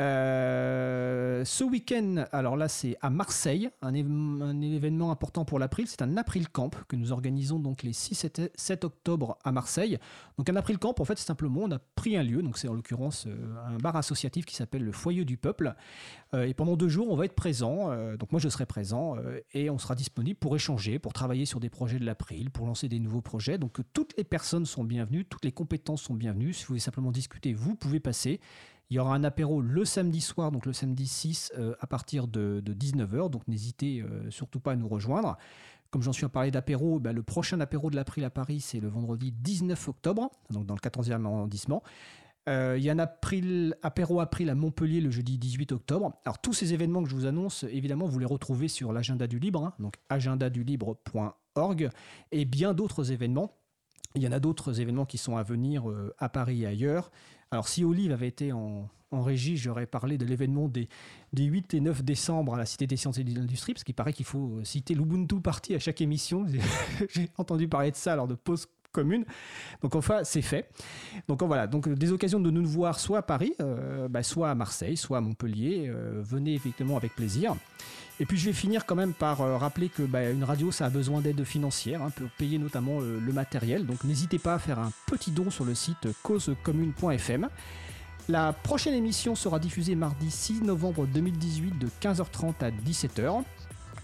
Euh, 0.00 1.44
ce 1.44 1.64
week-end, 1.64 2.24
alors 2.32 2.56
là 2.56 2.66
c'est 2.68 2.96
à 3.02 3.10
Marseille, 3.10 3.68
un, 3.82 3.92
événement 3.92 5.10
important 5.10 5.44
pour 5.44 5.58
l'April, 5.58 5.86
c'est 5.86 6.00
un 6.00 6.16
April 6.16 6.48
Camp 6.48 6.70
que 6.88 6.96
nous 6.96 7.12
organisons 7.12 7.58
donc 7.58 7.82
les 7.82 7.92
6 7.92 8.24
et 8.24 8.50
7 8.54 8.84
octobre 8.84 9.36
à 9.44 9.52
Marseille. 9.52 9.98
Donc 10.38 10.48
un 10.48 10.56
April 10.56 10.78
Camp, 10.78 10.98
en 10.98 11.04
fait, 11.04 11.18
c'est 11.18 11.26
simplement 11.26 11.60
on 11.64 11.70
a 11.72 11.78
pris 11.78 12.16
un 12.16 12.22
lieu, 12.22 12.42
donc 12.42 12.56
c'est 12.56 12.68
en 12.68 12.74
l'occurrence 12.74 13.26
euh, 13.26 13.54
un 13.66 13.76
bar 13.76 13.94
associatif 13.96 14.46
qui 14.46 14.54
s'appelle 14.54 14.82
le 14.82 14.92
Foyer 14.92 15.26
du 15.26 15.36
Peuple. 15.36 15.74
Euh, 16.32 16.44
et 16.44 16.54
pendant 16.54 16.76
deux 16.76 16.88
jours, 16.88 17.10
on 17.10 17.16
va 17.16 17.26
être 17.26 17.34
présent, 17.34 17.90
donc 18.16 18.32
moi 18.32 18.40
je 18.40 18.48
serai 18.48 18.64
présent 18.64 19.16
et 19.52 19.68
on 19.68 19.76
sera 19.76 19.94
disponible 19.94 20.38
pour 20.38 20.56
échanger, 20.56 20.98
pour 20.98 21.12
travailler 21.12 21.44
sur 21.44 21.60
des 21.60 21.68
projets 21.68 21.98
de 21.98 22.06
l'April, 22.06 22.50
pour 22.50 22.66
lancer 22.66 22.88
des 22.88 22.98
nouveaux 22.98 23.20
projets. 23.20 23.58
Donc 23.58 23.78
toutes 23.92 24.16
les 24.16 24.24
personnes 24.24 24.64
sont 24.64 24.84
bienvenues, 24.84 25.26
toutes 25.26 25.44
les 25.44 25.52
compétences 25.52 26.02
sont 26.02 26.14
bienvenues. 26.14 26.54
Si 26.54 26.62
vous 26.62 26.68
voulez 26.68 26.80
simplement 26.80 27.12
discuter, 27.12 27.52
vous 27.52 27.74
pouvez 27.74 28.00
passer. 28.00 28.40
Il 28.90 28.96
y 28.96 28.98
aura 28.98 29.14
un 29.14 29.24
apéro 29.24 29.62
le 29.62 29.84
samedi 29.86 30.20
soir, 30.20 30.52
donc 30.52 30.66
le 30.66 30.74
samedi 30.74 31.06
6 31.06 31.52
euh, 31.56 31.74
à 31.80 31.86
partir 31.86 32.28
de, 32.28 32.62
19h. 32.66 33.30
Donc 33.30 33.48
n'hésitez 33.48 34.02
euh, 34.02 34.30
surtout 34.30 34.60
pas 34.60 34.72
à 34.72 34.76
nous 34.76 34.88
rejoindre. 34.88 35.38
Comme 35.90 36.02
j'en 36.02 36.12
suis 36.12 36.24
à 36.24 36.28
parler 36.28 36.50
d'apéro, 36.50 37.00
bah, 37.00 37.12
le 37.12 37.22
prochain 37.22 37.60
apéro 37.60 37.90
de 37.90 37.96
l'April 37.96 38.24
à 38.24 38.30
Paris, 38.30 38.60
c'est 38.60 38.80
le 38.80 38.88
vendredi 38.88 39.32
19 39.32 39.88
octobre, 39.88 40.30
donc 40.50 40.66
dans 40.66 40.74
le 40.74 40.80
14e 40.80 41.24
arrondissement. 41.24 41.82
Euh, 42.48 42.74
il 42.76 42.84
y 42.84 42.90
a 42.90 42.92
un 42.92 42.98
april, 42.98 43.76
apéro 43.82 44.20
April 44.20 44.50
à 44.50 44.54
Montpellier 44.54 45.00
le 45.00 45.10
jeudi 45.10 45.38
18 45.38 45.72
octobre. 45.72 46.12
Alors 46.24 46.40
tous 46.40 46.52
ces 46.52 46.74
événements 46.74 47.02
que 47.02 47.08
je 47.08 47.14
vous 47.14 47.26
annonce, 47.26 47.64
évidemment, 47.64 48.06
vous 48.06 48.18
les 48.18 48.26
retrouvez 48.26 48.68
sur 48.68 48.92
l'agenda 48.92 49.26
du 49.26 49.38
libre, 49.38 49.64
hein, 49.64 49.74
donc 49.78 49.94
agendadulibre.org, 50.08 51.90
et 52.32 52.44
bien 52.44 52.74
d'autres 52.74 53.12
événements. 53.12 53.52
Il 54.16 54.22
y 54.22 54.28
en 54.28 54.32
a 54.32 54.40
d'autres 54.40 54.80
événements 54.80 55.06
qui 55.06 55.16
sont 55.16 55.38
à 55.38 55.42
venir 55.42 55.84
à 56.18 56.28
Paris 56.28 56.64
et 56.64 56.66
ailleurs. 56.66 57.10
Alors 57.52 57.68
si 57.68 57.84
Olive 57.84 58.12
avait 58.12 58.28
été 58.28 58.50
en, 58.52 58.88
régie, 59.12 59.58
j'aurais 59.58 59.84
parlé 59.84 60.16
de 60.16 60.24
l'événement 60.24 60.68
des, 60.68 60.88
8 61.36 61.74
et 61.74 61.80
9 61.80 62.02
décembre 62.02 62.54
à 62.54 62.58
la 62.58 62.64
Cité 62.64 62.86
des 62.86 62.96
sciences 62.96 63.18
et 63.18 63.24
de 63.24 63.38
l'industrie, 63.38 63.74
parce 63.74 63.84
qu'il 63.84 63.94
paraît 63.94 64.14
qu'il 64.14 64.24
faut 64.24 64.64
citer 64.64 64.94
l'Ubuntu 64.94 65.38
Party 65.38 65.74
à 65.74 65.78
chaque 65.78 66.00
émission. 66.00 66.46
J'ai 67.10 67.28
entendu 67.36 67.68
parler 67.68 67.90
de 67.90 67.96
ça 67.96 68.16
lors 68.16 68.26
de 68.26 68.34
pause 68.34 68.66
commune. 68.90 69.26
Donc 69.82 69.94
enfin, 69.96 70.24
c'est 70.24 70.42
fait. 70.42 70.70
Donc 71.28 71.42
voilà, 71.42 71.66
donc 71.66 71.90
des 71.90 72.10
occasions 72.10 72.40
de 72.40 72.50
nous 72.50 72.64
voir 72.64 72.98
soit 72.98 73.18
à 73.18 73.22
Paris, 73.22 73.54
euh, 73.60 74.08
bah, 74.08 74.22
soit 74.22 74.50
à 74.50 74.54
Marseille, 74.54 74.96
soit 74.96 75.18
à 75.18 75.20
Montpellier. 75.20 75.88
Euh, 75.88 76.22
venez 76.22 76.54
effectivement 76.54 76.96
avec 76.96 77.14
plaisir. 77.14 77.54
Et 78.22 78.24
puis 78.24 78.38
je 78.38 78.46
vais 78.46 78.52
finir 78.52 78.86
quand 78.86 78.94
même 78.94 79.14
par 79.14 79.40
euh, 79.40 79.56
rappeler 79.56 79.88
que 79.88 80.04
bah, 80.04 80.30
une 80.30 80.44
radio, 80.44 80.70
ça 80.70 80.86
a 80.86 80.90
besoin 80.90 81.20
d'aide 81.20 81.42
financière 81.42 82.02
hein, 82.02 82.10
pour 82.10 82.28
payer 82.38 82.56
notamment 82.56 83.00
euh, 83.00 83.18
le 83.18 83.32
matériel. 83.32 83.84
Donc 83.84 84.04
n'hésitez 84.04 84.38
pas 84.38 84.54
à 84.54 84.58
faire 84.60 84.78
un 84.78 84.92
petit 85.06 85.32
don 85.32 85.50
sur 85.50 85.64
le 85.64 85.74
site 85.74 86.06
causecommune.fm. 86.22 87.48
La 88.28 88.52
prochaine 88.52 88.94
émission 88.94 89.34
sera 89.34 89.58
diffusée 89.58 89.96
mardi 89.96 90.30
6 90.30 90.62
novembre 90.62 91.08
2018 91.08 91.76
de 91.80 91.88
15h30 92.00 92.54
à 92.60 92.70
17h. 92.70 93.42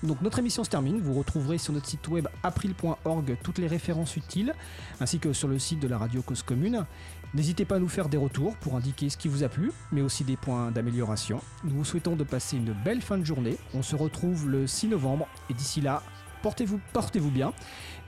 Donc 0.02 0.20
notre 0.20 0.40
émission 0.40 0.64
se 0.64 0.70
termine, 0.70 1.00
vous 1.00 1.14
retrouverez 1.14 1.58
sur 1.58 1.72
notre 1.72 1.86
site 1.86 2.08
web 2.08 2.26
april.org 2.42 3.36
toutes 3.44 3.58
les 3.58 3.68
références 3.68 4.16
utiles, 4.16 4.52
ainsi 5.00 5.20
que 5.20 5.32
sur 5.32 5.46
le 5.46 5.60
site 5.60 5.78
de 5.78 5.86
la 5.86 5.96
radio 5.96 6.22
Cause 6.22 6.42
Commune. 6.42 6.84
N'hésitez 7.34 7.64
pas 7.64 7.76
à 7.76 7.78
nous 7.78 7.88
faire 7.88 8.08
des 8.08 8.16
retours 8.16 8.56
pour 8.56 8.76
indiquer 8.76 9.10
ce 9.10 9.16
qui 9.18 9.28
vous 9.28 9.44
a 9.44 9.48
plu, 9.48 9.70
mais 9.92 10.00
aussi 10.00 10.24
des 10.24 10.36
points 10.36 10.70
d'amélioration. 10.70 11.40
Nous 11.62 11.76
vous 11.76 11.84
souhaitons 11.84 12.16
de 12.16 12.24
passer 12.24 12.56
une 12.56 12.72
belle 12.72 13.02
fin 13.02 13.18
de 13.18 13.24
journée. 13.24 13.56
On 13.74 13.82
se 13.82 13.96
retrouve 13.96 14.48
le 14.48 14.66
6 14.66 14.88
novembre 14.88 15.28
et 15.50 15.54
d'ici 15.54 15.80
là, 15.80 16.02
portez-vous 16.42 16.80
portez 16.92 17.20
bien. 17.20 17.52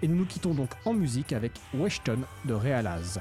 Et 0.03 0.09
nous 0.09 0.17
nous 0.17 0.27
quittons 0.27 0.55
donc 0.55 0.71
en 0.85 0.95
musique 0.95 1.33
avec 1.33 1.53
Weston 1.75 2.21
de 2.47 2.55
Realaz. 2.55 3.21